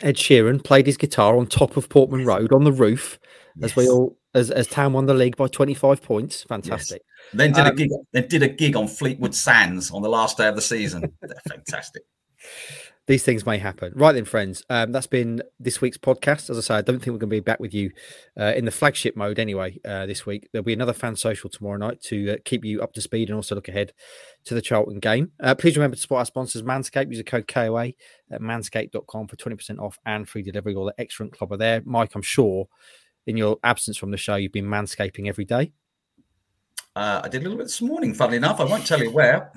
Ed 0.00 0.16
Sheeran 0.16 0.64
played 0.64 0.86
his 0.86 0.96
guitar 0.96 1.36
on 1.36 1.46
top 1.46 1.76
of 1.76 1.88
Portman 1.88 2.24
Road 2.24 2.52
on 2.52 2.64
the 2.64 2.72
roof 2.72 3.16
yes. 3.56 3.70
as 3.70 3.76
we 3.76 3.88
all 3.88 4.16
as, 4.34 4.50
as 4.50 4.66
Town 4.66 4.92
won 4.92 5.06
the 5.06 5.14
league 5.14 5.36
by 5.36 5.46
25 5.46 6.02
points. 6.02 6.42
Fantastic. 6.42 7.02
Yes. 7.06 7.13
Then 7.32 7.52
did 7.52 7.66
um, 7.66 7.66
a 7.66 7.74
gig. 7.74 7.90
Then 8.12 8.28
did 8.28 8.42
a 8.42 8.48
gig 8.48 8.76
on 8.76 8.88
Fleetwood 8.88 9.34
Sands 9.34 9.90
on 9.90 10.02
the 10.02 10.08
last 10.08 10.36
day 10.36 10.48
of 10.48 10.56
the 10.56 10.62
season. 10.62 11.12
fantastic. 11.48 12.02
These 13.06 13.22
things 13.22 13.44
may 13.44 13.58
happen. 13.58 13.92
Right 13.94 14.12
then, 14.12 14.24
friends. 14.24 14.64
Um, 14.70 14.90
that's 14.90 15.06
been 15.06 15.42
this 15.60 15.82
week's 15.82 15.98
podcast. 15.98 16.48
As 16.48 16.56
I 16.56 16.60
say, 16.62 16.74
I 16.76 16.80
don't 16.80 17.00
think 17.00 17.08
we're 17.08 17.18
going 17.18 17.30
to 17.30 17.36
be 17.36 17.40
back 17.40 17.60
with 17.60 17.74
you 17.74 17.90
uh, 18.40 18.54
in 18.56 18.64
the 18.64 18.70
flagship 18.70 19.14
mode 19.14 19.38
anyway 19.38 19.78
uh, 19.84 20.06
this 20.06 20.24
week. 20.24 20.48
There'll 20.50 20.64
be 20.64 20.72
another 20.72 20.94
fan 20.94 21.14
social 21.14 21.50
tomorrow 21.50 21.76
night 21.76 22.00
to 22.04 22.32
uh, 22.32 22.36
keep 22.46 22.64
you 22.64 22.80
up 22.80 22.94
to 22.94 23.02
speed 23.02 23.28
and 23.28 23.36
also 23.36 23.56
look 23.56 23.68
ahead 23.68 23.92
to 24.46 24.54
the 24.54 24.62
Charlton 24.62 25.00
game. 25.00 25.32
Uh, 25.38 25.54
please 25.54 25.76
remember 25.76 25.96
to 25.96 26.00
support 26.00 26.20
our 26.20 26.24
sponsors, 26.24 26.62
Manscaped. 26.62 27.10
Use 27.10 27.18
the 27.18 27.24
code 27.24 27.46
KOA 27.46 27.88
at 28.30 28.40
manscaped.com 28.40 29.28
for 29.28 29.36
20% 29.36 29.78
off 29.80 29.98
and 30.06 30.26
free 30.26 30.42
delivery. 30.42 30.74
All 30.74 30.86
the 30.86 30.94
excellent 30.96 31.36
club 31.36 31.52
are 31.52 31.58
there. 31.58 31.82
Mike, 31.84 32.14
I'm 32.14 32.22
sure 32.22 32.68
in 33.26 33.36
your 33.36 33.58
absence 33.62 33.98
from 33.98 34.12
the 34.12 34.16
show, 34.16 34.36
you've 34.36 34.52
been 34.52 34.64
manscaping 34.64 35.28
every 35.28 35.44
day. 35.44 35.72
Uh, 36.96 37.22
I 37.24 37.28
did 37.28 37.40
a 37.40 37.44
little 37.44 37.58
bit 37.58 37.64
this 37.64 37.82
morning, 37.82 38.14
funnily 38.14 38.36
enough. 38.36 38.60
I 38.60 38.64
won't 38.64 38.86
tell 38.86 39.02
you 39.02 39.10
where. 39.10 39.52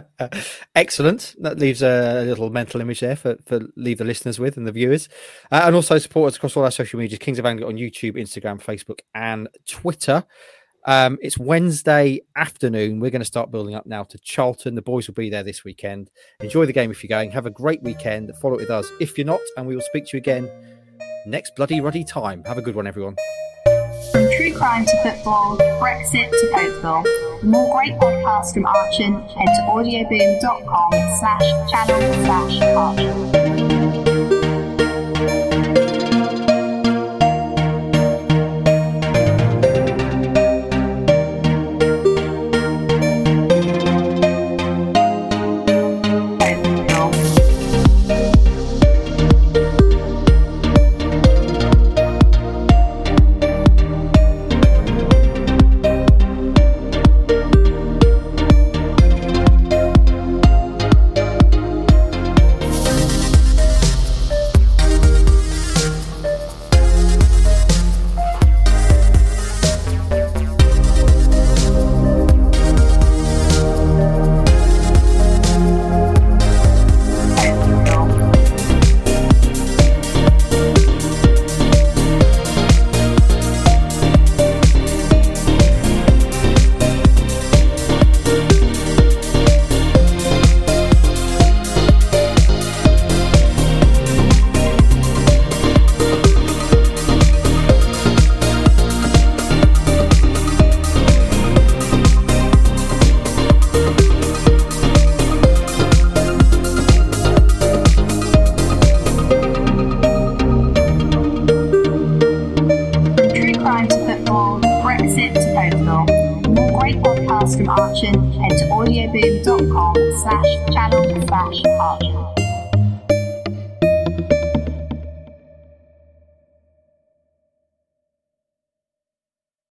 Excellent. 0.74 1.34
That 1.38 1.58
leaves 1.58 1.80
a 1.80 2.24
little 2.26 2.50
mental 2.50 2.80
image 2.82 3.00
there 3.00 3.16
for, 3.16 3.36
for 3.46 3.60
leave 3.76 3.98
the 3.98 4.04
listeners 4.04 4.38
with 4.38 4.58
and 4.58 4.66
the 4.66 4.72
viewers. 4.72 5.08
Uh, 5.50 5.62
and 5.64 5.74
also 5.74 5.96
support 5.98 6.28
us 6.28 6.36
across 6.36 6.56
all 6.56 6.64
our 6.64 6.70
social 6.70 6.98
media 6.98 7.16
Kings 7.18 7.38
of 7.38 7.46
Anglia 7.46 7.66
on 7.66 7.76
YouTube, 7.76 8.16
Instagram, 8.16 8.62
Facebook, 8.62 9.00
and 9.14 9.48
Twitter. 9.66 10.24
Um, 10.84 11.18
it's 11.22 11.38
Wednesday 11.38 12.20
afternoon. 12.36 13.00
We're 13.00 13.10
going 13.10 13.22
to 13.22 13.26
start 13.26 13.50
building 13.50 13.74
up 13.74 13.86
now 13.86 14.04
to 14.04 14.18
Charlton. 14.18 14.74
The 14.74 14.82
boys 14.82 15.06
will 15.06 15.14
be 15.14 15.30
there 15.30 15.42
this 15.42 15.64
weekend. 15.64 16.10
Enjoy 16.40 16.66
the 16.66 16.72
game 16.72 16.90
if 16.90 17.02
you're 17.02 17.08
going. 17.08 17.30
Have 17.30 17.46
a 17.46 17.50
great 17.50 17.82
weekend. 17.82 18.30
Follow 18.42 18.54
it 18.54 18.60
with 18.60 18.70
us 18.70 18.90
if 19.00 19.16
you're 19.16 19.26
not. 19.26 19.40
And 19.56 19.66
we 19.66 19.74
will 19.74 19.82
speak 19.82 20.06
to 20.08 20.16
you 20.16 20.18
again 20.18 20.50
next 21.26 21.56
bloody 21.56 21.80
ruddy 21.80 22.04
time. 22.04 22.44
Have 22.44 22.58
a 22.58 22.62
good 22.62 22.74
one, 22.74 22.86
everyone. 22.86 23.16
Crime 24.58 24.84
to 24.86 25.02
football, 25.04 25.56
Brexit 25.80 26.30
to. 26.32 27.04
For 27.40 27.46
more 27.46 27.76
great 27.76 27.92
podcasts 27.94 28.52
from 28.52 28.66
Archon, 28.66 29.14
head 29.28 29.46
to 29.46 29.62
audioboom.com 29.68 30.90
slash 31.20 31.70
channel 31.70 32.24
slash 32.24 32.60
Archon. 32.62 33.47